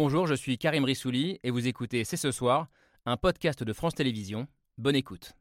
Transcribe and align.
Bonjour, 0.00 0.28
je 0.28 0.34
suis 0.34 0.58
Karim 0.58 0.84
Rissouli 0.84 1.40
et 1.42 1.50
vous 1.50 1.66
écoutez 1.66 2.04
C'est 2.04 2.16
ce 2.16 2.30
soir, 2.30 2.68
un 3.04 3.16
podcast 3.16 3.64
de 3.64 3.72
France 3.72 3.96
Télévisions. 3.96 4.46
Bonne 4.76 4.94
écoute. 4.94 5.34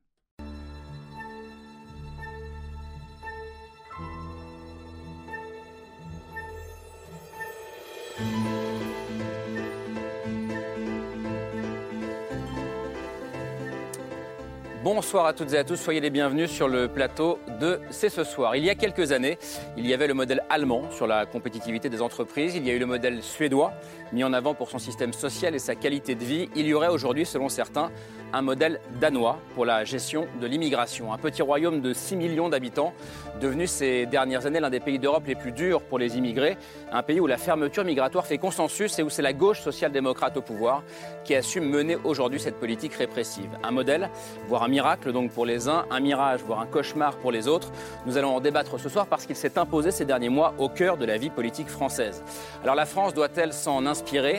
Bonsoir 14.89 15.25
à 15.25 15.33
toutes 15.33 15.51
et 15.51 15.57
à 15.57 15.65
tous, 15.65 15.75
soyez 15.75 15.99
les 15.99 16.09
bienvenus 16.09 16.49
sur 16.49 16.69
le 16.69 16.87
plateau 16.87 17.39
de 17.59 17.81
C'est 17.89 18.07
ce 18.07 18.23
soir. 18.23 18.55
Il 18.55 18.63
y 18.63 18.69
a 18.69 18.75
quelques 18.75 19.11
années, 19.11 19.37
il 19.75 19.85
y 19.85 19.93
avait 19.93 20.07
le 20.07 20.13
modèle 20.13 20.45
allemand 20.49 20.89
sur 20.91 21.07
la 21.07 21.25
compétitivité 21.25 21.89
des 21.89 22.01
entreprises, 22.01 22.55
il 22.55 22.65
y 22.65 22.69
a 22.69 22.73
eu 22.73 22.79
le 22.79 22.85
modèle 22.85 23.21
suédois 23.21 23.73
mis 24.11 24.23
en 24.23 24.33
avant 24.33 24.53
pour 24.53 24.69
son 24.69 24.79
système 24.79 25.13
social 25.13 25.55
et 25.55 25.59
sa 25.59 25.75
qualité 25.75 26.15
de 26.15 26.23
vie. 26.23 26.49
Il 26.55 26.65
y 26.65 26.73
aurait 26.73 26.87
aujourd'hui, 26.87 27.25
selon 27.25 27.49
certains, 27.49 27.91
un 28.33 28.41
modèle 28.41 28.81
danois 28.99 29.39
pour 29.55 29.65
la 29.65 29.85
gestion 29.85 30.27
de 30.41 30.47
l'immigration. 30.47 31.13
Un 31.13 31.17
petit 31.17 31.41
royaume 31.41 31.81
de 31.81 31.93
6 31.93 32.15
millions 32.15 32.49
d'habitants, 32.49 32.93
devenu 33.39 33.67
ces 33.67 34.05
dernières 34.05 34.45
années 34.45 34.59
l'un 34.59 34.69
des 34.69 34.79
pays 34.79 34.99
d'Europe 34.99 35.23
les 35.27 35.35
plus 35.35 35.51
durs 35.51 35.81
pour 35.81 35.99
les 35.99 36.17
immigrés. 36.17 36.57
Un 36.91 37.03
pays 37.03 37.19
où 37.19 37.27
la 37.27 37.37
fermeture 37.37 37.85
migratoire 37.85 38.25
fait 38.25 38.37
consensus 38.37 38.97
et 38.99 39.03
où 39.03 39.09
c'est 39.09 39.21
la 39.21 39.33
gauche 39.33 39.61
social-démocrate 39.61 40.35
au 40.37 40.41
pouvoir 40.41 40.83
qui 41.23 41.35
assume 41.35 41.69
mener 41.69 41.97
aujourd'hui 42.03 42.39
cette 42.39 42.59
politique 42.59 42.93
répressive. 42.93 43.49
Un 43.63 43.71
modèle, 43.71 44.09
voire 44.47 44.63
un 44.63 44.67
miracle 44.67 45.11
donc 45.11 45.31
pour 45.31 45.45
les 45.45 45.69
uns, 45.69 45.85
un 45.89 45.99
mirage, 45.99 46.41
voire 46.45 46.59
un 46.59 46.65
cauchemar 46.65 47.17
pour 47.17 47.31
les 47.31 47.47
autres. 47.47 47.71
Nous 48.05 48.17
allons 48.17 48.35
en 48.35 48.39
débattre 48.39 48.79
ce 48.79 48.89
soir 48.89 49.07
parce 49.07 49.25
qu'il 49.25 49.35
s'est 49.35 49.57
imposé 49.57 49.91
ces 49.91 50.05
derniers 50.05 50.29
mois 50.29 50.53
au 50.57 50.69
cœur 50.69 50.97
de 50.97 51.05
la 51.05 51.17
vie 51.17 51.29
politique 51.29 51.69
française. 51.69 52.23
Alors 52.63 52.75
la 52.75 52.85
France 52.85 53.13
doit-elle 53.13 53.53
s'en 53.53 53.85
inspirer 53.85 53.96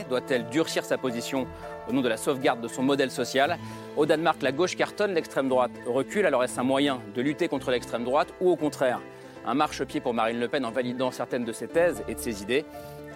Doit-elle 0.09 0.49
durcir 0.49 0.85
sa 0.85 0.99
position 0.99 1.47
au 1.89 1.93
nom 1.93 2.01
de 2.01 2.09
la 2.09 2.17
sauvegarde 2.17 2.61
de 2.61 2.69
son 2.69 2.83
modèle 2.83 3.11
social? 3.11 3.59
Au 3.97 4.07
Danemark, 4.07 4.43
la 4.43 4.53
gauche 4.53 4.77
cartonne, 4.77 5.15
l'extrême 5.15 5.49
droite 5.49 5.73
recule. 5.87 6.27
Alors 6.27 6.45
est-ce 6.45 6.61
un 6.61 6.65
moyen 6.65 7.01
de 7.15 7.23
lutter 7.23 7.49
contre 7.49 7.71
l'extrême 7.71 8.05
droite 8.05 8.29
ou 8.41 8.51
au 8.51 8.57
contraire? 8.57 9.01
Un 9.47 9.55
marchepied 9.55 10.01
pour 10.01 10.15
Marine 10.15 10.39
Le 10.39 10.49
Pen 10.49 10.65
en 10.65 10.71
validant 10.71 11.11
certaines 11.11 11.45
de 11.45 11.53
ses 11.53 11.69
thèses 11.69 12.03
et 12.09 12.15
de 12.15 12.21
ses 12.21 12.43
idées 12.43 12.65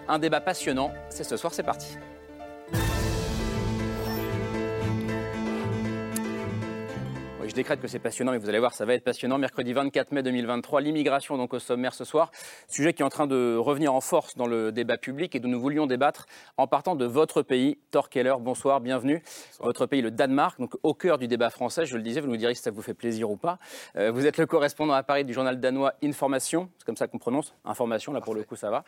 Un 0.08 0.18
débat 0.18 0.40
passionnant, 0.40 0.92
c'est 1.10 1.24
ce 1.24 1.36
soir, 1.36 1.52
c'est 1.54 1.62
parti. 1.62 1.96
Je 7.52 7.56
décrète 7.56 7.82
que 7.82 7.86
c'est 7.86 7.98
passionnant, 7.98 8.32
mais 8.32 8.38
vous 8.38 8.48
allez 8.48 8.58
voir, 8.58 8.72
ça 8.72 8.86
va 8.86 8.94
être 8.94 9.04
passionnant. 9.04 9.36
Mercredi 9.36 9.74
24 9.74 10.12
mai 10.12 10.22
2023, 10.22 10.80
l'immigration 10.80 11.36
donc 11.36 11.52
au 11.52 11.58
sommaire 11.58 11.92
ce 11.92 12.02
soir. 12.02 12.30
Sujet 12.66 12.94
qui 12.94 13.02
est 13.02 13.04
en 13.04 13.10
train 13.10 13.26
de 13.26 13.56
revenir 13.58 13.92
en 13.92 14.00
force 14.00 14.38
dans 14.38 14.46
le 14.46 14.72
débat 14.72 14.96
public 14.96 15.34
et 15.34 15.38
dont 15.38 15.50
nous 15.50 15.60
voulions 15.60 15.86
débattre 15.86 16.24
en 16.56 16.66
partant 16.66 16.96
de 16.96 17.04
votre 17.04 17.42
pays. 17.42 17.76
Thor 17.90 18.08
Keller, 18.08 18.36
bonsoir, 18.40 18.80
bienvenue. 18.80 19.22
Votre 19.60 19.84
pays, 19.84 20.00
le 20.00 20.10
Danemark, 20.10 20.58
donc 20.58 20.76
au 20.82 20.94
cœur 20.94 21.18
du 21.18 21.28
débat 21.28 21.50
français. 21.50 21.84
Je 21.84 21.94
le 21.98 22.02
disais, 22.02 22.22
vous 22.22 22.26
nous 22.26 22.38
direz 22.38 22.54
si 22.54 22.62
ça 22.62 22.70
vous 22.70 22.80
fait 22.80 22.94
plaisir 22.94 23.30
ou 23.30 23.36
pas. 23.36 23.58
Euh, 23.96 24.10
vous 24.10 24.24
êtes 24.24 24.38
le 24.38 24.46
correspondant 24.46 24.94
à 24.94 25.02
Paris 25.02 25.26
du 25.26 25.34
journal 25.34 25.60
danois 25.60 25.92
Information, 26.02 26.70
c'est 26.78 26.86
comme 26.86 26.96
ça 26.96 27.06
qu'on 27.06 27.18
prononce. 27.18 27.54
Information, 27.66 28.14
là 28.14 28.22
pour 28.22 28.34
le 28.34 28.44
coup, 28.44 28.56
ça 28.56 28.70
va. 28.70 28.82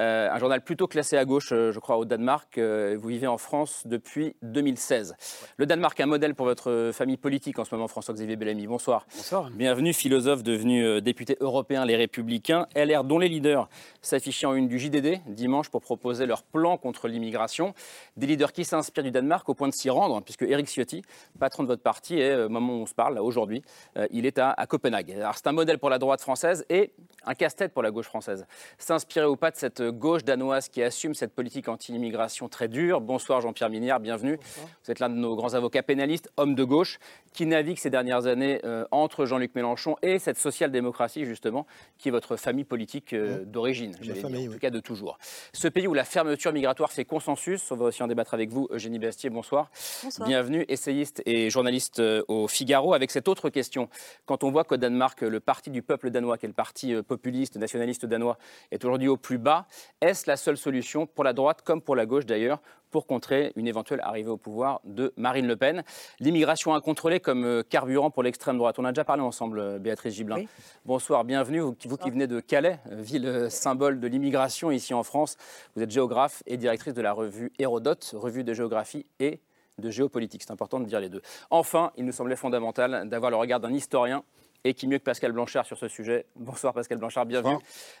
Euh, 0.00 0.28
un 0.28 0.38
journal 0.40 0.62
plutôt 0.62 0.88
classé 0.88 1.16
à 1.16 1.24
gauche, 1.24 1.52
euh, 1.52 1.70
je 1.70 1.78
crois, 1.78 1.96
au 1.96 2.04
Danemark. 2.04 2.58
vous 2.58 3.08
vivez 3.08 3.28
en 3.28 3.38
France 3.38 3.82
depuis 3.86 4.34
2016. 4.42 5.14
Le 5.56 5.66
Danemark, 5.66 6.00
un 6.00 6.06
modèle 6.06 6.34
pour 6.34 6.46
votre 6.46 6.90
famille 6.92 7.16
politique 7.16 7.60
en 7.60 7.64
ce 7.64 7.72
moment, 7.76 7.86
France 7.86 8.07
xavier 8.14 8.36
Bellamy. 8.36 8.66
Bonsoir. 8.66 9.06
Bonsoir. 9.14 9.50
Bienvenue, 9.50 9.92
philosophe 9.92 10.42
devenu 10.42 10.84
euh, 10.84 11.00
député 11.00 11.36
européen 11.40 11.84
Les 11.84 11.96
Républicains. 11.96 12.66
LR, 12.74 13.04
dont 13.04 13.18
les 13.18 13.28
leaders 13.28 13.68
s'affichaient 14.02 14.46
en 14.46 14.54
une 14.54 14.68
du 14.68 14.78
JDD 14.78 15.20
dimanche 15.26 15.68
pour 15.68 15.80
proposer 15.80 16.26
leur 16.26 16.42
plan 16.42 16.76
contre 16.76 17.08
l'immigration. 17.08 17.74
Des 18.16 18.26
leaders 18.26 18.52
qui 18.52 18.64
s'inspirent 18.64 19.04
du 19.04 19.10
Danemark 19.10 19.48
au 19.48 19.54
point 19.54 19.68
de 19.68 19.74
s'y 19.74 19.90
rendre, 19.90 20.22
puisque 20.22 20.42
Eric 20.42 20.66
Ciotti, 20.66 21.02
patron 21.38 21.62
de 21.62 21.68
votre 21.68 21.82
parti, 21.82 22.18
est, 22.18 22.34
au 22.34 22.38
euh, 22.38 22.48
moment 22.48 22.74
où 22.74 22.82
on 22.82 22.86
se 22.86 22.94
parle, 22.94 23.18
aujourd'hui, 23.18 23.62
euh, 23.96 24.06
il 24.10 24.26
est 24.26 24.38
à, 24.38 24.54
Copenhague. 24.68 25.12
Alors 25.12 25.34
c'est 25.36 25.46
un 25.46 25.52
modèle 25.52 25.78
pour 25.78 25.90
la 25.90 25.98
droite 25.98 26.20
française 26.20 26.64
et 26.68 26.92
un 27.24 27.34
casse-tête 27.34 27.72
pour 27.72 27.82
la 27.82 27.90
gauche 27.90 28.06
française. 28.06 28.46
S'inspirer 28.78 29.26
ou 29.26 29.36
pas 29.36 29.50
de 29.50 29.56
cette 29.56 29.82
gauche 29.82 30.24
danoise 30.24 30.68
qui 30.68 30.82
assume 30.82 31.14
cette 31.14 31.34
politique 31.34 31.68
anti-immigration 31.68 32.48
très 32.48 32.68
dure? 32.68 33.00
Bonsoir 33.00 33.40
Jean-Pierre 33.40 33.70
Minière, 33.70 34.00
bienvenue. 34.00 34.38
Vous 34.84 34.90
êtes 34.90 35.00
l'un 35.00 35.08
de 35.08 35.14
nos 35.14 35.36
grands 35.36 35.54
avocats 35.54 35.82
pénalistes, 35.82 36.30
homme 36.36 36.54
de 36.54 36.64
gauche, 36.64 36.98
qui 37.32 37.46
navigue 37.46 37.78
ces 37.78 37.90
dernières 38.02 38.26
années 38.26 38.60
euh, 38.64 38.84
entre 38.92 39.26
Jean-Luc 39.26 39.54
Mélenchon 39.54 39.96
et 40.02 40.18
cette 40.18 40.38
social-démocratie, 40.38 41.24
justement, 41.24 41.66
qui 41.98 42.08
est 42.08 42.12
votre 42.12 42.36
famille 42.36 42.64
politique 42.64 43.12
euh, 43.12 43.44
d'origine, 43.44 43.94
en 43.94 44.52
tout 44.52 44.58
cas 44.58 44.70
de 44.70 44.80
toujours. 44.80 45.18
Ce 45.52 45.66
pays 45.66 45.86
où 45.88 45.94
la 45.94 46.04
fermeture 46.04 46.52
migratoire 46.52 46.92
fait 46.92 47.04
consensus, 47.04 47.72
on 47.72 47.76
va 47.76 47.86
aussi 47.86 48.02
en 48.02 48.06
débattre 48.06 48.34
avec 48.34 48.50
vous, 48.50 48.68
Eugénie 48.70 49.00
Bastier, 49.00 49.30
bonsoir. 49.30 49.70
bonsoir. 50.04 50.28
Bienvenue, 50.28 50.64
essayiste 50.68 51.22
et 51.26 51.50
journaliste 51.50 51.98
euh, 51.98 52.22
au 52.28 52.46
Figaro, 52.46 52.94
avec 52.94 53.10
cette 53.10 53.26
autre 53.26 53.50
question. 53.50 53.88
Quand 54.26 54.44
on 54.44 54.50
voit 54.50 54.64
qu'au 54.64 54.76
Danemark, 54.76 55.20
le 55.22 55.40
parti 55.40 55.70
du 55.70 55.82
peuple 55.82 56.10
danois, 56.10 56.38
qui 56.38 56.46
est 56.46 56.48
le 56.48 56.54
parti 56.54 56.94
populiste, 57.02 57.56
nationaliste 57.56 58.06
danois, 58.06 58.38
est 58.70 58.84
aujourd'hui 58.84 59.08
au 59.08 59.16
plus 59.16 59.38
bas, 59.38 59.66
est-ce 60.00 60.30
la 60.30 60.36
seule 60.36 60.56
solution 60.56 61.06
pour 61.06 61.24
la 61.24 61.32
droite 61.32 61.62
comme 61.62 61.82
pour 61.82 61.96
la 61.96 62.06
gauche 62.06 62.26
d'ailleurs 62.26 62.60
pour 62.90 63.06
contrer 63.06 63.52
une 63.56 63.66
éventuelle 63.66 64.00
arrivée 64.02 64.30
au 64.30 64.36
pouvoir 64.36 64.80
de 64.84 65.12
Marine 65.16 65.46
Le 65.46 65.56
Pen. 65.56 65.82
L'immigration 66.20 66.74
incontrôlée 66.74 67.20
comme 67.20 67.44
euh, 67.44 67.62
carburant 67.62 68.10
pour 68.10 68.22
l'extrême 68.22 68.58
droite. 68.58 68.78
On 68.78 68.84
a 68.84 68.92
déjà 68.92 69.04
parlé 69.04 69.22
ensemble, 69.22 69.58
euh, 69.58 69.78
Béatrice 69.78 70.14
Giblin. 70.14 70.44
Bonsoir, 70.84 71.24
bienvenue. 71.24 71.60
Vous, 71.60 71.74
qui 71.74 72.10
venez 72.10 72.26
de 72.26 72.40
Calais, 72.40 72.80
euh, 72.90 72.96
ville 73.00 73.46
symbole 73.50 74.00
de 74.00 74.06
l'immigration 74.08 74.70
ici 74.70 74.94
en 74.94 75.02
France. 75.02 75.36
Vous 75.74 75.82
êtes 75.82 75.90
géographe 75.90 76.42
et 76.46 76.56
directrice 76.56 76.94
de 76.94 77.02
la 77.02 77.12
revue 77.12 77.52
Hérodote, 77.58 78.14
revue 78.16 78.44
de 78.44 78.54
géographie 78.54 79.06
et 79.20 79.40
de 79.78 79.90
géopolitique. 79.90 80.42
C'est 80.42 80.52
important 80.52 80.80
de 80.80 80.84
dire 80.84 81.00
les 81.00 81.08
deux. 81.08 81.22
Enfin, 81.50 81.92
il 81.96 82.04
nous 82.04 82.12
semblait 82.12 82.36
fondamental 82.36 83.08
d'avoir 83.08 83.30
le 83.30 83.36
regard 83.36 83.60
d'un 83.60 83.72
historien 83.72 84.24
et 84.64 84.74
qui 84.74 84.86
mieux 84.86 84.98
que 84.98 85.04
Pascal 85.04 85.32
Blanchard 85.32 85.66
sur 85.66 85.78
ce 85.78 85.88
sujet. 85.88 86.26
Bonsoir 86.36 86.74
Pascal 86.74 86.98
Blanchard, 86.98 87.26
bienvenue. 87.26 87.56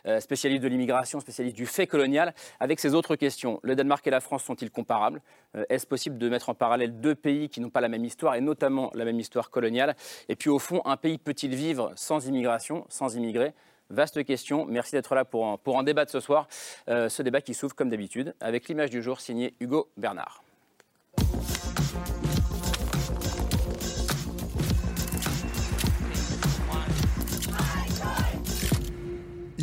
Euh, 0.06 0.20
spécialiste 0.20 0.62
de 0.62 0.68
l'immigration, 0.68 1.20
spécialiste 1.20 1.56
du 1.56 1.66
fait 1.66 1.86
colonial. 1.86 2.34
Avec 2.60 2.80
ces 2.80 2.94
autres 2.94 3.16
questions, 3.16 3.60
le 3.62 3.76
Danemark 3.76 4.06
et 4.06 4.10
la 4.10 4.20
France 4.20 4.44
sont-ils 4.44 4.70
comparables? 4.70 5.22
Euh, 5.56 5.64
Est-ce 5.68 5.86
possible 5.86 6.18
de 6.18 6.28
mettre 6.28 6.48
en 6.48 6.54
parallèle 6.54 7.00
deux 7.00 7.14
pays 7.14 7.48
qui 7.48 7.60
n'ont 7.60 7.70
pas 7.70 7.80
la 7.80 7.88
même 7.88 8.04
histoire 8.04 8.34
et 8.34 8.40
notamment 8.40 8.90
la 8.94 9.04
même 9.04 9.20
histoire 9.20 9.50
coloniale? 9.50 9.96
Et 10.28 10.36
puis 10.36 10.50
au 10.50 10.58
fond, 10.58 10.82
un 10.84 10.96
pays 10.96 11.18
peut-il 11.18 11.54
vivre 11.54 11.92
sans 11.96 12.26
immigration, 12.26 12.84
sans 12.88 13.16
immigrés? 13.16 13.54
Vaste 13.90 14.22
question. 14.24 14.66
Merci 14.66 14.92
d'être 14.92 15.14
là 15.14 15.24
pour 15.24 15.44
en, 15.44 15.56
pour 15.56 15.76
en 15.76 15.82
débattre 15.82 16.12
ce 16.12 16.20
soir. 16.20 16.46
Euh, 16.88 17.08
ce 17.08 17.22
débat 17.22 17.40
qui 17.40 17.54
s'ouvre 17.54 17.74
comme 17.74 17.88
d'habitude 17.88 18.34
avec 18.40 18.68
l'image 18.68 18.90
du 18.90 19.02
jour 19.02 19.20
signée 19.20 19.54
Hugo 19.60 19.88
Bernard. 19.96 20.42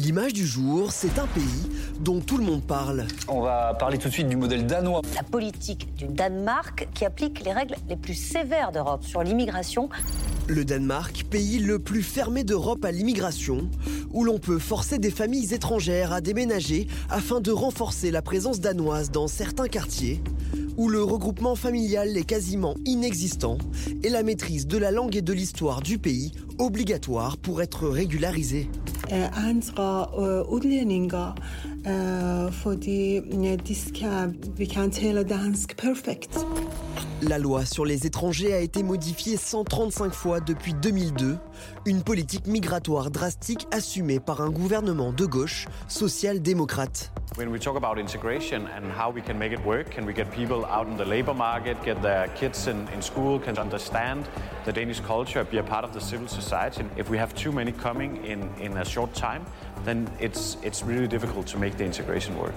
L'image 0.06 0.34
du 0.34 0.46
jour, 0.46 0.92
c'est 0.92 1.18
un 1.18 1.26
pays 1.26 1.64
dont 2.00 2.20
tout 2.20 2.38
le 2.38 2.44
monde 2.44 2.62
parle. 2.62 3.08
On 3.28 3.42
va 3.42 3.74
parler 3.74 3.98
tout 3.98 4.08
de 4.08 4.14
suite 4.14 4.28
du 4.28 4.36
modèle 4.36 4.68
danois. 4.68 5.02
La 5.16 5.24
politique 5.24 5.96
du 5.96 6.06
Danemark 6.06 6.88
qui 6.94 7.06
applique 7.06 7.44
les 7.44 7.52
règles 7.52 7.74
les 7.90 7.96
plus 7.96 8.14
sévères 8.14 8.72
d'Europe 8.72 9.04
sur 9.04 9.24
l'immigration. 9.24 9.90
Le 10.48 10.64
Danemark, 10.64 11.24
pays 11.32 11.58
le 11.58 11.80
plus 11.80 12.04
fermé 12.04 12.44
d'Europe 12.44 12.86
à 12.86 12.92
l'immigration, 12.92 13.68
où 14.12 14.24
l'on 14.24 14.38
peut 14.38 14.60
forcer 14.60 15.00
des 15.00 15.10
familles 15.10 15.56
étrangères 15.56 16.14
à 16.14 16.22
déménager 16.22 16.86
afin 17.10 17.42
de 17.42 17.50
renforcer 17.50 18.12
la 18.12 18.22
présence 18.22 18.60
danoise 18.60 19.10
dans 19.10 19.28
certains 19.28 19.68
quartiers, 19.68 20.22
où 20.78 20.90
le 20.90 21.04
regroupement 21.04 21.56
familial 21.56 22.18
est 22.18 22.24
quasiment 22.24 22.76
inexistant 22.86 23.58
et 24.04 24.10
la 24.10 24.24
maîtrise 24.24 24.68
de 24.68 24.78
la 24.78 24.92
langue 24.92 25.16
et 25.16 25.22
de 25.22 25.34
l'histoire 25.34 25.82
du 25.82 25.98
pays 25.98 26.32
obligatoire 26.58 27.38
pour 27.38 27.62
être 27.62 27.88
régularisée. 27.88 28.70
La 37.22 37.38
loi 37.38 37.66
sur 37.66 37.86
les 37.86 38.08
étrangers 38.08 38.54
a 38.54 38.60
été 38.60 38.82
modifiée 38.82 39.38
135 39.38 40.14
fois 40.14 40.40
depuis 40.40 40.74
2002, 40.74 41.38
une 41.86 42.02
politique 42.02 42.48
migratoire 42.48 43.12
drastique 43.12 43.68
assumée 43.72 44.20
par 44.20 44.42
un 44.42 44.50
gouvernement 44.50 45.14
de 45.14 45.26
gauche 45.26 45.68
social-démocrate. 45.88 47.12
When 47.38 47.50
we 47.50 47.60
talk 47.60 47.76
about 47.76 48.00
integration 48.00 48.68
and 48.68 48.90
how 48.98 49.12
we 49.12 49.22
can 49.22 49.38
make 49.38 49.52
it 49.52 49.60
work, 49.66 49.90
can 49.90 50.06
we 50.06 50.14
get 50.14 50.32
people 50.32 50.66
out 50.66 50.88
in 50.88 50.96
the 50.96 51.06
labor 51.06 51.34
market, 51.34 51.76
get 51.84 52.02
their 52.02 52.30
kids 52.30 52.68
in, 52.68 52.88
in 52.96 53.02
school, 53.02 53.40
can 53.40 53.58
understand 53.58 54.26
the 54.66 54.72
Danish 54.72 55.02
culture, 55.02 55.44
be 55.44 55.58
a 55.58 55.64
part 55.64 55.84
of 55.84 55.92
the 55.94 56.00
civil 56.00 56.28
society? 56.28 56.86
If 56.96 57.10
we 57.10 57.18
have 57.18 57.36
too 57.36 57.52
many 57.52 57.74
coming 57.74 58.24
in, 58.26 58.50
in 58.62 58.78
a 58.78 58.86
short 58.86 59.14
time, 59.14 59.46
then 59.86 60.06
it's, 60.20 60.58
it's 60.64 60.84
really 60.84 61.08
difficult 61.08 61.46
to 61.46 61.60
make 61.60 61.78
the 61.78 61.84
integration 61.84 62.34
work. 62.38 62.56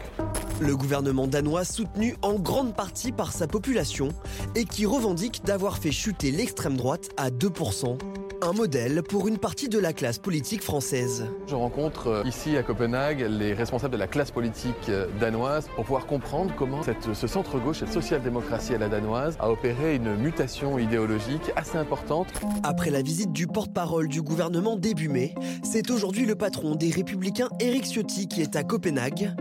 Le 0.61 0.75
gouvernement 0.77 1.27
danois 1.27 1.65
soutenu 1.65 2.17
en 2.23 2.35
grande 2.35 2.75
partie 2.75 3.13
par 3.13 3.33
sa 3.33 3.47
population 3.47 4.09
et 4.57 4.65
qui 4.65 4.87
revendique 4.87 5.45
d'avoir 5.45 5.79
fait 5.79 5.93
chuter 5.93 6.31
l'extrême 6.31 6.77
droite 6.77 7.11
à 7.17 7.31
2%. 7.31 7.99
Un 8.41 8.53
modèle 8.53 9.03
pour 9.03 9.27
une 9.27 9.39
partie 9.39 9.69
de 9.69 9.81
la 9.81 9.93
classe 9.93 10.19
politique 10.19 10.63
française. 10.63 11.27
Je 11.49 11.57
rencontre 11.57 12.07
euh, 12.07 12.23
ici 12.25 12.57
à 12.57 12.63
Copenhague 12.63 13.27
les 13.29 13.53
responsables 13.53 13.93
de 13.93 13.99
la 13.99 14.07
classe 14.07 14.31
politique 14.31 14.89
euh, 14.89 15.07
danoise 15.19 15.67
pour 15.75 15.85
pouvoir 15.85 16.07
comprendre 16.07 16.55
comment 16.57 16.85
cette, 16.85 17.15
ce 17.15 17.27
centre-gauche, 17.27 17.81
cette 17.81 17.93
social-démocratie 17.93 18.75
à 18.75 18.79
la 18.79 18.89
danoise, 18.89 19.37
a 19.41 19.51
opéré 19.51 19.97
une 19.97 20.15
mutation 20.15 20.79
idéologique 20.79 21.51
assez 21.57 21.79
importante. 21.79 22.29
Après 22.63 22.91
la 22.91 23.03
visite 23.03 23.33
du 23.33 23.49
porte-parole 23.49 24.07
du 24.07 24.23
gouvernement 24.23 24.77
début 24.77 25.09
mai, 25.09 25.35
c'est 25.65 25.91
aujourd'hui 25.91 26.25
le 26.25 26.37
patron 26.37 26.77
des 26.77 26.91
Républicains 26.91 27.18
Éric 27.61 27.85
Ciotti 27.85 28.29
qui 28.29 28.43
est 28.43 28.57
à 28.57 28.63
Copenhague. 28.63 29.35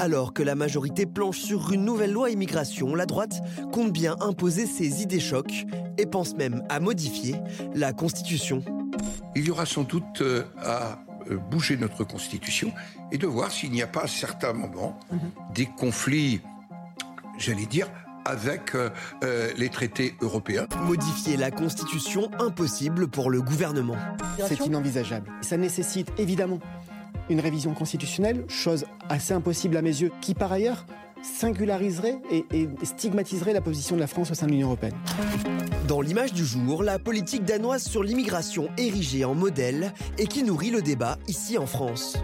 Alors 0.00 0.32
que 0.32 0.42
la 0.42 0.54
majorité 0.54 1.06
planche 1.06 1.38
sur 1.38 1.72
une 1.72 1.84
nouvelle 1.84 2.12
loi 2.12 2.30
immigration, 2.30 2.94
la 2.94 3.06
droite 3.06 3.40
compte 3.72 3.92
bien 3.92 4.16
imposer 4.20 4.66
ses 4.66 5.02
idées 5.02 5.20
chocs 5.20 5.64
et 5.96 6.06
pense 6.06 6.34
même 6.34 6.62
à 6.68 6.80
modifier 6.80 7.36
la 7.74 7.92
Constitution. 7.92 8.64
Il 9.36 9.46
y 9.46 9.50
aura 9.50 9.64
sans 9.64 9.84
doute 9.84 10.22
euh, 10.22 10.44
à 10.58 10.98
euh, 11.30 11.36
bouger 11.36 11.76
notre 11.76 12.04
Constitution 12.04 12.72
et 13.12 13.18
de 13.18 13.26
voir 13.26 13.52
s'il 13.52 13.70
n'y 13.70 13.82
a 13.82 13.86
pas 13.86 14.02
à 14.02 14.08
certains 14.08 14.52
moments 14.52 14.98
des 15.54 15.66
conflits, 15.66 16.40
j'allais 17.38 17.66
dire, 17.66 17.88
avec 18.24 18.74
euh, 18.74 18.90
euh, 19.24 19.50
les 19.56 19.68
traités 19.68 20.14
européens. 20.20 20.66
Modifier 20.84 21.36
la 21.36 21.50
Constitution, 21.50 22.30
impossible 22.38 23.08
pour 23.08 23.30
le 23.30 23.42
gouvernement. 23.42 23.96
C'est 24.46 24.66
inenvisageable. 24.66 25.30
Ça 25.40 25.56
nécessite 25.56 26.08
évidemment 26.18 26.58
une 27.30 27.40
révision 27.40 27.74
constitutionnelle, 27.74 28.44
chose 28.48 28.84
assez 29.08 29.32
impossible 29.32 29.76
à 29.76 29.82
mes 29.82 30.02
yeux, 30.02 30.10
qui 30.20 30.34
par 30.34 30.52
ailleurs 30.52 30.86
singulariserait 31.22 32.20
et, 32.30 32.44
et 32.52 32.68
stigmatiserait 32.82 33.52
la 33.52 33.60
position 33.60 33.94
de 33.94 34.00
la 34.00 34.08
France 34.08 34.32
au 34.32 34.34
sein 34.34 34.46
de 34.46 34.52
l'Union 34.52 34.68
européenne. 34.68 34.94
Dans 35.86 36.00
l'image 36.00 36.32
du 36.32 36.44
jour, 36.44 36.82
la 36.82 36.98
politique 36.98 37.44
danoise 37.44 37.84
sur 37.84 38.02
l'immigration 38.02 38.68
érigée 38.76 39.24
en 39.24 39.34
modèle 39.34 39.92
et 40.18 40.26
qui 40.26 40.42
nourrit 40.42 40.70
le 40.70 40.82
débat 40.82 41.18
ici 41.28 41.58
en 41.58 41.66
France. 41.66 42.16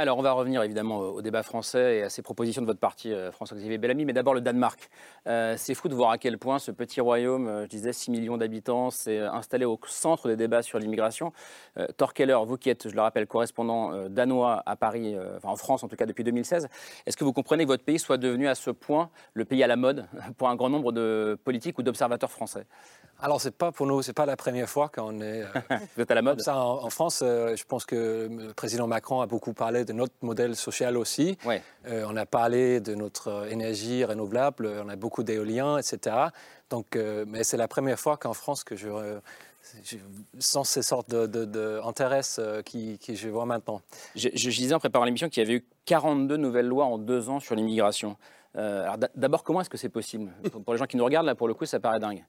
Alors, 0.00 0.16
on 0.16 0.22
va 0.22 0.30
revenir 0.30 0.62
évidemment 0.62 0.98
au 0.98 1.22
débat 1.22 1.42
français 1.42 1.96
et 1.96 2.02
à 2.04 2.08
ces 2.08 2.22
propositions 2.22 2.62
de 2.62 2.68
votre 2.68 2.78
parti, 2.78 3.12
euh, 3.12 3.32
François-Xavier 3.32 3.78
Bellamy, 3.78 4.04
mais 4.04 4.12
d'abord 4.12 4.32
le 4.32 4.40
Danemark. 4.40 4.90
Euh, 5.26 5.56
c'est 5.56 5.74
fou 5.74 5.88
de 5.88 5.94
voir 5.96 6.12
à 6.12 6.18
quel 6.18 6.38
point 6.38 6.60
ce 6.60 6.70
petit 6.70 7.00
royaume, 7.00 7.48
euh, 7.48 7.64
je 7.64 7.68
disais 7.68 7.92
6 7.92 8.12
millions 8.12 8.36
d'habitants, 8.36 8.90
s'est 8.90 9.18
installé 9.18 9.64
au 9.64 9.76
centre 9.88 10.28
des 10.28 10.36
débats 10.36 10.62
sur 10.62 10.78
l'immigration. 10.78 11.32
Euh, 11.78 11.88
Torkeller, 11.96 12.38
vous 12.46 12.56
qui 12.56 12.70
êtes, 12.70 12.88
je 12.88 12.94
le 12.94 13.00
rappelle, 13.00 13.26
correspondant 13.26 14.08
danois 14.08 14.62
à 14.66 14.76
Paris, 14.76 15.16
enfin 15.36 15.48
en 15.48 15.56
France 15.56 15.82
en 15.82 15.88
tout 15.88 15.96
cas 15.96 16.06
depuis 16.06 16.22
2016, 16.22 16.68
est-ce 17.04 17.16
que 17.16 17.24
vous 17.24 17.32
comprenez 17.32 17.64
que 17.64 17.68
votre 17.68 17.84
pays 17.84 17.98
soit 17.98 18.18
devenu 18.18 18.46
à 18.46 18.54
ce 18.54 18.70
point 18.70 19.10
le 19.34 19.44
pays 19.44 19.64
à 19.64 19.66
la 19.66 19.74
mode 19.74 20.06
pour 20.38 20.48
un 20.48 20.54
grand 20.54 20.70
nombre 20.70 20.92
de 20.92 21.36
politiques 21.42 21.76
ou 21.76 21.82
d'observateurs 21.82 22.30
français? 22.30 22.66
Alors, 23.20 23.40
c'est 23.40 23.50
pas 23.50 23.72
pour 23.72 23.86
nous, 23.86 24.00
c'est 24.02 24.12
pas 24.12 24.26
la 24.26 24.36
première 24.36 24.68
fois 24.68 24.88
qu'on 24.88 25.20
est 25.20 25.42
euh, 25.42 25.46
Vous 25.96 26.02
êtes 26.02 26.10
à 26.10 26.14
la 26.14 26.22
mode 26.22 26.36
comme 26.36 26.44
ça 26.44 26.56
en, 26.56 26.84
en 26.84 26.90
France. 26.90 27.20
euh, 27.22 27.56
je 27.56 27.64
pense 27.64 27.84
que 27.84 28.28
le 28.30 28.52
président 28.54 28.86
Macron 28.86 29.20
a 29.20 29.26
beaucoup 29.26 29.52
parlé 29.52 29.84
de 29.84 29.92
notre 29.92 30.14
modèle 30.22 30.54
social 30.54 30.96
aussi. 30.96 31.36
Ouais. 31.44 31.62
Euh, 31.86 32.06
on 32.08 32.16
a 32.16 32.26
parlé 32.26 32.80
de 32.80 32.94
notre 32.94 33.48
énergie 33.50 34.04
renouvelable, 34.04 34.70
on 34.84 34.88
a 34.88 34.96
beaucoup 34.96 35.24
d'éoliens, 35.24 35.78
etc. 35.78 36.16
Donc, 36.70 36.96
mais 37.26 37.44
c'est 37.44 37.56
la 37.56 37.66
première 37.66 37.98
fois 37.98 38.16
qu'en 38.18 38.34
France 38.34 38.62
que 38.62 38.76
je, 38.76 38.88
sens 40.38 40.68
ces 40.68 40.82
sortes 40.82 41.10
de, 41.10 41.26
de, 41.26 42.62
qui, 42.62 42.98
qui 42.98 43.16
je 43.16 43.28
vois 43.28 43.46
maintenant. 43.46 43.80
Je, 44.14 44.28
je 44.34 44.50
disais 44.50 44.74
en 44.74 44.78
préparant 44.78 45.04
l'émission 45.06 45.28
qu'il 45.28 45.42
y 45.42 45.46
avait 45.46 45.56
eu 45.56 45.64
42 45.86 46.36
nouvelles 46.36 46.66
lois 46.66 46.84
en 46.84 46.98
deux 46.98 47.30
ans 47.30 47.40
sur 47.40 47.54
l'immigration. 47.54 48.16
Euh, 48.56 48.82
alors 48.82 48.96
d'abord, 49.14 49.44
comment 49.44 49.60
est-ce 49.60 49.70
que 49.70 49.76
c'est 49.76 49.88
possible? 49.88 50.32
Pour, 50.50 50.62
pour 50.62 50.74
les 50.74 50.78
gens 50.78 50.86
qui 50.86 50.96
nous 50.96 51.04
regardent, 51.04 51.26
là, 51.26 51.34
pour 51.34 51.48
le 51.48 51.54
coup, 51.54 51.66
ça 51.66 51.80
paraît 51.80 52.00
dingue. 52.00 52.24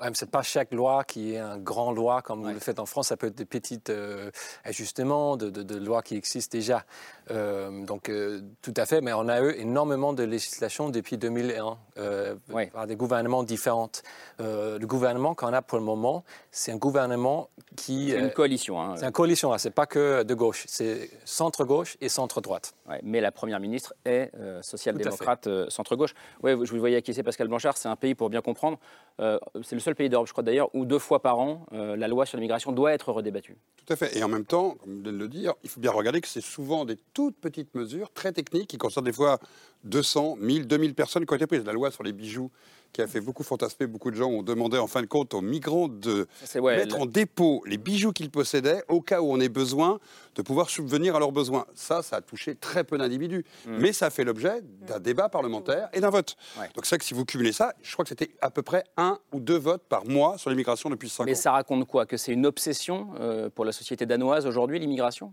Ouais, 0.00 0.08
c'est 0.14 0.30
pas 0.30 0.42
chaque 0.42 0.72
loi 0.72 1.02
qui 1.04 1.34
est 1.34 1.38
un 1.38 1.58
grand 1.58 1.90
loi 1.92 2.22
comme 2.22 2.42
vous 2.44 2.52
le 2.52 2.60
faites 2.60 2.78
en 2.78 2.86
France. 2.86 3.08
Ça 3.08 3.16
peut 3.16 3.26
être 3.26 3.34
des 3.34 3.44
petits 3.44 3.80
euh, 3.88 4.30
ajustements 4.64 5.36
de, 5.36 5.50
de- 5.50 5.62
de 5.64 5.76
lois 5.76 6.02
qui 6.02 6.14
existent 6.16 6.56
déjà. 6.56 6.84
Euh, 7.30 7.84
donc 7.84 8.08
euh, 8.08 8.40
tout 8.62 8.72
à 8.76 8.86
fait, 8.86 9.00
mais 9.00 9.12
on 9.12 9.28
a 9.28 9.40
eu 9.40 9.50
énormément 9.58 10.12
de 10.12 10.22
législation 10.22 10.88
depuis 10.88 11.18
2001 11.18 11.76
euh, 11.98 12.34
Ouais. 12.50 12.66
par 12.66 12.86
des 12.86 12.96
gouvernements 12.96 13.42
différents. 13.42 13.90
Le 14.38 14.84
gouvernement 14.86 15.34
qu'on 15.34 15.52
a 15.52 15.62
pour 15.62 15.78
le 15.78 15.84
moment, 15.84 16.24
c'est 16.52 16.70
un 16.72 16.76
gouvernement 16.76 17.48
qui 17.76 18.10
C'est 18.10 18.18
une 18.20 18.30
coalition. 18.30 18.80
hein. 18.80 18.94
c'est 18.96 19.04
une 19.06 19.12
coalition. 19.12 19.56
C'est 19.58 19.70
pas 19.70 19.86
que 19.86 20.22
de 20.22 20.34
gauche, 20.34 20.64
c'est 20.68 21.10
centre 21.24 21.64
gauche 21.64 21.96
et 22.00 22.08
centre 22.08 22.40
droite. 22.40 22.72
Ouais, 22.88 23.00
mais 23.02 23.20
la 23.20 23.32
première 23.32 23.58
ministre 23.60 23.94
est 24.04 24.30
social-démocrate 24.62 25.46
euh, 25.48 25.66
centre-gauche. 25.70 26.14
Ouais, 26.42 26.52
je 26.62 26.70
vous 26.72 26.78
voyais 26.78 26.96
acquiescer, 26.96 27.22
Pascal 27.22 27.48
Blanchard. 27.48 27.76
C'est 27.76 27.88
un 27.88 27.96
pays, 27.96 28.14
pour 28.14 28.30
bien 28.30 28.40
comprendre, 28.40 28.78
c'est 29.18 29.72
le 29.74 29.80
seul 29.88 29.94
pays 29.94 30.10
d'Europe, 30.10 30.26
je 30.26 30.32
crois 30.32 30.44
d'ailleurs, 30.44 30.68
où 30.74 30.84
deux 30.84 30.98
fois 30.98 31.22
par 31.22 31.38
an, 31.38 31.64
euh, 31.72 31.96
la 31.96 32.08
loi 32.08 32.26
sur 32.26 32.36
l'immigration 32.36 32.72
doit 32.72 32.92
être 32.92 33.10
redébattue. 33.10 33.56
Tout 33.76 33.92
à 33.92 33.96
fait. 33.96 34.16
Et 34.18 34.22
en 34.22 34.28
même 34.28 34.44
temps, 34.44 34.76
comme 34.82 35.02
de 35.02 35.10
le 35.10 35.28
dire, 35.28 35.54
il 35.64 35.70
faut 35.70 35.80
bien 35.80 35.90
regarder 35.90 36.20
que 36.20 36.28
c'est 36.28 36.42
souvent 36.42 36.84
des 36.84 36.96
toutes 37.14 37.36
petites 37.36 37.74
mesures 37.74 38.12
très 38.12 38.32
techniques 38.32 38.68
qui 38.68 38.76
concernent 38.76 39.06
des 39.06 39.12
fois 39.12 39.38
200, 39.84 40.36
1000, 40.40 40.66
2000 40.66 40.94
personnes 40.94 41.24
qui 41.24 41.32
ont 41.32 41.36
été 41.36 41.46
prises. 41.46 41.64
La 41.64 41.72
loi 41.72 41.90
sur 41.90 42.02
les 42.02 42.12
bijoux 42.12 42.50
qui 42.92 43.02
a 43.02 43.06
fait 43.06 43.20
beaucoup 43.20 43.42
fantasmer 43.42 43.86
beaucoup 43.86 44.10
de 44.10 44.16
gens 44.16 44.28
ont 44.28 44.42
demandé 44.42 44.78
en 44.78 44.86
fin 44.86 45.02
de 45.02 45.06
compte 45.06 45.34
aux 45.34 45.40
migrants 45.40 45.88
de 45.88 46.26
ouais, 46.56 46.76
mettre 46.78 46.96
le- 46.96 47.02
en 47.02 47.06
dépôt 47.06 47.62
les 47.66 47.76
bijoux 47.78 48.12
qu'ils 48.12 48.30
possédaient 48.30 48.82
au 48.88 49.00
cas 49.00 49.20
où 49.20 49.30
on 49.30 49.38
ait 49.40 49.48
besoin 49.48 50.00
de 50.34 50.42
pouvoir 50.42 50.70
subvenir 50.70 51.14
à 51.14 51.18
leurs 51.18 51.32
besoins. 51.32 51.66
Ça, 51.74 52.02
ça 52.02 52.16
a 52.16 52.20
touché 52.20 52.54
très 52.54 52.84
peu 52.84 52.96
d'individus. 52.98 53.44
Mais 53.66 53.92
ça 53.92 54.06
a 54.06 54.10
fait 54.10 54.24
l'objet 54.24 54.62
d'un 54.62 54.98
débat 55.00 55.28
parlementaire 55.28 55.88
et 55.92 56.00
d'un 56.00 56.10
vote. 56.10 56.36
Ouais. 56.58 56.66
Donc 56.74 56.86
c'est 56.86 56.90
vrai 56.90 56.98
que 56.98 57.04
si 57.04 57.14
vous 57.14 57.24
cumulez 57.24 57.52
ça, 57.52 57.74
je 57.82 57.92
crois 57.92 58.04
que 58.04 58.08
c'était 58.10 58.30
à 58.40 58.50
peu 58.50 58.62
près 58.62 58.84
un 58.96 59.18
ou 59.32 59.40
deux 59.40 59.58
votes 59.58 59.82
par 59.88 60.06
mois 60.06 60.38
sur 60.38 60.50
l'immigration 60.50 60.90
depuis 60.90 61.08
5 61.08 61.24
Mais 61.24 61.32
ans. 61.32 61.40
ça 61.40 61.52
raconte 61.52 61.86
quoi? 61.86 62.06
Que 62.06 62.16
c'est 62.16 62.32
une 62.32 62.46
obsession 62.46 63.10
euh, 63.20 63.48
pour 63.50 63.64
la 63.64 63.72
société 63.72 64.06
danoise 64.06 64.46
aujourd'hui, 64.46 64.78
l'immigration? 64.78 65.32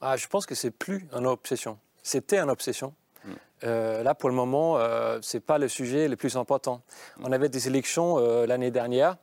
Ah, 0.00 0.16
je 0.16 0.26
pense 0.26 0.44
que 0.46 0.54
c'est 0.54 0.70
plus 0.70 1.06
une 1.16 1.26
obsession. 1.26 1.78
C'était 2.02 2.38
une 2.38 2.50
obsession. 2.50 2.92
Hmm. 3.24 3.32
Euh, 3.64 4.02
là, 4.02 4.14
pour 4.14 4.28
le 4.28 4.34
moment, 4.34 4.78
euh, 4.78 5.18
c'est 5.22 5.40
pas 5.40 5.58
le 5.58 5.68
sujet 5.68 6.08
le 6.08 6.16
plus 6.16 6.36
important. 6.36 6.82
On 7.22 7.32
avait 7.32 7.48
des 7.48 7.66
élections 7.66 8.18
euh, 8.18 8.46
l'année 8.46 8.70
dernière. 8.70 9.16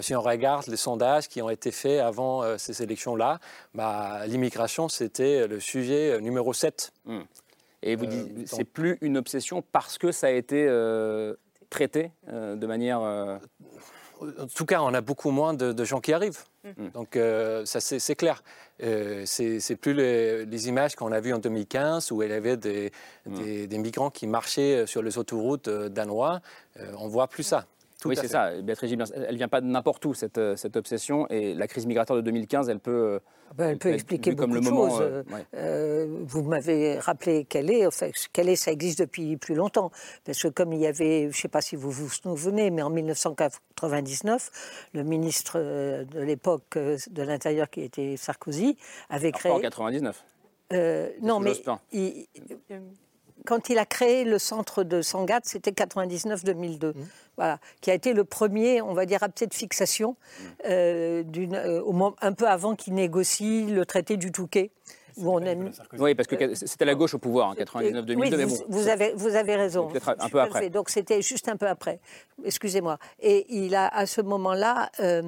Si 0.00 0.14
on 0.14 0.22
regarde 0.22 0.68
les 0.68 0.76
sondages 0.76 1.26
qui 1.26 1.42
ont 1.42 1.50
été 1.50 1.72
faits 1.72 2.00
avant 2.00 2.56
ces 2.56 2.84
élections-là, 2.84 3.40
bah, 3.74 4.24
l'immigration, 4.28 4.88
c'était 4.88 5.48
le 5.48 5.58
sujet 5.58 6.20
numéro 6.20 6.52
7. 6.52 6.92
Et 7.82 7.96
vous 7.96 8.06
dites, 8.06 8.32
donc- 8.32 8.46
c'est 8.46 8.62
plus 8.62 8.96
une 9.00 9.16
obsession 9.16 9.64
parce 9.72 9.98
que 9.98 10.12
ça 10.12 10.28
a 10.28 10.30
été 10.30 10.70
traité 11.68 12.12
de 12.32 12.64
manière. 12.64 13.40
En 14.20 14.46
tout 14.46 14.64
cas, 14.64 14.80
on 14.80 14.94
a 14.94 15.00
beaucoup 15.00 15.30
moins 15.30 15.52
de, 15.54 15.72
de 15.72 15.84
gens 15.84 16.00
qui 16.00 16.12
arrivent. 16.12 16.44
Mhm. 16.64 16.90
Donc, 16.94 17.16
euh, 17.16 17.64
ça, 17.66 17.80
c'est 17.80 18.14
clair. 18.16 18.42
Euh, 18.82 19.22
c'est 19.26 19.76
plus 19.76 19.94
les, 19.94 20.44
les 20.46 20.68
images 20.68 20.94
qu'on 20.96 21.12
a 21.12 21.20
vues 21.20 21.32
en 21.32 21.38
2015 21.38 22.10
où 22.12 22.22
il 22.22 22.30
y 22.30 22.32
avait 22.32 22.56
des, 22.56 22.92
des- 23.26 23.66
des 23.66 23.78
migrants 23.78 24.10
qui 24.10 24.26
marchaient 24.26 24.86
sur 24.86 25.02
les 25.02 25.18
autoroutes 25.18 25.68
euh, 25.68 25.88
danois. 25.88 26.40
Euh, 26.78 26.92
on 26.98 27.08
voit 27.08 27.28
plus 27.28 27.42
ça. 27.42 27.66
Tout 28.00 28.08
oui, 28.10 28.16
c'est 28.20 28.28
ça. 28.28 28.52
Béatrice 28.60 28.90
Gilbert, 28.90 29.06
elle 29.14 29.32
ne 29.32 29.36
vient 29.38 29.48
pas 29.48 29.62
de 29.62 29.66
n'importe 29.66 30.04
où, 30.04 30.12
cette, 30.12 30.36
euh, 30.36 30.54
cette 30.56 30.76
obsession. 30.76 31.26
Et 31.30 31.54
la 31.54 31.66
crise 31.66 31.86
migratoire 31.86 32.16
de 32.18 32.22
2015, 32.22 32.68
elle 32.68 32.78
peut. 32.78 32.90
euh, 32.90 33.18
Ben, 33.56 33.70
elle 33.70 33.78
peut 33.78 33.88
être 33.88 33.94
expliquer 33.94 34.30
vue 34.30 34.36
comme 34.36 34.50
beaucoup 34.50 34.60
le 34.64 34.68
de 34.70 34.74
moment, 34.74 34.90
choses. 34.90 35.00
euh, 35.00 35.22
ouais. 35.32 35.46
Euh, 35.54 36.06
vous 36.26 36.42
m'avez 36.42 36.98
rappelé 36.98 37.44
qu'elle 37.46 37.70
est, 37.70 37.86
enfin, 37.86 38.10
qu'elle 38.34 38.50
est, 38.50 38.56
ça 38.56 38.70
existe 38.70 38.98
depuis 38.98 39.38
plus 39.38 39.54
longtemps. 39.54 39.90
Parce 40.24 40.42
que 40.42 40.48
comme 40.48 40.74
il 40.74 40.80
y 40.80 40.86
avait, 40.86 41.22
je 41.22 41.26
ne 41.28 41.32
sais 41.32 41.48
pas 41.48 41.62
si 41.62 41.74
vous 41.74 41.90
vous 41.90 42.10
souvenez, 42.10 42.70
mais 42.70 42.82
en 42.82 42.90
1999, 42.90 44.88
le 44.92 45.02
ministre 45.02 45.52
euh, 45.56 46.04
de 46.04 46.20
l'époque 46.20 46.76
euh, 46.76 46.98
de 47.10 47.22
l'Intérieur, 47.22 47.70
qui 47.70 47.80
était 47.80 48.16
Sarkozy, 48.18 48.76
avait 49.08 49.32
créé... 49.32 49.52
en 49.52 49.60
99. 49.60 50.22
Euh, 50.72 51.08
non, 51.22 51.40
mais 51.40 51.52
il- 51.92 52.26
quand 53.46 53.68
il 53.70 53.78
a 53.78 53.86
créé 53.86 54.24
le 54.24 54.38
centre 54.38 54.82
de 54.82 55.00
Sangatte, 55.00 55.46
c'était 55.46 55.70
99-2002, 55.72 56.92
voilà, 57.36 57.58
qui 57.80 57.90
a 57.90 57.94
été 57.94 58.12
le 58.12 58.24
premier, 58.24 58.82
on 58.82 58.92
va 58.92 59.06
dire, 59.06 59.22
à 59.22 59.28
de 59.28 59.54
fixation, 59.54 60.16
euh, 60.68 61.22
d'une- 61.22 61.54
euh, 61.54 61.80
au 61.82 61.92
moment- 61.92 62.16
un 62.20 62.32
peu 62.32 62.46
avant 62.48 62.74
qu'il 62.74 62.94
négocie 62.94 63.66
le 63.66 63.86
traité 63.86 64.16
du 64.16 64.32
Touquet. 64.32 64.70
Où 65.18 65.30
on 65.32 65.40
Oui, 65.98 66.14
parce 66.14 66.26
que 66.28 66.54
c'était 66.54 66.84
la 66.84 66.94
gauche 66.94 67.14
au 67.14 67.18
pouvoir, 67.18 67.48
en 67.48 67.54
99-2002. 67.54 68.36
oui, 68.36 68.36
mais 68.36 68.44
vous, 68.44 68.58
bon, 68.58 68.64
vous 68.68 68.88
avez, 68.88 69.14
vous 69.14 69.34
avez 69.34 69.56
raison. 69.56 69.88
Peut-être 69.88 70.10
un 70.10 70.14
Tout 70.16 70.28
peu 70.28 70.40
à 70.40 70.42
après. 70.42 70.60
fait. 70.60 70.68
Donc 70.70 70.90
c'était 70.90 71.22
juste 71.22 71.48
un 71.48 71.56
peu 71.56 71.66
après. 71.66 72.00
Excusez-moi. 72.44 72.98
Et 73.20 73.46
il 73.48 73.74
a, 73.74 73.88
à 73.88 74.04
ce 74.04 74.20
moment-là, 74.20 74.90
euh, 75.00 75.22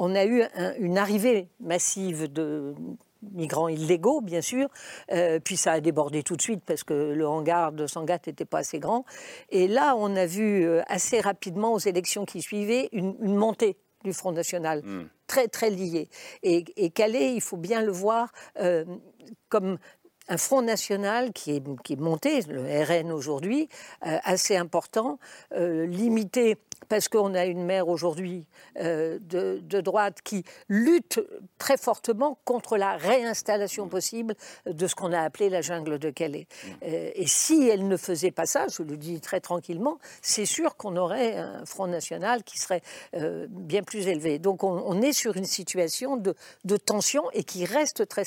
on 0.00 0.16
a 0.16 0.24
eu 0.24 0.42
un- 0.56 0.74
une 0.80 0.98
arrivée 0.98 1.46
massive 1.60 2.32
de 2.32 2.74
migrants 3.22 3.68
illégaux, 3.68 4.20
bien 4.20 4.40
sûr, 4.40 4.68
euh, 5.12 5.40
puis 5.40 5.56
ça 5.56 5.72
a 5.72 5.80
débordé 5.80 6.22
tout 6.22 6.36
de 6.36 6.42
suite 6.42 6.62
parce 6.64 6.84
que 6.84 6.94
le 6.94 7.26
hangar 7.26 7.72
de 7.72 7.86
Sangatte 7.86 8.26
n'était 8.26 8.44
pas 8.44 8.58
assez 8.58 8.78
grand. 8.78 9.04
Et 9.50 9.68
là, 9.68 9.94
on 9.96 10.14
a 10.16 10.26
vu 10.26 10.64
euh, 10.64 10.82
assez 10.86 11.20
rapidement 11.20 11.72
aux 11.72 11.78
élections 11.78 12.24
qui 12.24 12.42
suivaient 12.42 12.88
une, 12.92 13.16
une 13.20 13.34
montée 13.36 13.76
du 14.04 14.12
Front 14.12 14.32
National, 14.32 14.82
Hmm. 14.84 15.08
très 15.26 15.48
très 15.48 15.70
liée. 15.70 16.08
Et, 16.44 16.64
et 16.76 16.90
Calais, 16.90 17.34
il 17.34 17.40
faut 17.40 17.56
bien 17.56 17.82
le 17.82 17.90
voir 17.90 18.30
euh, 18.60 18.84
comme 19.48 19.78
un 20.28 20.36
front 20.36 20.62
national 20.62 21.32
qui 21.32 21.56
est, 21.56 21.82
qui 21.82 21.94
est 21.94 22.00
monté, 22.00 22.42
le 22.42 22.62
RN 22.62 23.10
aujourd'hui, 23.10 23.68
euh, 24.06 24.18
assez 24.22 24.56
important, 24.56 25.18
limité 25.56 26.56
parce 26.88 27.08
qu'on 27.08 27.34
a 27.34 27.44
une 27.46 27.64
maire 27.64 27.88
aujourd'hui 27.88 28.46
euh, 28.80 29.18
de, 29.20 29.60
de 29.62 29.80
droite 29.80 30.18
qui 30.22 30.44
lutte 30.68 31.20
très 31.58 31.76
fortement 31.76 32.38
contre 32.44 32.76
la 32.76 32.96
réinstallation 32.96 33.88
possible 33.88 34.34
de 34.66 34.86
ce 34.86 34.94
qu'on 34.94 35.12
a 35.12 35.20
appelé 35.20 35.48
la 35.48 35.60
jungle 35.60 35.98
de 35.98 36.10
Calais. 36.10 36.46
Euh, 36.82 37.10
et 37.14 37.26
si 37.26 37.68
elle 37.68 37.88
ne 37.88 37.96
faisait 37.96 38.30
pas 38.30 38.46
ça, 38.46 38.66
je 38.68 38.82
le 38.82 38.96
dis 38.96 39.20
très 39.20 39.40
tranquillement, 39.40 39.98
c'est 40.22 40.46
sûr 40.46 40.76
qu'on 40.76 40.96
aurait 40.96 41.36
un 41.36 41.64
Front 41.66 41.86
National 41.86 42.44
qui 42.44 42.58
serait 42.58 42.82
euh, 43.14 43.46
bien 43.48 43.82
plus 43.82 44.06
élevé. 44.08 44.38
Donc 44.38 44.64
on, 44.64 44.82
on 44.86 45.02
est 45.02 45.12
sur 45.12 45.36
une 45.36 45.44
situation 45.44 46.16
de, 46.16 46.34
de 46.64 46.76
tension 46.76 47.30
et 47.32 47.44
qui 47.44 47.64
reste 47.64 48.06
très 48.08 48.24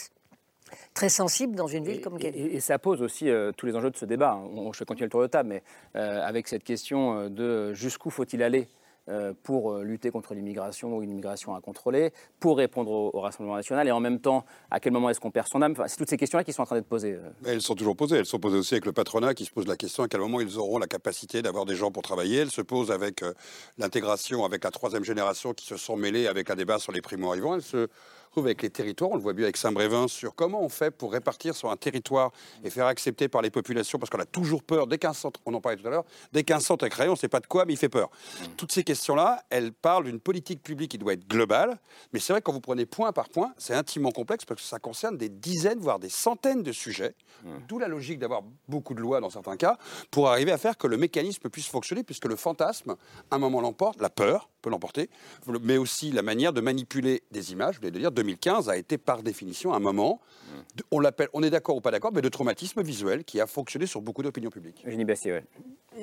très 0.93 1.09
sensible 1.09 1.55
dans 1.55 1.67
une 1.67 1.83
ville 1.85 2.01
comme 2.01 2.17
Calais. 2.17 2.37
Et, 2.37 2.55
et 2.55 2.59
ça 2.59 2.79
pose 2.79 3.01
aussi 3.01 3.29
euh, 3.29 3.51
tous 3.55 3.65
les 3.65 3.75
enjeux 3.75 3.91
de 3.91 3.97
ce 3.97 4.05
débat. 4.05 4.35
On- 4.35 4.71
je 4.73 4.79
vais 4.79 4.85
continuer 4.85 5.05
le 5.07 5.11
tour 5.11 5.21
de 5.21 5.27
table, 5.27 5.49
mais 5.49 5.63
euh, 5.95 6.21
avec 6.25 6.47
cette 6.47 6.63
question 6.63 7.17
euh, 7.17 7.29
de 7.29 7.73
jusqu'où 7.73 8.09
faut-il 8.09 8.41
aller 8.43 8.67
euh, 9.09 9.33
pour 9.41 9.79
lutter 9.79 10.11
contre 10.11 10.35
l'immigration 10.35 10.95
ou 10.95 11.01
une 11.01 11.09
immigration 11.09 11.55
incontrôlée, 11.55 12.13
pour 12.39 12.57
répondre 12.57 12.91
au, 12.91 13.09
au 13.13 13.19
Rassemblement 13.19 13.55
national, 13.55 13.87
et 13.87 13.91
en 13.91 13.99
même 13.99 14.19
temps, 14.19 14.45
à 14.69 14.79
quel 14.79 14.93
moment 14.93 15.09
est-ce 15.09 15.19
qu'on 15.19 15.31
perd 15.31 15.47
son 15.47 15.59
âme? 15.63 15.71
Enfin, 15.71 15.87
C'est 15.87 15.97
toutes 15.97 16.09
ces 16.09 16.17
questions-là 16.17 16.43
qui 16.43 16.53
sont 16.53 16.61
en 16.61 16.65
train 16.67 16.75
d'être 16.75 16.87
posées. 16.87 17.17
Mais 17.41 17.49
Elles 17.49 17.63
sont 17.63 17.73
toujours 17.73 17.95
posées. 17.95 18.17
Elles 18.17 18.27
sont 18.27 18.37
posées 18.39 18.59
aussi 18.59 18.75
avec 18.75 18.85
le 18.85 18.91
patronat 18.93 19.33
qui 19.33 19.43
se 19.45 19.51
pose 19.51 19.65
la 19.67 19.75
question 19.75 20.03
à 20.03 20.07
quel 20.07 20.19
moment 20.19 20.39
ils 20.39 20.55
auront 20.59 20.77
la 20.77 20.85
capacité 20.85 21.41
d'avoir 21.41 21.65
des 21.65 21.75
gens 21.75 21.91
pour 21.91 22.03
travailler. 22.03 22.37
Elles 22.37 22.51
se 22.51 22.61
posent 22.61 22.91
avec 22.91 23.23
euh, 23.23 23.33
l'intégration 23.79 24.45
avec 24.45 24.63
la 24.63 24.69
troisième 24.71 25.03
génération 25.03 25.53
qui 25.53 25.65
se 25.65 25.77
sont 25.77 25.95
mêlées 25.95 26.27
avec 26.27 26.49
un 26.51 26.55
débat 26.55 26.77
sur 26.77 26.91
les 26.91 27.01
primo-arrivants. 27.01 27.55
Elles 27.55 27.61
se 27.63 27.87
avec 28.39 28.61
les 28.61 28.69
territoires. 28.69 29.11
On 29.11 29.15
le 29.15 29.21
voit 29.21 29.33
bien 29.33 29.43
avec 29.43 29.57
Saint-Brévin 29.57 30.07
sur 30.07 30.33
comment 30.33 30.61
on 30.61 30.69
fait 30.69 30.91
pour 30.91 31.11
répartir 31.11 31.55
sur 31.55 31.69
un 31.69 31.77
territoire 31.77 32.31
et 32.63 32.69
faire 32.69 32.85
accepter 32.85 33.27
par 33.27 33.41
les 33.41 33.49
populations 33.49 33.99
parce 33.99 34.09
qu'on 34.09 34.19
a 34.19 34.25
toujours 34.25 34.63
peur. 34.63 34.87
Dès 34.87 34.97
qu'un 34.97 35.13
centre, 35.13 35.39
on 35.45 35.53
en 35.53 35.61
parlait 35.61 35.77
tout 35.77 35.87
à 35.87 35.89
l'heure, 35.89 36.05
dès 36.31 36.43
qu'un 36.43 36.59
centre 36.59 36.85
est 36.85 36.89
créé, 36.89 37.09
on 37.09 37.11
ne 37.11 37.17
sait 37.17 37.27
pas 37.27 37.39
de 37.39 37.47
quoi, 37.47 37.65
mais 37.65 37.73
il 37.73 37.77
fait 37.77 37.89
peur. 37.89 38.09
Toutes 38.57 38.71
ces 38.71 38.83
questions-là, 38.83 39.43
elles 39.49 39.73
parlent 39.73 40.05
d'une 40.05 40.19
politique 40.19 40.63
publique 40.63 40.91
qui 40.91 40.97
doit 40.97 41.13
être 41.13 41.27
globale. 41.27 41.79
Mais 42.13 42.19
c'est 42.19 42.33
vrai 42.33 42.41
que 42.41 42.45
quand 42.45 42.53
vous 42.53 42.61
prenez 42.61 42.85
point 42.85 43.11
par 43.11 43.29
point, 43.29 43.53
c'est 43.57 43.73
intimement 43.73 44.11
complexe 44.11 44.45
parce 44.45 44.61
que 44.61 44.67
ça 44.67 44.79
concerne 44.79 45.17
des 45.17 45.29
dizaines, 45.29 45.79
voire 45.79 45.99
des 45.99 46.09
centaines 46.09 46.63
de 46.63 46.71
sujets. 46.71 47.15
D'où 47.67 47.79
la 47.79 47.87
logique 47.87 48.19
d'avoir 48.19 48.43
beaucoup 48.67 48.93
de 48.93 49.01
lois 49.01 49.19
dans 49.19 49.29
certains 49.29 49.57
cas 49.57 49.77
pour 50.11 50.29
arriver 50.29 50.51
à 50.51 50.57
faire 50.57 50.77
que 50.77 50.87
le 50.87 50.97
mécanisme 50.97 51.49
puisse 51.49 51.67
fonctionner, 51.67 52.03
puisque 52.03 52.25
le 52.25 52.35
fantasme, 52.35 52.95
à 53.31 53.35
un 53.35 53.39
moment 53.39 53.61
l'emporte, 53.61 53.99
la 53.99 54.09
peur 54.09 54.50
peut 54.61 54.69
l'emporter, 54.69 55.09
mais 55.61 55.77
aussi 55.77 56.11
la 56.11 56.21
manière 56.21 56.53
de 56.53 56.61
manipuler 56.61 57.23
des 57.31 57.51
images. 57.51 57.75
Je 57.75 57.79
voulais 57.79 57.91
dire, 57.91 58.11
2015 58.11 58.69
a 58.69 58.77
été 58.77 58.97
par 58.97 59.23
définition 59.23 59.73
un 59.73 59.79
moment, 59.79 60.19
de- 60.75 60.83
on 60.91 60.99
l'appelle, 60.99 61.29
on 61.33 61.43
est 61.43 61.49
d'accord 61.49 61.75
ou 61.75 61.81
pas 61.81 61.91
d'accord, 61.91 62.11
mais 62.13 62.21
de 62.21 62.29
traumatisme 62.29 62.81
visuel 62.81 63.23
qui 63.23 63.39
a 63.41 63.47
fonctionné 63.47 63.85
sur 63.85 64.01
beaucoup 64.01 64.23
d'opinions 64.23 64.49
publiques. 64.49 64.83
Eugénie 64.85 65.05
Bastier, 65.05 65.31
ouais. 65.33 65.43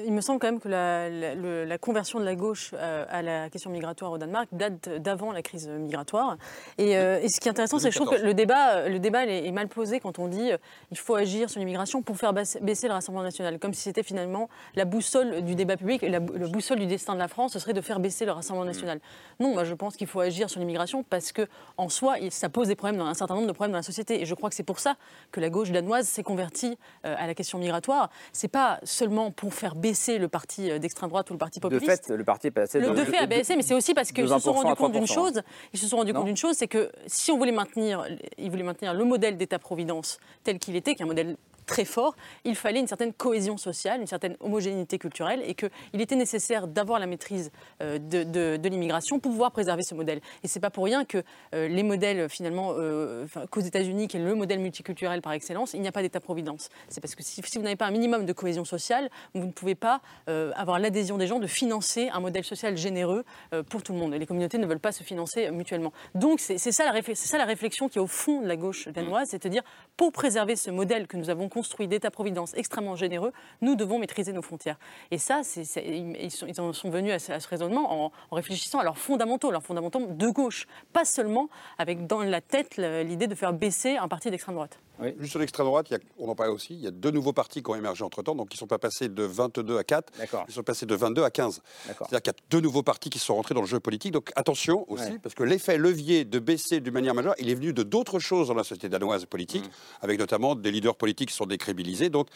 Il 0.04 0.12
me 0.12 0.20
semble 0.20 0.38
quand 0.38 0.48
même 0.48 0.60
que 0.60 0.68
la, 0.68 1.08
la- 1.08 1.34
le- 1.34 1.64
la 1.64 1.78
conversion 1.78 2.20
de 2.20 2.24
la 2.24 2.34
gauche 2.34 2.72
euh, 2.74 3.06
à 3.08 3.22
la 3.22 3.48
question 3.48 3.70
migratoire 3.70 4.12
au 4.12 4.18
Danemark 4.18 4.46
date 4.52 4.90
d'avant 5.00 5.32
la 5.32 5.40
crise 5.40 5.66
migratoire. 5.66 6.36
Et, 6.76 6.98
euh, 6.98 7.20
et 7.22 7.30
ce 7.30 7.40
qui 7.40 7.48
est 7.48 7.50
intéressant, 7.50 7.78
c'est 7.78 7.88
que 7.88 7.94
je 7.94 7.98
trouve 7.98 8.10
que 8.10 8.16
2014. 8.20 8.28
le 8.28 8.34
débat, 8.34 8.76
euh, 8.76 8.88
le 8.90 8.98
débat 8.98 9.24
il 9.24 9.30
est, 9.30 9.46
est 9.46 9.52
mal 9.52 9.68
posé 9.68 9.98
quand 9.98 10.18
on 10.18 10.28
dit 10.28 10.52
euh, 10.52 10.58
il 10.90 10.98
faut 10.98 11.14
agir 11.14 11.48
sur 11.48 11.58
l'immigration 11.60 12.02
pour 12.02 12.18
faire 12.18 12.34
baisser, 12.34 12.60
baisser 12.60 12.86
le 12.86 12.92
Rassemblement 12.92 13.22
national, 13.24 13.58
comme 13.58 13.72
si 13.72 13.80
c'était 13.80 14.02
finalement 14.02 14.50
la 14.74 14.84
boussole 14.84 15.40
du 15.40 15.54
débat 15.54 15.78
public 15.78 16.02
et 16.02 16.10
la, 16.10 16.20
bou- 16.20 16.34
le 16.34 16.48
boussole 16.48 16.80
du 16.80 16.86
destin 16.86 17.14
de 17.14 17.18
la 17.18 17.28
France, 17.28 17.54
ce 17.54 17.58
serait 17.58 17.72
de 17.72 17.80
faire 17.80 17.98
baisser 17.98 18.26
le 18.26 18.32
Rassemblement 18.32 18.47
national. 18.64 19.00
Non, 19.40 19.54
moi 19.54 19.64
je 19.64 19.74
pense 19.74 19.96
qu'il 19.96 20.06
faut 20.06 20.20
agir 20.20 20.50
sur 20.50 20.60
l'immigration 20.60 21.02
parce 21.02 21.32
que 21.32 21.46
en 21.76 21.88
soi, 21.88 22.16
ça 22.30 22.48
pose 22.48 22.68
des 22.68 22.74
problèmes, 22.74 22.98
dans 22.98 23.06
un 23.06 23.14
certain 23.14 23.34
nombre 23.34 23.46
de 23.46 23.52
problèmes 23.52 23.72
dans 23.72 23.78
la 23.78 23.82
société. 23.82 24.20
Et 24.20 24.26
je 24.26 24.34
crois 24.34 24.50
que 24.50 24.56
c'est 24.56 24.62
pour 24.62 24.78
ça 24.78 24.96
que 25.32 25.40
la 25.40 25.50
gauche 25.50 25.70
danoise 25.70 26.06
s'est 26.06 26.22
convertie 26.22 26.78
euh, 27.04 27.14
à 27.18 27.26
la 27.26 27.34
question 27.34 27.58
migratoire. 27.58 28.10
C'est 28.32 28.48
pas 28.48 28.80
seulement 28.82 29.30
pour 29.30 29.54
faire 29.54 29.74
baisser 29.74 30.18
le 30.18 30.28
parti 30.28 30.70
euh, 30.70 30.78
d'extrême 30.78 31.10
droite 31.10 31.30
ou 31.30 31.34
le 31.34 31.38
parti 31.38 31.60
De 31.60 31.68
populiste. 31.68 32.06
fait, 32.06 32.16
le 32.16 32.24
parti 32.24 32.48
est 32.48 32.50
passé 32.50 32.80
Le 32.80 32.90
de, 32.90 32.94
de 32.94 33.04
fait 33.04 33.18
a 33.18 33.26
baissé, 33.26 33.56
mais 33.56 33.62
c'est 33.62 33.74
aussi 33.74 33.94
parce 33.94 34.08
de 34.08 34.14
qu'ils 34.14 34.28
se 34.28 34.38
sont 34.38 34.52
20% 34.52 34.54
à 34.54 34.62
rendus 34.62 34.76
compte 34.76 34.92
d'une 34.92 35.04
3%, 35.04 35.12
chose. 35.12 35.42
Ils 35.72 35.78
se 35.78 35.86
sont 35.86 35.96
rendus 35.98 36.12
compte 36.12 36.26
d'une 36.26 36.36
chose, 36.36 36.56
c'est 36.56 36.68
que 36.68 36.90
si 37.06 37.30
on 37.30 37.38
voulait 37.38 37.52
maintenir, 37.52 38.04
ils 38.38 38.50
voulaient 38.50 38.62
maintenir 38.62 38.94
le 38.94 39.04
modèle 39.04 39.36
d'État-providence 39.36 40.18
tel 40.44 40.58
qu'il 40.58 40.76
était, 40.76 40.94
qui 40.94 41.02
est 41.02 41.04
un 41.04 41.08
modèle 41.08 41.36
très 41.68 41.84
fort, 41.84 42.16
il 42.44 42.56
fallait 42.56 42.80
une 42.80 42.88
certaine 42.88 43.12
cohésion 43.12 43.56
sociale, 43.56 44.00
une 44.00 44.08
certaine 44.08 44.36
homogénéité 44.40 44.98
culturelle, 44.98 45.42
et 45.46 45.54
qu'il 45.54 46.00
était 46.00 46.16
nécessaire 46.16 46.66
d'avoir 46.66 46.98
la 46.98 47.06
maîtrise 47.06 47.52
euh, 47.82 47.98
de, 47.98 48.68
l'immigration 48.68 49.20
pour 49.20 49.30
pouvoir 49.30 49.52
préserver 49.52 49.82
ce 49.82 49.94
modèle. 49.94 50.20
Et 50.42 50.48
c'est 50.48 50.60
pas 50.60 50.70
pour 50.70 50.84
rien 50.84 51.04
que 51.04 51.22
euh, 51.54 51.68
les 51.68 51.82
modèles 51.82 52.28
finalement 52.28 52.72
euh, 52.76 53.26
qu'aux 53.50 53.60
États-Unis, 53.60 54.08
qui 54.08 54.16
est 54.16 54.20
le 54.20 54.34
modèle 54.34 54.58
multiculturel 54.58 55.22
par 55.22 55.32
excellence, 55.32 55.74
il 55.74 55.80
n'y 55.80 55.88
a 55.88 55.92
pas 55.92 56.02
d'État-providence. 56.02 56.70
C'est 56.88 57.00
parce 57.00 57.14
que 57.14 57.22
si, 57.22 57.40
vous 57.40 57.62
n'avez 57.62 57.76
pas 57.76 57.86
un 57.86 57.90
minimum 57.90 58.24
de 58.24 58.32
cohésion 58.32 58.64
sociale, 58.64 59.10
vous 59.34 59.46
ne 59.46 59.52
pouvez 59.52 59.74
pas 59.74 60.00
avoir 60.26 60.78
l'adhésion 60.78 61.18
des 61.18 61.26
gens 61.26 61.38
de 61.38 61.46
financer 61.46 62.08
un 62.12 62.20
modèle 62.20 62.44
social 62.44 62.76
généreux 62.76 63.24
pour 63.68 63.82
tout 63.82 63.92
le 63.92 63.98
monde. 63.98 64.14
Et 64.14 64.18
les 64.18 64.26
communautés 64.26 64.58
ne 64.58 64.66
veulent 64.66 64.80
pas 64.80 64.92
se 64.92 65.02
financer 65.02 65.50
mutuellement. 65.50 65.92
Donc 66.14 66.40
c'est 66.40 66.58
ça, 66.58 66.84
la 66.84 67.44
réflexion 67.44 67.88
qui 67.88 67.98
est 67.98 68.00
au 68.00 68.06
fond 68.06 68.40
de 68.40 68.46
la 68.46 68.56
gauche 68.56 68.88
danoise, 68.88 69.28
c'est 69.30 69.42
de 69.42 69.48
dire 69.48 69.62
pour 69.96 70.12
préserver 70.12 70.56
ce 70.56 70.70
modèle 70.70 71.06
que 71.06 71.16
nous 71.16 71.30
avons 71.30 71.48
construit 71.58 71.88
d'État-providence 71.88 72.52
extrêmement 72.54 72.94
généreux, 72.94 73.32
nous 73.62 73.74
devons 73.74 73.98
maîtriser 73.98 74.32
nos 74.32 74.42
frontières. 74.42 74.78
Et 75.10 75.18
ça, 75.18 75.40
ils, 75.84 76.30
sont, 76.30 76.60
en 76.60 76.72
sont 76.72 76.88
venus 76.88 77.12
à 77.12 77.40
ce, 77.40 77.48
raisonnement 77.48 78.06
en, 78.06 78.12
en 78.30 78.36
réfléchissant 78.36 78.78
à 78.78 78.84
leurs 78.84 78.96
fondamentaux, 78.96 79.50
leurs 79.50 79.64
fondamentaux 79.64 80.06
de 80.06 80.28
gauche, 80.28 80.68
pas 80.92 81.04
seulement 81.04 81.48
avec 81.76 82.06
dans 82.06 82.22
la 82.22 82.40
tête 82.40 82.76
l'idée 82.76 83.26
de 83.26 83.34
faire 83.34 83.52
baisser 83.52 83.96
un 83.96 84.06
parti 84.06 84.30
d'extrême 84.30 84.54
droite. 84.54 84.78
Juste 85.18 85.30
sur 85.30 85.38
l'extrême 85.40 85.66
droite, 85.66 85.86
il 85.90 85.94
y 85.94 85.96
a- 85.96 86.00
on 86.18 86.28
en 86.28 86.34
parlait 86.34 86.52
aussi, 86.52 86.74
il 86.74 86.80
y 86.80 86.86
a 86.86 86.90
deux 86.90 87.10
nouveaux 87.10 87.32
partis 87.32 87.62
qui 87.62 87.70
ont 87.70 87.74
émergé 87.76 88.04
entre-temps, 88.04 88.34
donc 88.34 88.48
ils 88.52 88.56
ne 88.56 88.58
sont 88.58 88.66
pas 88.66 88.78
passés 88.78 89.08
de 89.08 89.22
22 89.22 89.78
à 89.78 89.84
4, 89.84 90.12
ils 90.48 90.52
sont 90.54 90.62
passés 90.62 90.86
de 90.86 90.94
22 90.94 91.22
à 91.24 91.30
15. 91.30 91.60
C'est-à-dire 91.86 92.22
qu'il 92.22 92.32
y 92.32 92.36
a 92.36 92.38
deux 92.50 92.60
nouveaux 92.60 92.82
partis 92.82 93.10
qui 93.10 93.18
sont 93.18 93.34
rentrés 93.34 93.54
dans 93.54 93.60
le 93.60 93.66
jeu 93.66 93.80
politique, 93.80 94.12
donc 94.12 94.30
attention 94.36 94.84
aussi, 94.90 95.04
Ouais. 95.04 95.18
parce 95.22 95.34
que 95.34 95.42
l'effet 95.44 95.78
levier 95.78 96.24
de 96.24 96.38
baisser 96.38 96.80
d'une 96.80 96.92
manière 96.94 97.14
majeure, 97.14 97.34
il 97.38 97.48
est 97.50 97.54
venu 97.54 97.72
de 97.72 97.82
d'autres 97.82 98.18
choses 98.18 98.48
dans 98.48 98.54
la 98.54 98.64
société 98.64 98.88
danoise 98.88 99.24
politique, 99.26 99.64
avec 100.02 100.18
notamment 100.18 100.54
des 100.54 100.70
leaders 100.70 100.96
politiques 100.96 101.28
qui 101.30 101.34
sont 101.36 101.46
décrédibilisés. 101.46 102.10
Donc 102.10 102.28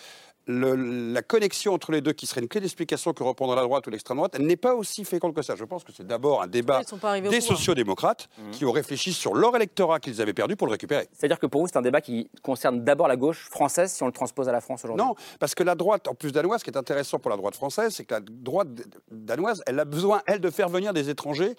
le- 0.47 1.13
la 1.13 1.23
connexion 1.23 1.73
entre 1.73 1.93
les 1.93 2.01
deux, 2.01 2.13
qui 2.13 2.27
serait 2.27 2.41
une 2.41 2.49
clé 2.49 2.61
d'explication 2.61 3.13
que 3.13 3.23
reprendra 3.23 3.55
la 3.57 3.63
droite 3.63 3.87
ou 3.87 3.91
l'extrême 3.91 4.17
droite, 4.17 4.33
elle 4.37 4.47
n'est 4.47 4.57
pas 4.57 4.75
aussi 4.75 5.05
féconde 5.05 5.35
que 5.35 5.43
ça. 5.43 5.55
Je 5.57 5.65
pense 5.65 5.85
que 5.85 5.93
c'est 5.93 6.07
d'abord 6.07 6.43
un 6.43 6.47
débat 6.49 6.81
des 6.81 7.39
pouvoir. 7.39 7.57
sociodémocrates 7.59 8.29
qui 8.51 8.65
ont 8.65 8.73
réfléchi 8.73 9.13
sur 9.13 9.35
leur 9.35 9.55
électorat 9.55 10.01
qu'ils 10.01 10.21
avaient 10.21 10.33
perdu 10.35 10.57
pour 10.57 10.67
le 10.67 10.73
récupérer. 10.73 11.09
C'est-à-dire 11.13 11.39
que 11.39 11.47
pour 11.47 11.61
vous, 11.61 11.69
c'est 11.69 11.77
un 11.79 11.83
débat 11.83 12.01
qui 12.01 12.29
concerne 12.43 12.83
d'abord 12.85 13.09
la 13.09 13.17
gauche 13.17 13.49
française, 13.51 13.93
si 13.93 14.03
on 14.03 14.07
le 14.07 14.13
transpose 14.13 14.49
à 14.49 14.53
la 14.53 14.61
France 14.61 14.85
aujourd'hui? 14.85 15.05
Non, 15.07 15.15
parce 15.39 15.55
que 15.55 15.63
la 15.63 15.75
droite, 15.75 16.09
en 16.09 16.15
plus 16.15 16.33
danoise, 16.33 16.61
ce 16.61 16.65
qui 16.65 16.71
est 16.71 16.77
intéressant 16.77 17.19
pour 17.19 17.31
la 17.31 17.37
droite 17.37 17.55
française, 17.55 17.95
c'est 17.95 18.05
que 18.05 18.15
la 18.15 18.21
droite 18.21 18.69
danoise, 19.11 19.63
elle 19.67 19.79
a 19.79 19.85
besoin, 19.85 20.23
elle, 20.27 20.41
de 20.41 20.51
faire 20.51 20.69
venir 20.69 20.93
des 20.93 21.09
étrangers 21.09 21.55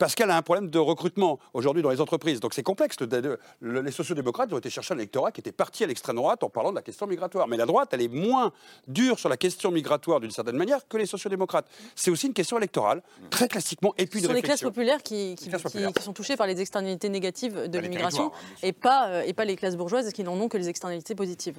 parce 0.00 0.14
qu'elle 0.16 0.30
a 0.30 0.36
un 0.36 0.42
problème 0.42 0.70
de 0.70 0.78
recrutement 0.78 1.38
aujourd'hui 1.52 1.82
dans 1.82 1.90
les 1.90 2.00
entreprises. 2.00 2.40
Donc 2.40 2.54
c'est 2.54 2.62
complexe. 2.64 2.96
Le- 3.00 3.06
le- 3.20 3.38
le- 3.60 3.80
les 3.82 3.92
sociodémocrates 3.92 4.50
ont 4.52 4.58
été 4.58 4.70
chercher 4.70 4.94
un 4.94 4.96
électorat 4.96 5.30
qui 5.30 5.40
était 5.40 5.52
parti 5.52 5.84
à 5.84 5.86
l'extrême 5.86 6.16
droite 6.16 6.42
en 6.42 6.48
parlant 6.48 6.70
de 6.70 6.76
la 6.76 6.82
question 6.82 7.06
migratoire. 7.06 7.46
Mais 7.46 7.58
la 7.58 7.66
droite, 7.66 7.90
elle 7.92 8.00
est 8.02 8.08
moins 8.08 8.50
dure 8.88 9.18
sur 9.18 9.28
la 9.28 9.36
question 9.36 9.70
migratoire 9.70 10.18
d'une 10.18 10.30
certaine 10.30 10.56
manière 10.56 10.88
que 10.88 10.96
les 10.96 11.04
sociodémocrates. 11.06 11.66
C'est 11.94 12.10
aussi 12.10 12.26
une 12.26 12.32
question 12.32 12.56
électorale, 12.56 13.02
très 13.28 13.46
classiquement, 13.46 13.94
et 13.98 14.06
puis 14.06 14.20
Ce 14.22 14.26
sont 14.26 14.32
les 14.32 14.40
classes 14.42 14.62
populaires 14.62 15.02
qui, 15.02 15.36
qui- 15.36 15.48
classes 15.50 15.60
qui- 15.60 15.68
populaires. 15.68 15.92
qui 15.92 16.02
sont 16.02 16.14
touchées 16.14 16.36
par 16.36 16.46
les 16.46 16.58
externalités 16.60 17.10
négatives 17.10 17.68
de 17.68 17.78
l'immigration 17.78 18.30
territoires, 18.30 18.62
et, 18.62 18.72
pas, 18.72 19.08
euh, 19.08 19.22
et 19.26 19.34
pas 19.34 19.44
les 19.44 19.56
classes 19.56 19.76
bourgeoises 19.76 20.10
qui 20.12 20.24
n'en 20.24 20.32
ont 20.40 20.48
que 20.48 20.56
les 20.56 20.68
externalités 20.70 21.14
positives. 21.14 21.56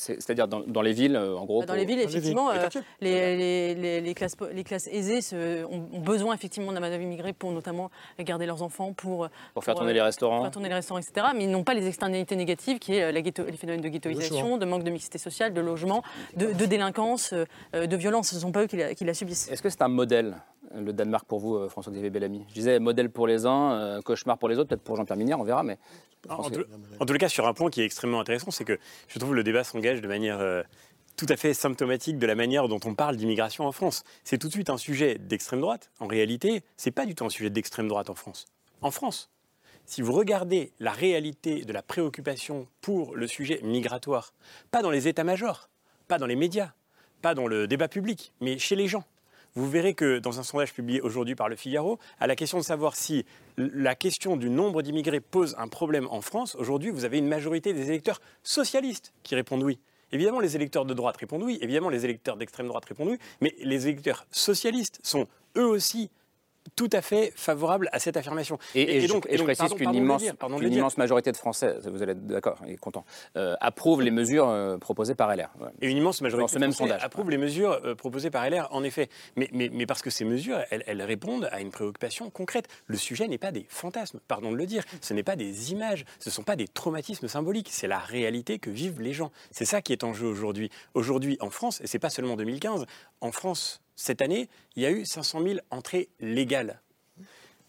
C'est- 0.00 0.14
C'est-à-dire 0.14 0.48
dans, 0.48 0.60
dans 0.60 0.80
les 0.80 0.92
villes, 0.94 1.14
euh, 1.14 1.36
en 1.36 1.44
gros 1.44 1.60
Bah, 1.60 1.66
Dans 1.66 1.72
pour- 1.74 1.78
les 1.80 1.84
villes, 1.84 2.00
effectivement, 2.00 2.50
Les 2.52 2.58
euh, 2.58 2.68
les, 3.02 3.36
les- 3.36 3.74
les- 3.74 4.00
les 4.00 4.14
classes, 4.14 4.34
po- 4.34 4.48
les 4.50 4.64
classes 4.64 4.86
aisées 4.90 5.20
se- 5.20 5.64
ont, 5.66 5.88
ont 5.92 6.00
besoin 6.00 6.34
effectivement 6.34 6.72
d'un 6.72 6.80
main-d'œuvre 6.80 7.02
immigrée 7.02 7.34
pour 7.34 7.52
notamment 7.52 7.90
garder 8.18 8.46
leurs 8.46 8.62
enfants, 8.62 8.94
pour, 8.94 9.28
Pour 9.52 9.62
faire 9.62 9.74
tourner 9.74 9.92
les 9.92 10.00
restaurants. 10.00 10.36
pour 10.38 10.44
faire 10.46 10.52
tourner 10.52 10.68
les 10.70 10.74
restaurants, 10.74 11.00
etc. 11.00 11.26
Mais 11.36 11.44
ils 11.44 11.50
n'ont 11.50 11.64
pas 11.64 11.74
les 11.74 11.86
externalités 11.86 12.34
négatives 12.34 12.78
qui 12.78 12.94
est 12.96 13.02
euh, 13.04 13.12
la 13.12 13.20
ghetto- 13.20 13.44
les 13.44 13.56
phénomènes 13.58 13.82
de 13.82 13.88
ghettoisation, 13.88 14.56
de 14.56 14.64
manque 14.64 14.84
de 14.84 14.90
mixité 14.90 15.18
sociale, 15.18 15.52
de 15.52 15.60
logement, 15.60 16.02
de, 16.36 16.52
de 16.52 16.64
délinquance, 16.66 17.34
euh, 17.34 17.44
euh, 17.74 17.86
de 17.86 17.96
violence. 17.96 18.28
Ce 18.30 18.36
ne 18.36 18.40
sont 18.40 18.52
pas 18.52 18.62
eux 18.62 18.66
qui 18.66 18.76
la, 18.78 18.94
qui 18.94 19.04
la 19.04 19.12
subissent. 19.12 19.50
Est-ce 19.50 19.60
que 19.62 19.68
c'est 19.68 19.82
un 19.82 19.88
modèle, 19.88 20.36
euh, 20.74 20.80
le 20.80 20.92
Danemark 20.94 21.26
pour 21.26 21.40
vous, 21.40 21.56
euh, 21.56 21.68
François-Xavier 21.68 22.08
Bellamy? 22.10 22.44
Je 22.48 22.54
disais 22.54 22.78
modèle 22.78 23.10
pour 23.10 23.26
les 23.26 23.44
uns, 23.44 23.72
euh, 23.72 24.00
cauchemar 24.00 24.38
pour 24.38 24.48
les 24.48 24.56
autres, 24.56 24.68
peut-être 24.70 24.82
pour 24.82 24.96
Jean-Pierre 24.96 25.18
Minière, 25.18 25.38
on 25.38 25.44
verra, 25.44 25.62
mais... 25.62 25.76
En, 26.28 26.34
François- 26.34 26.52
tout, 26.58 26.64
en 27.00 27.06
tout 27.06 27.14
cas, 27.14 27.30
sur 27.30 27.46
un 27.48 27.54
point 27.54 27.70
qui 27.70 27.80
est 27.80 27.86
extrêmement 27.86 28.20
intéressant, 28.20 28.50
c'est 28.50 28.64
que 28.66 28.78
je 29.08 29.18
trouve 29.18 29.34
le 29.34 29.42
débat 29.42 29.64
s'engage 29.64 29.89
de 29.98 30.06
manière 30.06 30.38
euh, 30.38 30.62
tout 31.16 31.26
à 31.28 31.36
fait 31.36 31.52
symptomatique 31.52 32.18
de 32.18 32.26
la 32.26 32.34
manière 32.34 32.68
dont 32.68 32.80
on 32.84 32.94
parle 32.94 33.16
d'immigration 33.16 33.66
en 33.66 33.72
France. 33.72 34.04
C'est 34.24 34.38
tout 34.38 34.46
de 34.46 34.52
suite 34.52 34.70
un 34.70 34.78
sujet 34.78 35.18
d'extrême 35.18 35.60
droite. 35.60 35.90
En 35.98 36.06
réalité, 36.06 36.62
c'est 36.76 36.92
pas 36.92 37.04
du 37.04 37.14
tout 37.14 37.24
un 37.24 37.30
sujet 37.30 37.50
d'extrême 37.50 37.88
droite 37.88 38.08
en 38.08 38.14
France. 38.14 38.46
En 38.80 38.90
France, 38.90 39.30
si 39.84 40.02
vous 40.02 40.12
regardez 40.12 40.72
la 40.78 40.92
réalité 40.92 41.64
de 41.64 41.72
la 41.72 41.82
préoccupation 41.82 42.68
pour 42.80 43.16
le 43.16 43.26
sujet 43.26 43.60
migratoire, 43.62 44.32
pas 44.70 44.82
dans 44.82 44.90
les 44.90 45.08
états-majors, 45.08 45.68
pas 46.06 46.18
dans 46.18 46.26
les 46.26 46.36
médias, 46.36 46.72
pas 47.22 47.34
dans 47.34 47.46
le 47.46 47.66
débat 47.66 47.88
public, 47.88 48.32
mais 48.40 48.58
chez 48.58 48.76
les 48.76 48.86
gens, 48.86 49.04
vous 49.54 49.68
verrez 49.68 49.94
que 49.94 50.18
dans 50.18 50.38
un 50.38 50.42
sondage 50.42 50.72
publié 50.72 51.00
aujourd'hui 51.00 51.34
par 51.34 51.48
Le 51.48 51.56
Figaro, 51.56 51.98
à 52.18 52.26
la 52.26 52.36
question 52.36 52.58
de 52.58 52.64
savoir 52.64 52.96
si 52.96 53.24
la 53.56 53.94
question 53.94 54.36
du 54.36 54.50
nombre 54.50 54.82
d'immigrés 54.82 55.20
pose 55.20 55.54
un 55.58 55.68
problème 55.68 56.06
en 56.10 56.20
France, 56.20 56.54
aujourd'hui, 56.56 56.90
vous 56.90 57.04
avez 57.04 57.18
une 57.18 57.28
majorité 57.28 57.72
des 57.72 57.88
électeurs 57.88 58.20
socialistes 58.42 59.12
qui 59.22 59.34
répondent 59.34 59.62
oui. 59.62 59.78
Évidemment, 60.12 60.40
les 60.40 60.56
électeurs 60.56 60.84
de 60.84 60.94
droite 60.94 61.16
répondent 61.16 61.42
oui, 61.42 61.58
évidemment, 61.60 61.88
les 61.88 62.04
électeurs 62.04 62.36
d'extrême 62.36 62.66
droite 62.66 62.84
répondent 62.84 63.10
oui, 63.10 63.18
mais 63.40 63.54
les 63.62 63.86
électeurs 63.86 64.26
socialistes 64.30 64.98
sont 65.02 65.26
eux 65.56 65.66
aussi 65.66 66.10
tout 66.80 66.88
à 66.94 67.02
fait 67.02 67.30
favorables 67.36 67.90
à 67.92 67.98
cette 67.98 68.16
affirmation. 68.16 68.58
Et, 68.74 69.06
donc, 69.06 69.28
je, 69.30 69.42
précise 69.42 69.74
qu'une 69.74 69.94
immense, 69.94 70.22
immense, 70.62 70.96
majorité 70.96 71.30
de 71.30 71.36
Français, 71.36 71.76
vous 71.84 72.02
allez 72.02 72.12
être 72.12 72.26
d'accord 72.26 72.58
et 72.66 72.78
content, 72.78 73.04
euh, 73.36 73.54
approuvent 73.60 74.00
les 74.00 74.10
mesures 74.10 74.48
euh, 74.48 74.78
proposées 74.78 75.14
par 75.14 75.36
LR. 75.36 75.50
Et 75.82 75.90
une 75.90 75.98
immense 75.98 76.22
majorité 76.22 76.58
de 76.58 76.72
Français 76.72 76.92
approuvent 77.02 77.28
les 77.28 77.36
mesures 77.36 77.78
euh, 77.84 77.94
proposées 77.94 78.30
par 78.30 78.48
LR, 78.48 78.66
en 78.70 78.82
effet. 78.82 79.10
Mais, 79.36 79.50
mais, 79.52 79.68
mais 79.70 79.84
parce 79.84 80.00
que 80.00 80.08
ces 80.08 80.24
mesures, 80.24 80.58
elles, 80.70 80.82
elles, 80.86 81.02
répondent 81.02 81.50
à 81.52 81.60
une 81.60 81.70
préoccupation 81.70 82.30
concrète. 82.30 82.66
Le 82.86 82.96
sujet 82.96 83.28
n'est 83.28 83.36
pas 83.36 83.52
des 83.52 83.66
fantasmes, 83.68 84.18
pardon 84.26 84.50
de 84.50 84.56
le 84.56 84.64
dire. 84.64 84.82
Ce 85.02 85.12
n'est 85.12 85.22
pas 85.22 85.36
des 85.36 85.72
images, 85.72 86.06
ce 86.18 86.30
ne 86.30 86.32
sont 86.32 86.44
pas 86.44 86.56
des 86.56 86.66
traumatismes 86.66 87.28
symboliques. 87.28 87.68
C'est 87.70 87.88
la 87.88 87.98
réalité 87.98 88.58
que 88.58 88.70
vivent 88.70 89.02
les 89.02 89.12
gens. 89.12 89.32
C'est 89.50 89.66
ça 89.66 89.82
qui 89.82 89.92
est 89.92 90.02
en 90.02 90.14
jeu 90.14 90.26
aujourd'hui. 90.26 90.70
Aujourd'hui, 90.94 91.36
en 91.40 91.50
France, 91.50 91.82
et 91.82 91.86
c'est 91.86 91.98
pas 91.98 92.08
seulement 92.08 92.36
2015, 92.36 92.86
en 93.20 93.32
France, 93.32 93.82
cette 94.00 94.22
année, 94.22 94.48
il 94.76 94.82
y 94.82 94.86
a 94.86 94.90
eu 94.90 95.04
500 95.04 95.42
000 95.42 95.58
entrées 95.70 96.08
légales. 96.20 96.80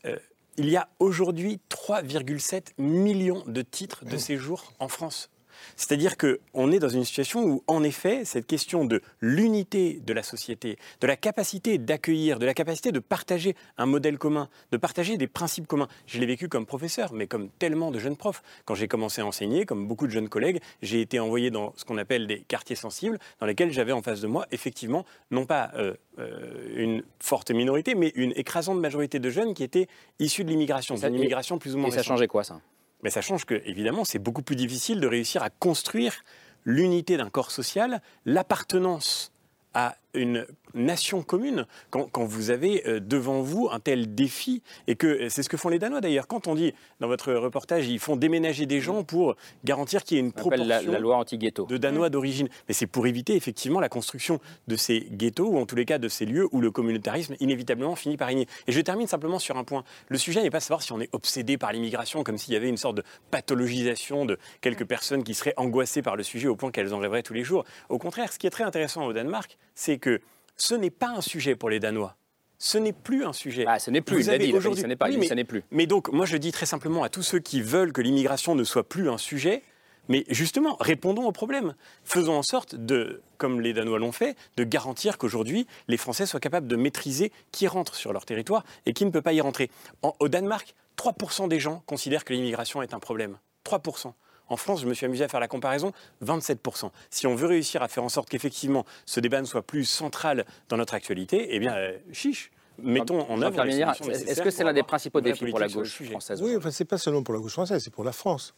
Euh, 0.06 0.18
il 0.58 0.70
y 0.70 0.78
a 0.78 0.88
aujourd'hui 1.00 1.60
3,7 1.70 2.74
millions 2.78 3.44
de 3.48 3.62
titres 3.62 4.06
de 4.06 4.18
séjour 4.18 4.74
en 4.80 4.88
France. 4.88 5.30
C'est-à-dire 5.76 6.16
qu'on 6.18 6.72
est 6.72 6.80
dans 6.80 6.90
une 6.90 7.04
situation 7.04 7.44
où, 7.44 7.64
en 7.68 7.84
effet, 7.84 8.26
cette 8.26 8.48
question 8.48 8.86
de 8.86 9.02
l'unité 9.20 10.02
de 10.06 10.14
la 10.14 10.24
société, 10.24 10.78
de 11.00 11.08
la 11.08 11.16
capacité 11.16 11.78
d'accueillir, 11.78 12.40
de 12.40 12.46
la 12.46 12.54
capacité 12.54 12.92
de 12.92 13.00
partager 13.00 13.56
un 13.78 13.86
modèle 13.86 14.18
commun, 14.18 14.50
de 14.72 14.78
partager 14.78 15.18
des 15.18 15.28
principes 15.28 15.68
communs, 15.68 15.88
je 16.08 16.20
l'ai 16.20 16.26
vécu 16.26 16.48
comme 16.48 16.66
professeur, 16.66 17.14
mais 17.14 17.28
comme 17.28 17.50
tellement 17.60 17.92
de 17.92 18.00
jeunes 18.00 18.18
profs. 18.18 18.44
Quand 18.66 18.76
j'ai 18.76 18.88
commencé 18.88 19.22
à 19.22 19.26
enseigner, 19.26 19.66
comme 19.66 19.88
beaucoup 19.88 20.08
de 20.08 20.12
jeunes 20.12 20.30
collègues, 20.30 20.60
j'ai 20.82 21.02
été 21.02 21.20
envoyé 21.20 21.52
dans 21.52 21.74
ce 21.76 21.86
qu'on 21.86 21.98
appelle 21.98 22.28
des 22.28 22.42
quartiers 22.42 22.76
sensibles, 22.76 23.20
dans 23.40 23.46
lesquels 23.46 23.72
j'avais 23.72 23.92
en 23.92 24.02
face 24.02 24.22
de 24.22 24.28
moi, 24.28 24.46
effectivement, 24.52 25.06
non 25.30 25.46
pas 25.46 25.72
euh, 25.76 25.94
euh, 26.20 26.74
une 26.76 27.04
forte 27.20 27.52
minorité, 27.52 27.96
mais 27.96 28.12
une 28.16 28.34
écrasante 28.36 28.80
majorité 28.80 29.20
de 29.20 29.30
jeunes 29.30 29.54
qui 29.54 29.64
étaient 29.64 29.88
issus 30.20 30.44
de 30.44 30.50
l'immigration, 30.50 30.96
d'une 30.96 31.16
immigration 31.16 31.58
plus 31.58 31.76
ou 31.76 31.80
moins. 31.80 31.90
Et 31.90 31.92
ça 31.92 32.04
changeait 32.04 32.28
quoi, 32.28 32.44
ça? 32.44 32.60
Mais 33.04 33.10
ça 33.10 33.22
change 33.22 33.46
que, 33.46 33.62
évidemment, 33.66 34.06
c'est 34.06 34.20
beaucoup 34.20 34.42
plus 34.42 34.56
difficile 34.56 35.00
de 35.00 35.08
réussir 35.08 35.44
à 35.44 35.50
construire 35.50 36.24
l'unité 36.66 37.18
d'un 37.18 37.30
corps 37.30 37.52
social, 37.52 38.02
l'appartenance 38.26 39.32
à 39.74 39.96
une 40.14 40.46
nation 40.74 41.22
commune 41.24 41.66
quand, 41.90 42.24
vous 42.24 42.50
avez 42.50 42.88
euh, 42.88 43.00
devant 43.00 43.42
vous 43.42 43.70
un 43.72 43.80
tel 43.80 44.14
défi 44.16 44.62
et 44.88 44.96
que 44.96 45.08
euh, 45.08 45.30
c'est 45.30 45.44
ce 45.44 45.50
que 45.50 45.58
font 45.58 45.70
les 45.70 45.80
Danois 45.80 46.02
d'ailleurs. 46.02 46.28
Quand 46.28 46.48
on 46.48 46.56
dit 46.56 46.74
dans 47.00 47.08
votre 47.08 47.34
reportage, 47.34 47.88
ils 47.88 48.00
font 48.00 48.16
déménager 48.16 48.66
des 48.66 48.82
gens 48.82 49.04
pour 49.04 49.36
garantir 49.64 50.04
qu'il 50.04 50.18
y 50.18 50.20
ait 50.20 50.24
une 50.24 50.32
proportion 50.32 50.92
la, 50.92 51.00
loi 51.00 51.18
anti-ghetto 51.18 51.66
de 51.66 51.78
Danois 51.78 52.10
d'origine. 52.10 52.48
Mais 52.68 52.74
c'est 52.74 52.88
pour 52.88 53.08
éviter 53.08 53.36
effectivement 53.36 53.80
la 53.80 53.90
construction 53.90 54.40
de 54.68 54.76
ces 54.76 55.08
ghettos 55.12 55.48
ou 55.48 55.58
en 55.58 55.66
tous 55.66 55.76
les 55.76 55.86
cas 55.86 55.98
de 55.98 56.08
ces 56.08 56.26
lieux 56.26 56.48
où 56.52 56.62
le 56.62 56.72
communautarisme 56.72 57.36
inévitablement 57.40 57.96
finit 57.96 58.18
par 58.18 58.28
régner. 58.28 58.48
Et 58.68 58.72
je 58.72 58.82
termine 58.82 59.08
simplement 59.08 59.40
sur 59.40 59.58
un 59.58 59.64
point. 59.64 59.84
Le 60.10 60.18
sujet 60.18 60.42
n'est 60.44 60.50
pas 60.50 60.60
de 60.60 60.64
savoir 60.64 60.82
si 60.82 60.92
on 60.92 61.02
est 61.02 61.10
obsédé 61.14 61.58
par 61.58 61.72
l'immigration 61.72 62.24
comme 62.24 62.38
s'il 62.38 62.54
y 62.54 62.58
avait 62.58 62.70
une 62.70 62.78
sorte 62.78 62.96
de 62.98 63.04
pathologisation 63.32 64.26
de 64.26 64.38
quelques 64.62 64.86
personnes 64.86 65.24
qui 65.24 65.34
seraient 65.34 65.54
angoissées 65.58 66.02
par 66.02 66.16
le 66.16 66.24
sujet 66.24 66.48
au 66.48 66.56
point 66.56 66.72
qu'elles 66.72 66.94
en 66.94 67.00
rêveraient 67.00 67.24
tous 67.24 67.34
les 67.34 67.44
jours. 67.44 67.66
Au 67.90 67.98
contraire, 67.98 68.32
ce 68.32 68.40
qui 68.40 68.48
est 68.48 68.52
très 68.52 68.64
intéressant 68.64 69.06
au 69.06 69.14
Danemark, 69.14 69.58
c'est 69.76 69.98
que 69.98 70.22
ce 70.62 70.76
n'est 70.76 70.92
pas 70.92 71.10
un 71.10 71.22
sujet 71.22 71.56
pour 71.56 71.72
les 71.72 71.80
Danois. 71.80 72.16
Ce 72.60 72.78
n'est 72.78 72.94
plus 72.94 73.26
un 73.26 73.34
sujet. 73.34 73.66
Ah, 73.68 73.80
ce 73.80 73.90
n'est 73.90 74.02
plus, 74.02 74.18
aujourd'hui. 74.54 74.84
Ce 74.84 74.86
n'est 74.86 74.96
pas, 74.96 75.10
mais, 75.10 75.28
ce 75.28 75.34
n'est 75.34 75.44
plus. 75.44 75.64
Mais 75.72 75.88
donc, 75.88 76.12
moi, 76.12 76.28
je 76.28 76.38
dis 76.38 76.52
très 76.52 76.68
simplement 76.68 77.02
à 77.02 77.10
tous 77.10 77.24
ceux 77.24 77.40
qui 77.40 77.64
veulent 77.64 77.92
que 77.92 78.02
l'immigration 78.02 78.54
ne 78.54 78.64
soit 78.64 78.88
plus 78.88 79.10
un 79.10 79.18
sujet, 79.18 79.64
mais 80.08 80.24
justement, 80.30 80.78
répondons 80.80 81.26
au 81.26 81.32
problème. 81.32 81.74
Faisons 82.04 82.34
en 82.34 82.44
sorte 82.44 82.76
de, 82.76 83.24
comme 83.40 83.60
les 83.60 83.74
Danois 83.74 83.98
l'ont 83.98 84.12
fait, 84.12 84.38
de 84.56 84.64
garantir 84.64 85.18
qu'aujourd'hui, 85.18 85.66
les 85.88 85.98
Français 85.98 86.28
soient 86.28 86.40
capables 86.40 86.68
de 86.68 86.76
maîtriser 86.76 87.32
qui 87.52 87.68
rentre 87.68 87.96
sur 87.96 88.14
leur 88.14 88.26
territoire 88.26 88.64
et 88.86 88.94
qui 88.94 89.06
ne 89.06 89.10
peut 89.10 89.24
pas 89.24 89.34
y 89.34 89.42
rentrer. 89.42 89.72
au 90.04 90.30
Danemark, 90.30 90.76
3% 90.96 91.48
des 91.48 91.60
gens 91.60 91.82
considèrent 91.88 92.24
que 92.24 92.34
l'immigration 92.34 92.84
est 92.84 92.94
un 92.94 93.00
problème. 93.00 93.40
3%. 93.66 94.14
En 94.52 94.58
France, 94.58 94.82
je 94.82 94.86
me 94.86 94.94
suis 94.94 95.06
amusé 95.06 95.24
à 95.24 95.30
faire 95.30 95.40
la 95.40 95.48
comparaison, 95.48 95.94
27%. 96.26 96.92
Si 97.10 97.26
on 97.26 97.36
veut 97.36 97.48
réussir 97.48 97.82
à 97.84 97.88
faire 97.88 98.04
en 98.04 98.10
sorte 98.10 98.28
qu'effectivement 98.28 98.86
ce 99.06 99.22
débat 99.22 99.40
ne 99.40 99.46
soit 99.46 99.62
plus 99.62 99.86
central 99.86 100.46
dans 100.68 100.76
notre 100.76 100.94
actualité, 100.94 101.48
eh 101.52 101.60
bien, 101.60 101.74
euh, 101.74 101.98
chiche 102.12 102.52
mettons 102.84 103.22
en 103.30 103.42
œuvre. 103.42 103.66
Est-ce 103.66 104.42
que 104.42 104.50
c'est 104.50 104.66
l'un 104.66 104.74
des 104.74 104.84
principaux 104.84 105.22
défis 105.22 105.46
pour 105.46 105.60
la 105.60 105.70
gauche 105.70 106.04
française 106.04 106.42
Oui, 106.42 106.54
enfin, 106.58 106.70
c'est 106.70 106.84
pas 106.84 106.98
seulement 106.98 107.24
pour 107.24 107.34
la 107.34 107.40
gauche 107.40 107.54
française, 107.54 107.82
c'est 107.82 107.94
pour 107.94 108.04
la 108.04 108.12
France. 108.12 108.54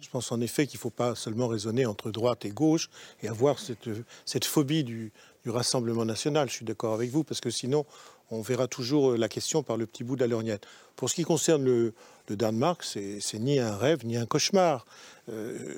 Je 0.00 0.08
pense 0.10 0.30
en 0.32 0.40
effet 0.42 0.66
qu'il 0.66 0.76
ne 0.76 0.82
faut 0.82 0.90
pas 0.90 1.14
seulement 1.14 1.48
raisonner 1.48 1.86
entre 1.86 2.10
droite 2.10 2.44
et 2.44 2.50
gauche 2.50 2.90
et 3.22 3.28
avoir 3.28 3.58
cette, 3.58 3.88
cette 4.26 4.44
phobie 4.44 4.84
du, 4.84 5.12
du, 5.44 5.50
Rassemblement 5.50 6.04
national. 6.04 6.48
Je 6.50 6.54
suis 6.54 6.64
d'accord 6.66 6.92
avec 6.92 7.10
vous, 7.10 7.24
parce 7.24 7.40
que 7.40 7.50
sinon, 7.50 7.86
on 8.30 8.42
verra 8.42 8.68
toujours 8.68 9.16
la 9.16 9.28
question 9.28 9.62
par 9.62 9.76
le 9.76 9.86
petit 9.86 10.04
bout 10.04 10.16
de 10.16 10.20
la 10.20 10.26
lorgnette. 10.26 10.66
Pour 10.96 11.08
ce 11.08 11.14
qui 11.14 11.24
concerne 11.24 11.64
le, 11.64 11.94
le 12.28 12.36
Danemark, 12.36 12.82
c'est 12.84 13.38
ni 13.38 13.58
un 13.58 13.76
rêve 13.76 14.04
ni 14.04 14.16
un 14.16 14.26
cauchemar. 14.26 14.84
Euh, 15.30 15.74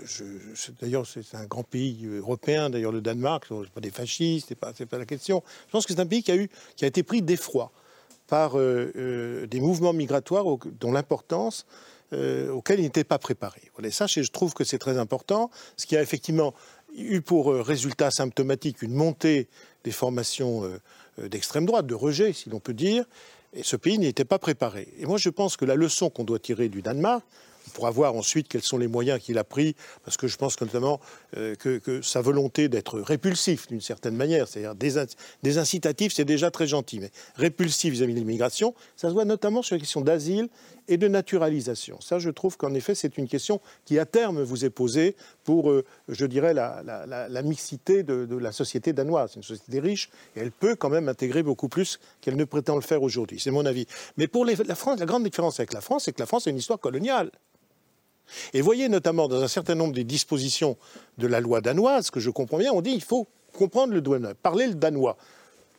d'ailleurs, 0.81 1.07
c'est 1.07 1.35
un 1.35 1.47
grand 1.47 1.63
pays 1.63 2.07
européen, 2.07 2.71
d'ailleurs 2.71 2.93
le 2.93 3.01
Danemark, 3.01 3.47
ce 3.49 3.69
pas 3.69 3.81
des 3.81 3.91
fascistes, 3.91 4.49
c'est 4.49 4.55
pas, 4.55 4.73
pas 4.73 4.99
la 4.99 5.07
question. 5.07 5.43
Je 5.67 5.73
pense 5.73 5.87
que 5.87 5.95
c'est 5.95 6.01
un 6.01 6.07
pays 6.07 6.23
qui 6.23 6.33
a, 6.33 6.87
été 6.87 7.03
pris 7.03 7.23
d'effroi 7.23 7.73
par 8.27 8.59
euh, 8.59 8.93
euh, 8.97 9.47
des 9.47 9.61
mouvements 9.61 9.93
migratoires 9.93 10.45
dont 10.81 10.93
l'importance 10.93 11.67
auquel 12.53 12.81
il 12.81 12.83
n'était 12.83 13.05
pas 13.05 13.21
préparé. 13.21 13.61
Voilà, 13.77 13.89
je 13.89 14.31
trouve 14.33 14.53
que 14.53 14.65
c'est 14.65 14.79
très 14.79 14.99
important, 14.99 15.49
ce 15.77 15.87
qui 15.87 15.97
a 15.97 16.03
effectivement 16.03 16.55
eu 16.93 17.21
pour 17.21 17.55
résultat 17.55 18.11
symptomatique 18.11 18.83
une 18.83 18.95
montée 18.95 19.47
des 19.85 19.93
formations 19.93 20.69
d'extrême 21.29 21.67
droite, 21.67 21.87
de 21.87 21.95
rejet, 21.95 22.33
si 22.33 22.51
l'on 22.51 22.61
peut 22.61 22.75
dire, 22.75 23.05
et 23.53 23.63
ce 23.63 23.77
pays 23.77 23.99
n'y 23.99 24.07
était 24.07 24.25
pas 24.25 24.39
préparé. 24.39 24.89
Et 24.99 25.07
moi, 25.07 25.19
je 25.19 25.29
pense 25.29 25.57
que 25.57 25.65
la 25.65 25.75
leçon 25.75 26.11
qu'on 26.11 26.25
doit 26.25 26.39
tirer 26.39 26.69
du 26.69 26.83
Danemark, 26.83 27.25
pourra 27.71 27.91
voir 27.91 28.15
ensuite 28.15 28.49
quels 28.49 28.63
sont 28.63 28.79
les 28.79 28.89
moyens 28.89 29.21
qu'il 29.21 29.39
a 29.39 29.45
pris, 29.45 29.75
parce 30.05 30.17
que 30.17 30.29
je 30.29 30.37
pense 30.37 30.61
notamment 30.61 31.01
euh, 31.37 31.55
que, 31.55 32.03
sa 32.03 32.21
volonté 32.21 32.69
d'être 32.69 33.01
répulsif 33.01 33.69
d'une 33.69 33.81
certaine 33.81 34.17
manière, 34.17 34.49
c'est-à-dire 34.49 34.75
des, 34.75 35.59
incitatifs, 35.59 36.13
c'est 36.13 36.25
déjà 36.25 36.51
très 36.51 36.67
gentil, 36.67 37.01
mais 37.01 37.11
répulsif 37.37 37.93
vis-à-vis 37.93 38.15
de 38.15 38.19
l'immigration, 38.19 38.75
ça 38.97 39.09
se 39.09 39.15
voit 39.15 39.25
notamment 39.25 39.63
sur 39.63 39.77
la 39.77 39.81
question 39.81 40.01
d'asile 40.01 40.49
et 40.91 40.97
de 40.97 41.09
naturalisation. 41.09 42.01
Ça, 42.01 42.19
je 42.19 42.29
trouve 42.31 42.57
qu'en 42.57 42.75
effet, 42.75 42.95
c'est 42.95 43.17
une 43.17 43.29
question 43.29 43.61
qui, 43.85 43.99
à 43.99 44.05
terme, 44.05 44.43
vous 44.43 44.65
est 44.65 44.71
posée 44.71 45.17
pour, 45.45 45.71
euh, 45.71 45.85
je 46.09 46.27
dirais, 46.27 46.53
la, 46.53 47.43
mixité 47.43 48.03
de, 48.03 48.37
la 48.37 48.53
société 48.53 48.93
danoise. 48.93 49.31
C'est 49.31 49.37
une 49.37 49.45
société 49.45 49.79
riche 49.79 50.11
et 50.37 50.41
elle 50.41 50.51
peut 50.51 50.75
quand 50.75 50.91
même 50.91 51.09
intégrer 51.09 51.45
beaucoup 51.45 51.69
plus 51.69 52.01
qu'elle 52.21 52.37
ne 52.37 52.45
prétend 52.45 52.75
le 52.75 52.81
faire 52.81 53.03
aujourd'hui. 53.03 53.39
C'est 53.41 53.53
mon 53.53 53.65
avis. 53.65 53.87
Mais 54.17 54.27
pour 54.27 54.45
la 54.45 54.75
France, 54.75 54.99
la 54.99 55.07
grande 55.07 55.23
différence 55.23 55.61
avec 55.61 55.73
la 55.73 55.81
France, 55.81 56.05
c'est 56.05 56.13
que 56.13 56.21
la 56.21 56.27
France 56.27 56.49
a 56.49 56.51
une 56.51 56.59
histoire 56.59 56.81
coloniale. 56.81 57.31
Et 58.53 58.61
voyez 58.61 58.89
notamment 58.89 59.29
dans 59.29 59.43
un 59.43 59.49
certain 59.49 59.77
nombre 59.77 59.95
des 59.95 60.05
dispositions 60.05 60.77
de 61.19 61.29
la 61.29 61.41
loi 61.41 61.61
danoise, 61.61 62.11
que 62.11 62.21
je 62.21 62.31
comprends 62.31 62.59
bien, 62.59 62.73
on 62.73 62.81
dit 62.81 62.91
il 62.91 63.03
faut 63.03 63.29
comprendre 63.57 63.93
le 63.93 64.01
danois, 64.01 64.35
parler 64.35 64.67
le 64.67 64.75
danois. 64.75 65.17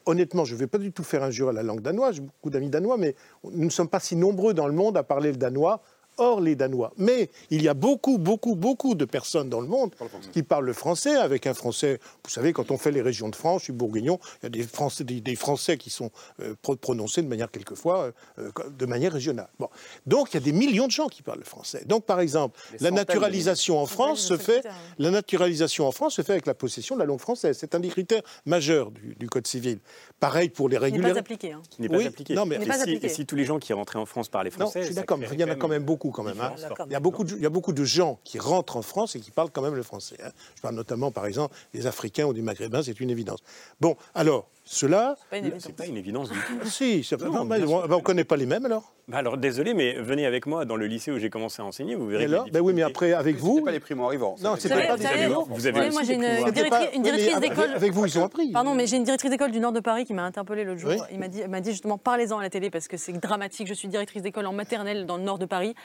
Honnêtement, 0.06 0.46
je 0.46 0.54
ne 0.56 0.60
vais 0.60 0.68
pas 0.68 0.78
du 0.78 0.92
tout 0.92 1.04
faire 1.04 1.24
injure 1.24 1.50
à 1.50 1.54
la 1.54 1.64
langue 1.64 1.82
danoise, 1.82 2.16
j'ai 2.16 2.22
beaucoup 2.22 2.50
d'amis 2.50 2.70
danois, 2.70 2.98
mais 2.98 3.16
nous 3.44 3.66
ne 3.66 3.70
sommes 3.70 3.88
pas 3.88 4.00
si 4.00 4.16
nombreux 4.16 4.54
dans 4.54 4.68
le 4.68 4.74
monde 4.74 4.98
à 4.98 5.04
parler 5.04 5.32
le 5.32 5.38
danois 5.38 5.82
hors 6.17 6.41
les 6.41 6.56
Danois. 6.56 6.93
Mais 6.97 7.30
il 7.50 7.62
y 7.62 7.67
a 7.67 7.74
beaucoup, 7.74 8.17
beaucoup, 8.17 8.56
beaucoup 8.56 8.95
de 8.95 9.06
personnes 9.06 9.50
dans 9.50 9.62
le 9.62 9.67
monde 9.67 9.91
qui 10.32 10.43
parlent 10.43 10.65
le 10.65 10.74
français 10.74 11.15
avec 11.15 11.47
un 11.47 11.54
français. 11.54 12.00
Vous 12.24 12.30
savez, 12.30 12.54
quand 12.54 12.71
on 12.71 12.78
fait 12.78 12.91
les 12.91 13.02
régions 13.02 13.30
de 13.30 13.36
France, 13.36 13.62
je 13.62 13.65
suis 13.65 13.74
bourguignon, 13.74 14.19
il 14.41 14.43
y 14.43 14.47
a 14.47 14.50
des 14.50 14.63
Français, 14.63 15.04
des, 15.04 15.36
français 15.36 15.78
qui 15.78 15.89
sont 15.89 16.12
euh, 16.41 16.56
prononcés 16.82 17.21
de 17.21 17.28
manière 17.28 17.50
quelquefois 17.50 18.12
euh, 18.39 18.52
de 18.69 18.86
manière 18.86 19.13
régionale. 19.13 19.50
Bon. 19.60 19.69
Donc 20.06 20.30
il 20.32 20.36
y 20.36 20.38
a 20.38 20.43
des 20.43 20.52
millions 20.52 20.88
de 20.88 20.91
gens 20.91 21.08
qui 21.08 21.21
parlent 21.21 21.39
le 21.39 21.45
français. 21.45 21.84
Donc 21.86 22.06
par 22.06 22.19
exemple, 22.19 22.60
la 22.80 22.91
naturalisation 22.91 23.80
en 23.80 23.86
France 23.86 24.21
se 24.21 24.38
fait, 24.38 24.63
la 24.97 25.12
naturalisation 25.12 25.88
en 25.88 25.91
France 25.91 26.15
se 26.15 26.21
fait 26.21 26.34
avec 26.34 26.45
la 26.45 26.54
possession 26.54 26.95
de 26.95 27.00
la 27.00 27.06
langue 27.06 27.19
française. 27.19 27.58
C'est 27.60 27.76
un 27.76 27.80
des 27.80 27.89
critères 27.89 28.24
majeurs 28.45 28.91
du, 28.91 29.28
Code 29.30 29.47
civil. 29.47 29.80
Pareil 30.19 30.50
pour 30.50 30.67
les 30.67 30.78
régularités. 30.78 31.08
N'est 31.08 31.13
pas 31.13 31.19
appliqué. 31.19 31.52
Hein. 31.54 31.62
N'est 31.80 31.89
pas 31.89 32.06
appliqué. 32.06 32.34
Non, 32.34 32.45
mais 32.45 32.60
et, 33.02 33.10
si, 33.10 33.26
tous 33.26 33.36
les 33.36 33.45
gens 33.45 33.60
qui 33.60 33.71
rentraient 33.71 34.00
en 34.00 34.06
France 34.06 34.28
parlaient 34.28 34.50
français, 34.50 34.80
non, 34.80 34.84
je 34.84 34.88
suis 34.88 34.95
d'accord. 34.95 35.19
Il 35.32 35.39
y 35.39 35.43
en 35.43 35.50
a 35.50 35.56
quand 35.56 35.69
même 35.69 35.84
beaucoup 36.02 36.12
quand 36.12 36.24
même. 36.24 36.40
Hein. 36.42 36.54
Il, 36.88 36.92
y 36.92 36.96
a 36.96 37.00
beaucoup 37.00 37.24
de, 37.24 37.36
il 37.36 37.42
y 37.42 37.46
a 37.46 37.50
beaucoup 37.50 37.74
de 37.74 37.84
gens 37.84 38.20
qui 38.24 38.40
rentrent 38.40 38.78
en 38.78 38.82
France 38.82 39.16
et 39.16 39.20
qui 39.20 39.32
parlent 39.32 39.52
quand 39.52 39.62
même 39.62 39.76
le 39.76 39.84
français. 39.84 40.18
Hein. 40.24 40.32
Je 40.56 40.62
parle 40.62 40.76
notamment, 40.76 41.12
par 41.12 41.26
exemple, 41.26 41.56
des 41.74 41.86
Africains 41.88 42.26
ou 42.26 42.34
des 42.34 42.42
Maghrébins, 42.42 42.84
c'est 42.84 43.00
une 43.00 43.10
évidence. 43.10 43.40
Bon, 43.80 43.96
alors, 44.16 44.48
cela. 44.72 45.16
C'est 45.32 45.76
pas, 45.76 45.84
pas, 45.84 45.86
une 45.86 45.98
évidence 45.98 46.30
du 46.30 46.38
tout. 46.40 46.70
si, 46.70 47.06
on 47.12 47.46
ne 47.46 48.02
connaît 48.02 48.24
pas 48.24 48.38
les 48.38 48.46
mêmes 48.46 48.66
alors 48.66 48.94
Bah 49.10 49.18
alors 49.18 49.38
désolé, 49.38 49.74
mais 49.74 49.96
venez 49.96 50.26
avec 50.26 50.46
moi 50.46 50.64
dans 50.64 50.78
le 50.78 50.88
lycée 50.88 51.12
où 51.12 51.20
j'ai 51.20 51.30
commencé 51.30 51.62
à 51.62 51.66
enseigner, 51.66 51.96
vous 51.96 52.08
verrez. 52.08 52.24
Alors 52.26 52.46
les 52.46 52.52
ben 52.52 52.62
oui, 52.62 52.72
mais 52.74 52.82
après, 52.82 53.12
avec 53.12 53.36
vous. 53.36 53.62
pas 53.62 53.72
les 53.72 53.82
primo-arrivants. 53.82 54.38
Non, 54.42 54.52
Vous 54.52 54.62
c'était 54.62 54.88
pas 54.88 54.98
savez- 54.98 55.26
amis. 55.26 55.34
Vous 55.50 55.68
avez 55.68 55.90
moi, 55.92 56.04
j'ai 56.04 56.14
une, 56.14 56.22
directrice, 56.54 57.34
avec- 57.36 57.50
d'école. 57.50 57.72
Avec 57.76 57.92
vous, 57.92 58.06
ils 58.06 58.18
ont 58.18 58.24
appris. 58.24 58.52
Pardon, 58.54 58.74
mais 58.74 58.88
j'ai 58.88 58.96
une 58.96 59.04
directrice 59.04 59.30
d'école 59.32 59.52
du 59.52 59.60
nord 59.60 59.74
de 59.74 59.82
Paris 59.82 60.06
qui 60.06 60.14
m'a 60.14 60.24
interpellée 60.24 60.64
l'autre 60.64 60.80
jour. 60.80 60.92
Oui. 60.92 60.98
Il 61.12 61.20
m'a 61.20 61.28
dit, 61.28 61.42
elle 61.42 61.50
m'a 61.50 61.60
dit 61.60 61.72
justement, 61.72 61.98
parlez-en 61.98 62.40
à 62.40 62.42
la 62.42 62.50
télé 62.50 62.70
parce 62.70 62.88
que 62.88 62.96
c'est 62.96 63.12
dramatique. 63.14 63.68
Je 63.68 63.74
suis 63.74 63.90
directrice 63.90 64.22
d'école 64.22 64.46
en 64.46 64.54
maternelle 64.54 65.06
dans 65.06 65.18
le 65.18 65.24
nord 65.24 65.38
de 65.38 65.46
Paris. 65.46 65.76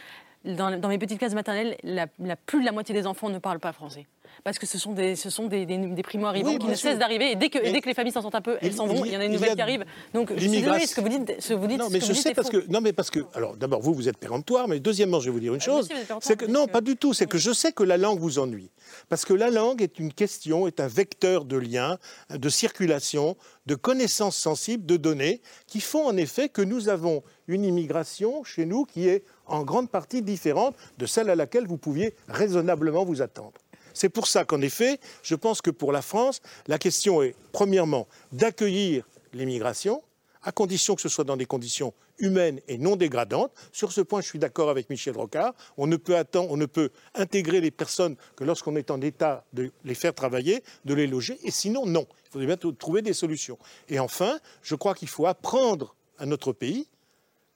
Dans, 0.46 0.78
dans 0.78 0.88
mes 0.88 0.98
petites 0.98 1.18
classes 1.18 1.34
maternelles, 1.34 1.76
la, 1.82 2.06
la- 2.18 2.36
plus 2.36 2.60
de 2.60 2.64
la 2.64 2.72
moitié 2.72 2.94
des 2.94 3.06
enfants 3.06 3.28
ne 3.28 3.38
parlent 3.38 3.60
pas 3.60 3.72
français. 3.72 4.06
Parce 4.44 4.58
que 4.58 4.66
ce 4.66 4.78
sont 4.78 4.92
des, 4.92 5.16
ce 5.16 5.30
sont 5.30 5.46
des, 5.46 5.64
des, 5.66 5.78
des 5.78 6.02
primo-arrivants 6.02 6.50
Oui, 6.52 6.58
qui 6.58 6.66
ne 6.66 6.74
sûr. 6.74 6.90
cessent 6.90 6.98
d'arriver. 6.98 7.32
Et 7.32 7.36
dès 7.36 7.48
que, 7.48 7.58
et 7.58 7.62
Mais- 7.62 7.72
dès 7.72 7.80
que 7.80 7.88
les 7.88 7.94
familles 7.94 8.12
s'en 8.12 8.20
sortent 8.22 8.34
un 8.34 8.42
peu, 8.42 8.58
elles 8.60 8.74
s'en 8.74 8.86
vont. 8.86 9.04
Il 9.04 9.12
y 9.12 9.16
en 9.16 9.20
a 9.20 9.24
une 9.24 9.32
nouvelle 9.32 9.50
a 9.50 9.54
qui 9.54 9.60
arrive. 9.62 9.84
Donc, 10.12 10.32
je 10.34 10.38
suis 10.40 10.50
désolée, 10.50 10.86
ce 10.86 10.94
que 10.94 11.00
vous 11.00 11.08
dites, 11.08 11.40
ce 11.40 11.48
que 11.48 11.54
vous 11.54 11.66
dites, 11.66 11.78
Non, 11.78 11.88
ce 11.88 11.92
mais 11.92 12.00
que 12.00 12.04
je 12.06 12.12
sais 12.12 12.34
parce 12.34 12.50
faux. 12.50 12.60
que 12.60 12.66
non, 12.70 12.80
mais 12.80 12.92
parce 12.92 13.10
que 13.10 13.20
alors 13.34 13.56
d'abord 13.56 13.80
vous 13.80 13.94
vous 13.94 14.08
êtes 14.08 14.18
péremptoire, 14.18 14.68
mais 14.68 14.78
deuxièmement 14.78 15.20
je 15.20 15.26
vais 15.26 15.30
vous 15.30 15.40
dire 15.40 15.54
une 15.54 15.60
Ah, 15.62 15.64
chose, 15.64 15.88
c'est 16.20 16.36
que 16.36 16.44
non 16.46 16.66
pas 16.68 16.80
du 16.82 16.96
tout, 16.96 17.14
c'est 17.14 17.26
que 17.26 17.38
je 17.38 17.50
sais 17.52 17.72
que 17.72 17.82
la 17.82 17.96
langue 17.96 18.18
vous 18.20 18.38
ennuie 18.38 18.70
parce 19.08 19.24
que 19.24 19.32
la 19.34 19.50
langue 19.50 19.80
est 19.82 19.98
une 19.98 20.12
question, 20.12 20.66
est 20.68 20.78
un 20.80 20.86
vecteur 20.86 21.44
de 21.44 21.56
lien, 21.56 21.98
de 22.30 22.48
circulation, 22.48 23.36
de 23.66 23.74
connaissances 23.74 24.36
sensibles, 24.36 24.84
de 24.86 24.96
données 24.96 25.40
qui 25.66 25.80
font 25.80 26.06
en 26.06 26.16
effet 26.16 26.48
que 26.50 26.62
nous 26.62 26.88
avons 26.88 27.22
une 27.48 27.64
immigration 27.64 28.44
chez 28.44 28.66
nous 28.66 28.84
qui 28.84 29.08
est 29.08 29.24
en 29.46 29.62
grande 29.62 29.90
partie 29.90 30.22
différente 30.22 30.76
de 30.98 31.06
celle 31.06 31.30
à 31.30 31.34
laquelle 31.34 31.66
vous 31.66 31.78
pouviez 31.78 32.14
raisonnablement 32.28 33.04
vous 33.04 33.22
attendre. 33.22 33.54
C'est 33.94 34.08
pour 34.10 34.26
ça 34.26 34.44
qu'en 34.44 34.60
effet, 34.60 35.00
je 35.22 35.34
pense 35.34 35.62
que 35.62 35.70
pour 35.70 35.90
la 35.90 36.02
France, 36.02 36.42
la 36.66 36.78
question 36.78 37.22
est, 37.22 37.34
premièrement, 37.52 38.06
d'accueillir 38.32 39.08
l'immigration, 39.32 40.02
à 40.42 40.52
condition 40.52 40.94
que 40.94 41.00
ce 41.00 41.08
soit 41.08 41.24
dans 41.24 41.36
des 41.36 41.46
conditions 41.46 41.94
humaines 42.18 42.60
et 42.68 42.78
non 42.78 42.96
dégradantes. 42.96 43.52
Sur 43.72 43.92
ce 43.92 44.00
point, 44.00 44.20
je 44.20 44.28
suis 44.28 44.38
d'accord 44.38 44.70
avec 44.70 44.90
Michel 44.90 45.16
Rocard. 45.16 45.54
On 45.76 45.86
ne 45.86 45.96
peut 45.96 46.16
attendre, 46.16 46.50
on 46.50 46.56
ne 46.56 46.66
peut 46.66 46.90
intégrer 47.14 47.60
les 47.60 47.70
personnes 47.70 48.16
que 48.36 48.44
lorsqu'on 48.44 48.76
est 48.76 48.90
en 48.90 49.00
état 49.00 49.44
de 49.52 49.72
les 49.84 49.94
faire 49.94 50.14
travailler, 50.14 50.62
de 50.84 50.94
les 50.94 51.06
loger, 51.06 51.38
et 51.42 51.50
sinon, 51.50 51.86
non. 51.86 52.06
Il 52.26 52.30
faudrait 52.30 52.56
bien 52.56 52.72
trouver 52.72 53.02
des 53.02 53.12
solutions. 53.12 53.58
Et 53.88 53.98
enfin, 53.98 54.38
je 54.62 54.74
crois 54.74 54.94
qu'il 54.94 55.08
faut 55.08 55.26
apprendre 55.26 55.94
à 56.18 56.26
notre 56.26 56.52
pays, 56.52 56.86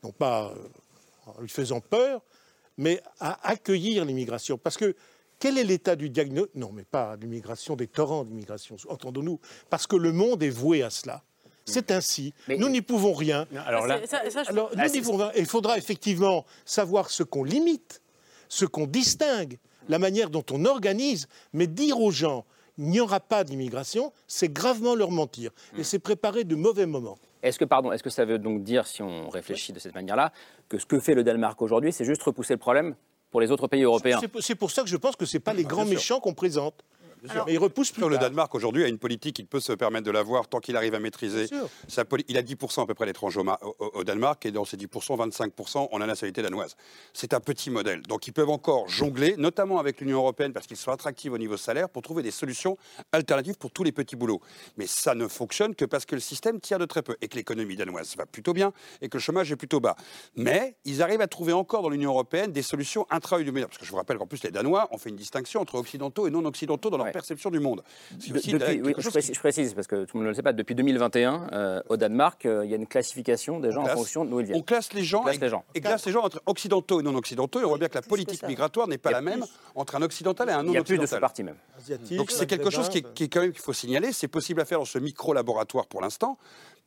non 0.03 0.13
pas 0.13 0.49
euh, 0.49 0.69
en 1.37 1.41
lui 1.43 1.49
faisant 1.49 1.81
peur, 1.81 2.23
mais 2.77 3.03
à 3.19 3.49
accueillir 3.49 4.05
l'immigration. 4.05 4.59
Parce 4.59 4.77
que 4.77 4.95
quel 5.39 5.59
est 5.59 5.65
l'état 5.65 5.97
du 5.97 6.11
diagnostic 6.11 6.55
Non, 6.55 6.71
mais 6.73 6.85
pas 6.85 7.17
l'immigration, 7.17 7.77
des 7.77 7.87
torrents 7.87 8.25
d'immigration, 8.25 8.77
entendons-nous. 8.89 9.41
Parce 9.71 9.87
que 9.87 9.97
le 9.97 10.13
monde 10.13 10.43
est 10.43 10.51
voué 10.51 10.83
à 10.83 10.91
cela. 10.91 11.23
C'est 11.67 11.91
ainsi. 11.93 12.35
nous 12.49 12.69
n'y 12.69 12.83
pouvons 12.83 13.13
rien. 13.13 13.47
alors 13.67 13.87
là- 13.87 14.01
Ça, 14.07 14.29
ça, 14.31 14.43
je- 14.43 14.49
Alors, 14.51 14.71
nous 14.75 14.83
Ah, 14.83 14.89
pouvons. 15.03 15.31
Il 15.37 15.47
faudra 15.47 15.79
effectivement 15.79 16.45
savoir 16.65 17.11
ce 17.11 17.23
qu'on 17.23 17.45
limite, 17.45 18.03
ce 18.49 18.65
qu'on 18.65 18.87
distingue, 18.87 19.59
la 19.89 19.99
manière 19.99 20.31
dont 20.31 20.45
on 20.51 20.65
organise, 20.65 21.29
mais 21.53 21.67
dire 21.67 22.01
aux 22.01 22.11
gens 22.11 22.45
il 22.79 22.87
n'y 22.87 22.99
aura 23.01 23.21
pas 23.21 23.45
d'immigration, 23.45 24.11
c'est 24.27 24.51
gravement 24.51 24.95
leur 24.95 25.11
mentir. 25.11 25.51
Et 25.77 25.85
c'est 25.85 25.99
préparer 25.99 26.45
de 26.45 26.55
mauvais 26.55 26.87
moments. 26.87 27.19
Est-ce 27.43 27.59
que, 27.59 27.65
pardon, 27.65 27.93
est-ce 27.93 28.03
que 28.03 28.11
ça 28.11 28.25
veut 28.25 28.39
donc 28.39 28.63
dire, 28.63 28.87
si 28.87 29.03
on 29.03 29.29
réfléchit 29.29 29.73
de 29.73 29.79
cette 29.79 29.95
manière-là, 29.95 30.33
que 30.69 30.79
ce 30.79 30.87
que 30.87 30.99
fait 31.01 31.15
le 31.15 31.25
Danemark 31.25 31.61
aujourd'hui, 31.63 31.93
c'est 31.93 32.05
juste 32.05 32.23
repousser 32.23 32.55
le 32.55 32.59
problème 32.59 32.95
pour 33.31 33.41
les 33.41 33.51
autres 33.51 33.67
pays 33.69 33.83
européens 33.83 34.21
C'est- 34.41 34.55
pour 34.55 34.71
ça 34.71 34.83
que 34.83 34.89
je 34.89 34.97
pense 34.97 35.17
que 35.17 35.25
ce 35.25 35.39
pas 35.39 35.55
les 35.55 35.65
grands 35.65 35.85
méchants 35.85 36.21
qu'on 36.21 36.35
présente. 36.35 36.85
Sûr. 37.29 37.45
Mais 37.47 37.55
ils 37.55 37.59
repoussent 37.59 37.93
plus 37.93 38.09
Le. 38.09 38.19
Danemark 38.19 38.55
aujourd'hui 38.55 38.85
a 38.85 38.89
une 38.89 38.99
politique 38.99 39.37
qu'il 39.37 39.47
peut 39.47 39.61
se 39.61 39.73
permettre 39.73 40.05
de 40.07 40.11
l'avoir 40.11 40.49
tant 40.49 40.59
qu'il 40.61 40.77
arrive 40.77 40.95
à 40.95 41.01
maîtriser. 41.01 41.47
Bien 41.47 41.59
sûr. 41.61 41.69
Sa 41.89 42.05
il 42.29 42.37
a 42.39 42.43
10% 42.43 42.83
à 42.83 42.87
peu 42.87 42.95
près 42.95 43.07
d'étrangers 43.07 43.41
au, 43.41 43.45
au- 43.79 43.91
au 43.95 44.05
Danemark 44.05 44.45
et 44.47 44.51
dans 44.53 44.65
ces 44.65 44.77
10%, 44.77 45.17
25% 45.29 45.89
ont 45.93 45.99
la 45.99 46.07
nationalité 46.07 46.43
danoise. 46.43 46.77
C'est 47.13 47.35
un 47.35 47.41
petit 47.41 47.71
modèle. 47.71 48.03
Donc 48.03 48.27
ils 48.27 48.33
peuvent 48.33 48.51
encore 48.51 48.89
jongler, 48.89 49.35
notamment 49.37 49.79
avec 49.79 50.01
l'Union 50.01 50.19
européenne 50.19 50.53
parce 50.53 50.67
qu'ils 50.67 50.77
sont 50.77 50.91
attractifs 50.91 51.33
au 51.33 51.39
niveau 51.39 51.57
salaire 51.57 51.89
pour 51.89 52.03
trouver 52.03 52.23
des 52.23 52.31
solutions 52.31 52.77
alternatives 53.13 53.57
pour 53.57 53.71
tous 53.71 53.83
les 53.85 53.93
petits 53.93 54.17
boulots. 54.17 54.41
Mais 54.77 54.87
ça 54.87 55.15
ne 55.15 55.29
fonctionne 55.29 55.75
que 55.75 55.85
parce 55.85 56.05
que 56.07 56.15
le 56.15 56.21
système 56.21 56.61
tient 56.61 56.79
de 56.79 56.85
très 56.87 57.03
peu 57.03 57.17
et 57.21 57.29
que 57.29 57.37
l'économie 57.37 57.77
danoise 57.77 58.17
va 58.17 58.27
plutôt 58.27 58.53
bien 58.53 58.73
et 59.01 59.09
que 59.09 59.17
le 59.17 59.23
chômage 59.23 59.51
est 59.53 59.57
plutôt 59.57 59.81
bas. 59.81 59.97
Mais 60.37 60.77
ils 60.85 61.03
arrivent 61.03 61.21
à 61.21 61.27
trouver 61.29 61.53
encore 61.53 61.83
dans 61.83 61.89
l'Union 61.91 62.11
européenne 62.11 62.53
des 62.53 62.63
solutions 62.63 63.07
intra-européennes. 63.11 63.67
Parce 63.67 63.79
que 63.79 63.85
je 63.85 63.91
vous 63.91 63.97
rappelle 63.97 64.19
qu'en 64.19 64.27
plus 64.27 64.43
les 64.43 64.51
Danois 64.51 64.89
ont 64.91 64.99
fait 64.99 65.11
une 65.11 65.17
distinction 65.17 65.61
entre 65.61 65.77
occidentaux 65.77 66.27
et 66.27 66.31
non 66.31 66.45
occidentaux 66.45 66.91
dans 66.91 66.97
leur 66.99 67.10
Ouais. 67.11 67.13
perception 67.13 67.51
du 67.51 67.61
monde. 67.61 67.83
C'est 68.19 68.33
De- 68.33 68.39
aussi 68.39 68.53
depuis- 68.53 68.67
quelque 68.67 68.87
oui, 68.87 68.93
chose 68.95 69.03
je, 69.05 69.09
qui- 69.09 69.13
précise, 69.13 69.35
je 69.35 69.41
précise, 69.41 69.75
parce 69.75 69.87
que 69.87 70.05
tout 70.05 70.17
le 70.17 70.21
monde 70.21 70.25
ne 70.25 70.29
le 70.31 70.35
sait 70.35 70.43
pas, 70.43 70.53
depuis 70.53 70.75
2021, 70.75 71.49
euh, 71.53 71.83
au 71.89 71.97
Danemark, 71.97 72.47
euh, 72.47 72.65
il 72.65 72.71
y 72.71 72.75
a 72.75 72.77
une 72.77 72.87
classification 72.87 73.61
des 73.61 73.71
gens 73.73 73.83
en 73.83 73.87
fonction 73.89 74.25
de 74.25 74.33
où 74.33 74.41
ils 74.41 74.47
viennent. 74.47 74.59
On 74.59 74.63
classe 74.63 74.93
les 74.93 75.03
gens, 75.05 75.23
classe 75.23 75.37
et, 75.37 75.41
les 75.41 75.49
gens. 75.49 75.65
et 75.75 75.81
classe 75.81 76.07
les 76.07 76.13
gens 76.13 76.23
entre 76.23 76.43
occidentaux 76.47 77.01
et 77.01 77.03
non 77.03 77.15
occidentaux. 77.15 77.61
Et 77.61 77.65
on 77.65 77.69
voit 77.69 77.79
bien 77.79 77.89
que 77.89 77.95
la 77.95 78.03
politique 78.03 78.43
migratoire 78.45 78.89
n'est 78.89 78.99
pas 78.99 79.11
Il 79.11 79.15
la 79.15 79.21
même 79.23 79.45
entre 79.75 79.97
un 79.97 80.03
occidental 80.03 80.49
et 80.49 80.53
un 80.53 80.61
Il 80.63 80.67
non 80.67 80.73
y 80.73 80.77
a 80.79 80.83
plus 80.85 80.97
de 80.99 81.03
occidental. 81.03 81.19
sous-parties 81.19 81.43
même. 81.45 81.57
Asiatique, 81.79 82.17
Donc 82.17 82.31
c'est 82.31 82.47
quelque 82.47 82.71
chose 82.71 82.89
qui 82.89 83.03
qui 83.03 83.25
est 83.25 83.29
quand 83.29 83.41
même 83.41 83.53
qu'il 83.53 83.63
faut 83.63 83.73
signaler. 83.73 84.13
C'est 84.13 84.29
possible 84.29 84.61
à 84.61 84.65
faire 84.65 84.79
dans 84.79 84.85
ce 84.85 84.99
micro-laboratoire 84.99 85.87
pour 85.87 86.01
l'instant. 86.01 86.39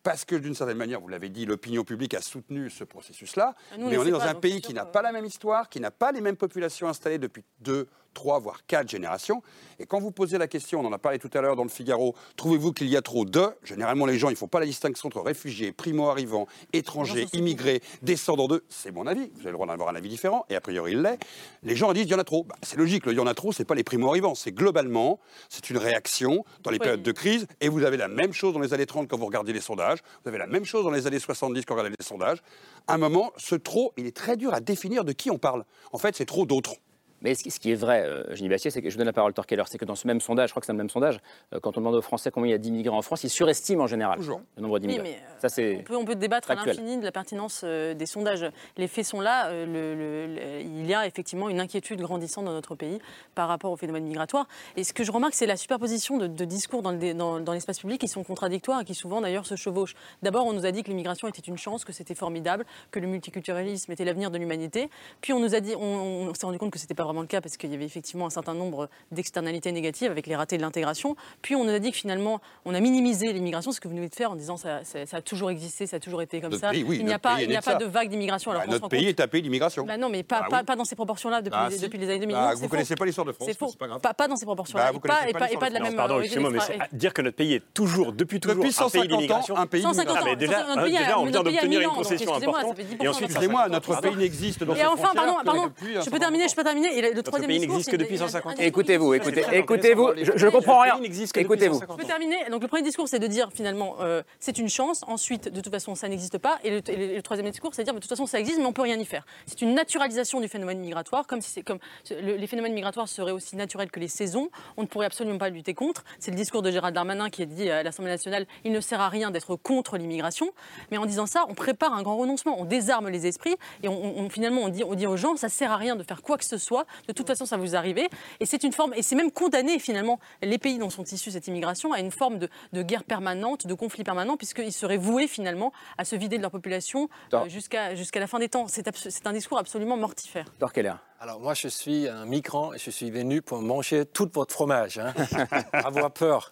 Parce 0.04 0.26
que 0.26 0.36
d'une 0.36 0.54
certaine 0.54 0.76
manière, 0.76 1.00
vous 1.00 1.08
l'avez 1.08 1.30
dit, 1.30 1.46
l'opinion 1.46 1.86
publique 1.86 2.14
a 2.14 2.20
soutenu 2.22 2.70
ce 2.70 2.84
processus-là. 2.84 3.56
Ah, 3.72 3.76
Mais 3.80 3.98
on 3.98 4.04
est 4.06 4.12
dans 4.12 4.20
pas, 4.20 4.28
un 4.28 4.36
pays 4.36 4.60
qui 4.60 4.74
n'a 4.74 4.86
pas 4.86 5.02
la 5.02 5.14
même 5.14 5.24
histoire, 5.24 5.70
qui 5.70 5.80
n'a 5.80 5.92
pas 5.92 6.12
les 6.12 6.20
mêmes 6.20 6.36
populations 6.36 6.90
installées 6.90 7.20
depuis 7.20 7.46
deux, 7.62 7.88
trois, 8.14 8.40
voire 8.40 8.66
quatre 8.66 8.90
générations. 8.90 9.42
Et 9.80 9.86
quand 9.86 10.00
vous 10.00 10.12
posez 10.12 10.38
la 10.38 10.48
question, 10.48 10.80
on 10.80 10.86
en 10.86 10.94
a 10.94 10.98
parlé 10.98 11.20
tout 11.20 11.30
à 11.34 11.42
l'heure 11.42 11.56
dans 11.56 11.64
le 11.64 11.70
Figaro, 11.70 12.16
trouvez-vous 12.38 12.74
qu'il 12.74 12.88
y 12.88 12.96
a 12.98 13.02
trop 13.02 13.26
de? 13.26 13.44
Généralement, 13.64 14.06
les 14.06 14.18
gens, 14.18 14.30
ils 14.30 14.34
ne 14.34 14.38
font 14.38 14.48
pas 14.48 14.60
la 14.60 14.66
distinction 14.66 15.08
entre 15.08 15.22
réfugiés, 15.22 15.72
primo-arrivants, 15.72 16.48
étrangers, 16.74 17.26
immigrés, 17.34 17.82
descendants 18.02 18.48
d'eux. 18.48 18.64
C'est 18.70 18.92
mon 18.92 19.08
avis. 19.08 19.32
Vous 19.36 19.42
avez 19.42 19.50
le 19.50 19.54
droit 19.54 19.68
d'avoir 19.68 19.90
un 19.90 19.96
avis 19.96 20.10
différent, 20.10 20.46
et 20.50 20.56
a 20.56 20.62
priori, 20.62 20.94
il 20.94 21.02
l'est. 21.02 21.20
Les 21.64 21.76
gens 21.76 21.92
disent 21.94 22.04
il 22.06 22.12
y 22.12 22.16
en 22.16 22.20
a 22.20 22.24
trop. 22.24 22.44
Bah, 22.44 22.56
c'est 22.62 22.78
logique, 22.78 23.06
le 23.06 23.14
il 23.14 23.18
y 23.18 23.20
en 23.20 23.28
a 23.28 23.34
trop, 23.34 23.52
c'est 23.52 23.66
pas 23.66 23.76
les 23.76 23.84
primo-arrivants. 23.84 24.36
C'est 24.36 24.52
globalement, 24.52 25.20
c'est 25.50 25.70
une 25.70 25.78
réaction 25.78 26.44
dans 26.64 26.72
les 26.72 26.76
Oui. 26.78 26.84
périodes 26.84 27.04
de 27.04 27.12
crise. 27.12 27.48
Et 27.62 27.70
vous 27.70 27.84
avez 27.84 27.98
la 27.98 28.08
même 28.08 28.34
chose 28.34 28.54
dans 28.54 28.60
les 28.60 28.74
années 28.74 28.86
30 28.86 29.08
quand 29.08 29.18
vous 29.18 29.26
regardez 29.26 29.54
les 29.54 29.62
sondages. 29.62 30.00
Vous 30.24 30.30
avez 30.30 30.38
la 30.38 30.48
même 30.48 30.66
chose 30.66 30.84
dans 30.84 30.92
les 30.92 31.08
années 31.08 31.20
70 31.20 31.66
quand 31.66 31.74
vous 31.76 31.80
regardez 31.80 31.96
les 32.00 32.06
sondages. 32.06 32.40
À 32.88 32.96
un 32.96 32.98
moment, 32.98 33.32
ce 33.38 33.56
trop, 33.56 33.94
il 33.98 34.06
est 34.06 34.16
très 34.16 34.36
dur 34.36 34.54
à 34.54 34.60
définir 34.60 35.06
de 35.06 35.12
qui 35.14 35.30
on 35.32 35.38
parle. 35.38 35.64
En 35.92 35.98
fait, 35.98 36.16
c'est 36.16 36.26
trop 36.26 36.46
d'autres. 36.46 36.76
Mais 37.24 37.34
ce 37.36 37.60
qui, 37.60 37.72
est 37.72 37.76
vrai, 37.76 38.04
euh, 38.04 38.36
Génie 38.36 38.50
Bastier, 38.50 38.70
c'est 38.70 38.82
que 38.82 38.90
je 38.90 38.94
vous 38.96 38.98
donne 39.00 39.08
la 39.08 39.14
parole, 39.14 39.34
Torkeller, 39.34 39.64
c'est 39.68 39.78
que 39.78 39.86
dans 39.86 39.96
ce 39.96 40.06
même 40.08 40.20
sondage, 40.22 40.50
je 40.50 40.54
crois 40.54 40.60
que 40.62 40.66
c'est 40.66 40.74
le 40.74 40.78
même 40.78 40.90
sondage, 40.90 41.20
euh, 41.54 41.60
quand 41.62 41.78
on 41.78 41.82
demande 41.82 41.96
aux 41.96 42.02
Français 42.02 42.30
combien 42.32 42.50
il 42.50 42.52
y 42.52 42.56
a 42.56 42.58
d'immigrés 42.58 42.94
en 42.96 43.02
France, 43.02 43.24
ils 43.24 43.30
surestiment 43.30 43.86
en 43.86 43.88
général 43.88 44.18
Toujours. 44.20 44.42
le 44.58 44.62
nombre 44.62 44.76
Oui, 44.76 44.82
d'immigrés. 44.82 45.04
mais 45.04 45.16
euh, 45.16 45.40
Ça, 45.42 45.50
c'est 45.50 45.78
on, 45.80 45.84
peut, 45.84 45.96
on 45.96 46.06
peut 46.06 46.16
débattre 46.16 46.52
à 46.52 46.56
l'infini 46.56 46.98
de 46.98 47.04
la 47.04 47.12
pertinence 47.12 47.62
euh, 47.64 47.94
des 47.94 48.06
sondages. 48.06 48.46
Les 48.78 48.88
faits 48.88 49.06
sont 49.06 49.22
là. 49.22 49.48
euh, 49.48 49.66
le- 49.66 49.96
le- 49.96 50.36
le- 50.36 50.62
il 50.62 50.86
y 50.86 50.94
a 50.94 51.08
effectivement 51.08 51.48
une 51.50 51.60
inquiétude 51.62 52.02
grandissante 52.02 52.46
dans 52.46 52.52
notre 52.54 52.76
pays 52.76 53.00
par 53.36 53.48
rapport 53.48 53.72
au 53.72 53.78
phénomène 53.78 54.04
migratoire. 54.04 54.48
Et 54.76 54.84
ce 54.84 54.92
que 54.94 55.04
je 55.04 55.12
remarque, 55.12 55.34
c'est 55.34 55.46
la 55.46 55.56
superposition 55.58 56.18
de, 56.18 56.28
de 56.28 56.46
discours 56.46 56.82
dans 56.82 56.92
le 56.92 56.98
dé- 56.98 57.14
dans- 57.14 57.40
dans 57.40 57.54
l'espace 57.54 57.80
public 57.80 58.02
qui 58.02 58.08
sont 58.10 58.24
contradictoires 58.24 58.82
et 58.82 58.86
qui 58.86 58.96
souvent 58.96 59.22
d'ailleurs 59.22 59.46
se 59.46 59.56
chevauchent. 59.56 59.96
D'abord, 60.24 60.46
on 60.46 60.54
nous 60.54 60.66
a 60.66 60.72
dit 60.72 60.84
que 60.84 60.90
l'immigration 60.90 61.28
était 61.30 61.42
une 61.42 61.58
chance, 61.58 61.86
que 61.86 61.94
c'était 61.94 62.16
formidable, 62.16 62.66
que 62.92 63.00
le 63.00 63.08
multiculturalisme 63.08 63.92
était 63.92 64.04
l'avenir 64.06 64.30
de 64.30 64.38
l'humanité. 64.38 64.90
Puis 65.22 65.32
on 65.32 65.40
nous 65.40 65.56
a 65.56 65.62
dit, 65.62 65.74
on, 65.76 66.28
on 66.30 66.34
s'est 66.34 66.46
rendu 66.46 66.58
compte 66.58 66.72
que 66.72 66.80
c'était 66.80 66.94
pas 66.94 67.04
vraiment 67.14 67.22
le 67.22 67.28
cas 67.28 67.42
parce 67.42 67.58
qu'il 67.58 67.72
y 67.72 67.76
avait 67.76 67.86
effectivement 67.86 68.26
un 68.26 68.30
certain 68.32 68.54
nombre 68.56 68.90
d'externalités 69.12 69.72
négatives 69.72 70.10
avec 70.12 70.26
les 70.28 70.36
ratés 70.36 70.58
de 70.58 70.62
l'intégration. 70.64 71.16
Puis 71.42 71.56
on 71.56 71.64
nous 71.64 71.70
a 71.72 71.80
dit 71.80 71.92
que 71.92 71.98
finalement, 71.98 72.42
on 72.66 72.74
a 72.74 72.80
minimisé 72.80 73.32
l'immigration, 73.32 73.72
ce 73.72 73.80
que 73.80 73.88
vous 73.88 73.96
venez 73.96 74.10
de 74.10 74.16
faire 74.16 74.32
en 74.32 74.36
disant 74.36 74.58
ça, 74.58 74.84
ça, 74.84 75.06
ça 75.06 75.18
a 75.18 75.22
toujours 75.22 75.52
existé, 75.52 75.86
ça 75.88 75.98
a 75.98 76.00
toujours 76.00 76.22
été 76.24 76.42
comme 76.42 76.52
Notre 76.52 76.62
ça. 76.66 76.72
pays, 76.72 76.84
oui, 76.84 76.98
il 77.00 77.06
n'y 77.06 77.14
a 77.14 77.20
pas, 77.20 77.42
il 77.42 77.48
n'y 77.50 77.56
a 77.56 77.62
pas 77.62 77.76
de 77.76 77.86
vague 77.86 78.10
d'immigration. 78.10 78.52
Bah, 78.52 78.64
notre 78.68 78.90
pays 78.90 79.02
compte- 79.06 79.20
est 79.20 79.24
un 79.24 79.28
pays 79.28 79.42
d'immigration. 79.44 79.86
Bah 79.86 79.98
non, 79.98 80.10
mais 80.10 80.24
pas, 80.24 80.42
Bah 80.42 80.48
pas, 80.50 80.58
oui. 80.60 80.64
pas 80.66 80.76
dans 80.76 80.86
ces 80.86 80.96
proportions-là 80.96 81.42
depuis, 81.42 81.58
Bah 81.58 81.70
les, 81.70 81.76
si. 81.78 81.82
depuis 81.84 81.98
les 82.00 82.10
années 82.10 82.20
2000. 82.20 82.36
Bah, 82.36 82.48
Non, 82.50 82.56
vous 82.56 82.62
c'est 82.62 82.68
connaissez 82.68 82.96
pas 82.96 83.06
l'histoire 83.06 83.28
de 83.28 83.32
France, 83.32 83.48
C'est 83.50 83.58
faux. 83.58 83.72
pas 83.78 83.88
grave. 83.88 84.02
Pas, 84.02 84.14
pas 84.14 84.28
dans 84.28 84.36
ces 84.36 84.46
proportions-là. 84.46 84.92
Bah, 84.92 84.98
et, 84.98 85.00
pas, 85.00 85.08
connaissez 85.08 85.30
et, 85.30 85.34
pas 85.34 85.40
pas, 85.40 85.46
et 85.46 85.50
l'histoire 85.50 85.60
pas 85.62 85.70
de 85.70 85.74
la 85.76 85.80
même 85.82 85.96
Pardon, 85.96 86.16
origine 86.16 86.40
excusez-moi, 86.40 86.78
mais 86.92 86.98
dire 86.98 87.14
que 87.14 87.22
notre 87.22 87.38
pays 87.38 87.54
est 87.54 87.64
toujours, 87.74 88.14
depuis 88.14 88.40
toujours, 88.40 88.66
un 88.66 88.72
150 88.72 88.92
pays 88.92 89.08
d'immigration. 89.08 89.56
un 89.58 89.68
pays 89.68 89.82
150 89.84 90.06
d'immigration. 90.38 90.66
Ah, 90.76 90.80
ans. 90.82 90.84
déjà, 90.84 91.00
euh, 91.00 91.14
on 91.18 91.24
vient 91.26 91.32
d'obtenir 91.44 91.64
1000 91.70 91.82
une 91.84 91.90
concession 91.90 92.34
importante. 92.34 92.68
ça 92.70 92.76
fait 92.76 92.84
10% 92.84 93.04
Et 93.04 93.08
ensuite, 93.08 93.30
Excusez-moi, 93.30 93.64
ça 93.64 93.70
notre 93.70 94.02
pays 94.02 94.16
n'existe 94.16 94.64
dans 94.64 94.76
Et 94.76 94.86
enfin, 94.86 95.10
pardon, 95.14 95.38
je 95.82 96.10
peux 96.10 96.20
terminer, 96.20 96.48
je 96.48 96.56
peux 96.56 96.64
terminer. 96.64 96.90
Le 97.12 97.24
troisième 97.24 97.48
pays 97.50 97.60
discours, 97.60 97.76
n'existe 97.76 97.92
c'est 97.92 97.98
que 97.98 98.02
depuis 98.02 98.16
il 98.16 98.20
y 98.20 98.22
a 98.22 98.26
un- 98.26 98.28
150 98.30 98.52
un 98.52 98.56
ans. 98.56 98.66
Écoutez-vous, 98.66 99.14
écoutez, 99.14 99.44
écoutez-vous, 99.52 100.10
je, 100.22 100.46
ne 100.46 100.50
comprends 100.52 100.80
rien. 100.82 100.94
Le 100.94 101.00
pays 101.00 101.02
n'existe 101.10 101.34
que 101.34 101.40
depuis 101.40 101.54
Écoutez-vous. 101.54 101.74
150 101.76 101.98
Je 101.98 102.02
peux 102.02 102.08
terminer. 102.08 102.38
Donc 102.50 102.62
le 102.62 102.68
premier 102.68 102.84
discours, 102.84 103.08
c'est 103.08 103.20
de 103.20 103.28
dire 103.28 103.50
finalement, 103.54 103.96
euh, 104.02 104.22
c'est 104.40 104.58
une 104.58 104.70
chance. 104.70 105.02
Ensuite, 105.08 105.50
de 105.50 105.62
toute 105.62 105.72
façon, 105.74 105.96
ça 105.96 106.08
n'existe 106.08 106.38
pas. 106.38 106.60
Et 106.64 106.70
le, 106.70 106.78
et 106.90 106.96
le- 106.96 107.04
et 107.12 107.16
le 107.16 107.22
troisième 107.22 107.50
discours, 107.50 107.72
c'est 107.74 107.82
de 107.82 107.86
dire, 107.86 107.94
de 107.94 108.00
toute 108.00 108.10
façon, 108.10 108.26
ça 108.26 108.40
existe, 108.40 108.60
mais 108.60 108.66
on 108.66 108.74
peut 108.74 108.82
rien 108.82 108.98
y 108.98 109.06
faire. 109.06 109.26
C'est 109.46 109.62
une 109.62 109.74
naturalisation 109.74 110.40
du 110.40 110.48
phénomène 110.48 110.80
migratoire, 110.80 111.28
comme 111.28 111.42
si 111.42 111.50
c'est 111.52 111.64
comme 111.64 111.80
le- 112.10 112.36
les 112.36 112.48
phénomènes 112.48 112.74
migratoires 112.74 113.08
seraient 113.08 113.32
aussi 113.32 113.56
naturels 113.56 113.92
que 113.92 114.00
les 114.00 114.08
saisons. 114.08 114.50
On 114.78 114.82
ne 114.84 114.88
pourrait 114.88 115.06
absolument 115.08 115.38
pas 115.38 115.50
lutter 115.50 115.74
contre. 115.74 116.04
C'est 116.20 116.32
le 116.32 116.38
discours 116.38 116.62
de 116.62 116.72
Gérald 116.72 116.96
Darmanin 116.96 117.30
qui 117.30 117.42
a 117.44 117.46
dit 117.46 117.70
à 117.70 117.84
l'Assemblée 117.84 118.12
nationale, 118.12 118.46
il 118.64 118.72
ne 118.72 118.80
sert 118.82 119.02
à 119.02 119.10
rien 119.10 119.32
d'être 119.32 119.56
contre 119.56 119.98
l'immigration. 119.98 120.52
Mais 120.92 120.98
en 120.98 121.06
disant 121.06 121.26
ça, 121.26 121.46
on 121.50 121.54
prépare 121.54 121.94
un 121.94 122.02
grand 122.04 122.18
renoncement. 122.18 122.56
On 122.60 122.66
désarme 122.66 123.10
les 123.10 123.28
esprits 123.28 123.56
et 123.82 123.88
on, 123.88 123.94
on- 123.94 124.24
on- 124.26 124.30
finalement, 124.30 124.62
on 124.62 124.70
dit, 124.70 124.84
on 124.84 124.94
dit 124.96 125.08
aux 125.08 125.18
gens, 125.18 125.36
ça 125.36 125.50
sert 125.50 125.72
à 125.72 125.78
rien 125.78 125.96
de 125.96 126.04
faire 126.04 126.22
quoi 126.22 126.38
que 126.38 126.46
ce 126.46 126.58
soit 126.58 126.86
De 127.08 127.14
toute 127.14 127.28
façon, 127.28 127.46
ça 127.46 127.58
vous 127.58 127.76
arrivait. 127.76 128.10
Et 128.40 128.46
c'est 128.46 128.64
une 128.64 128.74
forme, 128.74 128.94
et 128.96 129.02
c'est 129.02 129.16
même 129.16 129.32
condamné 129.32 129.80
finalement 129.80 130.20
les 130.42 130.58
pays 130.58 130.78
dont 130.78 130.90
sont 130.90 131.04
issus 131.04 131.32
cette 131.32 131.48
immigration 131.48 131.94
à 131.94 132.00
une 132.00 132.12
forme 132.12 132.40
de, 132.40 132.50
de 132.74 132.82
guerre 132.82 133.04
permanente, 133.04 133.68
de 133.68 133.74
conflit 133.74 134.04
permanent, 134.04 134.38
puisqu'ils 134.38 134.74
seraient 134.74 134.98
voués 134.98 135.28
finalement 135.28 135.72
à 135.98 136.06
se 136.06 136.16
vider 136.16 136.38
de 136.38 136.42
leur 136.42 136.52
population 136.52 137.10
euh, 137.34 137.48
jusqu'à 137.50 137.96
jusqu'à 137.96 138.20
la 138.20 138.28
fin 138.28 138.40
des 138.40 138.50
temps. 138.50 138.68
C'est 138.68 139.28
un 139.28 139.34
discours 139.34 139.58
absolument 139.58 139.98
mortifère. 139.98 140.46
Dorkeller. 140.60 140.94
Alors 141.20 141.40
moi, 141.40 141.54
je 141.54 141.68
suis 141.70 142.08
un 142.08 142.26
migrant 142.26 142.74
et 142.74 142.78
je 142.78 142.90
suis 142.90 143.10
venu 143.12 143.42
pour 143.42 143.60
manger 143.62 144.06
tout 144.06 144.30
votre 144.34 144.54
fromage. 144.54 145.00
Hein. 145.00 145.14
Avoir 145.74 146.12
peur. 146.12 146.52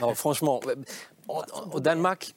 Non, 0.00 0.14
franchement, 0.14 0.60
au, 1.28 1.42
au 1.72 1.80
Danemark, 1.80 2.34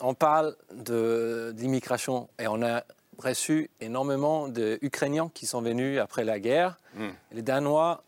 on 0.00 0.14
parle 0.14 0.56
de- 0.74 1.52
d'immigration 1.54 2.28
et 2.40 2.48
on 2.48 2.62
a 2.62 2.82
reçu 3.18 3.70
énormément 3.80 4.48
d'Ukrainiens 4.48 5.30
qui 5.32 5.46
sont 5.46 5.62
venus 5.62 5.98
après 5.98 6.24
la 6.24 6.38
guerre. 6.40 6.78
Les 7.32 7.42
Danois 7.42 8.02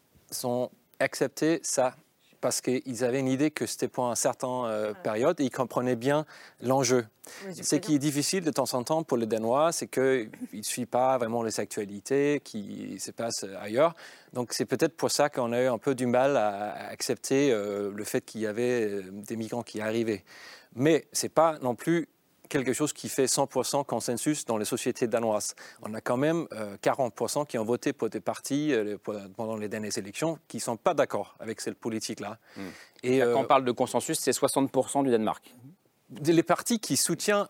ont 0.45 0.71
accepté 1.01 1.61
ça 1.63 1.95
parce 2.41 2.61
qu'ils 2.61 3.05
avaient 3.05 3.21
une 3.21 3.29
idée 3.29 3.51
que 3.51 3.67
c'était 3.67 3.89
pour 3.89 4.05
une 4.05 4.15
certaine 4.15 4.49
euh, 4.65 4.95
période 4.95 5.41
et 5.41 5.45
ils 5.45 5.51
comprenaient 5.51 5.97
bien 5.97 6.25
l'enjeu. 6.63 7.05
Ce 7.53 7.77
qui 7.77 7.97
est 7.97 7.99
difficile 7.99 8.45
de 8.45 8.51
temps 8.51 8.73
en 8.73 8.85
temps 8.85 9.03
pour 9.03 9.17
les 9.17 9.27
Danois, 9.27 9.73
c'est 9.73 9.87
qu'ils 9.87 10.31
ne 10.53 10.63
suivent 10.63 10.87
pas 10.87 11.19
vraiment 11.19 11.43
les 11.43 11.61
actualités 11.61 12.41
qui 12.43 12.99
se 13.01 13.11
passent 13.11 13.45
ailleurs. 13.61 13.95
Donc 14.33 14.53
c'est 14.53 14.65
peut-être 14.65 14.97
pour 14.97 15.11
ça 15.11 15.29
qu'on 15.29 15.53
a 15.53 15.63
eu 15.63 15.67
un 15.67 15.79
peu 15.79 15.95
du 15.95 16.07
mal 16.07 16.37
à 16.37 16.49
à 16.69 16.89
accepter 16.89 17.51
euh, 17.53 17.91
le 17.95 18.05
fait 18.05 18.23
qu'il 18.23 18.41
y 18.41 18.47
avait 18.47 18.89
euh, 18.89 19.03
des 19.11 19.37
migrants 19.37 19.63
qui 19.63 19.81
arrivaient. 19.81 20.25
Mais 20.75 21.07
ce 21.13 21.27
n'est 21.27 21.31
pas 21.31 21.59
non 21.61 21.75
plus 21.75 22.09
quelque 22.49 22.73
chose 22.73 22.93
qui 22.93 23.09
fait 23.09 23.27
100% 23.27 23.85
consensus 23.85 24.45
dans 24.45 24.57
les 24.57 24.65
sociétés 24.65 25.07
danoises. 25.07 25.55
On 25.83 25.95
a 25.95 26.01
quand 26.01 26.17
même 26.17 26.47
euh, 26.53 26.77
40% 26.83 27.47
qui 27.47 27.59
ont 27.59 27.65
voté 27.65 27.93
pour 27.93 28.09
des 28.09 28.21
partis 28.21 28.73
euh, 28.73 28.97
pendant 29.37 29.57
les 29.57 29.69
dernières 29.69 29.97
élections 29.97 30.39
qui 30.49 30.59
ne 30.59 30.63
sont 30.63 30.77
pas 30.77 30.95
d'accord 30.95 31.37
avec 31.41 31.61
cette 31.61 31.79
politique-là. 31.79 32.39
Et, 33.03 33.19
Quand 33.19 33.27
euh, 33.27 33.35
on 33.37 33.45
parle 33.45 33.65
de 33.65 33.73
consensus, 33.73 34.19
c'est 34.19 34.33
60% 34.33 35.05
du 35.05 35.11
Danemark. 35.11 35.55
les 36.25 36.43
partis 36.43 36.81
qui 36.81 36.97
soutiennent 36.97 37.47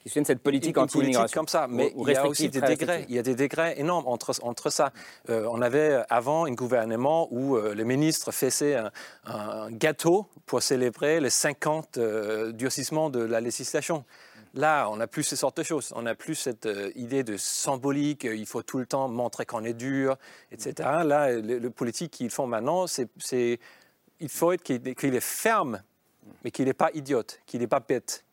qui 0.00 0.08
soutiennent 0.08 0.24
cette 0.24 0.42
politique 0.42 0.78
anti-immigration. 0.78 1.40
comme 1.40 1.48
ça, 1.48 1.66
mais 1.68 1.92
il 1.96 2.10
y 2.10 2.16
a 2.16 2.26
aussi 2.26 2.48
des 2.48 2.60
degrés. 2.60 3.04
Il 3.08 3.14
y 3.14 3.18
a 3.18 3.22
des 3.22 3.34
degrés 3.34 3.74
énormes 3.76 4.06
entre, 4.06 4.32
entre 4.42 4.70
ça. 4.70 4.92
Euh, 5.28 5.46
on 5.50 5.60
avait 5.60 5.90
euh, 5.90 6.02
avant 6.08 6.46
un 6.46 6.52
gouvernement 6.52 7.28
où 7.30 7.56
euh, 7.56 7.74
le 7.74 7.84
ministre 7.84 8.32
faisait 8.32 8.76
un, 8.76 8.90
un 9.26 9.70
gâteau 9.70 10.26
pour 10.46 10.62
célébrer 10.62 11.20
les 11.20 11.30
50 11.30 11.98
euh, 11.98 12.52
durcissements 12.52 13.10
de 13.10 13.20
la 13.20 13.40
législation. 13.40 14.04
Là, 14.54 14.88
on 14.90 14.96
n'a 14.96 15.06
plus 15.06 15.22
ces 15.22 15.36
sortes 15.36 15.56
de 15.58 15.62
choses. 15.62 15.92
On 15.94 16.02
n'a 16.02 16.14
plus 16.14 16.34
cette 16.34 16.66
euh, 16.66 16.90
idée 16.96 17.22
de 17.22 17.36
symbolique, 17.36 18.24
euh, 18.24 18.34
il 18.34 18.46
faut 18.46 18.62
tout 18.62 18.78
le 18.78 18.86
temps 18.86 19.08
montrer 19.08 19.46
qu'on 19.46 19.64
est 19.64 19.74
dur, 19.74 20.16
etc. 20.50 20.72
Là, 21.04 21.32
le, 21.32 21.58
le 21.58 21.70
politique 21.70 22.10
qu'ils 22.10 22.30
font 22.30 22.46
maintenant, 22.48 22.86
c'est, 22.86 23.08
il 24.18 24.28
faut 24.28 24.52
être 24.52 24.62
qu'il, 24.62 25.14
est 25.14 25.20
ferme, 25.20 25.82
mais 26.44 26.50
qu'il 26.50 26.64
n'est 26.66 26.72
pas 26.74 26.90
idiote, 26.94 27.40
qu'il 27.46 27.60
n'est 27.60 27.66
pas 27.68 27.80
bête. 27.80 28.24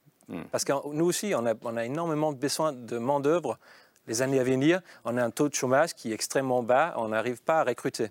Parce 0.51 0.65
que 0.65 0.73
nous 0.91 1.05
aussi, 1.05 1.33
on 1.35 1.45
a, 1.45 1.53
on 1.61 1.77
a 1.77 1.85
énormément 1.85 2.33
besoin 2.33 2.73
de 2.73 2.97
main-d'œuvre 2.97 3.57
les 4.07 4.21
années 4.21 4.39
à 4.39 4.43
venir. 4.43 4.81
On 5.05 5.15
a 5.17 5.23
un 5.23 5.29
taux 5.31 5.47
de 5.47 5.53
chômage 5.53 5.93
qui 5.93 6.11
est 6.11 6.13
extrêmement 6.15 6.63
bas, 6.63 6.93
on 6.97 7.09
n'arrive 7.09 7.41
pas 7.43 7.61
à 7.61 7.63
recruter. 7.63 8.09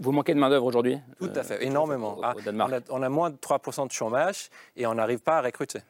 Vous 0.00 0.10
manquez 0.10 0.32
de 0.34 0.40
main-d'œuvre 0.40 0.64
aujourd'hui? 0.66 0.98
Tout 1.18 1.30
à 1.34 1.42
fait, 1.44 1.64
énormément. 1.64 2.16
au- 2.16 2.20
au 2.20 2.24
Ah, 2.24 2.34
on, 2.68 2.72
a, 2.72 2.80
on 2.90 3.02
a 3.02 3.08
moins 3.08 3.30
de 3.30 3.36
3% 3.36 3.86
de 3.86 3.92
chômage 3.92 4.48
et 4.76 4.86
on 4.86 4.94
n'arrive 4.94 5.18
pas 5.20 5.38
à 5.38 5.42
recruter. 5.42 5.80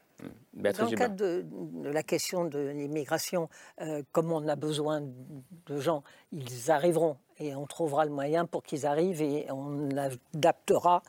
Dans 0.84 0.90
le 0.90 0.96
cadre 0.96 1.16
de, 1.16 1.44
de 1.84 1.88
la 1.88 2.02
question 2.02 2.44
de 2.44 2.58
l'immigration, 2.68 3.48
euh, 3.80 4.02
comme 4.12 4.30
on 4.32 4.46
a 4.48 4.56
besoin 4.56 5.00
de 5.02 5.80
gens, 5.80 6.02
ils 6.32 6.70
arriveront 6.70 7.16
et 7.38 7.54
on 7.54 7.66
trouvera 7.66 8.04
le 8.04 8.10
moyen 8.10 8.44
pour 8.46 8.62
qu'ils 8.62 8.86
arrivent 8.86 9.22
et 9.22 9.46
on 9.50 9.88
adaptera 9.96 11.02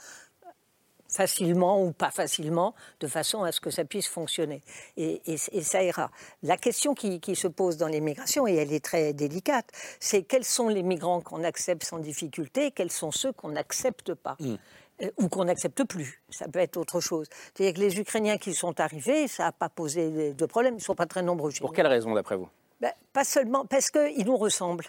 facilement 1.09 1.83
ou 1.83 1.91
pas 1.91 2.09
facilement, 2.09 2.73
de 2.99 3.05
façon 3.07 3.43
à 3.43 3.51
ce 3.51 3.61
que 3.61 3.69
ça 3.69 3.85
puisse 3.85 4.07
fonctionner. 4.07 4.61
Et, 4.97 5.21
et- 5.31 5.37
et 5.51 5.61
ça 5.61 5.83
ira. 5.83 6.09
La 6.41 6.57
question 6.57 6.95
qui, 6.95 7.19
qui 7.19 7.35
se 7.35 7.47
pose 7.47 7.77
dans 7.77 7.87
l'immigration, 7.87 8.47
et 8.47 8.55
elle 8.55 8.73
est 8.73 8.83
très 8.83 9.13
délicate, 9.13 9.67
c'est 9.99 10.23
quels 10.23 10.43
sont 10.45 10.69
les 10.69 10.81
migrants 10.81 11.21
qu'on 11.21 11.43
accepte 11.43 11.83
sans 11.83 11.99
difficulté, 11.99 12.71
quels 12.71 12.91
sont 12.91 13.11
ceux 13.11 13.31
qu'on 13.31 13.49
n'accepte 13.49 14.15
pas 14.15 14.37
euh, 14.41 14.57
ou 15.17 15.27
qu'on 15.29 15.45
n'accepte 15.45 15.83
plus. 15.83 16.21
Ça 16.29 16.47
peut 16.47 16.59
être 16.59 16.77
autre 16.77 16.99
chose. 16.99 17.27
C'est-à-dire 17.53 17.73
que 17.73 17.79
les 17.79 17.99
Ukrainiens 17.99 18.37
qui 18.37 18.53
sont 18.53 18.79
arrivés, 18.79 19.27
ça 19.27 19.43
n'a 19.45 19.51
pas 19.51 19.69
posé 19.69 20.33
de- 20.33 20.45
problème, 20.45 20.75
ils 20.75 20.77
ne 20.77 20.81
sont 20.83 20.95
pas 20.95 21.05
très 21.05 21.21
nombreux. 21.23 21.51
Pour 21.59 21.73
quelle 21.73 21.87
raison, 21.87 22.13
d'après 22.13 22.35
vous? 22.37 22.47
Ben, 22.79 22.91
Pas 23.11 23.23
seulement 23.23 23.65
parce 23.65 23.89
qu'ils 23.91 24.25
nous 24.25 24.37
ressemblent. 24.37 24.85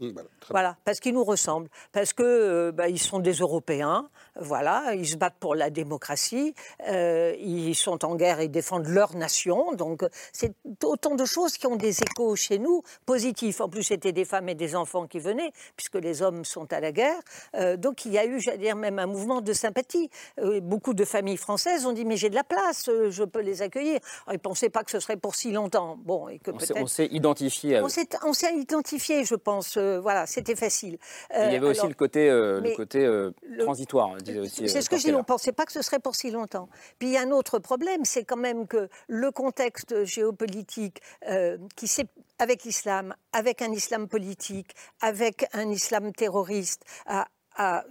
Mmh, 0.00 0.10
voilà, 0.12 0.28
très 0.40 0.52
Voilà, 0.52 0.76
parce 0.84 0.98
qu'ils 1.00 1.12
nous 1.12 1.24
ressemblent, 1.24 1.68
parce 1.92 2.14
que 2.14 2.22
euh, 2.22 2.72
bah, 2.72 2.88
ils 2.88 2.98
sont 2.98 3.18
des 3.18 3.32
Européens, 3.34 4.08
voilà, 4.40 4.94
ils 4.94 5.06
se 5.06 5.16
battent 5.16 5.38
pour 5.38 5.54
la 5.54 5.70
démocratie, 5.70 6.54
euh, 6.88 7.34
ils 7.38 7.74
sont 7.74 8.04
en 8.04 8.16
guerre 8.16 8.40
et 8.40 8.48
défendent 8.48 8.88
leur 8.88 9.14
nation, 9.16 9.72
donc 9.74 10.02
c'est 10.32 10.52
autant 10.84 11.14
de 11.14 11.24
choses 11.24 11.56
qui 11.58 11.66
ont 11.66 11.76
des 11.76 12.02
échos 12.02 12.34
chez 12.36 12.58
nous 12.58 12.82
positifs. 13.06 13.60
En 13.60 13.68
plus, 13.68 13.82
c'était 13.84 14.12
des 14.12 14.24
femmes 14.24 14.48
et 14.48 14.54
des 14.54 14.74
enfants 14.74 15.06
qui 15.06 15.18
venaient, 15.18 15.52
puisque 15.76 15.96
les 15.96 16.22
hommes 16.22 16.44
sont 16.44 16.72
à 16.72 16.80
la 16.80 16.92
guerre, 16.92 17.20
Euh, 17.54 17.76
donc 17.76 18.04
il 18.04 18.12
y 18.12 18.18
a 18.18 18.24
eu, 18.24 18.40
j'allais 18.40 18.58
dire, 18.58 18.76
même 18.76 18.98
un 18.98 19.06
mouvement 19.06 19.40
de 19.40 19.52
sympathie. 19.52 20.08
Euh, 20.38 20.60
beaucoup 20.60 20.94
de 20.94 21.04
familles 21.04 21.36
françaises 21.36 21.84
ont 21.86 21.92
dit 21.92 22.04
mais 22.04 22.16
j'ai 22.16 22.30
de 22.30 22.34
la 22.34 22.44
place, 22.44 22.88
je 23.10 23.24
peux 23.24 23.40
les 23.40 23.62
accueillir. 23.62 23.98
Alors, 24.26 24.34
ils 24.34 24.34
ne 24.34 24.38
pensaient 24.38 24.70
pas 24.70 24.82
que 24.84 24.90
ce 24.90 25.00
serait 25.00 25.16
pour 25.16 25.34
si 25.34 25.50
longtemps, 25.52 25.96
bon, 26.02 26.28
et 26.28 26.38
que 26.38 26.50
On 26.50 26.58
s'est- 26.58 26.66
peut-être 26.74 26.82
on 26.82 26.86
s'est 26.86 27.06
identifié 27.10 27.76
à 27.76 27.82
on 27.82 27.86
eux. 27.86 27.88
s'est, 27.88 28.08
on 28.24 28.32
s'est 28.32 28.54
identifié, 28.54 29.24
je 29.24 29.34
pense. 29.34 29.76
voilà, 29.78 30.26
c'était 30.26 30.56
facile. 30.56 30.98
Il 31.34 31.52
y 31.52 31.56
avait 31.56 31.66
aussi 31.66 31.86
le 31.86 31.94
côté, 31.94 32.28
le 32.30 32.60
mais 32.62 32.74
côté 32.74 33.00
le- 33.04 33.34
transitoire, 33.58 34.10
disait 34.30 34.40
aussi. 34.40 34.68
c'est 34.68 34.78
euh, 34.78 34.80
ce 34.82 34.88
que 34.90 34.96
je 34.96 35.04
dis, 35.04 35.14
on 35.14 35.18
ne 35.18 35.22
pensait 35.24 35.52
pas 35.52 35.66
que 35.66 35.72
ce 35.72 35.82
serait 35.82 35.98
pour 36.00 36.14
si 36.16 36.30
longtemps. 36.30 36.68
Puis 36.98 37.08
il 37.08 37.14
y 37.14 37.16
a 37.16 37.22
un 37.22 37.30
autre 37.30 37.58
problème, 37.58 38.04
c'est 38.04 38.24
quand 38.24 38.36
même 38.36 38.66
que 38.66 38.88
le 39.08 39.30
contexte 39.30 40.04
géopolitique 40.04 41.00
euh, 41.28 41.58
qui 41.76 41.88
s'est 41.88 42.06
avec 42.38 42.64
l'islam, 42.64 43.14
avec 43.32 43.60
un 43.62 43.70
islam 43.72 44.08
politique, 44.08 44.74
avec 45.00 45.46
un 45.52 45.68
islam 45.70 46.12
terroriste, 46.12 46.82
a, 47.06 47.28
a 47.56 47.84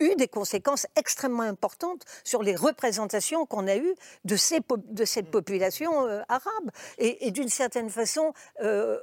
eu 0.00 0.14
des 0.14 0.28
conséquences 0.28 0.86
extrêmement 0.94 1.42
importantes 1.42 2.04
sur 2.22 2.44
les 2.44 2.54
représentations 2.54 3.46
qu'on 3.46 3.66
a 3.66 3.76
eues 3.76 3.94
de, 4.24 4.36
ces, 4.36 4.60
po- 4.60 4.76
de 4.76 5.04
cette 5.04 5.28
population 5.28 6.06
euh, 6.06 6.22
arabe. 6.28 6.70
Et, 6.98 7.26
et 7.26 7.32
d'une 7.32 7.48
certaine 7.48 7.90
façon, 7.90 8.32
euh, 8.60 9.00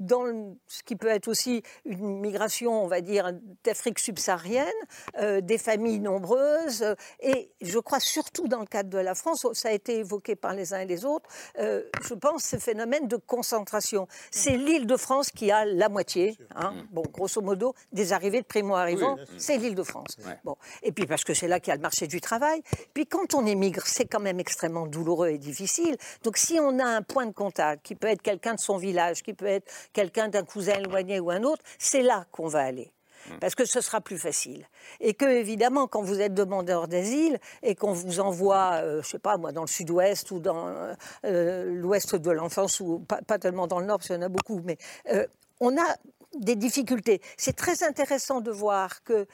dans 0.00 0.22
le- 0.22 0.54
ce 0.66 0.82
qui 0.82 0.96
peut 0.96 1.08
être 1.08 1.28
aussi 1.28 1.62
une 1.84 2.20
migration, 2.20 2.84
on 2.84 2.86
va 2.86 3.00
dire, 3.00 3.32
d'Afrique 3.64 3.98
subsaharienne, 3.98 4.66
euh, 5.18 5.40
des 5.40 5.58
familles 5.58 6.00
nombreuses, 6.00 6.82
euh, 6.82 6.94
et 7.20 7.50
je 7.60 7.78
crois 7.78 8.00
surtout 8.00 8.48
dans 8.48 8.60
le 8.60 8.66
cadre 8.66 8.90
de 8.90 8.98
la 8.98 9.14
France, 9.14 9.46
ça 9.52 9.68
a 9.68 9.72
été 9.72 9.98
évoqué 9.98 10.36
par 10.36 10.54
les 10.54 10.72
uns 10.74 10.80
et 10.80 10.86
les 10.86 11.04
autres, 11.04 11.28
euh, 11.58 11.82
je 12.02 12.14
pense 12.14 12.44
ce 12.44 12.56
phénomène 12.58 13.08
de 13.08 13.16
concentration. 13.16 14.06
C'est 14.30 14.56
l'île 14.56 14.86
de 14.86 14.96
France 14.96 15.30
qui 15.30 15.50
a 15.50 15.64
la 15.64 15.88
moitié, 15.88 16.36
hein, 16.54 16.74
bon, 16.90 17.02
grosso 17.12 17.40
modo, 17.40 17.74
des 17.92 18.12
arrivées 18.12 18.40
de 18.40 18.46
primo-arrivants, 18.46 19.16
Oui, 19.18 19.24
c'est 19.38 19.56
l'île 19.56 19.74
de 19.74 19.82
France. 19.82 20.16
Ouais. 20.24 20.38
Bon. 20.44 20.56
Et 20.82 20.92
puis 20.92 21.06
parce 21.06 21.24
que 21.24 21.34
c'est 21.34 21.48
là 21.48 21.60
qu'il 21.60 21.70
y 21.70 21.72
a 21.72 21.76
le 21.76 21.82
marché 21.82 22.06
du 22.06 22.20
travail. 22.20 22.62
Puis 22.94 23.06
quand 23.06 23.34
on 23.34 23.46
émigre, 23.46 23.82
c'est 23.86 24.04
quand 24.06 24.20
même 24.20 24.40
extrêmement 24.40 24.86
douloureux 24.86 25.28
et 25.28 25.38
difficile. 25.38 25.96
Donc 26.22 26.36
si 26.36 26.58
on 26.60 26.78
a 26.78 26.84
un 26.84 27.02
point 27.02 27.26
de 27.26 27.32
contact, 27.32 27.84
qui 27.84 27.94
peut 27.94 28.08
être 28.08 28.22
quelqu'un 28.22 28.54
de 28.54 28.60
son 28.60 28.76
village, 28.76 29.22
qui 29.22 29.34
peut 29.34 29.46
être 29.46 29.66
quelqu'un 29.92 30.28
d'un 30.28 30.44
cousin 30.44 30.74
éloigné 30.74 31.20
ou 31.20 31.30
un 31.30 31.42
autre, 31.42 31.62
c'est 31.78 32.02
là 32.02 32.26
qu'on 32.30 32.46
va 32.46 32.60
aller. 32.60 32.92
Parce 33.40 33.54
que 33.54 33.64
ce 33.64 33.80
sera 33.80 34.00
plus 34.00 34.18
facile. 34.18 34.66
Et 35.00 35.14
que, 35.14 35.26
évidemment, 35.26 35.86
quand 35.86 36.02
vous 36.02 36.20
êtes 36.20 36.34
demandeur 36.34 36.88
d'asile 36.88 37.38
et 37.62 37.74
qu'on 37.74 37.92
vous 37.92 38.20
envoie, 38.20 38.80
euh, 38.82 39.02
je 39.02 39.08
sais 39.08 39.18
pas 39.18 39.36
moi, 39.36 39.52
dans 39.52 39.62
le 39.62 39.68
sud-ouest 39.68 40.30
ou 40.30 40.38
dans 40.38 40.68
euh, 40.68 40.94
euh, 41.24 41.64
l'ouest 41.74 42.14
de 42.14 42.30
l'enfance, 42.30 42.80
ou 42.80 43.00
pas, 43.00 43.20
pas 43.22 43.38
tellement 43.38 43.66
dans 43.66 43.80
le 43.80 43.86
nord, 43.86 43.98
parce 43.98 44.08
qu'il 44.08 44.16
y 44.16 44.18
en 44.18 44.22
a 44.22 44.28
beaucoup, 44.28 44.60
mais 44.64 44.78
euh, 45.10 45.26
on 45.60 45.76
a 45.76 45.96
des 46.38 46.56
difficultés. 46.56 47.20
C'est 47.36 47.56
très 47.56 47.82
intéressant 47.82 48.40
de 48.40 48.50
voir 48.50 49.02
que 49.02 49.26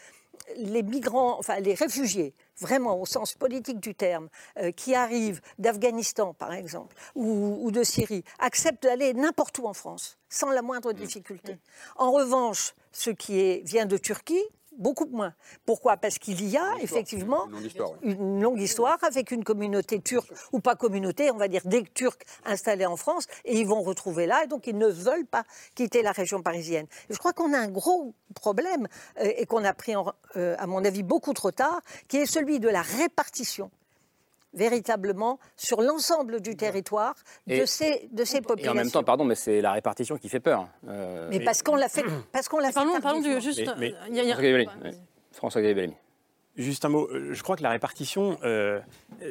les 0.56 0.82
migrants, 0.82 1.38
enfin 1.38 1.60
les 1.60 1.74
réfugiés, 1.74 2.34
vraiment 2.58 3.00
au 3.00 3.06
sens 3.06 3.34
politique 3.34 3.80
du 3.80 3.94
terme, 3.94 4.28
euh, 4.58 4.70
qui 4.70 4.94
arrivent 4.94 5.40
d'Afghanistan 5.58 6.34
par 6.34 6.52
exemple, 6.52 6.96
ou, 7.14 7.58
ou 7.62 7.70
de 7.70 7.82
Syrie, 7.82 8.24
acceptent 8.38 8.82
d'aller 8.82 9.14
n'importe 9.14 9.58
où 9.58 9.66
en 9.66 9.74
France, 9.74 10.18
sans 10.28 10.50
la 10.50 10.62
moindre 10.62 10.92
difficulté. 10.92 11.58
En 11.96 12.12
revanche, 12.12 12.74
ce 12.92 13.10
qui 13.10 13.40
est, 13.40 13.66
vient 13.66 13.86
de 13.86 13.96
Turquie, 13.96 14.44
beaucoup 14.78 15.06
moins. 15.06 15.34
Pourquoi? 15.66 15.96
Parce 15.96 16.18
qu'il 16.18 16.48
y 16.48 16.56
a 16.56 16.74
effectivement 16.80 17.46
Une 17.46 17.52
longue 17.52 17.64
histoire, 17.66 17.90
oui. 18.02 18.12
une 18.12 18.42
longue 18.42 18.60
histoire 18.60 18.98
avec 19.02 19.30
une 19.30 19.44
communauté 19.44 20.00
turque, 20.00 20.30
ou 20.52 20.60
pas 20.60 20.74
communauté, 20.76 21.30
on 21.30 21.36
va 21.36 21.48
dire 21.48 21.62
des 21.64 21.82
Turcs 21.84 22.18
installés 22.44 22.86
en 22.86 22.96
France, 22.96 23.26
et 23.44 23.58
ils 23.58 23.66
vont 23.66 23.82
retrouver 23.82 24.26
là, 24.26 24.44
et 24.44 24.46
donc 24.46 24.66
ils 24.66 24.76
ne 24.76 24.88
veulent 24.88 25.26
pas 25.26 25.44
quitter 25.74 26.02
la 26.02 26.12
région 26.12 26.42
parisienne. 26.42 26.86
Je 27.10 27.16
crois 27.16 27.32
qu'on 27.32 27.52
a 27.52 27.58
un 27.58 27.68
gros 27.68 28.14
problème, 28.34 28.88
euh, 29.20 29.30
et 29.36 29.46
qu'on 29.46 29.64
a 29.64 29.72
pris, 29.74 29.96
en- 29.96 30.12
euh, 30.36 30.56
à 30.58 30.66
mon 30.66 30.84
avis, 30.84 31.02
beaucoup 31.02 31.32
trop 31.32 31.50
tard, 31.50 31.80
qui 32.08 32.16
est 32.18 32.26
celui 32.26 32.60
de 32.60 32.68
la 32.68 32.82
répartition 32.82 33.70
véritablement 34.54 35.38
sur 35.56 35.82
l'ensemble 35.82 36.40
du 36.40 36.56
territoire 36.56 37.14
de 37.46 37.54
Et- 37.54 37.66
ces, 37.66 38.08
de 38.12 38.24
ces 38.24 38.38
Et 38.38 38.40
populations. 38.40 38.72
en 38.72 38.74
même 38.74 38.90
temps, 38.90 39.02
pardon, 39.04 39.24
mais 39.24 39.34
c'est 39.34 39.60
la 39.60 39.72
répartition 39.72 40.16
qui 40.16 40.28
fait 40.28 40.40
peur. 40.40 40.68
Euh, 40.88 41.28
mais 41.30 41.40
parce 41.40 41.62
qu'on 41.62 41.76
l'a 41.76 41.88
fait, 41.88 42.04
parce 42.32 42.48
qu'on 42.48 42.58
l'a 42.58 42.68
fait 42.68 42.74
Parlons, 42.74 43.00
parlons 43.00 43.20
du, 43.20 43.40
juste. 43.40 43.60
Mais- 43.78 43.92
mais- 44.08 44.16
y 44.16 44.20
a- 44.20 44.24
y 44.24 44.32
a-. 44.32 44.90
François-Xavier 45.32 45.74
Bellamy. 45.74 45.94
Juste 46.56 46.84
un 46.84 46.88
mot, 46.88 47.08
euh, 47.10 47.32
je 47.34 47.42
crois 47.42 47.56
que 47.56 47.64
la 47.64 47.70
répartition, 47.70 48.38
euh, 48.44 48.78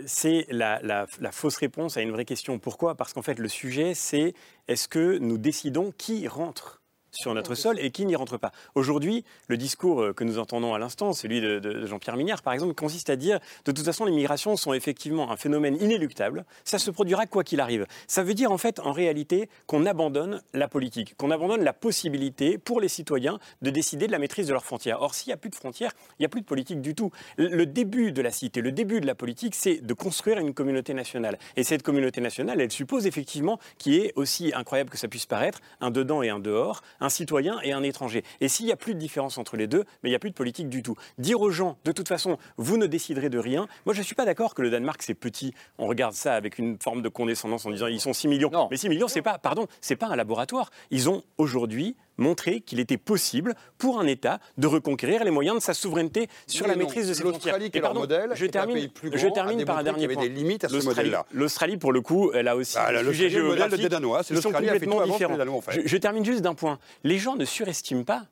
c'est 0.05 0.45
la, 0.49 0.81
la- 0.83 1.07
la 1.21 1.31
fausse 1.31 1.55
réponse 1.55 1.95
à 1.95 2.01
une 2.01 2.11
vraie 2.11 2.25
question. 2.25 2.59
Pourquoi? 2.59 2.95
Parce 2.95 3.13
qu'en 3.13 3.21
fait, 3.21 3.39
le 3.39 3.47
sujet, 3.47 3.93
c'est 3.93 4.33
est-ce 4.67 4.89
que 4.89 5.17
nous 5.19 5.37
décidons 5.37 5.93
qui 5.97 6.27
rentre? 6.27 6.81
Sur 7.13 7.33
notre 7.33 7.55
sol 7.55 7.79
et 7.79 7.91
qui 7.91 8.05
n'y 8.05 8.15
rentre 8.15 8.37
pas. 8.37 8.51
Aujourd'hui, 8.75 9.23
le 9.47 9.57
discours 9.57 10.01
euh, 10.01 10.13
que 10.13 10.23
nous 10.23 10.39
entendons 10.39 10.73
à 10.73 10.79
l'instant, 10.79 11.13
celui 11.13 11.41
de, 11.41 11.85
Jean-Pierre 11.85 12.17
Mignard, 12.17 12.41
par 12.41 12.53
exemple, 12.53 12.73
consiste 12.73 13.09
à 13.09 13.15
dire 13.15 13.39
de 13.65 13.71
toute 13.71 13.85
façon, 13.85 14.05
les 14.05 14.11
migrations 14.11 14.57
sont 14.57 14.73
effectivement 14.73 15.31
un 15.31 15.37
phénomène 15.37 15.77
inéluctable. 15.81 16.45
Ça 16.63 16.79
se 16.79 16.91
produira 16.91 17.25
quoi 17.25 17.43
qu'il 17.43 17.59
arrive. 17.59 17.85
Ça 18.07 18.23
veut 18.23 18.33
dire 18.33 18.51
en 18.51 18.57
fait, 18.57 18.79
en 18.79 18.91
réalité, 18.91 19.49
qu'on 19.67 19.85
abandonne 19.85 20.41
la 20.53 20.67
politique, 20.67 21.15
qu'on 21.17 21.31
abandonne 21.31 21.63
la 21.63 21.73
possibilité 21.73 22.57
pour 22.57 22.81
les 22.81 22.87
citoyens 22.89 23.39
de 23.61 23.69
décider 23.69 24.07
de 24.07 24.11
la 24.11 24.19
maîtrise 24.19 24.47
de 24.47 24.53
leurs 24.53 24.65
frontières. 24.65 25.01
Or, 25.01 25.13
s'il 25.13 25.29
n'y 25.29 25.33
a 25.33 25.37
plus 25.37 25.49
de 25.49 25.55
frontières, 25.55 25.91
il 26.19 26.21
n'y 26.21 26.25
a 26.25 26.29
plus 26.29 26.41
de 26.41 26.45
politique 26.45 26.81
du 26.81 26.95
tout. 26.95 27.11
Le- 27.37 27.49
Le 27.49 27.65
début 27.67 28.11
de 28.11 28.21
la 28.21 28.31
cité, 28.31 28.61
le 28.61 28.71
début 28.71 28.99
de 28.99 29.05
la 29.05 29.15
politique, 29.15 29.53
c'est 29.55 29.77
de 29.85 29.93
construire 29.93 30.37
une 30.39 30.53
communauté 30.53 30.93
nationale. 30.93 31.37
Et 31.55 31.63
cette 31.63 31.83
communauté 31.83 32.19
nationale, 32.19 32.59
elle 32.59 32.71
suppose 32.71 33.05
effectivement 33.07 33.59
qu'il 33.77 33.93
y 33.93 33.97
ait, 33.99 34.13
aussi 34.15 34.51
incroyable 34.55 34.89
que 34.89 34.97
ça 34.97 35.07
puisse 35.07 35.25
paraître, 35.25 35.59
un 35.81 35.91
dedans 35.91 36.23
et 36.23 36.29
un 36.29 36.39
dehors, 36.39 36.81
un 37.03 37.09
citoyen 37.09 37.59
et 37.63 37.73
un 37.73 37.83
étranger. 37.83 38.23
Et 38.41 38.47
s'il 38.47 38.65
n'y 38.65 38.71
a 38.71 38.77
plus 38.77 38.95
de 38.95 38.99
différence 38.99 39.37
entre 39.37 39.57
les 39.57 39.67
deux, 39.67 39.83
mais 40.01 40.09
il 40.09 40.11
n'y 40.11 40.15
a 40.15 40.19
plus 40.19 40.29
de 40.29 40.35
politique 40.35 40.69
du 40.69 40.81
tout. 40.81 40.95
Dire 41.17 41.41
aux 41.41 41.51
gens, 41.51 41.77
de 41.83 41.91
toute 41.91 42.07
façon, 42.07 42.37
vous 42.57 42.77
ne 42.77 42.87
déciderez 42.87 43.29
de 43.29 43.37
rien. 43.37 43.67
Moi, 43.85 43.93
je 43.93 43.99
ne 43.99 44.05
suis 44.05 44.15
pas 44.15 44.25
d'accord 44.25 44.55
que 44.55 44.61
le 44.61 44.69
Danemark, 44.69 45.01
c'est 45.03 45.13
petit. 45.13 45.53
On 45.77 45.87
regarde 45.87 46.13
ça 46.13 46.33
avec 46.33 46.57
une 46.57 46.77
forme 46.81 47.01
de 47.01 47.09
condescendance 47.09 47.65
en 47.65 47.71
disant, 47.71 47.87
ils 47.87 47.99
sont 47.99 48.13
6 48.13 48.27
millions. 48.27 48.49
Mais 48.71 48.77
6 48.77 48.89
millions, 48.89 49.07
c'est 49.07 49.21
pas, 49.21 49.37
pardon, 49.37 49.67
c'est 49.81 49.95
pas 49.97 50.07
un 50.07 50.15
laboratoire. 50.15 50.71
Ils 50.91 51.09
ont 51.09 51.23
aujourd'hui 51.37 51.95
montré 52.17 52.61
qu'il 52.61 52.79
était 52.79 52.97
possible 52.97 53.55
pour 53.77 53.99
un 53.99 54.05
État 54.07 54.39
de 54.57 54.67
reconquérir 54.67 55.23
les 55.23 55.31
moyens 55.31 55.57
de 55.57 55.61
sa 55.61 55.73
souveraineté 55.73 56.27
sur 56.47 56.67
la 56.67 56.73
non. 56.75 56.79
maîtrise 56.81 57.07
de 57.07 57.13
ses 57.13 57.23
L'Australie, 57.23 57.39
frontières. 57.51 57.71
qui 57.71 57.77
est 57.77 57.79
Et 57.79 57.81
leur 57.81 57.93
modèle, 57.95 58.31
je 58.35 58.45
est 58.45 58.49
un 58.49 58.51
termine, 58.51 58.75
pays 58.75 58.87
plus 58.87 59.11
je 59.13 59.17
grand, 59.17 59.27
a 59.27 59.31
termine 59.31 59.65
par 59.65 59.77
un 59.79 59.83
dernier 59.83 60.07
point. 60.07 60.21
des 60.23 60.29
limites 60.29 60.63
à 60.63 60.69
ce 60.69 60.73
L'Australie- 60.73 60.97
modèle-là. 61.09 61.25
L'Australie, 61.31 61.77
pour 61.77 61.91
le 61.91 62.01
coup, 62.01 62.31
elle 62.33 62.47
a 62.47 62.55
aussi 62.55 62.75
Bah, 62.75 62.87
des 62.87 62.93
l'Australie, 63.03 63.17
sujets 63.17 63.37
le 63.37 63.43
modèle 63.43 63.55
de 63.55 63.61
géographiques 63.69 63.89
Danois, 63.91 64.23
c'est 64.23 64.35
qui 64.35 64.41
sont 64.41 64.49
l'Australie 64.49 64.69
a 64.69 64.73
fait 64.73 64.79
tout 64.85 64.91
complètement 64.91 65.13
différents. 65.15 65.37
Danois 65.37 65.61
fait. 65.61 65.81
Je, 65.81 65.87
je 65.87 65.97
termine 65.97 66.23
juste 66.25 66.41
d'un 66.41 66.53
point. 66.55 66.79
Les 67.03 67.17
gens 67.17 67.35
ne 67.35 67.45
surestiment 67.45 68.03
pas 68.03 68.25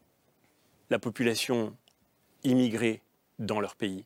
la 0.89 0.99
population 0.99 1.75
immigrée 2.43 3.01
dans 3.39 3.59
leur 3.59 3.75
pays. 3.75 4.05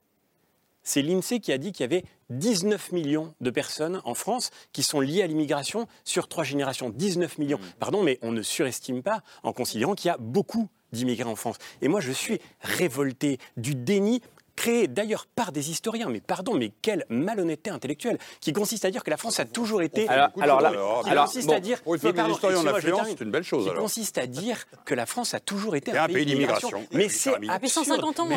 C'est 0.86 1.02
l'INSEE 1.02 1.40
qui 1.42 1.52
a 1.52 1.58
dit 1.58 1.72
qu'il 1.72 1.84
y 1.84 1.86
avait 1.86 2.06
19 2.30 2.92
millions 2.92 3.34
de 3.42 3.50
personnes 3.50 4.02
en 4.06 4.14
France 4.14 4.52
qui 4.72 4.84
sont 4.84 5.02
liées 5.02 5.24
à 5.24 5.28
l'immigration 5.28 5.88
sur 6.04 6.28
trois 6.28 6.44
générations. 6.44 6.90
19 6.90 7.40
millions. 7.40 7.60
Pardon, 7.80 8.04
mais 8.04 8.20
on 8.22 8.32
ne 8.32 8.44
surestime 8.44 9.02
pas 9.04 9.22
en 9.44 9.52
considérant 9.52 9.96
qu'il 9.96 10.08
y 10.08 10.12
a 10.12 10.18
beaucoup 10.18 10.70
d'immigrés 10.92 11.30
en 11.30 11.36
France. 11.36 11.58
Et 11.82 11.88
moi, 11.88 12.00
je 12.00 12.12
suis 12.12 12.40
révolté 12.62 13.40
du 13.58 13.76
déni 13.76 14.22
créé 14.56 14.88
d'ailleurs 14.88 15.26
par 15.36 15.52
des 15.52 15.70
historiens, 15.72 16.08
mais 16.10 16.22
pardon, 16.22 16.54
mais 16.56 16.72
quelle 16.82 17.06
malhonnêteté 17.10 17.70
intellectuelle, 17.70 18.18
qui 18.40 18.54
consiste 18.54 18.86
à 18.86 18.92
dire 18.92 19.04
que 19.04 19.10
la 19.10 19.18
France 19.18 19.40
a 19.40 19.46
toujours 19.46 19.82
été... 19.82 20.08
Alors- 20.08 20.30
alors 20.40 20.62
là- 20.62 20.72
qui 21.04 21.10
alors, 21.10 21.26
consiste 21.26 21.48
bon. 21.48 21.54
à 21.56 21.60
dire... 21.60 21.80
Fois 21.84 21.98
mais 22.04 22.14
pardon, 22.14 22.36
c'est 23.06 23.22
une 23.22 23.32
belle 23.32 23.44
chose, 23.44 23.64
Qui 23.64 23.70
alors. 23.70 23.82
consiste 23.84 24.18
à 24.18 24.28
dire 24.28 24.66
que 24.86 24.94
la 24.96 25.06
France 25.06 25.34
a 25.34 25.40
toujours 25.40 25.76
été 25.76 25.92
un, 25.98 26.04
un 26.04 26.08
pays 26.08 26.26
d'immigration. 26.26 26.70
d'immigration. 26.70 26.98
Mais 26.98 27.10
c'est. 27.10 27.32
Depuis 27.32 27.50
absurde. 27.50 27.86
150 27.86 28.20
ans, 28.20 28.28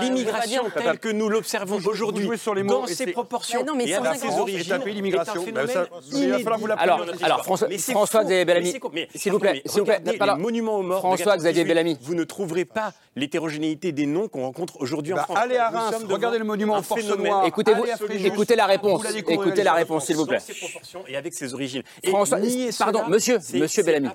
L'immigration- 0.00 0.64
euh, 0.66 0.70
telle 0.80 0.98
que 0.98 1.08
nous 1.08 1.28
l'observons 1.28 1.78
aujourd'hui, 1.84 2.28
dans 2.66 2.86
ses 2.86 2.94
c'est- 2.94 3.06
proportions 3.12 3.60
Bah 3.60 3.66
non, 3.66 3.74
mais 3.74 3.84
et 3.84 3.94
150 3.94 4.18
ses 4.32 4.38
origines, 4.38 4.72
un 4.72 4.78
pays 4.80 4.94
d'immigration. 4.94 5.44
est 5.46 5.58
un 5.58 6.38
falloir 6.38 6.58
vous 6.58 6.66
l'apprendre. 6.66 7.02
Alors, 7.02 7.14
alors 7.22 7.42
François. 7.44 7.68
Xavier 8.24 8.44
Bellamy, 8.44 8.72
c'est 8.72 8.78
con- 8.80 8.90
mais 8.92 9.08
s'il 9.14 9.32
vous 9.32 9.38
plaît, 9.38 9.62
s'il 9.66 9.80
vous 9.80 9.86
plaît, 9.86 10.00
monuments 10.38 10.76
aux 10.78 10.82
morts 10.82 11.00
François 11.00 11.36
Xavier 11.36 11.64
98, 11.64 11.68
Bellamy. 11.68 11.98
Vous 12.00 12.14
ne 12.14 12.24
trouverez 12.24 12.64
pas 12.64 12.92
l'hétérogénéité 13.16 13.92
des 13.92 14.06
noms 14.06 14.28
qu'on 14.28 14.42
rencontre 14.42 14.80
aujourd'hui 14.80 15.09
Bah, 15.16 15.22
France. 15.24 15.38
allez 15.40 15.56
à 15.56 15.70
Reims, 15.70 16.04
regardez 16.08 16.38
le 16.38 16.44
monument 16.44 16.74
en 16.76 16.82
force 16.82 17.04
noire. 17.04 17.44
Écoutez 17.46 17.72
la 17.72 17.78
vous 17.78 17.84
réponse. 17.84 19.04
la 19.04 19.12
découvrirez, 19.12 19.48
Écoutez 19.48 19.62
la 19.64 19.72
réponse, 19.74 20.06
s'il 20.06 20.16
vous 20.16 20.26
plaît. 20.26 20.40
Ses 20.40 20.54
proportions 20.54 21.04
et 21.08 21.16
avec 21.16 21.34
ses 21.34 21.52
origines. 21.54 21.82
Et 22.02 22.08
François, 22.08 22.38
pardon, 22.78 23.06
monsieur, 23.08 23.38
monsieur 23.54 23.82
Bellamy. 23.82 24.08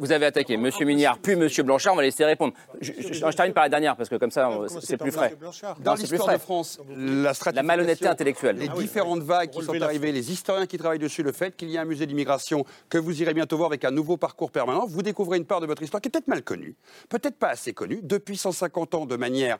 vous 0.00 0.12
avez 0.12 0.26
attaqué 0.26 0.56
Monsieur 0.56 0.84
Mignard, 0.86 1.18
puis 1.18 1.36
Monsieur 1.36 1.62
Blanchard. 1.62 1.92
On 1.94 1.96
va 1.96 2.02
laisser 2.02 2.24
répondre. 2.24 2.54
Je, 2.80 2.92
je- 2.98 3.12
je 3.14 3.36
termine 3.36 3.52
par 3.54 3.64
la 3.64 3.68
dernière 3.68 3.96
parce 3.96 4.08
que 4.08 4.16
comme 4.16 4.30
ça, 4.30 4.50
c'est 4.80 4.96
plus 4.96 5.10
frais. 5.10 5.34
Dans 5.80 5.94
l'histoire 5.94 6.32
de 6.32 6.38
France, 6.38 6.78
la 6.96 7.34
stratégie. 7.34 7.56
La 7.56 7.62
malhonnêteté 7.62 8.06
intellectuelle. 8.08 8.56
Les 8.56 8.68
différentes 8.68 9.22
vagues 9.22 9.50
qui 9.50 9.62
sont 9.62 9.80
arrivées, 9.82 10.12
les 10.12 10.30
historiens 10.32 10.66
qui 10.66 10.78
travaillent 10.78 10.98
dessus, 10.98 11.22
le 11.22 11.32
fait 11.32 11.56
qu'il 11.56 11.70
y 11.70 11.78
a 11.78 11.82
un 11.82 11.84
musée 11.84 12.06
d'immigration 12.06 12.64
que 12.88 12.98
vous 12.98 13.20
irez 13.22 13.34
bientôt 13.34 13.56
voir 13.56 13.68
avec 13.68 13.84
un 13.84 13.90
nouveau 13.90 14.16
parcours 14.16 14.50
permanent, 14.50 14.86
vous 14.86 15.02
découvrez 15.02 15.38
une 15.38 15.44
part 15.44 15.60
de 15.60 15.66
votre 15.66 15.82
histoire 15.82 16.00
qui 16.00 16.08
est 16.08 16.10
peut-être 16.10 16.28
mal 16.28 16.42
connue, 16.42 16.74
peut-être 17.08 17.36
pas 17.36 17.48
assez 17.50 17.72
connue, 17.72 18.00
depuis 18.02 18.36
150 18.36 18.94
ans 18.94 19.06
de 19.06 19.16
manière 19.16 19.58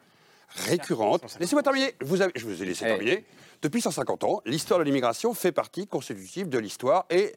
récurrente. 0.48 1.36
Laissez-moi 1.40 1.62
terminer. 1.62 1.94
Vous 2.00 2.20
avez- 2.22 2.32
je 2.36 2.44
vous 2.44 2.62
ai 2.62 2.66
laissé 2.66 2.84
Eh. 2.84 2.88
terminer. 2.88 3.24
Depuis 3.64 3.80
150 3.80 4.24
ans, 4.24 4.42
l'histoire 4.44 4.78
de 4.78 4.84
l'immigration 4.84 5.32
fait 5.32 5.50
partie 5.50 5.86
constitutive 5.86 6.50
de 6.50 6.58
l'histoire 6.58 7.06
et 7.08 7.32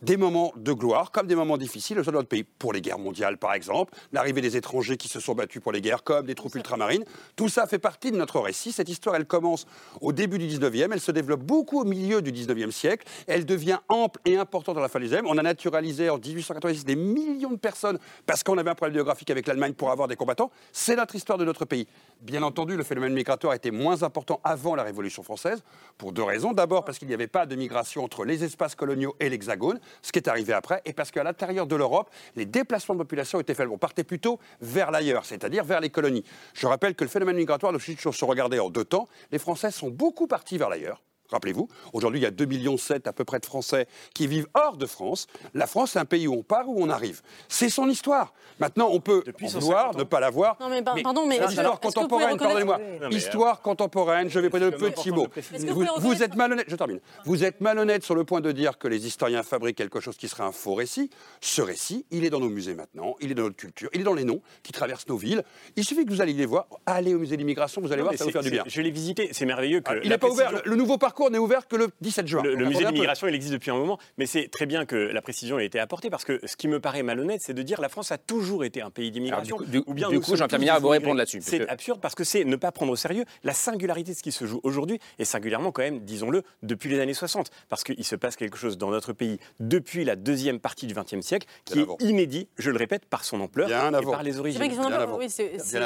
des 0.00 0.16
moments 0.16 0.52
de 0.54 0.72
gloire 0.72 1.10
comme 1.10 1.26
des 1.26 1.34
moments 1.34 1.56
difficiles 1.56 1.98
au 1.98 2.04
sein 2.04 2.12
de 2.12 2.16
notre 2.18 2.28
pays. 2.28 2.44
Pour 2.44 2.72
les 2.72 2.80
guerres 2.80 3.00
mondiales, 3.00 3.36
par 3.36 3.52
exemple, 3.52 3.92
l'arrivée 4.12 4.40
des 4.40 4.56
étrangers 4.56 4.96
qui 4.96 5.08
se 5.08 5.18
sont 5.18 5.34
battus 5.34 5.60
pour 5.60 5.72
les 5.72 5.80
guerres, 5.80 6.04
comme 6.04 6.26
des 6.26 6.36
troupes 6.36 6.54
ultramarines, 6.54 7.04
tout 7.34 7.48
ça 7.48 7.66
fait 7.66 7.80
partie 7.80 8.12
de 8.12 8.16
notre 8.16 8.38
récit. 8.38 8.70
Cette 8.70 8.88
histoire, 8.88 9.16
elle 9.16 9.26
commence 9.26 9.66
au 10.00 10.12
début 10.12 10.38
du 10.38 10.46
19e, 10.46 10.90
elle 10.92 11.00
se 11.00 11.10
développe 11.10 11.42
beaucoup 11.42 11.80
au 11.80 11.84
milieu 11.84 12.22
du 12.22 12.30
19e 12.30 12.70
siècle, 12.70 13.04
elle 13.26 13.44
devient 13.44 13.78
ample 13.88 14.20
et 14.24 14.36
importante 14.36 14.78
à 14.78 14.80
la 14.80 14.88
fin 14.88 15.00
du 15.00 15.08
19e. 15.08 15.22
On 15.26 15.36
a 15.36 15.42
naturalisé 15.42 16.10
en 16.10 16.18
1886 16.18 16.84
des 16.84 16.94
millions 16.94 17.50
de 17.50 17.56
personnes 17.56 17.98
parce 18.24 18.44
qu'on 18.44 18.56
avait 18.56 18.70
un 18.70 18.76
problème 18.76 18.94
géographique 18.94 19.30
avec 19.30 19.48
l'Allemagne 19.48 19.72
pour 19.72 19.90
avoir 19.90 20.06
des 20.06 20.14
combattants. 20.16 20.52
C'est 20.72 20.94
notre 20.94 21.16
histoire 21.16 21.38
de 21.38 21.44
notre 21.44 21.64
pays. 21.64 21.88
Bien 22.20 22.44
entendu, 22.44 22.76
le 22.76 22.84
phénomène 22.84 23.14
migratoire 23.14 23.54
était 23.54 23.72
moins 23.72 24.04
important 24.04 24.40
avant 24.44 24.76
la 24.76 24.84
Révolution 24.84 25.24
française, 25.24 25.62
pour 25.98 26.12
deux 26.12 26.22
raisons. 26.22 26.52
D'abord, 26.52 26.84
parce 26.84 26.98
qu'il 26.98 27.08
n'y 27.08 27.14
avait 27.14 27.26
pas 27.26 27.46
de 27.46 27.56
migration 27.56 28.04
entre 28.04 28.24
les 28.24 28.44
espaces 28.44 28.74
coloniaux 28.74 29.14
et 29.20 29.28
l'Hexagone, 29.28 29.80
ce 30.02 30.12
qui 30.12 30.18
est 30.18 30.28
arrivé 30.28 30.52
après, 30.52 30.82
et 30.84 30.92
parce 30.92 31.10
qu'à 31.10 31.22
l'intérieur 31.22 31.66
de 31.66 31.76
l'Europe, 31.76 32.10
les 32.36 32.46
déplacements 32.46 32.94
de 32.94 33.00
population 33.00 33.40
étaient 33.40 33.54
faits. 33.54 33.68
On 33.70 33.78
partait 33.78 34.04
plutôt 34.04 34.38
vers 34.60 34.90
l'ailleurs, 34.90 35.24
c'est-à-dire 35.24 35.64
vers 35.64 35.80
les 35.80 35.90
colonies. 35.90 36.24
Je 36.54 36.66
rappelle 36.66 36.94
que 36.94 37.04
le 37.04 37.10
phénomène 37.10 37.36
migratoire 37.36 37.72
doit 37.72 37.80
se 37.80 38.24
regarder 38.24 38.58
en 38.58 38.70
deux 38.70 38.84
temps. 38.84 39.08
Les 39.30 39.38
Français 39.38 39.70
sont 39.70 39.90
beaucoup 39.90 40.26
partis 40.26 40.58
vers 40.58 40.68
l'ailleurs. 40.68 41.02
Rappelez-vous, 41.32 41.68
aujourd'hui, 41.92 42.20
il 42.20 42.22
y 42.22 42.26
a 42.26 42.30
2,7 42.30 42.46
millions 42.46 42.76
à 43.04 43.12
peu 43.12 43.24
près 43.24 43.38
de 43.40 43.46
Français 43.46 43.86
qui 44.14 44.26
vivent 44.26 44.46
hors 44.54 44.76
de 44.76 44.86
France. 44.86 45.26
La 45.54 45.66
France, 45.66 45.92
c'est 45.92 45.98
un 45.98 46.04
pays 46.04 46.28
où 46.28 46.34
on 46.34 46.42
part, 46.42 46.68
où 46.68 46.82
on 46.82 46.88
arrive. 46.90 47.22
C'est 47.48 47.68
son 47.70 47.88
histoire. 47.88 48.32
Maintenant, 48.60 48.88
on 48.92 49.00
peut 49.00 49.22
en 49.26 49.48
150 49.48 49.62
vouloir, 49.62 49.96
ne 49.96 50.04
pas 50.04 50.20
la 50.20 50.30
voir. 50.30 50.56
Non, 50.60 50.68
mais 50.68 50.82
par- 50.82 50.96
pardon, 51.02 51.26
mais 51.26 51.38
pouvez 51.40 51.56
contemporaine, 51.80 52.36
pardonnez-moi. 52.36 52.78
Mais, 53.10 53.16
Histoire 53.16 53.60
contemporaine, 53.60 54.28
je 54.28 54.38
vais 54.40 54.48
prendre 54.50 54.66
le 54.66 54.70
petit 54.72 55.10
mot. 55.10 55.26
vous 55.68 55.86
Vous, 55.98 56.22
êtes 56.22 56.34
malhonnête, 56.34 56.66
je 56.68 56.76
termine. 56.76 57.00
Vous 57.24 57.44
êtes 57.44 57.60
malhonnête 57.60 58.04
sur 58.04 58.14
le 58.14 58.24
point 58.24 58.40
de 58.40 58.52
dire 58.52 58.78
que 58.78 58.88
les 58.88 59.06
historiens 59.06 59.42
fabriquent 59.42 59.76
quelque 59.78 60.00
chose 60.00 60.16
qui 60.16 60.28
serait 60.28 60.42
un 60.44 60.52
faux 60.52 60.74
récit. 60.74 61.10
Ce 61.40 61.62
récit, 61.62 62.04
il 62.10 62.24
est 62.24 62.30
dans 62.30 62.40
nos 62.40 62.48
musées 62.48 62.74
maintenant, 62.74 63.14
il 63.20 63.30
est 63.30 63.34
dans 63.34 63.44
notre 63.44 63.56
culture, 63.56 63.88
il 63.94 64.00
est 64.00 64.04
dans 64.04 64.14
les 64.14 64.24
noms 64.24 64.40
qui 64.62 64.72
traversent 64.72 65.08
nos 65.08 65.16
villes. 65.16 65.42
Il 65.76 65.84
suffit 65.84 66.04
que 66.04 66.10
vous 66.10 66.20
alliez 66.20 66.32
les 66.34 66.46
voir. 66.46 66.66
Allez 66.86 67.14
au 67.14 67.18
musée 67.18 67.36
d'immigration, 67.36 67.80
vous 67.80 67.92
allez 67.92 68.02
Non, 68.02 68.08
voir, 68.08 68.18
ça 68.18 68.24
va 68.24 68.28
vous 68.28 68.32
faire 68.32 68.42
du 68.42 68.50
bien. 68.50 68.62
c'est- 68.64 68.70
Je 68.70 68.82
l'ai 68.82 68.90
visité, 68.90 69.30
c'est 69.32 69.46
merveilleux 69.46 69.80
que. 69.80 69.92
Il 70.02 70.08
n'est 70.10 70.18
pas 70.18 70.28
ouvert. 70.28 70.60
le 70.64 70.76
nouveau 70.76 70.98
parcours 70.98 71.21
n'est 71.30 71.38
ouvert 71.38 71.66
que 71.68 71.76
le 71.76 71.88
17 72.00 72.26
juin. 72.26 72.42
Le, 72.42 72.54
le 72.54 72.66
musée 72.66 72.84
peu. 72.84 72.92
d'immigration, 72.92 73.26
il 73.28 73.34
existe 73.34 73.52
depuis 73.54 73.70
un 73.70 73.76
moment, 73.76 73.98
mais 74.18 74.26
c'est 74.26 74.48
très 74.48 74.66
bien 74.66 74.84
que 74.86 74.96
la 74.96 75.22
précision 75.22 75.58
ait 75.58 75.66
été 75.66 75.78
apportée 75.80 76.10
parce 76.10 76.24
que 76.24 76.40
ce 76.46 76.56
qui 76.56 76.68
me 76.68 76.80
paraît 76.80 77.02
malhonnête, 77.02 77.40
c'est 77.42 77.54
de 77.54 77.62
dire 77.62 77.80
la 77.80 77.88
France 77.88 78.12
a 78.12 78.18
toujours 78.18 78.64
été 78.64 78.82
un 78.82 78.90
pays 78.90 79.10
d'immigration. 79.10 79.56
Du 79.56 79.64
coup- 79.64 79.70
du- 79.70 79.82
ou 79.86 79.94
bien 79.94 80.08
du 80.08 80.14
nous 80.16 80.20
coup, 80.20 80.28
sommes 80.28 80.36
Jean-Pierre 80.38 80.58
des 80.60 80.66
va 80.66 80.78
vous 80.78 80.88
répondre 80.88 81.16
là-dessus, 81.16 81.40
C'est 81.42 81.60
que- 81.60 81.70
absurde 81.70 82.00
parce 82.00 82.14
que 82.14 82.24
c'est 82.24 82.44
ne 82.44 82.56
pas 82.56 82.72
prendre 82.72 82.92
au 82.92 82.96
sérieux 82.96 83.24
la 83.44 83.52
singularité 83.54 84.12
de 84.12 84.16
ce 84.16 84.22
qui 84.22 84.32
se 84.32 84.44
joue 84.46 84.60
aujourd'hui 84.62 84.98
et 85.18 85.24
singulièrement 85.24 85.72
quand 85.72 85.82
même, 85.82 86.00
disons-le, 86.00 86.42
depuis 86.62 86.88
les 86.90 87.00
années 87.00 87.14
60. 87.14 87.50
Parce 87.68 87.84
qu'il 87.84 88.04
se 88.04 88.16
passe 88.16 88.36
quelque 88.36 88.56
chose 88.58 88.78
dans 88.78 88.90
notre 88.90 89.12
pays 89.12 89.38
depuis 89.60 90.04
la 90.04 90.16
deuxième 90.16 90.60
partie 90.60 90.86
du 90.86 90.94
XXe 90.94 91.20
siècle 91.20 91.46
qui 91.64 91.80
est 91.80 91.86
inédit, 92.02 92.48
je 92.58 92.70
le 92.70 92.76
répète, 92.78 93.06
par 93.06 93.24
son 93.24 93.40
ampleur 93.40 93.68
Bien 93.68 93.92
et 93.92 93.96
avant. 93.96 94.10
par 94.12 94.22
les 94.22 94.38
origines. 94.38 94.60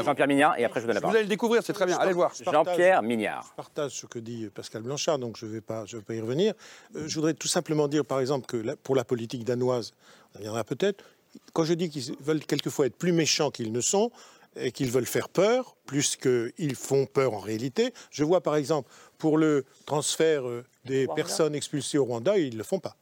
Jean-Pierre 0.04 0.26
Mignard 0.28 0.58
et 0.58 0.64
après 0.64 0.80
je 0.80 0.84
vous 0.84 0.88
donne 0.88 0.94
la 0.94 1.00
Vous 1.00 1.02
parole. 1.02 1.16
allez 1.16 1.24
le 1.24 1.28
découvrir, 1.28 1.62
c'est 1.62 1.72
très 1.72 1.86
bien. 1.86 1.96
Allez 1.98 2.10
le 2.10 2.14
voir. 2.16 2.32
Jean-Pierre 2.44 3.02
Mignard. 3.02 3.46
Je 3.50 3.56
partage 3.56 3.92
ce 3.92 4.06
que 4.06 4.18
dit 4.18 4.48
Pascal 4.54 4.82
Blanchard, 4.82 5.18
donc 5.26 5.36
je 5.36 5.46
ne 5.46 5.50
vais, 5.52 5.60
pas- 5.60 5.84
je 5.86 5.96
vais 5.96 6.02
pas 6.02 6.14
y 6.14 6.20
revenir. 6.20 6.54
Euh, 6.94 7.06
je 7.08 7.14
voudrais 7.16 7.34
tout 7.34 7.48
simplement 7.48 7.88
dire, 7.88 8.04
par 8.04 8.20
exemple, 8.20 8.46
que 8.46 8.74
pour 8.76 8.94
la 8.96 9.04
politique 9.04 9.44
danoise, 9.44 9.92
on 10.34 10.38
y 10.38 10.38
reviendra 10.38 10.64
peut-être, 10.64 11.04
quand 11.52 11.64
je 11.64 11.74
dis 11.74 11.90
qu'ils 11.90 12.14
veulent 12.20 12.44
quelquefois 12.44 12.86
être 12.86 12.96
plus 12.96 13.12
méchants 13.12 13.50
qu'ils 13.50 13.72
ne 13.72 13.80
sont, 13.80 14.10
et 14.58 14.72
qu'ils 14.72 14.90
veulent 14.90 15.04
faire 15.06 15.28
peur, 15.28 15.76
plus 15.84 16.16
qu'ils 16.16 16.74
font 16.76 17.04
peur 17.04 17.34
en 17.34 17.40
réalité, 17.40 17.92
je 18.10 18.24
vois 18.24 18.40
par 18.40 18.56
exemple, 18.56 18.88
pour 19.18 19.36
le 19.36 19.66
transfert 19.84 20.48
euh, 20.48 20.64
des 20.86 21.04
Rwanda. 21.04 21.14
personnes 21.22 21.54
expulsées 21.54 21.98
au 21.98 22.04
Rwanda, 22.06 22.38
ils 22.38 22.52
ne 22.54 22.58
le 22.58 22.64
font 22.64 22.78
pas. 22.78 22.96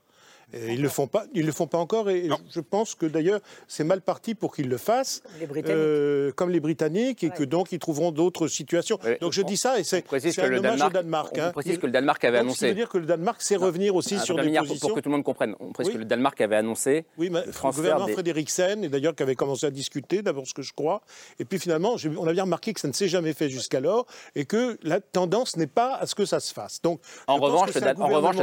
Et 0.53 0.73
ils 0.75 0.79
ne 0.79 0.83
le 0.83 0.89
font 0.89 1.07
pas, 1.07 1.25
ils 1.35 1.45
le 1.47 1.53
font 1.53 1.67
pas 1.67 1.79
encore, 1.79 2.11
et 2.11 2.29
je 2.51 2.61
pense 2.61 2.95
que 2.95 3.07
d'ailleurs 3.07 3.41
c'est 3.67 3.83
mal 3.85 4.01
parti 4.01 4.35
pour 4.35 4.55
qu'ils 4.55 4.69
le 4.69 4.77
fassent, 4.77 5.23
Les 5.41 5.47
Britanniques. 5.47 5.77
euh, 5.77 6.33
comme 6.33 6.51
les 6.51 6.61
Britanniques, 6.61 7.25
et 7.25 7.31
que 7.31 7.43
donc 7.45 7.73
ils 7.73 7.79
trouveront 7.79 8.13
d'autres 8.13 8.47
situations. 8.47 8.99
donc 9.21 9.33
je 9.33 9.43
dis 9.43 9.57
ça, 9.57 9.79
et 9.81 9.85
c'est 9.85 10.03
précise 10.03 10.35
c'est 10.35 10.43
que 10.43 10.47
un 10.47 10.51
le 10.51 10.59
hommage 10.59 10.79
Danemark- 10.79 10.91
au 10.91 10.93
Danemark. 10.95 11.33
on 11.37 11.41
hein. 11.41 11.51
précise 11.53 11.79
que 11.79 11.87
le 11.87 11.93
Danemark 11.93 12.25
avait 12.25 12.41
Donc, 12.43 12.53
Ce 12.53 12.59
qui 12.59 12.65
annoncé- 12.65 12.69
veut 12.69 12.75
dire 12.75 12.89
que 12.89 12.99
le 12.99 13.07
Danemark 13.07 13.43
sait 13.43 13.57
revenir 13.57 13.97
aussi 13.97 14.17
Ah, 14.19 14.23
sur 14.25 14.37
des 14.37 14.43
pour- 14.51 14.59
positions. 14.67 14.89
Pour 14.89 14.97
que 14.97 15.01
tout 15.01 15.09
le 15.09 15.15
monde 15.17 15.25
comprenne, 15.25 15.55
on 15.61 15.73
précise 15.73 15.89
Oui. 15.89 15.95
que 15.95 15.99
le 16.01 16.05
Danemark 16.05 16.41
avait 16.41 16.57
annoncé 16.57 17.05
Oui, 17.19 17.31
mais 17.31 17.41
le 17.47 17.71
gouvernement 17.73 18.07
des... 18.07 18.13
Frederiksen, 18.13 18.85
et 18.85 18.89
d'ailleurs 18.89 19.15
qui 19.15 19.23
avait 19.23 19.35
commencé 19.35 19.67
à 19.67 19.71
discuter, 19.71 20.23
d'abord 20.23 20.47
ce 20.47 20.55
que 20.55 20.63
je 20.63 20.73
crois, 20.73 21.01
et 21.39 21.45
puis 21.45 21.59
finalement, 21.59 21.97
on 22.19 22.27
a 22.27 22.33
bien 22.33 22.45
remarqué 22.45 22.73
que 22.75 22.81
ça 22.81 22.89
ne 22.89 22.93
s'est 22.93 23.09
jamais 23.09 23.33
fait 23.33 23.49
jusqu'alors, 23.49 24.07
et 24.37 24.45
que 24.45 24.79
la 24.83 25.01
tendance 25.01 25.57
n'est 25.57 25.67
pas 25.67 25.95
à 25.97 26.07
ce 26.07 26.15
que 26.15 26.25
ça 26.27 26.39
se 26.41 26.53
fasse. 26.53 26.81
Donc, 26.83 27.01
En 27.27 27.37
revanche, 27.39 27.75
le 27.75 27.81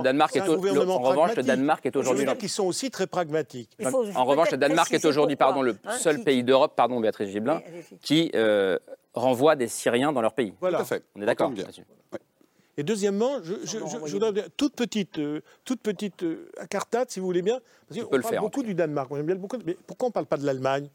Danemark 0.02 0.36
est 0.36 1.96
au- 1.96 2.01
aujourd'hui 2.02 2.38
qu'ils 2.38 2.50
sont 2.50 2.66
aussi 2.66 2.92
très 2.92 3.08
pragmatiques. 3.08 3.70
Faut 3.90 4.06
En 4.16 4.26
revanche, 4.26 4.52
le 4.52 4.58
Danemark 4.58 4.92
est 4.94 5.06
aujourd'hui, 5.06 5.36
pardon, 5.36 5.62
le 5.62 5.78
hein, 5.86 5.98
seul 5.98 6.18
qui- 6.18 6.24
pays 6.24 6.44
d'Europe, 6.44 6.74
pardon, 6.76 7.00
Béatrice 7.00 7.30
Giblin, 7.30 7.62
Oui, 7.66 7.98
qui 8.02 8.32
euh, 8.36 8.78
renvoie 9.14 9.56
des 9.56 9.68
Syriens 9.68 10.12
dans 10.14 10.22
leur 10.22 10.34
pays. 10.34 10.54
Voilà. 10.60 10.78
Tout 10.80 10.84
à 10.84 10.86
fait. 10.86 11.04
On 11.16 11.22
est 11.22 11.26
d'accord 11.26 11.52
là-dessus. 11.52 11.84
Et 12.78 12.84
deuxièmement, 12.84 13.44
je, 13.44 13.54
je, 13.64 13.80
je- 13.80 14.06
je 14.06 14.12
voudrais 14.14 14.32
dire 14.32 14.46
toute 14.56 14.76
petite, 14.76 15.20
euh, 15.20 15.42
toute 15.66 15.82
petite 15.82 16.24
euh, 16.24 16.50
cartade, 16.70 17.12
si 17.12 17.20
vous 17.20 17.26
voulez 17.26 17.42
bien. 17.42 17.60
Parce 17.90 18.00
le 18.18 18.22
parle 18.22 18.34
faire, 18.34 18.42
beaucoup 18.42 18.64
du 18.64 18.74
Danemark, 18.74 19.12
on 19.12 19.18
aime 19.18 19.26
bien 19.26 19.36
le 19.36 19.42
beaucoup, 19.42 19.58
mais 19.66 19.76
pourquoi 19.86 20.08
on 20.08 20.10
ne 20.10 20.14
parle 20.14 20.26
pas 20.26 20.38
de 20.38 20.46
l'Allemagne? 20.46 20.88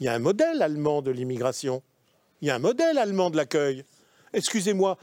Il 0.00 0.06
y 0.06 0.08
a 0.08 0.14
un 0.14 0.18
modèle 0.18 0.62
allemand 0.62 1.02
de 1.02 1.10
l'immigration. 1.10 1.82
Il 2.40 2.48
y 2.48 2.50
a 2.50 2.54
un 2.54 2.58
modèle 2.58 2.96
allemand 2.96 3.28
de 3.28 3.36
l'accueil. 3.36 3.84
Excusez-moi, 4.32 4.96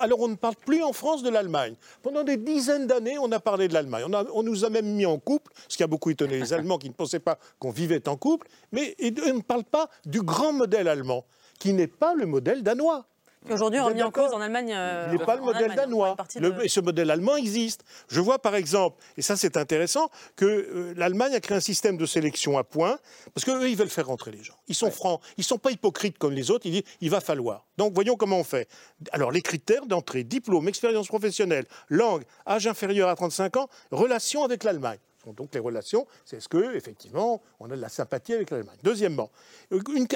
alors 0.00 0.20
on 0.20 0.28
ne 0.28 0.34
parle 0.34 0.56
plus 0.56 0.82
en 0.82 0.92
France 0.92 1.22
de 1.22 1.30
l'Allemagne. 1.30 1.74
Pendant 2.02 2.22
des 2.22 2.36
dizaines 2.36 2.86
d'années, 2.86 3.18
on 3.18 3.32
a 3.32 3.40
parlé 3.40 3.68
de 3.68 3.74
l'Allemagne. 3.74 4.04
On, 4.34 4.42
nous 4.42 4.64
a 4.64 4.70
même 4.70 4.86
mis 4.86 5.06
en 5.06 5.18
couple, 5.18 5.52
ce 5.68 5.76
qui 5.76 5.82
a 5.82 5.86
beaucoup 5.86 6.10
étonné 6.10 6.38
les 6.38 6.52
Allemands 6.52 6.78
qui 6.78 6.88
ne 6.88 6.94
pensaient 6.94 7.18
pas 7.18 7.38
qu'on 7.58 7.70
vivait 7.70 8.06
en 8.08 8.16
couple, 8.16 8.46
mais 8.72 8.94
on 9.26 9.34
ne 9.34 9.40
parle 9.40 9.64
pas 9.64 9.88
du 10.04 10.20
grand 10.22 10.52
modèle 10.52 10.88
allemand, 10.88 11.24
qui 11.58 11.72
n'est 11.72 11.86
pas 11.86 12.14
le 12.14 12.26
modèle 12.26 12.62
danois. 12.62 13.06
Aujourd'hui 13.50 13.80
remis 13.80 14.02
en 14.02 14.10
cause 14.10 14.32
en 14.32 14.40
Allemagne. 14.40 14.72
euh, 14.74 15.08
Il 15.12 15.18
n'est 15.18 15.24
pas 15.24 15.36
le 15.36 15.42
modèle 15.42 15.62
Allemagne, 15.64 15.76
danois. 15.76 16.16
Le- 16.36 16.50
de- 16.52 16.68
ce 16.68 16.80
modèle 16.80 17.10
allemand 17.10 17.36
existe. 17.36 17.82
Je 18.08 18.20
vois 18.20 18.38
par 18.38 18.54
exemple, 18.54 19.02
et 19.16 19.22
ça 19.22 19.36
c'est 19.36 19.56
intéressant, 19.56 20.08
que 20.36 20.44
euh, 20.44 20.94
l'Allemagne 20.96 21.34
a 21.34 21.40
créé 21.40 21.56
un 21.56 21.60
système 21.60 21.96
de 21.96 22.06
sélection 22.06 22.56
à 22.58 22.64
points, 22.64 22.98
parce 23.34 23.44
qu'eux, 23.44 23.68
ils 23.68 23.76
veulent 23.76 23.88
faire 23.90 24.06
rentrer 24.06 24.30
les 24.30 24.42
gens. 24.42 24.54
Ils 24.68 24.74
sont 24.74 24.90
francs, 24.90 25.20
ils 25.36 25.40
ne 25.40 25.44
sont 25.44 25.58
pas 25.58 25.70
hypocrites 25.70 26.18
comme 26.18 26.32
les 26.32 26.50
autres, 26.50 26.66
ils 26.66 26.72
disent 26.72 26.82
il 27.00 27.10
va 27.10 27.20
falloir. 27.20 27.66
Donc 27.76 27.92
voyons 27.94 28.16
comment 28.16 28.38
on 28.38 28.44
fait. 28.44 28.68
Alors 29.12 29.30
les 29.30 29.42
critères 29.42 29.86
d'entrée, 29.86 30.24
diplôme, 30.24 30.66
expérience 30.68 31.08
professionnelle, 31.08 31.66
langue, 31.90 32.22
âge 32.46 32.66
inférieur 32.66 33.08
à 33.08 33.14
35 33.16 33.56
ans, 33.58 33.68
relation 33.90 34.44
avec 34.44 34.64
l'Allemagne. 34.64 34.98
Donc 35.32 35.54
les 35.54 35.60
relations, 35.60 36.06
c'est 36.24 36.40
ce 36.40 36.48
que 36.48 36.74
effectivement 36.76 37.42
on 37.60 37.70
a 37.70 37.76
de 37.76 37.80
la 37.80 37.88
sympathie 37.88 38.34
avec 38.34 38.50
l'Allemagne. 38.50 38.76
Deuxièmement, 38.82 39.30
une, 39.70 40.06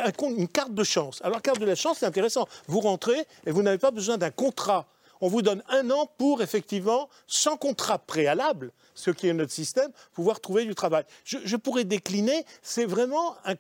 carte 0.49 0.75
de 0.75 0.85
chance. 0.85 1.21
Alors 1.23 1.43
carte 1.43 1.61
de 1.61 1.67
la 1.67 1.75
chance, 1.75 1.99
c'est 1.99 2.07
intéressant. 2.07 2.47
Vous 2.67 2.81
rentrez 2.81 3.27
et 3.47 3.51
vous 3.51 3.63
n'avez 3.63 3.79
pas 3.79 3.91
besoin 3.91 4.19
d'un 4.19 4.31
contrat. 4.31 4.87
On 5.21 5.29
vous 5.29 5.43
donne 5.43 5.63
un 5.69 5.91
an 5.91 6.11
pour 6.19 6.43
effectivement, 6.43 7.09
sans 7.27 7.57
contrat 7.57 7.99
préalable, 7.99 8.73
ce 8.95 9.11
qui 9.11 9.29
est 9.29 9.33
notre 9.33 9.53
système, 9.53 9.91
pouvoir 10.13 10.41
trouver 10.41 10.65
du 10.65 10.75
travail. 10.75 11.05
Je, 11.25 11.39
je 11.45 11.57
pourrais 11.57 11.85
décliner. 11.85 12.45
C'est 12.63 12.85
vraiment 12.85 13.37
un, 13.45 13.55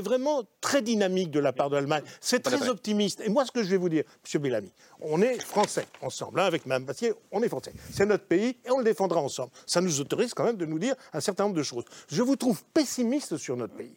vraiment 0.00 0.42
très 0.60 0.82
dynamique 0.82 1.30
de 1.30 1.40
la 1.40 1.52
part 1.52 1.70
de 1.70 1.76
l'Allemagne. 1.76 2.02
C'est 2.20 2.40
très 2.40 2.68
optimiste. 2.68 3.20
Et 3.20 3.28
moi, 3.28 3.44
ce 3.44 3.52
que 3.52 3.62
je 3.62 3.68
vais 3.68 3.76
vous 3.76 3.88
dire, 3.88 4.04
Monsieur 4.24 4.38
Bellamy, 4.38 4.72
on 5.00 5.20
est 5.22 5.40
français 5.40 5.86
ensemble, 6.02 6.40
hein, 6.40 6.44
avec 6.44 6.66
Mme 6.66 6.84
Bastier, 6.84 7.12
on 7.32 7.42
est 7.42 7.48
français. 7.48 7.72
C'est 7.92 8.06
notre 8.06 8.24
pays 8.24 8.56
et 8.64 8.70
on 8.70 8.78
le 8.78 8.84
défendra 8.84 9.20
ensemble. 9.20 9.50
Ça 9.66 9.80
nous 9.80 10.00
autorise 10.00 10.34
quand 10.34 10.44
même 10.44 10.56
de 10.56 10.66
nous 10.66 10.78
dire 10.78 10.94
un 11.12 11.20
certain 11.20 11.44
nombre 11.44 11.56
de 11.56 11.62
choses. 11.62 11.84
Je 12.08 12.22
vous 12.22 12.36
trouve 12.36 12.62
pessimiste 12.74 13.36
sur 13.36 13.56
notre 13.56 13.74
pays. 13.74 13.96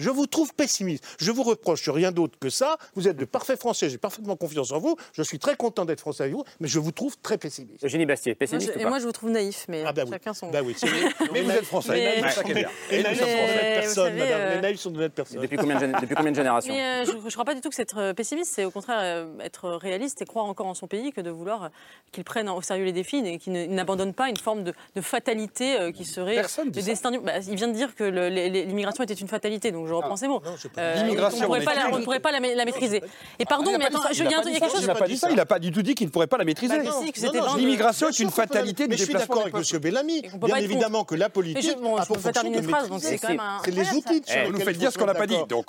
Je 0.00 0.10
vous 0.10 0.26
trouve 0.26 0.52
pessimiste. 0.54 1.04
Je 1.20 1.30
vous 1.30 1.42
reproche 1.42 1.88
rien 1.88 2.10
d'autre 2.10 2.38
que 2.40 2.48
ça. 2.50 2.76
Vous 2.96 3.06
êtes 3.06 3.16
de 3.16 3.24
parfaits 3.24 3.60
Français. 3.60 3.88
J'ai 3.90 3.98
parfaitement 3.98 4.34
confiance 4.34 4.72
en 4.72 4.78
vous. 4.78 4.96
Je 5.12 5.22
suis 5.22 5.38
très 5.38 5.56
content 5.56 5.84
d'être 5.84 6.00
Français 6.00 6.22
avec 6.24 6.34
vous, 6.34 6.44
mais 6.58 6.68
je 6.68 6.78
vous 6.78 6.90
trouve 6.90 7.16
très 7.18 7.36
pessimiste. 7.38 7.84
Eugénie 7.84 8.06
Bastier, 8.06 8.32
Moi, 8.32 8.36
pessimiste 8.38 8.68
je- 8.72 8.78
ou 8.78 8.80
et 8.80 8.82
pas 8.84 8.88
moi, 8.88 8.98
je 8.98 9.04
vous 9.04 9.12
trouve 9.12 9.30
naïf, 9.30 9.66
mais 9.68 9.84
Ah 9.86 9.92
bah 9.92 10.02
oui. 10.04 10.10
chacun 10.10 10.32
son. 10.34 10.50
Bah 10.50 10.60
oui, 10.64 10.74
c'est- 10.76 10.86
Mais 11.32 11.42
vous 11.42 11.50
êtes 11.50 11.64
français. 11.64 11.92
Mais- 11.92 12.30
sont 12.30 12.42
Mais 12.90 13.02
vous 13.02 13.80
personnes, 13.80 13.94
savez, 13.94 14.18
madame. 14.20 14.40
euh, 14.40 14.54
Les 14.56 14.60
naïfs 14.62 14.80
sont 14.80 14.90
d'honnêtes 14.90 15.12
personnes. 15.12 15.40
depuis 15.42 15.56
combien, 15.56 15.78
de, 15.78 15.84
gén- 15.86 16.00
depuis 16.00 16.14
combien 16.14 16.30
de 16.32 16.36
générations 16.36 16.72
Mais 16.74 16.82
euh, 16.82 17.04
je 17.04 17.12
ne 17.12 17.30
crois 17.30 17.44
pas 17.44 17.54
du 17.54 17.60
tout 17.60 17.68
que 17.68 17.74
c'est 17.74 17.82
être 17.82 18.12
pessimiste, 18.12 18.52
c'est 18.54 18.64
au 18.64 18.70
contraire 18.70 18.98
euh, 19.02 19.26
être 19.40 19.68
réaliste 19.70 20.22
et 20.22 20.24
croire 20.24 20.46
encore 20.46 20.66
en 20.66 20.74
son 20.74 20.86
pays 20.86 21.12
que 21.12 21.20
de 21.20 21.30
vouloir 21.30 21.64
euh, 21.64 21.68
qu'il 22.12 22.24
prenne 22.24 22.48
au 22.48 22.62
sérieux 22.62 22.84
les 22.86 22.92
défis 22.92 23.18
et 23.24 23.38
qu'il 23.38 23.52
ne- 23.52 23.66
n'abandonne 23.66 24.14
pas 24.14 24.28
une 24.30 24.36
forme 24.38 24.64
de, 24.64 24.72
de 24.96 25.00
fatalité 25.00 25.78
euh, 25.78 25.92
qui 25.92 26.04
serait 26.04 26.34
Personne 26.36 26.66
le 26.74 26.82
destin 26.82 27.10
du- 27.10 27.18
Bah, 27.20 27.32
il 27.46 27.54
vient 27.56 27.68
de 27.68 27.74
dire 27.74 27.94
que 27.94 28.04
l'immigration 28.04 29.04
était 29.04 29.14
une 29.14 29.28
fatalité, 29.28 29.70
donc 29.72 29.86
je 29.90 29.94
reprends 29.94 30.16
ces 30.16 30.28
mots. 30.28 30.40
Euh. 30.78 30.94
L'immigration, 30.94 31.38
on 31.38 31.42
ne 31.42 31.46
pourrait 31.46 31.64
pas 31.64 31.74
la- 31.74 31.80
plus- 31.84 31.94
on 31.94 31.98
ne 31.98 32.04
pourrait 32.04 32.20
pas 32.20 32.32
la, 32.32 32.40
ma- 32.40 32.54
la 32.54 32.64
maîtriser. 32.64 33.02
Et 33.38 33.44
pardon, 33.44 33.72
mais 33.78 33.86
attends, 33.86 34.00
il 34.12 34.18
y 34.18 34.22
a 34.26 34.42
quelque 34.42 34.70
chose. 34.70 34.80
Il 34.80 34.86
n'a 34.86 34.94
pas 34.94 35.06
dit 35.06 35.16
ça, 35.16 35.30
il 35.30 35.36
n'a 35.36 35.46
pas 35.46 35.58
du 35.58 35.72
tout 35.72 35.82
dit 35.82 35.94
qu'il 35.94 36.06
ne 36.06 36.12
pourrait 36.12 36.26
pas 36.26 36.38
la 36.38 36.44
maîtriser. 36.44 36.78
Bah, 36.78 36.90
L'immigration 37.56 38.08
est 38.08 38.18
une 38.18 38.30
fatalité 38.30 38.84
Mais 38.88 38.94
du 38.96 39.00
je 39.00 39.04
suis 39.04 39.12
déplacement 39.12 39.36
d'accord 39.42 39.56
avec. 39.60 39.72
M. 39.74 39.80
Bellamy. 39.80 40.22
Bien 40.42 40.56
évidemment 40.56 41.04
que 41.04 41.14
la 41.14 41.28
politique 41.28 41.70
a 41.98 42.06
pour 42.06 42.18
fonction 42.18 42.42
de 42.44 42.48
maîtriser. 42.50 42.98
c'est 43.00 43.18
quand 43.18 43.28
même 43.28 43.40
un- 43.40 43.58
C'est 43.64 43.70
les 43.70 43.90
outils 43.92 44.22
Eh, 44.28 44.44
vous 44.46 44.52
lesquels 44.52 44.64
faites 44.66 44.78
dire 44.78 44.92
ce 44.92 44.98
qu'on 44.98 45.06
n'a 45.06 45.14
pas 45.14 45.26
dit, 45.26 45.36
donc 45.48 45.66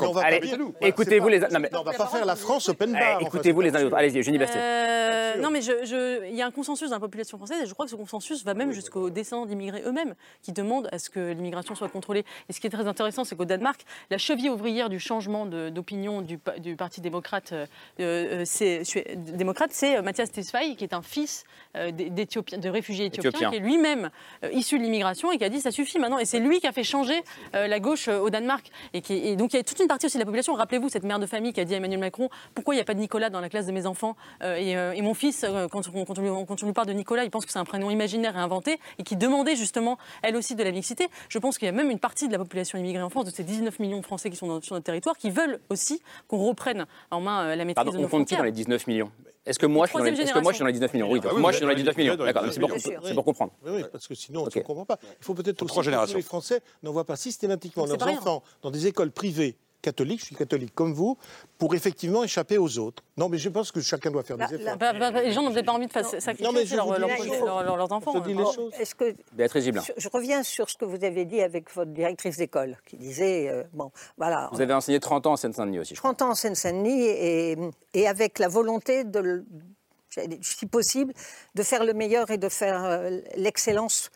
écoutez-vous 0.82 1.28
les... 1.28 1.40
Non, 1.40 1.48
mais- 1.60 1.70
Non, 1.72 1.82
on 1.82 1.84
va 1.84 1.94
pas 1.94 2.08
faire 2.08 2.26
la 2.26 2.36
France 2.36 2.70
open 2.70 2.92
bar. 2.94 3.02
enfin, 3.18 3.26
Écoutez-vous 3.26 3.62
les 3.62 3.76
uns 3.76 3.80
les 3.80 3.86
autres. 3.86 3.96
Allez-y, 3.96 4.20
Eugénie 4.20 4.38
Bastier. 4.38 4.60
Euh, 4.62 5.36
non, 5.42 5.50
mais 5.50 5.62
je- 5.62 5.86
je- 5.86 6.28
il 6.28 6.36
y 6.36 6.42
a 6.42 6.46
un 6.46 6.52
consensus 6.52 6.90
dans 6.90 6.96
la 6.96 7.00
population 7.00 7.38
française 7.38 7.62
et 7.64 7.66
je 7.66 7.74
crois 7.74 7.86
que 7.86 7.92
ce 7.92 7.96
consensus 7.96 8.44
va 8.44 8.54
même 8.54 8.72
jusqu'aux 8.72 9.10
descendants 9.10 9.46
d'immigrés 9.46 9.82
eux-mêmes 9.86 10.16
qui 10.42 10.52
demandent 10.52 10.90
à 10.92 11.00
ce 11.00 11.10
que 11.10 11.32
l'immigration 11.32 11.76
soit 11.76 11.90
contrôlée. 11.90 12.26
Et 12.50 12.54
ce 12.54 12.60
qui 12.60 12.68
est 12.68 12.70
très 12.70 12.88
intéressant, 12.88 13.24
c'est 13.24 13.36
qu'au 13.36 13.46
Danemark, 13.46 13.82
la 14.12 14.18
cheville 14.18 14.50
ouvrière 14.50 14.90
du 14.90 15.00
changement 15.00 15.46
d'opinion 15.46 16.22
du, 16.22 16.38
pa- 16.38 16.60
du 16.60 16.76
Parti 16.76 17.02
démocrate, 17.02 17.54
euh, 17.54 17.66
euh, 18.00 18.42
c'est 18.46 18.84
démocrate, 19.16 19.72
c'est 19.74 19.98
euh, 19.98 20.02
Mathias 20.02 20.32
Tesfaye, 20.32 20.76
qui 20.76 20.84
est 20.84 20.94
un 20.94 21.02
fils 21.02 21.46
de 21.76 22.70
réfugiés 22.70 23.06
éthiopiens, 23.06 23.30
Éthiopien. 23.32 23.50
qui 23.50 23.56
est 23.56 23.60
lui-même 23.60 24.10
issu 24.52 24.78
de 24.78 24.84
l'immigration 24.84 25.32
et 25.32 25.38
qui 25.38 25.44
a 25.46 25.50
dit 25.50 25.62
ça 25.62 25.72
suffit 25.72 25.98
maintenant. 26.00 26.20
Et 26.20 26.26
c'est 26.26 26.40
lui 26.40 26.60
qui 26.60 26.68
a 26.68 26.72
fait 26.72 26.84
changer 26.84 27.22
la 27.54 27.80
gauche 27.80 28.08
au 28.10 28.30
Danemark. 28.30 28.70
Et, 28.94 29.02
qui, 29.02 29.14
et 29.14 29.36
donc 29.36 29.54
il 29.54 29.58
y 29.58 29.60
a 29.60 29.64
toute 29.64 29.80
une 29.80 29.88
partie 29.88 30.06
aussi 30.06 30.18
de 30.18 30.22
la 30.22 30.26
population. 30.26 30.54
Rappelez-vous 30.54 30.90
cette 30.90 31.04
mère 31.04 31.20
de 31.20 31.26
famille 31.26 31.54
qui 31.54 31.62
a 31.62 31.66
dit 31.66 31.74
à 31.74 31.78
Emmanuel 31.78 32.00
Macron 32.00 32.30
pourquoi 32.54 32.74
il 32.74 32.78
n'y 32.78 32.82
a 32.82 32.86
pas 32.86 32.94
de 32.94 33.00
Nicolas 33.00 33.30
dans 33.30 33.40
la 33.40 33.48
classe 33.50 33.66
de 33.68 33.72
mes 33.72 33.86
enfants? 33.86 34.16
Et, 34.44 34.72
et 34.72 35.02
mon 35.02 35.14
fils, 35.14 35.46
quand, 35.72 35.82
on, 35.94 36.06
quand 36.06 36.20
on 36.20 36.22
lui, 36.22 36.46
quand 36.48 36.62
on 36.62 36.66
lui 36.66 36.74
parle 36.74 36.88
de 36.88 36.94
Nicolas, 36.94 37.24
il 37.24 37.32
pense 37.32 37.46
que 37.46 37.52
c'est 37.52 37.60
un 37.60 37.66
prénom 37.66 37.90
imaginaire 37.90 38.36
et 38.36 38.40
inventé 38.40 38.80
et 39.00 39.04
qui 39.04 39.16
demandait 39.16 39.56
justement 39.56 39.98
elle 40.22 40.36
aussi 40.36 40.56
de 40.56 40.64
la 40.64 40.72
mixité. 40.72 41.08
Je 41.30 41.40
pense 41.40 41.58
qu'il 41.58 41.68
y 41.68 41.70
a 41.70 41.72
même 41.72 41.90
une 41.90 42.00
partie 42.00 42.28
de 42.28 42.34
la 42.34 42.40
population 42.40 42.78
immigrée 42.78 43.02
en 43.04 43.10
France, 43.10 43.26
de 43.26 43.32
ces 43.32 43.44
19 43.44 43.80
millions 43.80 43.91
de 44.00 44.06
Français 44.06 44.30
qui 44.30 44.36
sont 44.38 44.48
dans- 44.48 44.62
sur 44.62 44.76
notre 44.76 44.86
territoire, 44.86 45.18
qui 45.18 45.30
veulent 45.30 45.60
aussi 45.70 46.02
qu'on 46.28 46.38
reprenne 46.48 46.86
en 47.12 47.20
main 47.22 47.44
euh, 47.48 47.56
la 47.56 47.66
maîtrise 47.66 47.76
Pardon, 47.76 47.92
de 47.92 47.98
on 47.98 48.02
nos 48.02 48.08
compte 48.08 48.28
qui 48.28 48.36
frontières. 48.36 48.40
dans 48.40 48.46
les 48.46 48.52
19 48.52 48.88
millions? 48.88 49.12
Est-ce 49.46 49.58
que 49.58 49.66
moi, 49.66 49.88
je 49.88 49.90
suis 49.92 49.98
dans 49.98 50.04
les... 50.04 50.12
Troisième 50.12 50.28
est-ce 50.28 50.34
que 50.36 50.44
moi, 50.44 50.52
je 50.52 50.56
suis 50.58 50.62
dans 50.62 50.68
les 50.68 50.74
génération. 50.74 50.88
19 50.88 50.94
millions? 50.94 51.12
Oui, 51.12 51.20
Ah 51.24 51.34
oui, 51.34 51.42
moi, 51.42 51.52
je 51.52 51.58
suis 51.58 51.64
dans 51.66 51.70
les 51.70 51.74
êtes 51.74 51.78
19 51.80 51.98
millions. 51.98 52.12
les 52.14 52.18
D'accord, 52.34 52.44
c'est 52.54 52.60
pour, 52.60 52.70
19 52.76 53.00
c'est 53.04 53.14
pour 53.16 53.26
comprendre. 53.26 53.52
Oui, 53.66 53.72
oui, 53.78 53.84
parce 53.92 54.08
que 54.08 54.14
sinon, 54.14 54.44
on 54.44 54.46
ne 54.46 54.62
comprend 54.64 54.86
pas. 54.86 55.00
Il 55.20 55.26
faut 55.26 55.34
peut-être 55.34 55.62
aussi 55.64 55.68
trois 55.70 55.82
que 55.82 55.86
générations. 55.86 56.16
les 56.18 56.22
Français 56.24 56.62
n'envoient 56.84 57.06
pas 57.06 57.16
systématiquement 57.16 57.86
leurs 57.88 58.08
enfants 58.08 58.44
dans 58.62 58.70
des 58.70 58.86
écoles 58.88 59.12
privées 59.12 59.58
catholiques, 59.82 60.20
je 60.22 60.26
suis 60.26 60.36
catholique 60.36 60.74
comme 60.76 60.94
vous, 60.94 61.18
pour 61.58 61.76
effectivement 61.76 62.24
échapper 62.24 62.58
aux 62.58 62.78
autres. 62.80 63.04
Non, 63.18 63.30
mais 63.30 63.38
je 63.38 63.50
pense 63.50 63.72
que 63.72 63.82
chacun 63.82 64.12
doit 64.12 64.24
faire 64.24 64.38
des 64.38 64.56
efforts. 64.56 64.78
Bah, 64.78 64.94
bah, 64.94 65.12
bah, 65.12 65.22
les 65.22 65.32
gens 65.32 65.42
n'ont 65.44 65.52
peut-être 65.52 65.66
pas 65.66 65.72
envie 65.74 65.88
de 65.88 65.92
fa- 65.92 66.04
sacrifier 66.04 66.46
Non, 66.46 66.52
mais 66.54 66.66
je 66.66 66.76
leur- 66.76 66.98
leur- 66.98 67.10
leur- 67.10 67.64
leur- 67.64 67.78
leurs 67.78 67.92
enfants. 67.92 68.14
Je 68.26 68.32
hein. 68.32 68.46
choses. 68.54 68.74
Est-ce 68.80 68.96
que 68.96 69.16
Béatrice 69.34 69.64
Giblin. 69.64 69.82
je, 69.82 69.92
je 69.98 70.10
reviens 70.10 70.44
sur 70.44 70.70
ce 70.70 70.78
que 70.78 70.86
vous 70.86 71.04
avez 71.04 71.26
dit 71.26 71.42
avec 71.42 71.74
votre 71.74 71.92
directrice 71.92 72.38
d'école, 72.38 72.78
qui 72.88 72.98
disait 72.98 73.50
euh, 73.50 73.64
bon, 73.74 73.92
voilà, 74.18 74.50
Vous 74.54 74.62
avez 74.62 74.74
enseigné 74.74 75.00
30 75.00 75.28
ans 75.28 75.34
en 75.34 75.38
Seine-Saint-Denis 75.38 75.80
aussi. 75.80 75.96
je 75.96 76.00
crois. 76.00 76.12
30 76.14 76.22
ans 76.22 76.32
en 76.32 76.36
Seine-Saint-Denis 76.36 77.04
et, 77.08 77.58
et 77.94 78.08
avec 78.08 78.40
la 78.40 78.48
volonté 78.48 79.04
de, 79.04 79.46
si 80.42 80.66
possible, 80.66 81.14
de 81.56 81.64
faire 81.64 81.86
le 81.86 81.94
meilleur 81.94 82.30
et 82.32 82.38
de 82.38 82.50
faire 82.50 82.84
euh, 82.84 83.20
l'excellence 83.38 84.10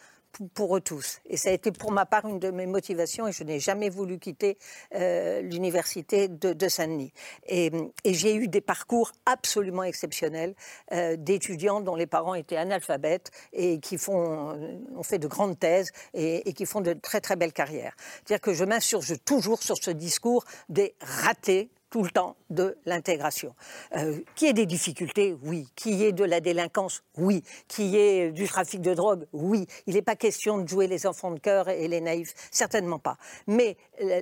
pour, 0.54 0.78
eux 0.78 0.82
tous. 0.82 1.20
Et 1.26 1.38
ça 1.38 1.50
a 1.50 1.54
été 1.54 1.72
pour 1.72 1.92
ma 1.92 2.06
part 2.06 2.28
une 2.28 2.40
de 2.40 2.52
mes 2.52 2.66
motivations 2.66 3.28
et 3.28 3.32
je 3.32 3.44
n'ai 3.44 3.60
jamais 3.60 3.90
voulu 3.90 4.20
quitter 4.20 4.58
euh, 4.94 5.42
l'université 5.42 6.28
de, 6.28 6.54
de 6.54 6.68
Saint-Denis. 6.68 7.14
Et, 7.48 7.72
et 8.04 8.14
j'ai 8.14 8.36
eu 8.36 8.48
des 8.48 8.62
parcours 8.62 9.12
absolument 9.26 9.84
exceptionnels 9.84 10.56
euh, 10.92 11.16
d'étudiants 11.18 11.82
dont 11.82 11.96
les 11.96 12.08
parents 12.08 12.36
étaient 12.36 12.58
analphabètes 12.58 13.32
et 13.54 13.80
qui 13.80 13.98
font, 13.98 14.52
euh, 14.52 14.78
ont 14.96 15.04
fait 15.04 15.20
de 15.20 15.28
grandes 15.28 15.60
thèses 15.60 15.92
et, 16.14 16.50
et 16.50 16.54
qui 16.54 16.66
font 16.66 16.82
de 16.82 16.94
très 16.94 17.22
très 17.22 17.36
belles 17.36 17.54
carrières. 17.54 17.96
C'est-à-dire 17.98 18.42
que 18.42 18.54
je 18.54 18.64
m'insurge 18.64 19.14
toujours 19.26 19.62
sur 19.62 19.78
ce 19.78 19.92
discours 19.92 20.46
des 20.70 20.96
ratés 21.02 21.70
tout 21.90 22.04
le 22.04 22.10
temps 22.10 22.36
de 22.50 22.78
l'intégration. 22.86 23.56
Euh, 23.96 24.20
qui 24.36 24.48
ait 24.48 24.54
des 24.54 24.66
difficultés, 24.66 25.36
oui. 25.44 25.68
Qui 25.76 25.96
y 25.96 26.04
ait 26.04 26.12
de 26.12 26.24
la 26.24 26.40
délinquance, 26.40 27.04
oui. 27.18 27.44
Qui 27.68 27.88
y 27.88 27.98
ait 27.98 28.32
du 28.32 28.48
trafic 28.48 28.82
de 28.82 28.94
drogue, 28.94 29.26
oui. 29.34 29.68
Il 29.88 29.96
n'est 29.96 30.02
pas 30.02 30.16
question 30.16 30.58
de 30.58 30.68
jouer 30.68 30.88
les 30.88 31.08
enfants 31.08 31.32
de 31.32 31.40
cœur 31.40 31.70
et 31.70 31.88
les 31.88 32.02
naïfs, 32.02 32.34
certainement 32.52 33.00
pas. 33.00 33.18
Mais 33.48 33.78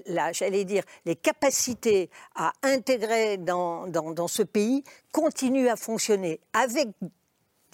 là, 0.06 0.32
j'allais 0.32 0.66
dire, 0.66 0.84
les 1.06 1.16
capacités 1.16 2.10
à 2.36 2.54
intégrer 2.64 3.38
dans, 3.38 3.88
dans, 3.88 4.12
dans 4.12 4.28
ce 4.28 4.44
pays 4.44 4.84
continuent 5.12 5.70
à 5.70 5.76
fonctionner 5.76 6.40
avec 6.54 6.90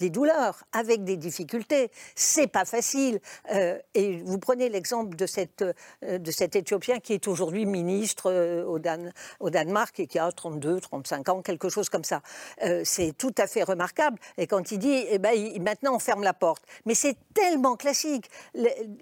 des 0.00 0.10
douleurs, 0.10 0.64
avec 0.72 1.04
des 1.04 1.16
difficultés. 1.16 1.90
C'est 2.16 2.46
pas 2.46 2.64
facile. 2.64 3.20
Euh, 3.52 3.78
et 3.94 4.22
vous 4.22 4.38
prenez 4.38 4.68
l'exemple 4.68 5.16
euh, 5.20 6.18
de 6.18 6.30
cet 6.30 6.56
Éthiopien 6.56 6.98
qui 7.00 7.12
est 7.12 7.28
aujourd'hui 7.28 7.66
ministre 7.66 8.30
euh, 8.30 8.64
au, 8.64 8.78
Dan, 8.78 9.12
au, 9.40 9.50
Danemark 9.50 10.00
et 10.00 10.06
qui 10.06 10.18
a 10.18 10.32
32, 10.32 10.80
35 10.80 11.28
ans, 11.28 11.42
quelque 11.42 11.68
chose 11.68 11.88
comme 11.88 12.04
ça. 12.04 12.22
c'est 12.84 13.12
tout 13.16 13.34
à 13.36 13.46
fait 13.46 13.62
remarquable. 13.62 14.18
Et 14.38 14.46
quand 14.46 14.72
il 14.72 14.78
dit, 14.78 15.04
eh 15.08 15.18
ben, 15.18 15.34
maintenant 15.60 15.94
on 15.94 15.98
ferme 15.98 16.22
la 16.22 16.32
porte. 16.32 16.62
Mais 16.86 16.94
c'est 16.94 17.16
tellement 17.34 17.76
classique. 17.76 18.30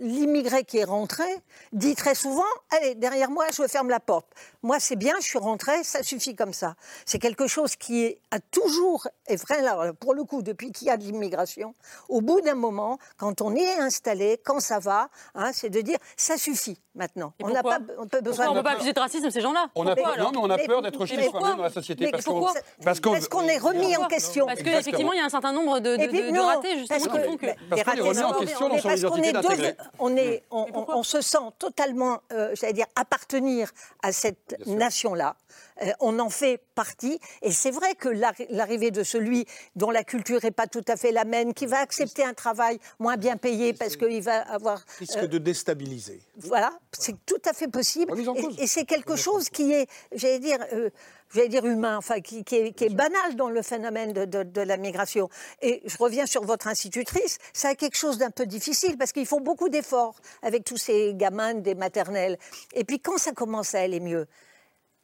L'immigré 0.01 0.65
qui 0.65 0.79
est 0.79 0.85
rentré 0.85 1.29
dit 1.73 1.95
très 1.95 2.17
souvent, 2.17 2.43
allez, 2.71 2.97
derrière 2.97 3.31
moi, 3.31 3.47
je 3.57 3.67
ferme 3.69 3.89
la 3.89 4.01
porte. 4.01 4.27
Moi, 4.63 4.81
c'est 4.81 4.97
bien, 4.97 5.15
je 5.21 5.27
suis 5.27 5.39
rentré, 5.39 5.85
ça 5.85 6.03
suffit 6.03 6.35
comme 6.35 6.53
ça. 6.53 6.75
C'est 7.07 7.21
quelque 7.21 7.47
chose 7.47 7.77
qui 7.77 8.05
est, 8.05 8.21
a 8.33 8.41
toujours, 8.41 9.07
est 9.27 9.37
vrai 9.37 9.63
pour 10.01 10.15
le 10.15 10.25
coup, 10.25 10.43
depuis 10.43 10.73
qu'il 10.73 10.88
y 10.89 10.95
a 10.95 10.97
de 10.97 11.05
l'immigration, 11.05 11.75
au 12.09 12.21
bout 12.21 12.41
d'un 12.41 12.55
moment, 12.55 12.99
quand 13.17 13.41
on 13.41 13.55
est 13.55 13.79
installé, 13.79 14.41
quand 14.45 14.61
ça 14.61 14.79
va, 14.79 15.09
hein, 15.35 15.51
c'est 15.53 15.71
de 15.71 15.81
dire 15.81 15.99
ça 16.17 16.37
suffit 16.37 16.79
maintenant. 16.95 17.33
on 17.43 17.49
n'a 17.49 17.63
pas, 17.63 17.79
on 17.99 18.07
peut 18.07 18.21
besoin. 18.21 18.49
on 18.49 18.55
ne 18.55 18.59
peut 18.59 18.65
pas 18.65 18.73
accuser 18.73 18.93
de 18.93 19.01
racisme 19.01 19.31
ces 19.31 19.41
gens-là? 19.41 19.69
On 19.75 19.87
a 19.87 19.95
peur, 19.95 20.17
non, 20.19 20.31
mais 20.33 20.39
on 20.39 20.51
a 20.51 20.59
peur 20.59 20.83
d'être 20.83 21.07
chez 21.07 21.23
soi-même 21.23 21.57
dans 21.57 21.63
la 21.63 21.71
société. 21.71 22.11
parce 22.11 22.25
qu'on 22.25 22.47
parce 22.85 23.29
qu'on 23.29 23.45
est 23.45 23.59
remis 23.59 23.97
en 23.97 24.07
question. 24.07 24.47
Parce 24.47 24.63
qu'effectivement, 24.63 25.13
il 25.13 25.19
y 25.19 25.23
a 25.23 25.25
un 25.25 25.31
certain 25.31 25.53
nombre 25.53 25.81
de, 25.81 25.97
de, 25.97 26.39
ratés 26.41 26.79
justement 26.79 26.99
qui 27.01 27.19
font 27.21 27.37
que. 27.37 27.47
Parce 27.71 27.83
qu'on 27.83 27.95
est 27.95 28.01
remis 28.01 28.23
en 28.23 28.33
question 28.33 28.69
dans 28.69 28.79
son 28.79 28.89
identité 28.91 29.33
d'intégrer. 29.33 29.77
On, 29.99 30.17
est, 30.17 30.43
on, 30.51 31.03
se 31.03 31.21
sent 31.21 31.39
totalement, 31.59 32.21
euh, 32.33 32.55
j'allais 32.55 32.73
dire, 32.73 32.87
appartenir 32.97 33.71
à 34.03 34.13
cette 34.13 34.57
nation-là. 34.67 35.37
Euh, 35.39 35.68
on 36.01 36.19
en 36.19 36.31
fait 36.31 36.61
partie. 36.75 37.19
Et 37.43 37.53
c'est 37.53 37.71
vrai 37.71 37.95
que 37.95 38.09
l'arrivée 38.51 38.91
de 38.91 39.03
celui 39.03 39.47
dont 39.77 39.91
la 39.91 40.05
culture 40.05 40.41
n'est 40.43 40.51
pas 40.51 40.67
tout 40.67 40.85
à 40.89 40.97
fait 40.97 41.13
la 41.13 41.25
même, 41.25 41.55
qui 41.55 41.67
va 41.67 41.79
accepter 41.79 42.25
un 42.25 42.35
travail 42.35 42.79
moins 42.99 43.17
bien 43.17 43.37
payé 43.37 43.73
parce 43.73 43.97
qu'il 43.97 44.23
va 44.23 44.41
avoir... 44.41 44.85
Risque 44.99 45.19
euh, 45.19 45.27
de 45.27 45.39
déstabiliser. 45.39 46.21
Voilà, 46.37 46.73
c'est 46.93 47.17
tout 47.27 47.43
à 47.45 47.53
fait 47.53 47.69
possible. 47.69 48.13
Et, 48.59 48.67
c'est 48.67 48.85
quelque 48.85 49.17
chose 49.17 49.49
qui 49.49 49.73
est, 49.73 49.89
j'allais 50.13 50.39
dire... 50.39 50.59
Euh, 50.73 50.91
j'allais 51.35 51.49
dire 51.49 51.67
humain, 51.67 51.99
enfin, 51.99 52.21
qui, 52.21 52.43
est, 52.51 52.95
banal 52.95 53.37
dans 53.37 53.51
le 53.51 53.61
phénomène 53.61 54.15
de, 54.15 54.25
de, 54.25 54.61
la 54.63 54.79
migration. 54.79 55.29
Et 55.61 55.83
je 55.85 55.97
reviens 55.99 56.25
sur 56.25 56.43
votre 56.45 56.69
institutrice, 56.69 57.37
ça 57.53 57.69
a 57.69 57.75
quelque 57.75 57.97
chose 57.99 58.17
d'un 58.17 58.31
peu 58.31 58.47
difficile 58.47 58.97
parce 58.97 59.13
qu'ils 59.13 59.27
font 59.27 59.41
beaucoup 59.41 59.69
d'efforts 59.69 60.17
avec 60.43 60.65
tous 60.65 60.79
ces 60.79 61.13
gamins 61.15 61.53
des 61.53 61.75
maternelles. 61.75 62.39
Et 62.73 62.85
puis 62.85 62.99
quand 62.99 63.19
ça 63.19 63.33
commence 63.33 63.75
à 63.75 63.81
aller 63.81 64.01
mieux, 64.01 64.27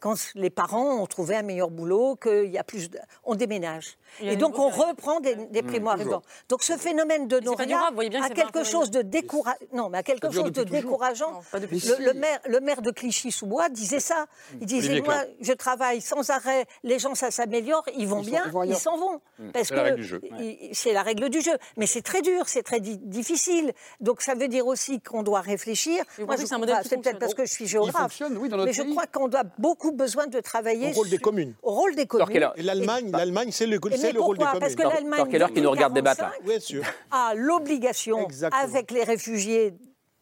quand 0.05 0.17
les 0.35 0.51
parents 0.51 1.01
ont 1.01 1.07
trouvé 1.07 1.35
un 1.35 1.41
meilleur 1.41 1.71
boulot, 1.71 2.17
qu'il 2.17 2.51
y 2.51 2.59
a 2.59 2.63
plus 2.63 2.91
de... 2.91 2.99
On 3.25 3.35
déménage. 3.37 3.97
Et 4.21 4.37
donc 4.37 4.59
on 4.59 4.69
reprend 4.69 5.19
des, 5.21 5.35
des 5.35 5.63
mmh, 5.63 5.67
primo-arrivants. 5.67 6.23
Donc 6.51 6.63
ce 6.63 6.77
phénomène 6.77 7.27
de 7.27 7.41
noria 7.41 7.89
a 8.23 8.29
quelque 8.29 8.65
chose 8.65 8.91
de 8.91 9.01
décourageant. 9.01 9.57
Non, 9.73 9.89
mais 9.89 9.97
a 9.97 10.03
quelque 10.03 10.31
chose 10.31 10.53
de 10.53 10.63
décourageant. 10.63 11.41
le, 11.55 12.13
maire, 12.13 12.39
le 12.47 12.61
maire 12.61 12.83
de 12.83 12.91
Clichy-sous-Bois 12.91 13.71
disait 13.71 13.99
ça. 13.99 14.27
Il 14.61 14.67
disait 14.67 15.01
moi, 15.01 15.25
je 15.41 15.55
travaille 15.55 16.03
sans 16.03 16.29
arrêt, 16.29 16.67
les 16.83 16.99
gens 16.99 17.15
ça 17.15 17.31
s'améliore, 17.31 17.87
ils 17.97 18.07
vont 18.07 18.21
bien, 18.21 18.45
ils 18.67 18.77
s'en 18.77 18.99
vont. 18.99 19.23
Mmh. 19.39 19.53
Parce 19.53 19.71
que 19.71 19.97
c'est 20.75 20.93
la 20.93 21.03
règle 21.03 21.31
du 21.31 21.41
jeu. 21.41 21.57
Mais 21.79 21.87
c'est 21.87 22.03
très 22.03 22.21
dur, 22.21 22.47
c'est 22.47 22.63
très 22.63 22.81
difficile. 22.81 23.73
Donc 24.01 24.21
ça 24.21 24.35
veut 24.35 24.49
dire 24.49 24.67
aussi 24.67 25.01
qu'on 25.01 25.23
doit 25.23 25.41
réfléchir. 25.41 26.05
Moi, 26.19 26.37
c'est 26.37 27.01
peut-être 27.01 27.19
parce 27.19 27.33
que 27.33 27.47
je 27.47 27.53
suis 27.53 27.67
géographe. 27.67 28.21
mais 28.21 28.75
je 28.75 28.83
crois 28.83 29.07
qu'on 29.07 29.29
doit 29.29 29.45
beaucoup 29.57 29.94
besoin 29.95 30.27
de 30.27 30.41
travailler 30.41 30.91
au 30.91 30.93
rôle 30.93 31.09
des 31.09 31.19
communes. 31.19 31.55
Au 31.63 31.73
rôle 31.73 31.95
des 31.95 32.07
communes. 32.07 32.51
Et 32.57 32.63
l'Allemagne, 32.63 33.11
l'Allemagne, 33.11 33.51
c'est 33.53 33.67
le, 33.67 33.79
le 33.79 34.21
rôle 34.21 34.39
des 34.39 34.45
communes. 34.45 34.61
Parce 34.61 34.75
que 34.75 34.83
l'Allemagne, 34.83 35.53
qui 35.53 35.61
nous 35.61 35.71
regarde 35.71 35.95
débattre, 35.95 36.25
a 37.11 37.35
l'obligation, 37.35 38.29
avec 38.53 38.91
les 38.91 39.05
réfugiés 39.05 39.75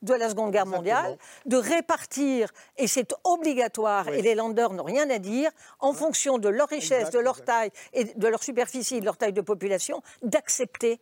de 0.02 0.14
la 0.14 0.28
Seconde 0.28 0.50
Guerre 0.50 0.66
mondiale, 0.66 1.16
de 1.46 1.56
répartir, 1.56 2.50
et 2.76 2.88
c'est 2.88 3.14
obligatoire, 3.24 4.08
et 4.08 4.20
les 4.20 4.34
landeurs 4.34 4.72
n'ont 4.72 4.82
rien 4.82 5.08
à 5.10 5.18
dire, 5.18 5.50
en 5.78 5.92
fonction 5.92 6.38
de 6.38 6.48
leur 6.48 6.68
richesse, 6.68 7.10
de 7.10 7.20
leur 7.20 7.42
taille, 7.44 7.70
et 7.92 8.04
de 8.04 8.26
leur 8.26 8.42
superficie, 8.42 9.00
de 9.00 9.04
leur 9.04 9.16
taille 9.16 9.32
de 9.32 9.40
population, 9.40 10.02
d'accepter 10.22 11.00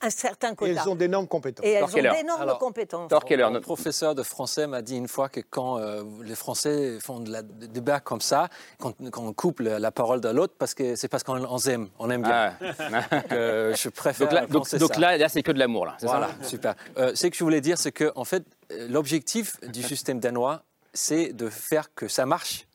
un 0.00 0.10
certain 0.10 0.54
quota. 0.54 0.72
Et 0.72 0.74
elles 0.74 0.88
ont 0.88 0.94
d'énormes 0.94 1.26
compétences. 1.26 1.64
Et 1.64 1.72
elles 1.72 1.84
ont 1.84 1.88
d'énormes 1.88 2.58
compétences. 2.58 3.10
notre 3.10 3.60
professeur 3.60 4.14
de 4.14 4.22
français 4.22 4.66
m'a 4.66 4.82
dit 4.82 4.96
une 4.96 5.08
fois 5.08 5.28
que 5.28 5.40
quand 5.40 5.78
euh, 5.78 6.02
les 6.22 6.34
Français 6.34 6.98
font 7.00 7.20
de 7.20 7.30
la, 7.30 7.42
des 7.42 7.68
débats 7.68 8.00
comme 8.00 8.20
ça, 8.20 8.48
quand, 8.78 8.94
on 9.00 9.32
coupe 9.32 9.60
la, 9.60 9.90
parole 9.92 10.20
de 10.20 10.28
l'autre, 10.28 10.54
parce 10.58 10.74
que 10.74 10.96
c'est 10.96 11.08
parce 11.08 11.22
qu'on 11.22 11.36
aime, 11.66 11.88
on 11.98 12.10
aime 12.10 12.22
bien. 12.22 12.56
Ah. 12.60 13.02
Euh, 13.32 13.74
je 13.74 13.88
préfère. 13.88 14.28
Donc 14.28 14.32
là, 14.32 14.46
donc, 14.78 14.96
là, 14.96 15.28
c'est 15.28 15.42
que 15.42 15.52
de 15.52 15.58
l'amour, 15.58 15.86
là. 15.86 15.96
Voilà, 16.00 16.28
ça 16.42 16.48
super. 16.48 16.74
Euh, 16.98 17.14
ce 17.14 17.26
que 17.26 17.36
je 17.36 17.44
voulais 17.44 17.60
dire, 17.60 17.78
c'est 17.78 17.92
que 17.92 18.12
en 18.14 18.24
fait, 18.24 18.44
l'objectif 18.88 19.60
du 19.60 19.82
système 19.82 20.18
danois, 20.20 20.62
c'est 20.92 21.32
de 21.32 21.48
faire 21.48 21.94
que 21.94 22.08
ça 22.08 22.26
marche, 22.26 22.66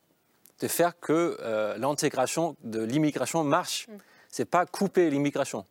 de 0.60 0.68
faire 0.68 0.98
que 0.98 1.36
l'intégration 1.78 2.56
de 2.64 2.82
l'immigration 2.82 3.44
marche. 3.44 3.86
Mm. 3.88 3.92
C'est 4.30 4.44
pas 4.44 4.66
couper 4.66 5.10
l'immigration. 5.10 5.64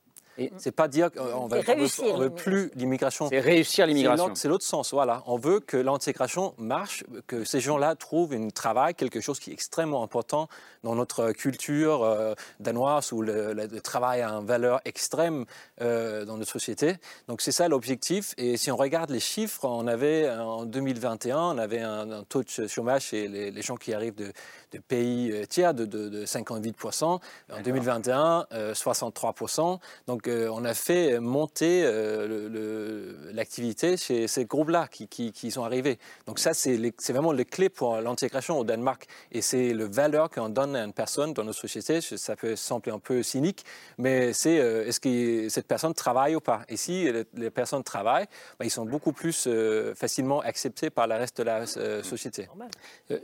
C'est 0.57 0.71
pas 0.71 0.87
dire 0.87 1.11
qu'on 1.11 1.47
va, 1.47 1.57
on 1.57 2.17
veut, 2.17 2.29
plus 2.29 2.71
l'immigration. 2.75 3.29
C'est 3.29 3.39
réussir 3.39 3.87
l'immigration. 3.87 4.35
C'est 4.35 4.47
l'autre 4.47 4.65
sens. 4.65 4.93
Voilà, 4.93 5.23
on 5.25 5.37
veut 5.37 5.59
que 5.59 5.77
l'intégration 5.77 6.53
marche, 6.57 7.03
que 7.25 7.43
ces 7.43 7.59
gens-là 7.59 7.95
trouvent 7.95 8.33
un 8.33 8.49
travail, 8.49 8.93
quelque 8.93 9.19
chose 9.19 9.39
qui 9.39 9.49
est 9.49 9.53
extrêmement 9.53 10.03
important 10.03 10.47
dans 10.83 10.95
notre 10.95 11.31
culture 11.31 12.03
euh, 12.03 12.33
danoise 12.59 13.11
où 13.11 13.21
le, 13.21 13.67
travail 13.81 14.21
a 14.21 14.29
une 14.29 14.45
valeur 14.45 14.81
extrême 14.85 15.45
euh, 15.81 16.25
dans 16.25 16.37
notre 16.37 16.51
société. 16.51 16.95
Donc 17.27 17.41
c'est 17.41 17.51
ça 17.51 17.67
l'objectif. 17.67 18.33
Et 18.37 18.57
si 18.57 18.71
on 18.71 18.77
regarde 18.77 19.09
les 19.09 19.19
chiffres, 19.19 19.65
on 19.65 19.87
avait 19.87 20.29
en 20.29 20.65
2021, 20.65 21.37
on 21.37 21.57
avait 21.57 21.81
un, 21.81 22.23
taux 22.29 22.43
de 22.43 22.67
chômage 22.67 23.05
chez 23.05 23.27
les, 23.27 23.61
gens 23.61 23.75
qui 23.75 23.93
arrivent 23.93 24.15
de, 24.15 24.31
pays 24.87 25.31
euh, 25.31 25.45
tiers 25.45 25.73
de, 25.73 25.85
de 25.85 26.25
58%. 26.25 27.03
En 27.03 27.19
2021, 27.63 28.47
63%. 28.73 29.79
Donc 30.07 30.26
on 30.27 30.65
a 30.65 30.73
fait 30.73 31.19
monter 31.19 31.83
euh, 31.85 33.13
l'activité 33.33 33.97
chez 33.97 34.27
ces 34.27 34.45
groupes-là 34.45 34.87
qui, 34.87 35.51
sont 35.51 35.63
arrivés. 35.63 35.97
Donc 36.25 36.39
ça, 36.39 36.53
c'est 36.53 36.77
vraiment 37.09 37.31
les 37.31 37.45
clés 37.45 37.69
pour 37.69 37.97
l'intégration 38.01 38.59
au 38.59 38.63
Danemark. 38.63 39.07
Et 39.31 39.41
c'est 39.41 39.73
le 39.73 39.85
valeur 39.85 40.29
qu'on 40.29 40.49
donne 40.49 40.75
à 40.75 40.83
une 40.83 40.93
personne 40.93 41.33
dans 41.33 41.43
notre 41.43 41.59
société. 41.59 42.01
Ça 42.01 42.35
peut 42.35 42.55
sembler 42.55 42.91
un 42.91 42.99
peu 42.99 43.23
cynique, 43.23 43.65
mais 43.97 44.33
c'est 44.33 44.59
euh, 44.59 44.87
est-ce 44.87 44.99
que 44.99 45.49
cette 45.49 45.67
personne 45.67 45.93
travaille 45.93 46.35
ou 46.35 46.41
pas? 46.41 46.61
Et 46.69 46.77
si 46.77 47.09
les, 47.33 47.49
personnes 47.49 47.83
travaillent, 47.83 48.27
ben, 48.59 48.65
ils 48.65 48.71
sont 48.71 48.85
beaucoup 48.85 49.13
plus 49.13 49.45
euh, 49.47 49.95
facilement 49.95 50.41
acceptés 50.41 50.89
par 50.89 51.07
le 51.07 51.15
reste 51.15 51.37
de 51.37 51.43
la 51.43 51.65
société. 52.03 52.47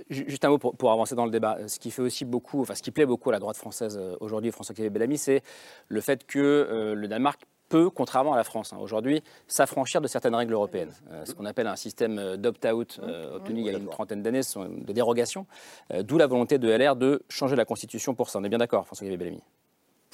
juste 0.09 0.45
un 0.45 0.49
mot 0.49 0.57
pour, 0.57 0.91
avancer 0.91 1.15
dans 1.15 1.25
le 1.25 1.31
débat. 1.31 1.57
Ce 1.67 1.79
qui 1.79 1.91
fait 1.91 2.01
aussi 2.01 2.25
beaucoup, 2.25 2.61
enfin 2.61 2.75
ce 2.75 2.81
qui 2.81 2.91
plaît 2.91 3.05
beaucoup 3.05 3.29
à 3.29 3.33
la 3.33 3.39
droite 3.39 3.57
française 3.57 3.99
aujourd'hui, 4.19 4.51
François-Xavier 4.51 4.89
Bellamy, 4.89 5.17
c'est 5.17 5.43
le 5.87 6.01
fait 6.01 6.25
que 6.25 6.92
le 6.93 7.07
Danemark 7.07 7.41
peut, 7.69 7.89
contrairement 7.89 8.33
à 8.33 8.37
la 8.37 8.43
France, 8.43 8.71
hein, 8.73 8.77
aujourd'hui, 8.79 9.23
s'affranchir 9.47 9.99
de 9.99 10.07
certaines 10.07 10.35
règles 10.35 10.53
européennes. 10.53 10.91
Euh, 11.11 11.25
ce 11.25 11.33
qu'on 11.33 11.45
appelle 11.45 11.67
un 11.67 11.75
système 11.75 12.19
euh, 12.19 12.37
d'opt-out 12.37 12.99
euh, 13.01 13.35
obtenu 13.35 13.61
il 13.61 13.65
y 13.65 13.69
a 13.69 13.73
une 13.73 13.87
trentaine 13.87 14.21
d'années, 14.21 14.41
de 14.41 14.93
dérogation, 14.93 15.47
d'où 16.01 16.17
la 16.17 16.27
volonté 16.27 16.57
de 16.57 16.69
LR 16.69 16.95
de 16.95 17.23
changer 17.29 17.55
la 17.55 17.65
Constitution 17.65 18.13
pour 18.13 18.29
ça. 18.29 18.39
On 18.39 18.43
est 18.43 18.49
bien 18.49 18.59
d'accord, 18.59 18.85
François-Xavier 18.85 19.17
Bellamy 19.17 19.41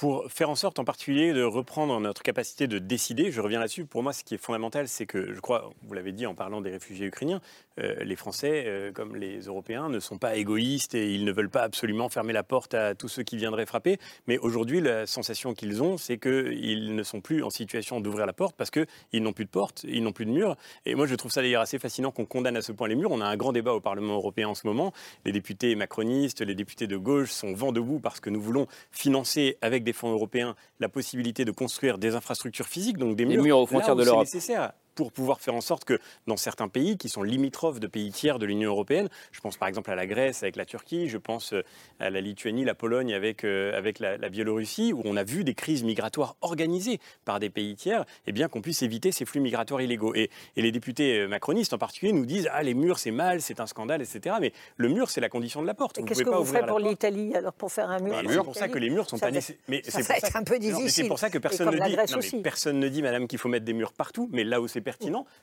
pour 0.00 0.32
faire 0.32 0.48
en 0.48 0.54
sorte 0.54 0.78
en 0.78 0.84
particulier 0.84 1.34
de 1.34 1.42
reprendre 1.42 2.00
notre 2.00 2.22
capacité 2.22 2.66
de 2.66 2.78
décider, 2.78 3.30
je 3.30 3.42
reviens 3.42 3.60
là-dessus, 3.60 3.84
pour 3.84 4.02
moi 4.02 4.14
ce 4.14 4.24
qui 4.24 4.34
est 4.34 4.38
fondamental, 4.38 4.88
c'est 4.88 5.04
que, 5.04 5.34
je 5.34 5.40
crois, 5.40 5.70
vous 5.82 5.92
l'avez 5.92 6.12
dit 6.12 6.24
en 6.24 6.34
parlant 6.34 6.62
des 6.62 6.70
réfugiés 6.70 7.04
ukrainiens, 7.04 7.42
euh, 7.78 8.02
les 8.02 8.16
Français, 8.16 8.64
euh, 8.66 8.92
comme 8.92 9.14
les 9.14 9.40
Européens, 9.40 9.90
ne 9.90 10.00
sont 10.00 10.16
pas 10.16 10.36
égoïstes 10.36 10.94
et 10.94 11.12
ils 11.12 11.26
ne 11.26 11.32
veulent 11.32 11.50
pas 11.50 11.60
absolument 11.60 12.08
fermer 12.08 12.32
la 12.32 12.42
porte 12.42 12.72
à 12.72 12.94
tous 12.94 13.08
ceux 13.08 13.24
qui 13.24 13.36
viendraient 13.36 13.66
frapper. 13.66 13.98
Mais 14.26 14.38
aujourd'hui, 14.38 14.80
la 14.80 15.06
sensation 15.06 15.52
qu'ils 15.52 15.82
ont, 15.82 15.98
c'est 15.98 16.16
qu'ils 16.16 16.94
ne 16.94 17.02
sont 17.02 17.20
plus 17.20 17.42
en 17.42 17.50
situation 17.50 18.00
d'ouvrir 18.00 18.24
la 18.24 18.32
porte 18.32 18.56
parce 18.56 18.70
qu'ils 18.70 19.22
n'ont 19.22 19.34
plus 19.34 19.44
de 19.44 19.50
porte, 19.50 19.84
ils 19.86 20.02
n'ont 20.02 20.12
plus 20.12 20.24
de 20.24 20.30
mur. 20.30 20.56
Et 20.86 20.94
moi, 20.94 21.06
je 21.06 21.14
trouve 21.14 21.30
ça 21.30 21.42
d'ailleurs 21.42 21.60
assez 21.60 21.78
fascinant 21.78 22.10
qu'on 22.10 22.24
condamne 22.24 22.56
à 22.56 22.62
ce 22.62 22.72
point 22.72 22.88
les 22.88 22.96
murs. 22.96 23.12
On 23.12 23.20
a 23.20 23.26
un 23.26 23.36
grand 23.36 23.52
débat 23.52 23.74
au 23.74 23.80
Parlement 23.80 24.14
européen 24.14 24.48
en 24.48 24.54
ce 24.54 24.66
moment. 24.66 24.94
Les 25.26 25.32
députés 25.32 25.74
macronistes, 25.74 26.40
les 26.40 26.54
députés 26.54 26.86
de 26.86 26.96
gauche 26.96 27.32
sont 27.32 27.52
vent 27.52 27.70
debout 27.70 28.00
parce 28.00 28.20
que 28.20 28.30
nous 28.30 28.40
voulons 28.40 28.66
financer 28.90 29.58
avec 29.60 29.84
des 29.84 29.89
fonds 29.92 30.10
européens 30.10 30.54
la 30.78 30.88
possibilité 30.88 31.44
de 31.44 31.50
construire 31.50 31.98
des 31.98 32.14
infrastructures 32.14 32.66
physiques, 32.66 32.98
donc 32.98 33.16
des 33.16 33.24
murs, 33.24 33.58
aux 33.58 33.66
frontières 33.66 33.96
de 33.96 34.04
l'Europe. 34.04 34.24
nécessaire. 34.24 34.72
Pour 34.94 35.12
pouvoir 35.12 35.40
faire 35.40 35.54
en 35.54 35.60
sorte 35.60 35.84
que 35.84 35.98
dans 36.26 36.36
certains 36.36 36.68
pays 36.68 36.96
qui 36.96 37.08
sont 37.08 37.22
limitrophes 37.22 37.80
de 37.80 37.86
pays 37.86 38.10
tiers 38.12 38.38
de 38.38 38.46
l'Union 38.46 38.70
européenne, 38.70 39.08
je 39.32 39.40
pense 39.40 39.56
par 39.56 39.68
exemple 39.68 39.90
à 39.90 39.94
la 39.94 40.06
Grèce 40.06 40.42
avec 40.42 40.56
la 40.56 40.64
Turquie, 40.64 41.08
je 41.08 41.18
pense 41.18 41.52
euh, 41.52 41.62
à 41.98 42.10
la 42.10 42.20
Lituanie, 42.20 42.64
la 42.64 42.74
Pologne 42.74 43.14
avec, 43.14 43.44
euh, 43.44 43.76
avec 43.76 43.98
la, 43.98 44.16
Biélorussie, 44.28 44.92
où 44.92 45.02
on 45.04 45.16
a 45.16 45.24
vu 45.24 45.44
des 45.44 45.54
crises 45.54 45.82
migratoires 45.82 46.36
organisées 46.40 47.00
par 47.24 47.40
des 47.40 47.50
pays 47.50 47.74
tiers, 47.74 48.04
eh 48.26 48.32
bien 48.32 48.48
qu'on 48.48 48.60
puisse 48.60 48.82
éviter 48.82 49.12
ces 49.12 49.24
flux 49.24 49.40
migratoires 49.40 49.80
illégaux. 49.80 50.14
Et, 50.14 50.30
et, 50.56 50.62
les 50.62 50.72
députés 50.72 51.26
macronistes 51.26 51.72
en 51.72 51.78
particulier 51.78 52.12
nous 52.12 52.26
disent 52.26 52.48
ah 52.52 52.62
les 52.62 52.74
murs 52.74 52.98
c'est 52.98 53.10
mal, 53.10 53.40
c'est 53.40 53.60
un 53.60 53.66
scandale, 53.66 54.02
etc. 54.02 54.36
Mais 54.40 54.52
le 54.76 54.88
mur 54.88 55.10
c'est 55.10 55.20
la 55.20 55.28
condition 55.28 55.62
de 55.62 55.66
la 55.66 55.74
porte. 55.74 56.04
Qu'est-ce 56.04 56.22
que 56.22 56.30
vous 56.30 56.44
ferez 56.44 56.66
pour 56.66 56.78
l'Italie 56.78 57.34
alors 57.34 57.52
pour 57.52 57.72
faire 57.72 57.90
un 57.90 57.98
mur 57.98 58.12
bah, 58.12 58.22
C'est 58.28 58.44
pour 58.44 58.54
ça 58.54 58.68
que 58.68 58.78
les 58.78 58.90
murs 58.90 59.08
sont 59.08 59.18
pas 59.18 59.30
nécessaires. 59.30 59.56
Mais 59.68 59.82
c'est 59.84 60.36
un 60.36 60.44
peu 60.44 60.58
difficile. 60.58 60.90
C'est 60.90 61.08
pour 61.08 61.18
ça 61.18 61.30
que 61.30 61.38
personne 61.38 61.70
ne 61.70 62.28
dit. 62.28 62.42
personne 62.42 62.78
ne 62.78 62.88
dit, 62.88 63.02
Madame, 63.02 63.26
qu'il 63.26 63.38
faut 63.38 63.48
mettre 63.48 63.64
des 63.64 63.72
murs 63.72 63.92
partout. 63.92 64.28
Mais 64.32 64.44
là 64.44 64.60
où 64.60 64.68
c'est 64.68 64.80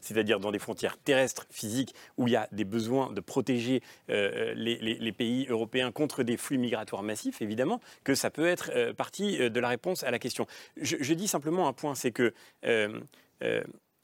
c'est-à-dire 0.01 0.39
dans 0.39 0.51
des 0.51 0.59
frontières 0.59 0.97
terrestres, 0.97 1.47
physiques, 1.49 1.93
où 2.17 2.27
il 2.27 2.31
y 2.31 2.35
a 2.35 2.47
des 2.51 2.65
besoins 2.65 3.11
de 3.11 3.21
protéger 3.21 3.81
euh, 4.09 4.53
les, 4.55 5.11
pays 5.11 5.47
européens 5.49 5.91
contre 5.91 6.23
des 6.23 6.37
flux 6.37 6.57
migratoires 6.57 7.03
massifs, 7.03 7.41
évidemment, 7.41 7.79
que 8.03 8.15
ça 8.15 8.29
peut 8.29 8.45
être 8.45 8.71
euh, 8.75 8.93
partie 8.93 9.41
euh, 9.41 9.49
de 9.49 9.59
la 9.59 9.69
réponse 9.69 10.03
à 10.03 10.11
la 10.11 10.19
question. 10.19 10.45
Je, 10.79 11.13
dis 11.13 11.27
simplement 11.27 11.67
un 11.67 11.73
point, 11.73 11.95
c'est 11.95 12.11
que 12.11 12.33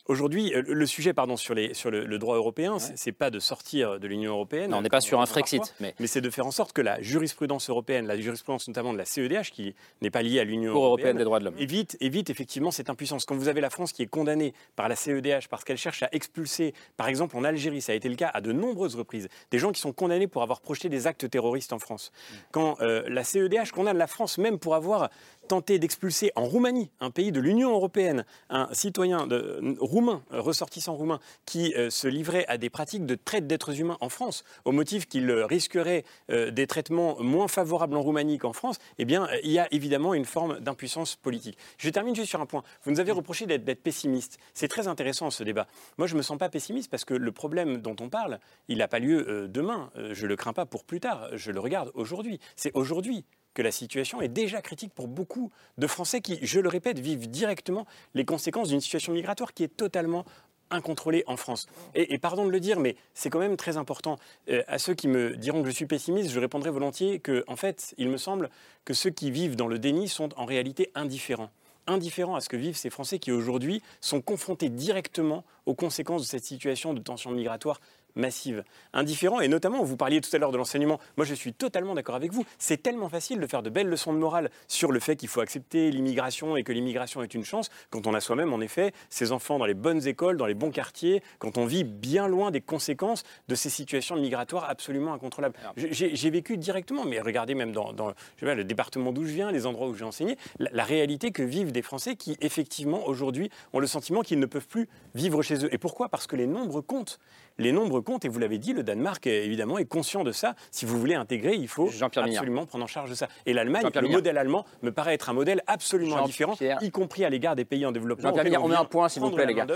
Aujourd'hui, 0.07 0.53
euh, 0.53 0.63
le 0.67 0.85
sujet 0.85 1.13
pardon, 1.13 1.37
sur, 1.37 1.53
les, 1.53 1.73
sur 1.73 1.89
le, 1.89 2.17
droit 2.17 2.35
européen, 2.35 2.77
ce 2.77 2.91
c'est 2.95 3.13
pas 3.13 3.29
de 3.29 3.39
sortir 3.39 3.99
de 3.99 4.07
l'Union 4.07 4.33
européenne. 4.33 4.73
on 4.73 4.81
n'est 4.81 4.89
pas 4.89 4.99
sur 4.99 5.21
un 5.21 5.25
Frexit. 5.25 5.73
mais, 5.79 5.93
c'est 6.07 6.19
de 6.19 6.29
faire 6.29 6.45
en 6.45 6.51
sorte 6.51 6.73
que 6.73 6.81
la 6.81 7.01
jurisprudence 7.01 7.69
européenne, 7.69 8.05
la 8.05 8.19
jurisprudence 8.19 8.67
notamment 8.67 8.91
de 8.91 8.97
la 8.97 9.05
CEDH, 9.05 9.51
qui 9.51 9.75
n'est 10.01 10.09
pas 10.09 10.21
liée 10.21 10.41
à 10.41 10.43
l'Union 10.43 10.73
européenne, 10.73 11.17
des 11.17 11.23
droits 11.23 11.39
de 11.39 11.45
l'homme, 11.45 11.57
évite, 11.57 11.95
évite 12.01 12.29
effectivement 12.29 12.71
cette 12.71 12.89
impuissance. 12.89 13.25
Quand 13.25 13.35
vous 13.35 13.47
avez 13.47 13.61
la 13.61 13.69
France 13.69 13.93
qui 13.93 14.01
est 14.01 14.07
condamnée 14.07 14.53
par 14.75 14.89
la 14.89 14.97
CEDH 14.97 15.47
parce 15.49 15.63
qu'elle 15.63 15.77
cherche 15.77 16.03
à 16.03 16.09
expulser, 16.11 16.73
par 16.97 17.07
exemple 17.07 17.37
en 17.37 17.45
Algérie, 17.45 17.81
ça 17.81 17.93
a 17.93 17.95
été 17.95 18.09
le 18.09 18.15
cas 18.15 18.29
à 18.33 18.41
de 18.41 18.51
nombreuses 18.51 18.95
reprises, 18.95 19.29
des 19.51 19.59
gens 19.59 19.71
qui 19.71 19.79
sont 19.79 19.93
condamnés 19.93 20.27
pour 20.27 20.43
avoir 20.43 20.59
projeté 20.59 20.89
des 20.89 21.07
actes 21.07 21.29
terroristes 21.29 21.71
en 21.71 21.79
France. 21.79 22.11
Quand 22.51 22.75
euh, 22.81 23.03
la 23.07 23.23
CEDH 23.23 23.71
condamne 23.73 23.97
la 23.97 24.07
France 24.07 24.37
même 24.37 24.59
pour 24.59 24.75
avoir 24.75 25.09
tenter 25.47 25.79
d'expulser 25.79 26.31
en 26.35 26.45
Roumanie, 26.45 26.89
un 26.99 27.11
pays 27.11 27.31
de 27.31 27.39
l'Union 27.39 27.71
européenne, 27.71 28.25
un 28.49 28.67
citoyen 28.73 29.27
de, 29.27 29.75
roumain, 29.79 30.23
ressortissant 30.29 30.95
roumain, 30.95 31.19
qui 31.45 31.73
euh, 31.75 31.89
se 31.89 32.07
livrait 32.07 32.45
à 32.47 32.57
des 32.57 32.69
pratiques 32.69 33.05
de 33.05 33.15
traite 33.15 33.47
d'êtres 33.47 33.79
humains 33.79 33.97
en 34.01 34.09
France, 34.09 34.43
au 34.65 34.71
motif 34.71 35.07
qu'il 35.07 35.31
risquerait 35.31 36.05
euh, 36.29 36.51
des 36.51 36.67
traitements 36.67 37.17
moins 37.19 37.47
favorables 37.47 37.95
en 37.95 38.01
Roumanie 38.01 38.37
qu'en 38.37 38.53
France, 38.53 38.77
eh 38.97 39.05
bien, 39.05 39.27
il 39.43 39.51
y 39.51 39.59
a 39.59 39.67
évidemment 39.71 40.13
une 40.13 40.25
forme 40.25 40.59
d'impuissance 40.59 41.15
politique. 41.15 41.57
Je 41.77 41.89
termine 41.89 42.15
juste 42.15 42.29
sur 42.29 42.41
un 42.41 42.45
point. 42.45 42.63
Vous 42.83 42.91
nous 42.91 42.99
avez 42.99 43.11
reproché 43.11 43.45
d'être 43.45 43.81
pessimiste. 43.81 44.37
C'est 44.53 44.67
très 44.67 44.87
intéressant 44.87 45.29
ce 45.29 45.43
débat. 45.43 45.67
Moi, 45.97 46.07
je 46.07 46.13
ne 46.13 46.17
me 46.17 46.23
sens 46.23 46.37
pas 46.37 46.49
pessimiste 46.49 46.89
parce 46.89 47.05
que 47.05 47.13
le 47.13 47.31
problème 47.31 47.77
dont 47.77 47.95
on 47.99 48.09
parle, 48.09 48.39
il 48.67 48.79
n'a 48.79 48.87
pas 48.87 48.99
lieu 48.99 49.25
euh, 49.27 49.47
demain. 49.47 49.91
je 49.95 50.23
ne 50.23 50.27
le 50.27 50.35
crains 50.35 50.53
pas 50.53 50.65
pour 50.65 50.83
plus 50.83 50.99
tard. 50.99 51.29
Je 51.33 51.51
le 51.51 51.59
regarde 51.59 51.91
aujourd'hui. 51.93 52.39
C'est 52.55 52.71
aujourd'hui 52.75 53.25
que 53.53 53.61
la 53.61 53.71
situation 53.71 54.21
est 54.21 54.27
déjà 54.27 54.61
critique 54.61 54.93
pour 54.93 55.07
beaucoup 55.07 55.51
de 55.77 55.87
Français 55.87 56.21
qui, 56.21 56.39
je 56.41 56.59
le 56.59 56.69
répète, 56.69 56.99
vivent 56.99 57.29
directement 57.29 57.85
les 58.13 58.25
conséquences 58.25 58.69
d'une 58.69 58.81
situation 58.81 59.13
migratoire 59.13 59.53
qui 59.53 59.63
est 59.63 59.75
totalement 59.75 60.25
incontrôlée 60.69 61.23
en 61.27 61.37
France. 61.37 61.67
Et, 61.93 62.17
pardon 62.17 62.45
de 62.45 62.49
le 62.49 62.59
dire, 62.59 62.79
mais 62.79 62.95
c'est 63.13 63.29
quand 63.29 63.39
même 63.39 63.57
très 63.57 63.77
important. 63.77 64.17
Euh, 64.49 64.63
à 64.67 64.79
ceux 64.79 64.95
qui 64.95 65.07
me 65.07 65.35
diront 65.37 65.61
que 65.61 65.69
je 65.69 65.75
suis 65.75 65.85
pessimiste, 65.85 66.31
je 66.31 66.39
répondrai 66.39 66.71
volontiers 66.71 67.19
que, 67.19 67.43
en 67.47 67.55
fait, 67.55 67.93
il 67.97 68.09
me 68.09 68.17
semble 68.17 68.49
que 68.85 68.93
ceux 68.93 69.11
qui 69.11 69.29
vivent 69.29 69.55
dans 69.55 69.67
le 69.67 69.77
déni 69.77 70.07
sont 70.07 70.29
en 70.37 70.45
réalité 70.45 70.91
indifférents 70.95 71.51
indifférents 71.87 72.35
à 72.35 72.41
ce 72.41 72.49
que 72.49 72.57
vivent 72.57 72.77
ces 72.77 72.89
Français 72.89 73.19
qui 73.19 73.31
aujourd'hui 73.31 73.81
sont 74.01 74.21
confrontés 74.21 74.69
directement 74.69 75.43
aux 75.65 75.75
conséquences 75.75 76.21
de 76.21 76.27
cette 76.27 76.45
situation 76.45 76.93
de 76.93 77.01
tension 77.01 77.31
migratoire 77.31 77.81
massive, 78.15 78.63
indifférent, 78.93 79.39
et 79.39 79.47
notamment, 79.47 79.83
vous 79.83 79.97
parliez 79.97 80.21
tout 80.21 80.29
à 80.33 80.37
l'heure 80.37 80.51
de 80.51 80.57
l'enseignement, 80.57 80.99
moi 81.17 81.25
je 81.25 81.33
suis 81.33 81.53
totalement 81.53 81.95
d'accord 81.95 82.15
avec 82.15 82.31
vous, 82.31 82.45
c'est 82.57 82.81
tellement 82.81 83.09
facile 83.09 83.39
de 83.39 83.47
faire 83.47 83.63
de 83.63 83.69
belles 83.69 83.87
leçons 83.87 84.13
de 84.13 84.17
morale 84.17 84.49
sur 84.67 84.91
le 84.91 84.99
fait 84.99 85.15
qu'il 85.15 85.29
faut 85.29 85.41
accepter 85.41 85.91
l'immigration 85.91 86.55
et 86.57 86.63
que 86.63 86.71
l'immigration 86.71 87.23
est 87.23 87.33
une 87.33 87.45
chance, 87.45 87.69
quand 87.89 88.07
on 88.07 88.13
a 88.13 88.19
soi-même, 88.19 88.53
en 88.53 88.61
effet, 88.61 88.93
ses 89.09 89.31
enfants 89.31 89.57
dans 89.57 89.65
les 89.65 89.73
bonnes 89.73 90.07
écoles, 90.07 90.37
dans 90.37 90.45
les 90.45 90.53
bons 90.53 90.71
quartiers, 90.71 91.23
quand 91.39 91.57
on 91.57 91.65
vit 91.65 91.83
bien 91.83 92.27
loin 92.27 92.51
des 92.51 92.61
conséquences 92.61 93.23
de 93.47 93.55
ces 93.55 93.69
situations 93.69 94.15
migratoires 94.15 94.69
absolument 94.69 95.13
incontrôlables. 95.13 95.55
J'ai 95.75 96.29
vécu 96.29 96.57
directement, 96.57 97.05
mais 97.05 97.19
regardez 97.19 97.55
même 97.55 97.71
dans, 97.71 97.93
le 98.41 98.63
département 98.63 99.11
d'où 99.11 99.25
je 99.25 99.33
viens, 99.33 99.51
les 99.51 99.65
endroits 99.65 99.87
où 99.87 99.95
j'ai 99.95 100.05
enseigné, 100.05 100.37
la 100.59 100.83
réalité 100.83 101.31
que 101.31 101.43
vivent 101.43 101.71
des 101.71 101.81
Français 101.81 102.15
qui, 102.15 102.37
effectivement, 102.41 103.07
aujourd'hui, 103.07 103.49
ont 103.73 103.79
le 103.79 103.87
sentiment 103.87 104.21
qu'ils 104.21 104.39
ne 104.39 104.45
peuvent 104.45 104.67
plus 104.67 104.87
vivre 105.15 105.41
chez 105.41 105.65
eux. 105.65 105.73
Et 105.73 105.77
pourquoi? 105.77 106.09
Parce 106.09 106.27
que 106.27 106.35
les 106.35 106.47
nombres 106.47 106.81
comptent 106.81 107.19
les 107.57 107.71
nombres 107.71 108.01
comptent, 108.01 108.25
et 108.25 108.29
vous 108.29 108.39
l'avez 108.39 108.57
dit, 108.57 108.73
le 108.73 108.83
Danemark, 108.83 109.25
évidemment, 109.27 109.77
est 109.77 109.85
conscient 109.85 110.23
de 110.23 110.31
ça. 110.31 110.55
Si 110.71 110.85
vous 110.85 110.99
voulez 110.99 111.15
intégrer, 111.15 111.55
il 111.55 111.67
faut 111.67 111.89
absolument 112.01 112.65
prendre 112.65 112.83
en 112.83 112.87
charge 112.87 113.09
de 113.09 113.15
ça. 113.15 113.27
Et 113.45 113.53
l'Allemagne, 113.53 113.89
le 113.93 114.07
modèle 114.07 114.37
allemand, 114.37 114.65
me 114.81 114.91
paraît 114.91 115.13
être 115.13 115.29
un 115.29 115.33
modèle 115.33 115.61
absolument 115.67 116.25
différent, 116.25 116.55
y 116.81 116.91
compris 116.91 117.25
à 117.25 117.29
l'égard 117.29 117.55
des 117.55 117.65
pays 117.65 117.85
en 117.85 117.91
développement. 117.91 118.33
Jean-Pierre 118.35 118.63
on 118.63 118.67
met 118.67 118.75
un 118.75 118.85
point, 118.85 119.09
s'il 119.09 119.21
vous 119.21 119.31
plaît, 119.31 119.45
les 119.45 119.53
gars. 119.53 119.67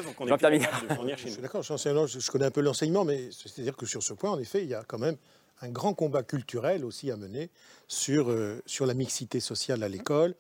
Je 1.18 1.30
suis 1.30 1.42
d'accord, 1.42 1.64
je 1.64 2.32
connais 2.32 2.46
un 2.46 2.52
peu 2.52 2.62
l'enseignement, 2.62 3.06
mais 3.06 3.30
c'est-à-dire 3.32 3.76
que 3.76 3.86
sur 3.86 4.04
ce 4.04 4.14
point, 4.14 4.32
en 4.32 4.40
effet, 4.40 4.64
il 4.64 4.70
y 4.70 4.76
a 4.76 4.84
quand 4.88 5.00
même 5.00 5.18
un 5.62 5.70
grand 5.70 5.94
combat 5.94 6.24
culturel 6.24 6.86
aussi 6.86 7.12
à 7.12 7.18
mener 7.18 7.50
sur, 7.88 8.30
euh, 8.30 8.62
sur 8.66 8.86
la 8.86 8.94
mixité 8.94 9.40
sociale 9.40 9.84
à 9.84 9.90
l'école. 9.90 10.36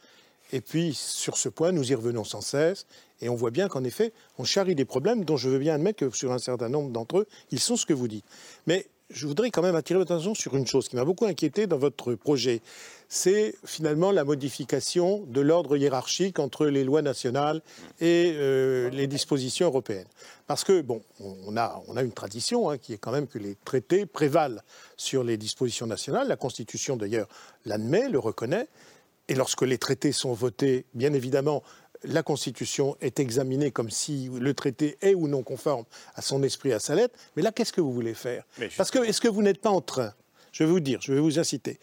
Et 0.53 0.61
puis, 0.61 0.93
sur 0.93 1.37
ce 1.37 1.49
point, 1.49 1.71
nous 1.71 1.91
y 1.91 1.95
revenons 1.95 2.23
sans 2.23 2.41
cesse. 2.41 2.85
Et 3.21 3.29
on 3.29 3.35
voit 3.35 3.51
bien 3.51 3.67
qu'en 3.67 3.83
effet, 3.83 4.13
on 4.37 4.43
charrie 4.43 4.75
des 4.75 4.85
problèmes 4.85 5.25
dont 5.25 5.37
je 5.37 5.49
veux 5.49 5.59
bien 5.59 5.75
admettre 5.75 5.99
que 5.99 6.15
sur 6.15 6.31
un 6.31 6.39
certain 6.39 6.69
nombre 6.69 6.91
d'entre 6.91 7.19
eux, 7.19 7.27
ils 7.51 7.59
sont 7.59 7.75
ce 7.75 7.85
que 7.85 7.93
vous 7.93 8.07
dites. 8.07 8.25
Mais 8.67 8.87
je 9.09 9.25
voudrais 9.25 9.51
quand 9.51 9.61
même 9.61 9.75
attirer 9.75 9.99
votre 9.99 10.11
attention 10.11 10.35
sur 10.35 10.55
une 10.55 10.67
chose 10.67 10.89
qui 10.89 10.95
m'a 10.97 11.05
beaucoup 11.05 11.25
inquiété 11.25 11.65
dans 11.65 11.77
votre 11.77 12.13
projet. 12.15 12.61
C'est 13.07 13.55
finalement 13.63 14.11
la 14.11 14.25
modification 14.25 15.23
de 15.27 15.39
l'ordre 15.39 15.77
hiérarchique 15.77 16.39
entre 16.39 16.65
les 16.65 16.83
lois 16.83 17.01
nationales 17.01 17.61
et 18.01 18.33
euh, 18.35 18.89
les 18.89 19.07
dispositions 19.07 19.67
européennes. 19.67 20.07
Parce 20.45 20.65
que, 20.65 20.81
bon, 20.81 21.01
on 21.21 21.55
a, 21.55 21.81
on 21.87 21.95
a 21.95 22.01
une 22.01 22.11
tradition 22.11 22.69
hein, 22.69 22.77
qui 22.77 22.93
est 22.93 22.97
quand 22.97 23.13
même 23.13 23.27
que 23.27 23.39
les 23.39 23.55
traités 23.63 24.05
prévalent 24.05 24.61
sur 24.97 25.23
les 25.23 25.37
dispositions 25.37 25.87
nationales. 25.87 26.27
La 26.27 26.35
Constitution, 26.35 26.97
d'ailleurs, 26.97 27.29
l'admet, 27.65 28.09
le 28.09 28.19
reconnaît. 28.19 28.67
Et 29.27 29.35
lorsque 29.35 29.61
les 29.61 29.77
traités 29.77 30.11
sont 30.11 30.33
votés, 30.33 30.85
bien 30.93 31.13
évidemment, 31.13 31.63
la 32.03 32.23
Constitution 32.23 32.95
est 33.01 33.19
examinée 33.19 33.71
comme 33.71 33.89
si 33.89 34.29
le 34.29 34.53
traité 34.53 34.97
est 35.01 35.15
ou 35.15 35.27
non 35.27 35.43
conforme 35.43 35.85
à 36.15 36.21
son 36.21 36.43
esprit, 36.43 36.73
à 36.73 36.79
sa 36.79 36.95
lettre. 36.95 37.15
Mais 37.35 37.41
là, 37.41 37.51
qu'est-ce 37.51 37.73
que 37.73 37.81
vous 37.81 37.93
voulez 37.93 38.13
faire? 38.13 38.43
Parce 38.77 38.91
que 38.91 38.99
est-ce 38.99 39.21
que 39.21 39.27
vous 39.27 39.41
n'êtes 39.41 39.61
pas 39.61 39.69
en 39.69 39.81
train, 39.81 40.13
je 40.51 40.63
vais 40.63 40.69
vous 40.69 40.79
dire, 40.79 40.99
je 41.01 41.13
vais 41.13 41.19
vous 41.19 41.39
inciter, 41.39 41.79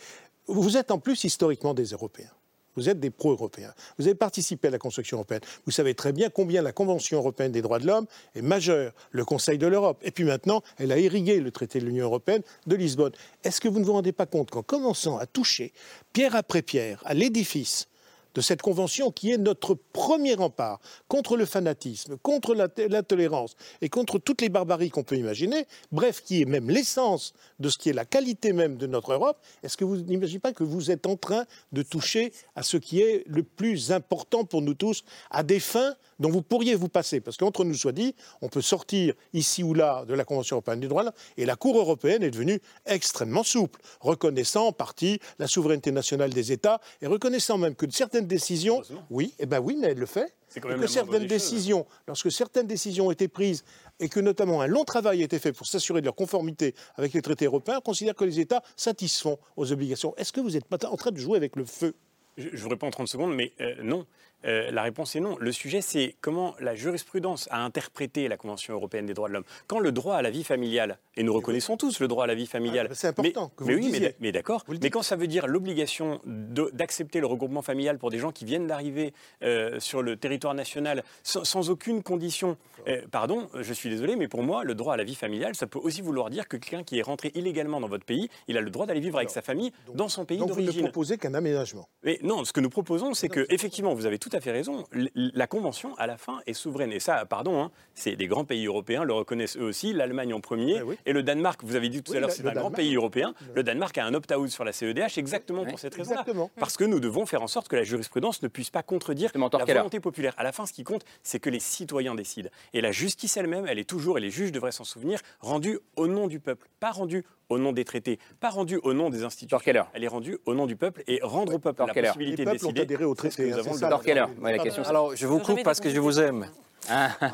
vous 0.47 0.77
êtes 0.77 0.91
en 0.91 0.99
plus 0.99 1.25
historiquement 1.25 1.75
des 1.75 1.87
Européens. 1.87 2.31
Vous 2.77 2.89
êtes 2.89 3.01
des 3.01 3.11
pro-européens. 3.11 3.73
Vous 3.99 4.07
avez 4.07 4.15
participé 4.15 4.69
à 4.69 4.71
la 4.71 4.79
construction 4.79 5.19
européenne. 5.19 5.41
Vous 5.65 5.73
savez 5.73 5.95
très 5.95 6.13
bien 6.13 6.31
combien 6.31 6.63
la 6.63 6.73
Convention 6.73 7.19
européenne 7.19 7.53
des 7.53 7.63
droits 7.63 7.79
de 7.79 7.87
l'homme 7.87 8.07
est 8.35 8.43
majeure, 8.43 8.93
le 9.11 9.25
Conseil 9.25 9.59
de 9.59 9.67
l'Europe. 9.67 9.99
Et 10.03 10.11
puis 10.11 10.25
maintenant, 10.25 10.63
elle 10.79 10.93
a 10.93 10.99
irrigué 10.99 11.41
le 11.41 11.51
traité 11.51 11.79
de 11.81 11.87
l'Union 11.87 12.07
européenne 12.07 12.43
de 12.67 12.77
Lisbonne. 12.77 13.13
Est-ce 13.45 13.61
que 13.61 13.69
vous 13.69 13.79
ne 13.79 13.85
vous 13.85 13.93
rendez 13.93 14.13
pas 14.13 14.27
compte 14.27 14.51
qu'en 14.51 14.63
commençant 14.63 15.19
à 15.19 15.27
toucher 15.27 15.73
pierre 16.13 16.35
après 16.35 16.63
pierre 16.63 17.03
à 17.05 17.15
l'édifice 17.15 17.89
de 18.35 18.41
cette 18.41 18.63
convention 18.63 19.11
qui 19.11 19.31
est 19.31 19.39
notre 19.39 19.75
premier 19.75 20.35
rempart 20.35 20.81
contre 21.09 21.37
le 21.37 21.45
fanatisme, 21.45 22.17
contre 22.19 22.55
la, 22.55 22.69
tolérance 23.03 23.57
et 23.81 23.89
contre 23.89 24.19
toutes 24.19 24.41
les 24.41 24.49
barbaries 24.49 24.91
qu'on 24.91 25.05
peut 25.05 25.17
imaginer, 25.17 25.67
bref, 25.93 26.23
qui 26.23 26.43
est 26.43 26.45
même 26.45 26.71
l'essence 26.71 27.33
de 27.61 27.69
ce 27.69 27.79
qui 27.79 27.91
est 27.91 27.93
la 27.93 28.05
qualité 28.05 28.53
même 28.53 28.77
de 28.77 28.87
notre 28.87 29.13
Europe, 29.13 29.39
est-ce 29.63 29.77
que 29.77 29.85
vous 29.85 29.97
n'imaginez 29.97 30.41
pas 30.41 30.53
que 30.53 30.65
vous 30.65 30.91
êtes 30.91 31.07
en 31.07 31.17
train 31.17 31.45
de 31.73 31.83
toucher 31.83 32.33
à 32.57 32.63
ce 32.63 32.77
qui 32.77 33.01
est 33.01 33.25
le 33.27 33.43
plus 33.43 33.93
important 33.93 34.45
pour 34.45 34.63
nous 34.63 34.75
tous, 34.75 35.05
à 35.31 35.43
des 35.43 35.61
fins 35.61 35.95
dont 36.19 36.31
vous 36.31 36.43
pourriez 36.43 36.75
vous 36.75 36.89
passer? 36.89 37.21
Parce 37.21 37.37
qu'entre 37.37 37.65
nous 37.65 37.75
soit 37.75 37.93
dit, 37.93 38.15
on 38.43 38.49
peut 38.49 38.63
sortir 38.63 39.15
ici 39.33 39.63
ou 39.63 39.75
là 39.75 40.05
de 40.07 40.15
la 40.15 40.25
Convention 40.25 40.57
européenne 40.57 40.81
des 40.81 40.89
droits 40.89 41.05
et 41.37 41.47
la 41.47 41.57
Cour 41.57 41.77
européenne 41.77 42.23
est 42.23 42.31
devenue 42.31 42.61
extrêmement 42.87 43.43
souple, 43.43 43.81
reconnaissant 44.01 44.69
en 44.69 44.73
partie 44.73 45.21
la 45.39 45.47
souveraineté 45.47 45.93
nationale 45.93 46.31
des 46.31 46.53
États 46.53 46.81
et 47.03 47.07
reconnaissant 47.07 47.59
même 47.59 47.75
que 47.75 47.91
certaines 47.91 48.24
décisions, 48.27 48.83
oui, 49.11 49.35
eh 49.39 49.47
ben 49.47 49.61
oui, 49.61 49.77
mais 49.79 49.89
elle 49.89 49.99
le 49.99 50.07
fait. 50.07 50.35
Et 50.57 50.61
que 50.61 50.87
certaines 50.87 51.27
décisions, 51.27 51.87
lorsque 52.07 52.31
certaines 52.31 52.67
décisions 52.67 53.09
ont 53.09 53.11
été 53.11 53.27
prises 53.27 53.65
et 53.99 54.09
que 54.09 54.21
notamment 54.21 54.61
un 54.61 54.67
long 54.67 54.85
travail 54.85 55.23
a 55.23 55.25
été 55.25 55.39
fait 55.39 55.53
pour 55.53 55.67
s'assurer 55.67 56.01
de 56.01 56.07
leur 56.07 56.15
conformité 56.15 56.75
avec 56.95 57.13
les 57.13 57.23
traités 57.23 57.47
européens, 57.47 57.81
considère 57.81 58.15
que 58.15 58.25
les 58.25 58.39
États 58.39 58.63
satisfont 58.77 59.39
aux 59.57 59.73
obligations. 59.73 60.15
Est-ce 60.17 60.33
que 60.33 60.41
vous 60.41 60.51
n'êtes 60.51 60.67
pas 60.67 60.79
en 60.87 60.97
train 60.97 61.11
de 61.11 61.19
jouer 61.19 61.37
avec 61.37 61.57
le 61.57 61.65
feu? 61.65 61.95
Je, 62.37 62.49
vous 62.57 62.69
réponds 62.69 62.89
en 62.89 62.91
30 62.91 63.09
secondes, 63.09 63.35
mais 63.35 63.53
euh, 63.61 63.83
non. 63.83 64.07
Euh, 64.45 64.71
la 64.71 64.83
réponse 64.83 65.17
est 65.17 65.21
non. 65.21 65.37
Le 65.39 65.53
sujet, 65.53 65.81
c'est 65.81 66.17
comment 66.21 66.55
la 66.61 66.75
jurisprudence 66.75 67.49
a 67.51 67.65
interprété 67.65 68.29
la 68.29 68.37
Convention 68.37 68.75
européenne 68.75 69.07
des 69.07 69.15
droits 69.15 69.29
de 69.29 69.35
l'homme. 69.35 69.45
Quand 69.67 69.79
le 69.79 69.93
droit 69.93 70.17
à 70.17 70.23
la 70.23 70.31
vie 70.31 70.45
familiale, 70.45 70.99
et 71.17 71.23
nous 71.23 71.33
reconnaissons 71.33 71.77
tous 71.77 72.01
le 72.01 72.09
droit 72.09 72.25
à 72.25 72.27
la 72.27 72.35
vie 72.35 72.47
familiale. 72.47 72.89
Ah, 72.91 72.95
c'est 72.95 73.09
important 73.09 73.45
mais, 73.45 73.57
que 73.57 73.65
vous 73.65 73.71
oui, 73.71 73.93
le 73.93 74.01
mais, 74.01 74.17
mais 74.21 74.33
d'accord. 74.33 74.65
Mais 74.83 74.91
quand 74.91 75.03
ça 75.03 75.17
veut 75.17 75.27
dire 75.27 75.47
l'obligation 75.47 76.21
d'accepter 76.25 77.21
le 77.21 77.27
regroupement 77.27 77.63
familial 77.63 77.99
pour 77.99 78.11
des 78.11 78.19
gens 78.19 78.33
qui 78.33 78.45
viennent 78.45 78.67
d'arriver 78.67 79.13
euh, 79.43 79.79
sur 79.81 80.03
le 80.03 80.17
territoire 80.17 80.55
national 80.55 81.05
sans, 81.23 81.71
aucune 81.71 82.03
condition, 82.03 82.57
euh, 82.89 83.03
pardon, 83.11 83.49
je 83.55 83.73
suis 83.73 83.89
désolé, 83.89 84.17
mais 84.17 84.29
pour 84.29 84.43
moi, 84.43 84.65
le 84.65 84.75
droit 84.75 84.95
à 84.95 84.97
la 84.97 85.05
vie 85.05 85.15
familiale, 85.15 85.55
ça 85.55 85.67
peut 85.67 85.79
aussi 85.79 86.03
vouloir 86.03 86.31
dire 86.31 86.49
que 86.49 86.57
quelqu'un 86.57 86.83
qui 86.83 86.99
est 86.99 87.03
rentré 87.03 87.31
illégalement 87.35 87.81
dans 87.81 87.89
votre 87.89 88.05
pays, 88.05 88.29
il 88.49 88.59
a 88.59 88.61
le 88.61 88.71
droit 88.71 88.87
d'aller 88.87 89.01
vivre 89.01 89.19
avec 89.19 89.31
sa 89.31 89.43
famille 89.43 89.73
dans 89.95 90.09
son 90.09 90.25
pays 90.25 90.39
d'origine. 90.39 90.65
Donc 90.65 90.75
vous 90.75 90.81
ne 90.81 90.87
proposez 90.87 91.17
qu'un 91.17 91.35
aménagement. 91.35 91.89
Mais 92.03 92.19
non, 92.23 92.45
ce 92.45 92.53
que 92.53 92.61
nous 92.61 92.71
proposons, 92.71 93.15
c'est 93.15 93.29
que 93.29 93.47
effectivement, 93.51 93.95
vous 93.95 94.07
avez 94.07 94.19
tout 94.19 94.31
à 94.35 94.41
fait 94.41 94.51
raison. 94.51 94.85
La 95.15 95.47
convention, 95.47 95.95
à 95.97 96.07
la 96.07 96.17
fin, 96.17 96.41
est 96.47 96.53
souveraine. 96.53 96.93
Et 96.93 97.01
ça, 97.01 97.25
pardon, 97.25 97.63
hein, 97.63 97.71
c'est 97.95 98.17
des 98.17 98.27
grands 98.27 98.45
pays 98.45 98.67
européens 98.67 99.05
le 99.05 99.13
reconnaissent 99.13 99.57
eux 99.57 99.65
aussi. 99.65 99.93
L'Allemagne 99.93 100.35
en 100.35 100.41
premier 100.41 100.83
et 101.07 101.13
le 101.13 101.23
Danemark. 101.23 101.63
Vous 101.65 101.77
avez 101.77 101.89
dit 101.89 102.03
tout 102.03 102.13
à 102.13 102.21
l'heure, 102.21 102.31
c'est 102.31 102.47
un 102.47 102.53
grand 102.53 102.71
pays 102.71 102.95
européen. 102.95 103.35
Le 103.55 103.63
Danemark 103.63 103.97
a 103.99 104.05
un 104.05 104.15
opt-out 104.15 104.49
sur 104.51 104.65
la 104.65 104.73
CEDH 104.73 105.19
exactement 105.19 105.65
pour 105.65 105.79
cette 105.79 105.95
raison-là. 105.95 106.25
Parce 106.59 106.77
que 106.77 106.85
nous 106.85 107.01
devons 107.01 107.27
faire 107.27 107.43
en 107.43 107.47
sorte 107.49 107.69
que 107.69 107.77
la 107.77 107.85
jurisprudence 107.85 108.43
ne 108.43 108.49
puisse 108.49 108.71
pas 108.71 108.83
contredire 108.83 109.31
la 109.35 109.65
volonté 109.65 110.01
populaire. 110.01 110.35
À 110.37 110.43
la 110.43 110.53
fin, 110.53 110.67
ce 110.67 110.73
qui 110.73 110.85
compte, 110.85 111.05
c'est 111.23 111.41
que 111.41 111.51
les 111.51 111.61
citoyens 111.61 112.15
décident. 112.15 112.51
Et 112.73 112.81
la 112.81 112.93
justice 112.93 113.37
elle-même, 113.37 113.67
elle 113.69 113.79
est 113.79 113.89
toujours, 113.89 114.19
et 114.19 114.21
les 114.21 114.31
juges 114.31 114.53
devraient 114.53 114.73
s'en 114.73 114.85
souvenir, 114.85 115.21
rendue 115.41 115.79
au 115.97 116.07
nom 116.07 116.27
du 116.27 116.41
peuple, 116.41 116.69
pas 116.81 116.91
rendue 116.91 117.25
au 117.49 117.59
nom 117.59 117.73
des 117.73 117.85
traités, 117.85 118.19
pas 118.41 118.51
rendue 118.51 118.81
au 118.83 118.93
nom 118.93 119.11
des 119.11 119.25
institutions. 119.25 119.59
Elle 119.93 120.05
est 120.05 120.09
rendue 120.09 120.39
au 120.47 120.55
nom 120.55 120.67
du 120.67 120.77
peuple 120.77 121.03
et 121.07 121.21
rendre 121.23 121.55
au 121.55 121.59
peuple 121.59 121.85
la 121.87 121.95
possibilité 121.95 122.45
de 122.45 122.51
décider. 122.51 122.81
Ont 122.81 122.83
adhéré 122.83 123.05
au 123.05 123.15
traité. 123.15 123.53
Hein, 123.53 124.29
la 124.43 124.59
question, 124.59 124.83
Alors, 124.85 125.15
je 125.15 125.27
vous 125.27 125.39
coupe 125.39 125.63
parce 125.63 125.81
que 125.81 125.91
je 125.91 126.01
vous 126.01 126.21
aime. 126.21 126.47
Ah. 126.89 127.11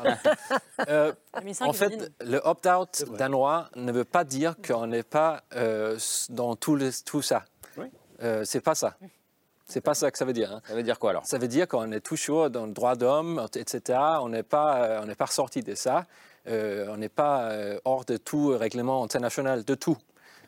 Euh, 0.89 1.13
en 1.59 1.73
fait, 1.73 2.11
le 2.21 2.41
opt-out 2.43 3.05
danois 3.15 3.69
ne 3.75 3.91
veut 3.91 4.03
pas 4.03 4.23
dire 4.23 4.55
qu'on 4.65 4.87
n'est 4.87 5.03
pas 5.03 5.43
euh, 5.55 5.95
dans 6.29 6.55
tout, 6.55 6.79
tout 7.05 7.21
ça. 7.21 7.45
Oui. 7.77 7.85
Euh, 8.23 8.43
c'est 8.45 8.61
pas 8.61 8.73
ça. 8.73 8.95
C'est 9.67 9.81
pas 9.81 9.93
ça 9.93 10.09
que 10.09 10.17
ça 10.17 10.25
veut 10.25 10.33
dire. 10.33 10.51
Hein. 10.51 10.61
Ça 10.65 10.73
veut 10.73 10.81
dire 10.81 10.97
quoi 10.97 11.11
alors? 11.11 11.25
Ça 11.27 11.37
veut 11.37 11.47
dire 11.47 11.67
qu'on 11.67 11.91
est 11.91 11.99
toujours 11.99 12.49
dans 12.49 12.65
le 12.65 12.71
droit 12.71 12.95
d'homme, 12.95 13.45
etc. 13.55 13.99
On 14.21 14.29
n'est 14.29 14.41
pas, 14.41 15.01
on 15.03 15.05
n'est 15.05 15.15
pas 15.15 15.27
sorti 15.27 15.61
de 15.61 15.75
ça. 15.75 16.07
On 16.47 16.97
n'est 16.97 17.09
pas 17.09 17.51
hors 17.85 18.05
de 18.05 18.17
tout 18.17 18.49
règlement 18.57 19.03
international, 19.03 19.63
de 19.63 19.75
tout. 19.75 19.97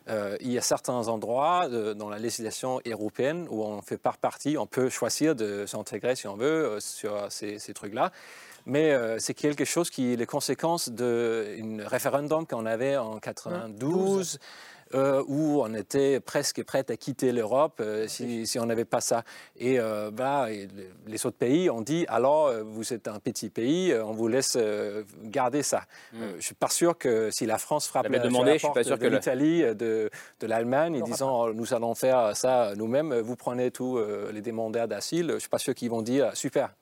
il 0.07 0.51
y 0.51 0.57
a 0.57 0.61
certains 0.61 1.07
endroits 1.07 1.67
dans 1.95 2.09
la 2.09 2.19
législation 2.19 2.81
européenne 2.85 3.47
où 3.49 3.63
on 3.63 3.81
fait 3.81 3.97
pas 3.97 4.13
partie, 4.19 4.57
on 4.57 4.67
peut 4.67 4.89
choisir 4.89 5.35
de 5.35 5.65
s'intégrer 5.65 6.15
si 6.15 6.27
on 6.27 6.35
veut 6.35 6.77
sur 6.79 7.31
ces, 7.31 7.59
ces 7.59 7.73
trucs-là 7.73 8.11
mais 8.65 8.91
euh, 8.91 9.19
c'est 9.19 9.33
quelque 9.33 9.65
chose 9.65 9.89
qui 9.89 10.13
est 10.13 10.15
les 10.15 10.25
conséquences 10.25 10.89
d'un 10.89 11.85
référendum 11.85 12.45
qu'on 12.45 12.65
avait 12.65 12.97
en 12.97 13.19
92. 13.19 14.39
Euh, 14.95 15.23
où 15.27 15.61
on 15.61 15.73
était 15.73 16.19
presque 16.19 16.63
prêt 16.63 16.85
à 16.89 16.95
quitter 16.95 17.31
l'Europe 17.31 17.79
euh, 17.79 18.07
si, 18.07 18.45
si, 18.45 18.59
on 18.59 18.65
n'avait 18.65 18.85
pas 18.85 19.01
ça. 19.01 19.23
Et 19.57 19.79
bah, 20.11 20.47
les 21.07 21.25
autres 21.25 21.37
pays 21.37 21.69
ont 21.69 21.81
dit 21.81 22.05
alors, 22.07 22.51
vous 22.63 22.93
êtes 22.93 23.07
un 23.07 23.19
petit 23.19 23.49
pays, 23.49 23.93
on 23.93 24.11
vous 24.11 24.27
laisse 24.27 24.57
garder 25.23 25.63
ça. 25.63 25.83
Hmm. 26.11 26.19
je 26.31 26.35
ne 26.35 26.41
suis 26.41 26.55
pas 26.55 26.69
sûr 26.69 26.97
que 26.97 27.31
si 27.31 27.45
la 27.45 27.57
France 27.57 27.87
frappe 27.87 28.07
la, 28.07 28.19
demandé, 28.19 28.53
je 28.53 28.57
suis 28.59 28.73
pas 28.73 28.83
sûr 28.83 28.97
de 28.97 29.07
l'Italie, 29.07 29.61
de, 29.61 30.09
de 30.39 30.47
l'Allemagne, 30.47 31.01
en 31.01 31.05
disant 31.05 31.53
nous 31.53 31.73
allons 31.73 31.95
faire 31.95 32.35
ça 32.35 32.73
nous-mêmes, 32.75 33.13
vous 33.19 33.35
prenez 33.35 33.71
tous 33.71 33.99
les 34.31 34.41
demandeurs 34.41 34.87
d'asile, 34.87 35.27
je 35.29 35.33
ne 35.33 35.39
suis 35.39 35.49
pas 35.49 35.59
sûr 35.59 35.73
qu'ils 35.73 35.89
vont 35.89 36.01
dire 36.01 36.35
super. 36.35 36.73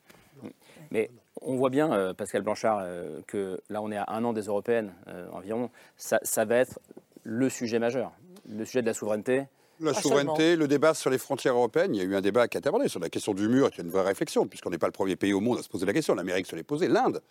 Mais 0.91 1.09
on 1.41 1.55
voit 1.55 1.69
bien, 1.69 1.91
euh, 1.91 2.13
Pascal 2.13 2.41
Blanchard, 2.41 2.79
euh, 2.81 3.21
que 3.27 3.59
là, 3.69 3.81
on 3.81 3.91
est 3.91 3.97
à 3.97 4.05
un 4.09 4.23
an 4.23 4.33
des 4.33 4.43
européennes 4.43 4.93
euh, 5.07 5.27
environ. 5.31 5.69
Ça, 5.97 6.45
va 6.45 6.57
être 6.57 6.79
le 7.23 7.49
sujet 7.49 7.79
majeur, 7.79 8.11
le 8.49 8.65
sujet 8.65 8.81
de 8.81 8.87
la 8.87 8.93
souveraineté. 8.93 9.45
La 9.79 9.93
souveraineté, 9.93 10.55
le 10.55 10.67
débat 10.67 10.93
sur 10.93 11.09
les 11.09 11.17
frontières 11.17 11.55
européennes, 11.55 11.95
il 11.95 11.97
y 11.97 12.01
a 12.01 12.03
eu 12.03 12.15
un 12.15 12.21
débat 12.21 12.47
qui 12.47 12.57
a 12.57 12.59
été 12.59 12.69
abordé 12.69 12.87
sur 12.87 12.99
la 12.99 13.09
question 13.09 13.33
du 13.33 13.47
mur, 13.47 13.71
qui 13.71 13.81
est 13.81 13.83
une 13.83 13.89
vraie 13.89 14.03
réflexion, 14.03 14.45
puisqu'on 14.45 14.69
n'est 14.69 14.77
pas 14.77 14.85
le 14.85 14.91
premier 14.91 15.15
pays 15.15 15.33
au 15.33 15.39
monde 15.39 15.57
à 15.57 15.63
se 15.63 15.69
poser 15.69 15.87
la 15.87 15.93
question. 15.93 16.13
L'Amérique 16.13 16.45
se 16.45 16.55
l'est 16.55 16.63
posée, 16.63 16.87
l'Inde. 16.87 17.21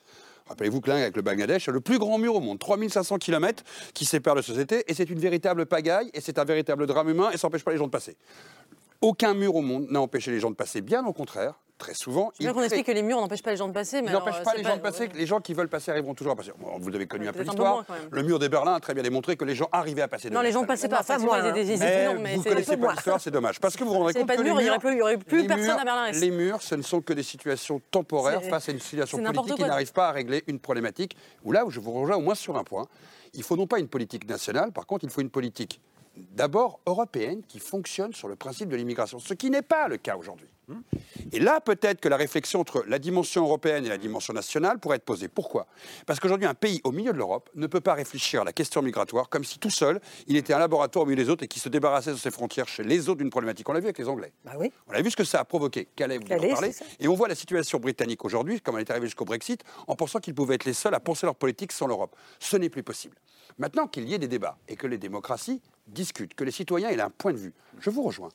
Rappelez-vous 0.49 0.81
que 0.81 0.91
l'Inde, 0.91 1.03
avec 1.03 1.15
le 1.15 1.23
Bangladesh, 1.23 1.69
a 1.69 1.73
le 1.73 1.81
plus 1.81 1.99
grand 1.99 2.19
mur 2.19 2.35
au 2.35 2.41
monde, 2.41 2.59
3500 2.59 3.19
km 3.19 3.63
qui 3.95 4.05
sépare 4.05 4.35
de 4.35 4.43
sociétés, 4.43 4.83
et 4.89 4.95
c'est 4.95 5.09
une 5.11 5.21
véritable 5.21 5.65
pagaille, 5.67 6.11
et 6.13 6.21
c'est 6.21 6.41
un 6.41 6.45
véritable 6.45 6.89
drame 6.89 7.11
humain, 7.11 7.31
et 7.31 7.37
ça 7.37 7.47
n'empêche 7.47 7.63
pas 7.63 7.71
les 7.71 7.79
gens 7.79 7.87
de 7.87 7.93
passer. 7.93 8.17
Aucun 9.01 9.35
mur 9.35 9.55
au 9.55 9.63
monde 9.63 9.87
n'a 9.91 10.01
empêché 10.01 10.33
les 10.33 10.41
gens 10.41 10.51
de 10.51 10.57
passer, 10.57 10.81
bien 10.81 11.07
au 11.07 11.13
contraire 11.13 11.55
très 11.81 11.95
souvent. 11.95 12.31
C'est 12.39 12.53
qu'on 12.53 12.63
explique 12.63 12.87
que 12.87 12.93
les 12.93 13.03
murs 13.03 13.21
n'empêchent 13.21 13.43
pas 13.43 13.51
les 13.51 13.57
gens 13.57 13.67
de 13.67 13.73
passer. 13.73 14.03
Mais 14.03 14.13
n'empêchent 14.13 14.45
pas 14.45 14.55
les 14.55 14.63
gens 14.63 14.77
de 14.77 14.83
passer. 14.83 15.09
Les 15.15 15.27
gens 15.27 15.41
qui 15.41 15.55
veulent 15.55 15.69
passer 15.69 15.91
arriveront 15.91 16.15
toujours 16.15 16.35
à 16.35 16.37
passer. 16.37 16.53
vous 16.79 16.95
avez 16.95 17.07
connu 17.07 17.27
un 17.27 17.33
peu 17.33 17.43
l'histoire. 17.43 17.85
Le 18.11 18.23
mur 18.23 18.39
de 18.39 18.47
Berlin 18.47 18.75
a 18.75 18.81
très 18.81 18.95
bien 18.95 19.03
démontré 19.03 19.37
que 19.37 19.45
les 19.45 19.57
gens 19.57 19.69
arrivaient 19.73 20.03
à 20.03 20.09
passer. 20.09 20.31
Non, 20.31 20.43
les 20.43 20.53
gens 20.53 20.63
ne 20.63 20.67
passaient 20.67 20.89
pas. 20.89 21.01
Enfin, 21.01 21.19
moi, 21.19 21.51
des, 21.51 21.65
des, 21.65 21.77
mais 21.79 22.37
vous 22.37 22.45
ne 22.45 22.49
connaissez 22.49 22.77
pas 22.77 22.93
l'histoire, 22.93 23.21
c'est 23.21 23.31
dommage. 23.31 23.59
Parce 23.59 23.77
que 23.77 23.83
vous 23.83 23.93
vous 23.93 23.99
rendez 23.99 24.15
compte 24.15 24.29
que 24.29 24.43
les 24.43 24.43
murs, 24.43 24.61
il 24.61 24.95
n'y 24.95 25.03
aurait 25.03 25.17
plus 25.17 25.47
personne 25.47 25.79
à 25.79 25.85
Berlin. 25.85 26.11
Les 26.13 26.31
murs, 26.31 26.63
ce 26.63 26.75
ne 26.75 26.83
sont 26.83 27.01
que 27.01 27.13
des 27.13 27.23
situations 27.23 27.81
temporaires 27.91 28.43
face 28.43 28.69
à 28.69 28.73
une 28.73 28.81
situation 28.81 29.23
politique 29.23 29.57
qui 29.57 29.63
n'arrive 29.63 29.93
pas 29.93 30.09
à 30.09 30.13
régler 30.13 30.45
une 30.47 30.61
problématique. 30.61 31.17
Ou 31.45 31.53
là 31.53 31.65
où 31.65 31.71
je 31.71 31.81
vous 31.81 31.93
rejoins 31.93 32.17
au 32.17 32.21
moins 32.21 32.35
sur 32.35 32.57
un 32.57 32.65
point, 32.65 32.87
il 33.33 33.43
faut 33.43 33.57
non 33.57 33.67
pas 33.67 33.79
une 33.79 33.89
politique 33.89 34.29
nationale, 34.29 34.73
par 34.73 34.87
contre, 34.87 35.05
il 35.05 35.11
faut 35.11 35.21
une 35.21 35.31
politique 35.31 35.81
d'abord 36.17 36.81
européenne 36.87 37.43
qui 37.47 37.59
fonctionne 37.59 38.13
sur 38.13 38.29
le 38.29 38.37
principe 38.37 38.69
de 38.69 38.77
l'immigration, 38.77 39.19
ce 39.19 39.35
qui 39.35 39.51
n'est 39.51 39.63
pas 39.63 39.89
le 39.89 39.97
cas 39.97 40.17
aujourd'hui. 40.17 40.49
Et 41.33 41.41
là, 41.41 41.61
peut-être 41.61 42.01
que 42.01 42.09
la 42.09 42.17
réflexion 42.17 42.61
entre 42.61 42.85
la 42.87 42.99
dimension 42.99 43.43
européenne 43.43 43.87
et 43.87 43.89
la 43.89 43.99
dimension 43.99 44.33
nationale 44.33 44.79
pourrait 44.79 44.97
être 44.97 45.05
posée. 45.05 45.29
Pourquoi? 45.29 45.67
Parce 46.07 46.21
qu'aujourd'hui, 46.21 46.47
un 46.47 46.55
pays 46.55 46.81
au 46.85 46.93
milieu 46.93 47.13
de 47.13 47.19
l'Europe 47.19 47.51
ne 47.55 47.67
peut 47.67 47.81
pas 47.81 47.95
réfléchir 47.95 48.43
à 48.43 48.45
la 48.45 48.53
question 48.53 48.83
migratoire 48.83 49.29
comme 49.29 49.45
si 49.45 49.59
tout 49.59 49.71
seul, 49.71 50.01
il 50.27 50.37
était 50.37 50.53
un 50.53 50.59
laboratoire 50.59 51.05
au 51.05 51.07
milieu 51.07 51.23
des 51.23 51.31
autres 51.31 51.45
et 51.45 51.49
qui 51.49 51.61
se 51.61 51.69
débarrassait 51.69 52.13
de 52.13 52.17
ses 52.17 52.31
frontières 52.31 52.69
chez 52.69 52.83
les 52.83 53.09
autres 53.09 53.19
d'une 53.19 53.31
problématique. 53.31 53.69
On 53.69 53.73
l'a 53.73 53.81
vu 53.81 53.87
avec 53.87 53.99
les 53.99 54.09
Anglais. 54.09 54.33
Bah 54.45 54.53
oui. 54.59 54.73
On 54.89 54.93
a 54.93 55.03
vu 55.03 55.11
ce 55.11 55.17
que 55.17 55.25
ça 55.25 55.41
a 55.41 55.45
provoqué. 55.45 55.89
Calais, 55.97 56.19
vous 56.19 56.25
en 56.25 56.39
parlez. 56.39 56.73
Et 56.99 57.09
on 57.09 57.15
voit 57.15 57.29
la 57.29 57.35
situation 57.35 57.79
britannique 57.79 58.25
aujourd'hui, 58.25 58.61
comme 58.61 58.77
elle 58.77 58.83
est 58.83 58.91
arrivée 58.91 59.07
jusqu'au 59.07 59.25
Brexit, 59.25 59.63
en 59.87 59.97
pensant 59.97 60.19
qu'ils 60.21 60.35
pouvaient 60.35 60.57
être 60.57 60.65
les 60.65 60.75
seuls 60.75 60.95
à 60.95 61.01
penser 61.01 61.27
leur 61.27 61.37
politique 61.37 61.73
sans 61.73 61.87
l'Europe. 61.87 62.17
Ce 62.39 62.57
n'est 62.57 62.71
plus 62.71 62.83
possible. 62.83 63.17
Maintenant 63.59 63.87
qu'il 63.87 64.09
y 64.09 64.15
ait 64.15 64.19
des 64.19 64.29
débats 64.29 64.57
et 64.69 64.77
que 64.77 64.87
les 64.87 64.99
démocraties 64.99 65.61
discutent, 65.87 66.35
que 66.35 66.45
les 66.45 66.51
citoyens 66.51 66.91
aient 66.91 67.01
un 67.01 67.11
point 67.11 67.33
de 67.33 67.39
vue, 67.39 67.53
je 67.79 67.91
vous 67.91 68.03
rejoins 68.03 68.31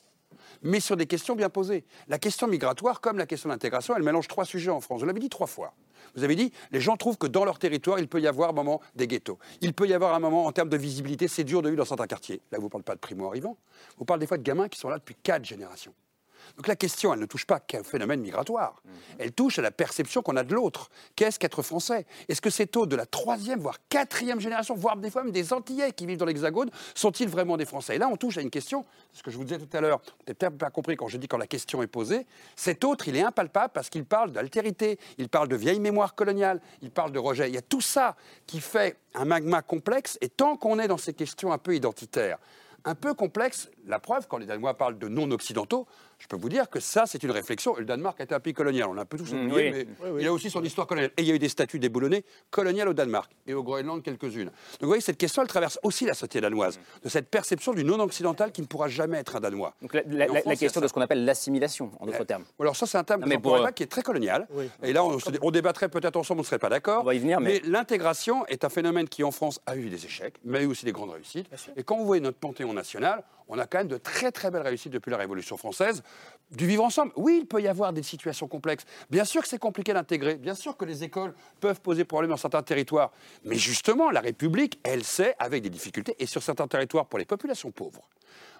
mais 0.64 0.80
sur 0.80 0.97
des 0.97 1.06
questions 1.06 1.36
bien 1.36 1.49
posées. 1.49 1.86
La 2.08 2.20
question 2.20 2.47
migratoire, 2.47 3.01
comme 3.01 3.18
la 3.18 3.26
question 3.26 3.49
d'intégration, 3.49 3.95
elle 3.95 4.03
mélange 4.03 4.28
trois 4.28 4.45
sujets 4.45 4.72
en 4.72 4.82
France. 4.82 4.99
Vous 4.99 5.06
l'avez 5.06 5.20
dit 5.20 5.30
trois 5.30 5.47
fois. 5.47 5.74
Vous 6.16 6.24
avez 6.24 6.36
dit, 6.36 6.51
les 6.72 6.80
gens 6.80 6.97
trouvent 6.97 7.18
que 7.18 7.28
dans 7.28 7.45
leur 7.45 7.60
territoire, 7.60 7.99
il 7.99 8.08
peut 8.08 8.22
y 8.22 8.28
avoir 8.28 8.49
un 8.49 8.53
moment 8.53 8.82
des 8.95 9.08
ghettos. 9.08 9.39
Il 9.62 9.74
peut 9.74 9.88
y 9.88 9.93
avoir 9.93 10.14
un 10.14 10.20
moment, 10.20 10.45
en 10.45 10.51
termes 10.51 10.70
de 10.70 10.78
visibilité, 10.78 11.28
c'est 11.28 11.43
dur 11.43 11.62
de 11.62 11.70
vivre 11.70 11.80
dans 11.80 11.88
certains 11.88 12.08
quartiers. 12.08 12.41
Là, 12.51 12.60
vous 12.60 12.66
ne 12.66 12.70
parlez 12.70 12.84
pas 12.84 12.95
de 12.95 12.99
primo-arrivants. 12.99 13.58
Vous 13.97 14.06
parlez 14.06 14.22
des 14.22 14.28
fois 14.28 14.38
de 14.38 14.43
gamins 14.43 14.70
qui 14.70 14.80
sont 14.80 14.89
là 14.89 14.97
depuis 14.97 15.16
quatre 15.16 15.45
générations. 15.45 15.93
Donc 16.58 16.68
la 16.68 16.76
question, 16.76 17.14
elle 17.14 17.20
ne 17.20 17.26
touche 17.26 17.46
pas 17.46 17.60
qu'un 17.60 17.84
phénomène 17.84 18.22
migratoire. 18.22 18.82
Mhm. 18.84 18.91
Elle 19.20 19.32
touche 19.32 19.60
à 19.60 19.62
la 19.62 19.72
perception 19.72 20.22
qu'on 20.22 20.36
a 20.36 20.43
de 20.43 20.54
l'autre. 20.54 20.89
Qu'est-ce 21.16 21.39
qu'être 21.39 21.62
français? 21.62 22.06
Est-ce 22.28 22.41
que 22.41 22.50
ces 22.50 22.68
taux 22.68 22.86
de 22.86 22.96
la 22.96 23.06
troisième, 23.06 23.60
voire 23.60 23.78
quatrième 23.89 24.39
génération, 24.39 24.76
voire 24.76 24.98
des 24.98 25.10
fois 25.10 25.24
même 25.24 25.32
des 25.32 25.54
Antillais 25.54 25.91
qui 25.91 26.06
vivent 26.06 26.18
dans 26.18 26.26
l'Hexagone, 26.26 26.70
sont-ils 26.93 27.30
vraiment 27.30 27.58
des 27.58 27.66
Français? 27.66 27.96
Et 27.96 27.98
là, 27.98 28.08
on 28.12 28.18
touche 28.18 28.38
à 28.38 28.41
une 28.41 28.50
question, 28.50 28.86
ce 29.14 29.24
que 29.24 29.32
je 29.32 29.38
vous 29.38 29.43
disais 29.43 29.60
tout 29.60 29.78
à 29.78 29.82
l'heure, 29.82 30.00
vous 30.00 30.24
n'avez 30.28 30.34
peut-être 30.34 30.58
pas 30.58 30.70
compris 30.70 30.96
quand 30.96 31.08
je 31.08 31.18
dis 31.18 31.28
quand 31.28 31.38
la 31.38 31.48
question 31.48 31.82
est 31.82 31.88
posée, 31.88 32.26
cet 32.56 32.84
autre, 32.84 33.08
il 33.08 33.16
est 33.16 33.24
impalpable 33.24 33.72
parce 33.74 33.89
qu'il 33.89 34.06
parle 34.06 34.32
d'altérité, 34.32 35.00
il 35.18 35.30
parle 35.30 35.48
de 35.48 35.56
vieille 35.56 35.80
mémoire 35.80 36.16
coloniale, 36.16 36.62
il 36.82 36.91
parle 36.91 37.12
de 37.12 37.20
rejet. 37.20 37.50
Il 37.50 37.56
y 37.56 37.58
a 37.58 37.62
tout 37.62 37.82
ça 37.82 38.16
qui 38.46 38.60
fait 38.60 38.98
un 39.14 39.26
magma 39.26 39.62
complexe, 39.62 40.18
et 40.22 40.30
tant 40.30 40.58
qu'on 40.58 40.80
est 40.80 40.88
dans 40.88 40.98
ces 40.98 41.14
questions 41.14 41.52
un 41.52 41.58
peu 41.58 41.76
identitaires, 41.76 42.38
un 42.84 42.96
peu 42.96 43.14
complexe, 43.14 43.70
la 43.88 44.00
preuve, 44.00 44.28
quand 44.28 44.38
les 44.38 44.46
Danois 44.46 44.76
parlent 44.76 45.00
de 45.00 45.08
non-occidentaux, 45.08 45.88
je 46.20 46.28
peux 46.28 46.38
vous 46.38 46.49
dire 46.49 46.70
que 46.70 46.80
ça, 46.80 47.05
c'est 47.05 47.22
une 47.24 47.32
réflexion. 47.32 47.76
Le 47.78 47.86
Danemark 47.86 48.20
été 48.20 48.34
un 48.34 48.39
pays 48.39 48.53
colonial, 48.53 48.88
on 48.89 48.93
l'a 48.93 49.03
un 49.03 49.05
peu 49.05 49.18
tous 49.18 49.34
mm, 49.34 49.45
oublié, 49.45 49.72
mais 49.72 49.88
il 50.20 50.28
a 50.28 50.34
aussi 50.34 50.49
son 50.49 50.63
histoire 50.63 50.88
coloniale. 50.88 51.11
Et 51.18 51.22
il 51.22 51.28
y 51.28 51.32
a 51.32 51.36
eu 51.36 51.39
des 51.39 51.49
statuts 51.49 51.80
déboulonnés 51.80 52.26
coloniales 52.49 52.88
au 52.88 52.93
Danemark 52.93 53.32
et 53.47 53.53
au 53.53 53.63
Groenland 53.63 54.01
quelques-unes. 54.01 54.45
Donc 54.45 54.82
vous 54.82 54.88
voyez, 54.88 55.01
cette 55.01 55.18
question, 55.18 55.41
elle 55.41 55.47
traverse 55.47 55.80
aussi 55.84 56.05
la 56.05 56.13
société 56.13 56.41
danoise, 56.41 56.80
de 57.03 57.09
cette 57.09 57.30
perception 57.30 57.74
du 57.74 57.84
non-occidental 57.84 58.51
qui 58.51 58.61
ne 58.61 58.68
pourra 58.68 58.88
jamais 58.88 59.18
être 59.18 59.36
un 59.36 59.39
Danois. 59.39 59.74
Donc 59.82 59.93
la, 59.93 60.55
question 60.55 60.82
de 60.82 60.88
ce 60.88 60.93
qu'on 60.93 61.01
appelle 61.01 61.26
l'assimilation, 61.26 61.91
en 61.99 62.05
d'autres 62.05 62.24
termes. 62.24 62.45
Alors 62.59 62.76
ça, 62.76 62.86
c'est 62.86 62.97
un 62.97 63.03
terme 63.03 63.24
qui 63.76 63.84
est 63.84 63.88
très 63.88 64.01
colonial. 64.01 64.47
Et 64.84 64.93
là, 64.93 65.03
on, 65.03 65.51
débattrait 65.51 65.89
peut-être 65.89 66.16
ensemble, 66.16 66.39
on 66.39 66.43
ne 66.43 66.47
serait 66.47 66.59
pas 66.59 66.70
d'accord. 66.70 67.01
On 67.01 67.05
va 67.05 67.13
y 67.13 67.20
venir, 67.20 67.39
mais, 67.39 67.61
l'intégration 67.66 68.45
est 68.47 68.63
un 68.63 68.70
phénomène 68.70 69.07
qui, 69.07 69.24
en 69.24 69.32
France, 69.32 69.59
a 69.66 69.76
eu 69.76 69.89
des 69.89 70.05
échecs, 70.05 70.36
mais 70.43 70.59
a 70.59 70.61
eu 70.61 70.66
aussi 70.66 70.86
des 70.86 70.91
grandes 70.91 71.11
réussites. 71.11 71.47
Et 71.76 71.84
quand 71.84 71.97
vous 71.97 72.05
voyez 72.05 72.22
notre 72.22 72.38
panthéon 72.38 72.74
national, 72.74 73.24
on 73.47 73.59
a 73.59 73.68
quand 73.68 73.78
même 73.78 73.88
de 73.88 73.97
très 73.97 74.32
très 74.32 74.49
belles 74.49 74.63
réussites 74.63 74.91
depuis 74.91 75.11
la 75.11 75.18
Révolution 75.18 75.57
française. 75.57 76.03
Du 76.51 76.68
vivre 76.68 76.84
ensemble, 76.84 77.12
oui, 77.16 77.39
il 77.41 77.47
peut 77.47 77.62
y 77.62 77.68
avoir 77.68 77.91
des 77.91 78.03
situations 78.03 78.47
complexes. 78.47 78.86
Bien 79.10 79.26
sûr 79.26 79.41
que 79.41 79.47
c'est 79.47 79.58
compliqué 79.58 79.93
d'intégrer, 79.93 80.36
bien 80.36 80.53
sûr 80.53 80.78
que 80.78 80.86
les 80.86 81.03
écoles 81.03 81.34
peuvent 81.60 81.82
poser 81.82 82.06
problème 82.06 82.30
dans 82.30 82.38
certains 82.38 82.62
territoires. 82.62 83.12
Mais 83.43 83.56
justement, 83.56 84.12
la 84.12 84.22
République, 84.22 84.80
elle 84.84 85.03
sait, 85.03 85.36
avec 85.39 85.64
des 85.64 85.72
difficultés, 85.72 86.16
et 86.20 86.28
sur 86.28 86.43
certains 86.43 86.68
territoires 86.68 87.08
pour 87.08 87.18
les 87.18 87.26
populations 87.26 87.72
pauvres, 87.72 88.08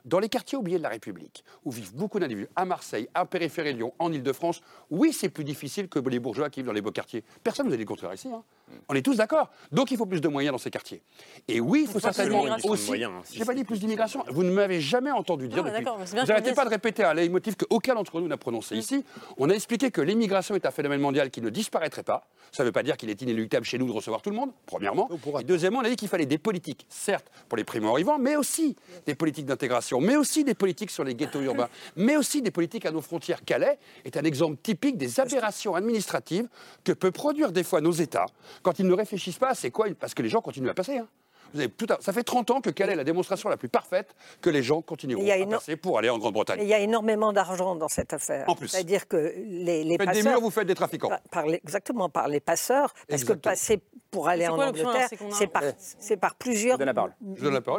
Dans 0.05 0.19
les 0.19 0.30
quartiers 0.30 0.57
oubliés 0.57 0.78
de 0.78 0.84
la 0.84 0.89
République, 0.89 1.43
où 1.63 1.71
vivent 1.71 1.95
beaucoup 1.95 2.19
d'individus, 2.19 2.47
à 2.55 2.65
Marseille, 2.65 3.07
à 3.15 3.26
Périphérie 3.26 3.73
Lyon, 3.73 3.93
en 3.97 4.13
Ile-de-France, 4.13 4.61
oui, 4.91 5.11
c'est 5.11 5.30
plus 5.30 5.43
difficile 5.43 5.88
que 5.88 5.97
les 5.97 6.19
bourgeois 6.19 6.49
qui 6.51 6.59
vivent 6.59 6.67
dans 6.67 6.73
les 6.73 6.82
beaux 6.82 6.91
quartiers. 6.91 7.23
Personne 7.43 7.65
ne 7.65 7.71
vous 7.71 7.73
a 7.73 7.78
dit 7.78 7.84
le 7.84 7.88
contraire 7.88 8.13
ici. 8.13 8.28
Hein. 8.28 8.43
On 8.88 8.95
est 8.95 9.01
tous 9.01 9.17
d'accord. 9.17 9.49
Donc 9.71 9.91
il 9.91 9.97
faut 9.97 10.05
plus 10.05 10.21
de 10.21 10.28
moyens 10.28 10.51
dans 10.51 10.57
ces 10.57 10.69
quartiers. 10.69 11.01
Et 11.47 11.59
oui, 11.59 11.86
il 11.88 11.91
faut 11.91 11.99
certainement 11.99 12.43
aussi. 12.63 12.93
Je 13.34 13.39
n'ai 13.39 13.45
pas 13.45 13.53
dit 13.53 13.63
plus 13.63 13.80
d'immigration. 13.80 14.23
Vous 14.30 14.43
ne 14.43 14.51
m'avez 14.51 14.80
jamais 14.80 15.11
entendu 15.11 15.47
dire 15.47 15.63
depuis. 15.63 15.84
Vous 15.84 16.15
n'arrêtez 16.26 16.53
pas 16.53 16.65
de 16.65 16.69
répéter 16.69 17.03
un 17.03 17.13
leitmotiv 17.13 17.55
qu'aucun 17.55 17.95
d'entre 17.95 18.21
nous 18.21 18.28
n'a 18.28 18.38
prononcé 18.38 18.76
ici. 18.76 19.03
On 19.38 19.49
a 19.49 19.53
expliqué 19.53 19.91
que 19.91 20.01
l'immigration 20.01 20.55
est 20.55 20.65
un 20.65 20.71
phénomène 20.71 21.01
mondial 21.01 21.32
qui 21.32 21.41
ne 21.41 21.49
disparaîtrait 21.49 22.03
pas. 22.03 22.28
Ça 22.51 22.63
ne 22.63 22.67
veut 22.67 22.71
pas 22.71 22.84
dire 22.84 22.95
qu'il 22.95 23.09
est 23.09 23.21
inéluctable 23.21 23.65
chez 23.65 23.78
nous 23.78 23.88
de 23.88 23.91
recevoir 23.91 24.21
tout 24.21 24.30
le 24.30 24.36
monde, 24.36 24.51
premièrement. 24.65 25.09
Et 25.39 25.43
deuxièmement, 25.43 25.80
on 25.80 25.86
a 25.86 25.89
dit 25.89 25.95
qu'il 25.95 26.07
fallait 26.07 26.26
des 26.26 26.38
politiques, 26.38 26.86
certes, 26.89 27.30
pour 27.49 27.57
les 27.57 27.63
primo-arrivants, 27.63 28.19
mais 28.19 28.36
aussi 28.36 28.76
des 29.05 29.15
politiques 29.15 29.45
d'intégration, 29.45 29.64
mais 30.01 30.16
aussi 30.16 30.43
des 30.43 30.53
politiques 30.53 30.91
sur 30.91 31.03
les 31.03 31.16
ghettos 31.16 31.41
urbains, 31.41 31.70
mais 31.95 32.18
aussi 32.18 32.41
des 32.41 32.51
politiques 32.51 32.86
à 32.86 32.91
nos 32.91 33.01
frontières. 33.01 33.43
Calais 33.43 33.78
est 34.03 34.18
un 34.18 34.24
exemple 34.24 34.57
typique 34.61 34.97
des 34.97 35.20
aberrations 35.20 35.76
administratives 35.76 36.47
que 36.84 36.91
peut 36.91 37.11
produire 37.11 37.51
des 37.51 37.63
fois 37.63 37.82
nos 37.82 37.91
États 37.91 38.28
quand 38.61 38.80
ils 38.80 38.88
ne 38.88 38.93
réfléchissent 38.93 39.38
pas, 39.38 39.53
c'est 39.55 39.72
quoi 39.72 39.88
Parce 39.99 40.13
que 40.13 40.22
les 40.22 40.30
gens 40.30 40.41
continuent 40.41 40.70
à 40.70 40.74
passer. 40.74 40.97
Hein. 40.97 41.07
Vous 41.53 41.59
avez 41.59 41.69
tout 41.69 41.87
Ça 41.99 42.13
fait 42.13 42.23
30 42.23 42.51
ans 42.51 42.61
que 42.61 42.69
quelle 42.69 42.89
est 42.89 42.95
la 42.95 43.03
démonstration 43.03 43.49
la 43.49 43.57
plus 43.57 43.69
parfaite 43.69 44.15
que 44.41 44.49
les 44.49 44.63
gens 44.63 44.81
continueront 44.81 45.25
à 45.29 45.45
passer 45.47 45.75
pour 45.75 45.97
aller 45.97 46.09
en 46.09 46.17
Grande-Bretagne 46.17 46.59
Il 46.61 46.67
y 46.67 46.73
a 46.73 46.79
énormément 46.79 47.33
d'argent 47.33 47.75
dans 47.75 47.87
cette 47.87 48.13
affaire. 48.13 48.47
En 48.49 48.55
plus. 48.55 48.67
C'est-à-dire 48.67 49.07
que 49.07 49.33
les, 49.37 49.83
les 49.83 49.97
faites 49.97 50.07
passeurs... 50.07 50.23
des 50.23 50.29
murs, 50.29 50.41
vous 50.41 50.49
faites 50.49 50.67
des 50.67 50.75
trafiquants. 50.75 51.11
Par, 51.31 51.45
exactement, 51.45 52.09
par 52.09 52.27
les 52.27 52.39
passeurs. 52.39 52.93
Parce 53.07 53.23
que 53.23 53.33
passer 53.33 53.81
pour 54.11 54.27
aller 54.27 54.47
en 54.47 54.59
Angleterre, 54.59 55.09
c'est 55.31 55.47
par, 55.47 55.63
par, 56.21 56.35
plusieurs 56.35 56.79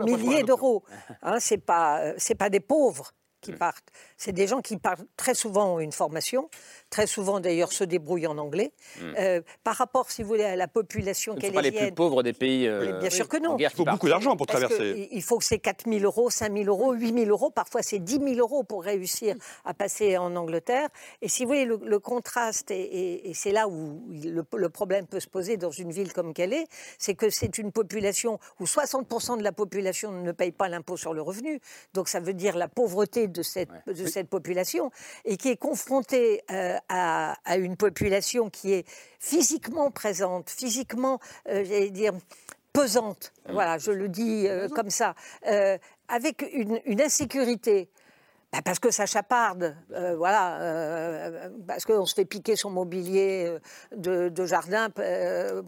milliers 0.04 0.42
d'euros. 0.42 0.82
Hein, 1.22 1.38
c'est 1.40 1.58
pas, 1.58 2.00
euh, 2.00 2.34
pas 2.38 2.50
des 2.50 2.60
pauvres 2.60 3.12
qui 3.40 3.52
partent. 3.52 3.88
C'est 4.16 4.32
des 4.32 4.46
gens 4.46 4.60
qui 4.60 4.76
partent 4.76 5.04
très 5.16 5.34
souvent 5.34 5.74
ont 5.74 5.80
une 5.80 5.92
formation, 5.92 6.48
très 6.90 7.06
souvent 7.06 7.40
d'ailleurs 7.40 7.72
se 7.72 7.84
débrouillent 7.84 8.26
en 8.26 8.38
anglais. 8.38 8.72
Hmm. 9.00 9.12
Euh, 9.18 9.40
par 9.64 9.76
rapport, 9.76 10.10
si 10.10 10.22
vous 10.22 10.28
voulez, 10.28 10.44
à 10.44 10.56
la 10.56 10.68
population 10.68 11.34
Ce 11.34 11.40
ne 11.40 11.46
sont 11.46 11.52
pas 11.52 11.62
les 11.62 11.72
plus 11.72 11.92
pauvres 11.92 12.22
des 12.22 12.32
pays. 12.32 12.66
Euh, 12.66 12.98
bien 12.98 13.10
sûr 13.10 13.28
que 13.28 13.36
non. 13.36 13.56
Il 13.58 13.68
faut 13.70 13.84
beaucoup 13.84 14.08
d'argent 14.08 14.36
pour 14.36 14.46
traverser. 14.46 15.08
il 15.10 15.22
faut 15.22 15.38
que 15.38 15.44
c'est 15.44 15.58
4 15.58 15.88
000 15.88 16.04
euros, 16.04 16.30
5 16.30 16.52
000 16.52 16.64
euros, 16.64 16.92
8 16.92 17.12
000 17.12 17.26
euros, 17.26 17.50
parfois 17.50 17.82
c'est 17.82 17.98
10 17.98 18.20
000 18.20 18.34
euros 18.36 18.62
pour 18.62 18.84
réussir 18.84 19.36
à 19.64 19.74
passer 19.74 20.16
en 20.16 20.34
Angleterre. 20.36 20.88
Et 21.22 21.28
si 21.28 21.44
vous 21.44 21.48
voyez 21.48 21.64
le, 21.64 21.98
contraste, 21.98 22.70
et, 22.70 23.30
c'est 23.34 23.52
là 23.52 23.68
où 23.68 24.02
le, 24.10 24.68
problème 24.68 25.06
peut 25.06 25.20
se 25.20 25.28
poser 25.28 25.56
dans 25.56 25.70
une 25.70 25.90
ville 25.90 26.12
comme 26.12 26.32
Calais, 26.32 26.66
c'est 26.98 27.14
que 27.14 27.30
c'est 27.30 27.58
une 27.58 27.72
population 27.72 28.38
où 28.60 28.64
60% 28.64 29.38
de 29.38 29.42
la 29.42 29.52
population 29.52 30.12
ne 30.12 30.32
paye 30.32 30.52
pas 30.52 30.68
l'impôt 30.68 30.96
sur 30.96 31.14
le 31.14 31.22
revenu. 31.22 31.60
Donc 31.94 32.08
ça 32.08 32.20
veut 32.20 32.34
dire 32.34 32.56
la 32.56 32.68
pauvreté 32.68 33.28
de 33.28 33.42
cette, 33.42 33.70
de 33.86 34.05
cette 34.06 34.28
population 34.28 34.90
et 35.24 35.36
qui 35.36 35.48
est 35.48 35.56
confrontée 35.56 36.42
euh, 36.50 36.76
à, 36.88 37.36
une 37.56 37.76
population 37.76 38.50
qui 38.50 38.72
est 38.72 38.88
physiquement 39.18 39.90
présente, 39.90 40.50
physiquement, 40.50 41.20
euh, 41.48 41.64
j'allais 41.64 41.90
dire, 41.90 42.12
pesante. 42.72 43.32
Mmh. 43.48 43.52
Voilà, 43.52 43.78
je 43.78 43.90
le 43.90 44.08
dis 44.08 44.46
euh, 44.46 44.68
comme 44.68 44.90
ça, 44.90 45.14
avec 46.08 46.48
une, 46.52 46.80
une 46.84 47.00
insécurité 47.00 47.88
bah, 48.52 48.60
parce 48.64 48.78
que 48.78 48.90
ça 48.90 49.06
chaparde, 49.06 49.76
euh, 49.92 50.16
voilà, 50.16 50.60
euh, 50.60 51.50
parce 51.66 51.84
qu'on 51.84 52.06
se 52.06 52.14
fait 52.14 52.24
piquer 52.24 52.54
son 52.54 52.70
mobilier 52.70 53.58
euh, 53.92 54.30
de, 54.30 54.46
jardin 54.46 54.88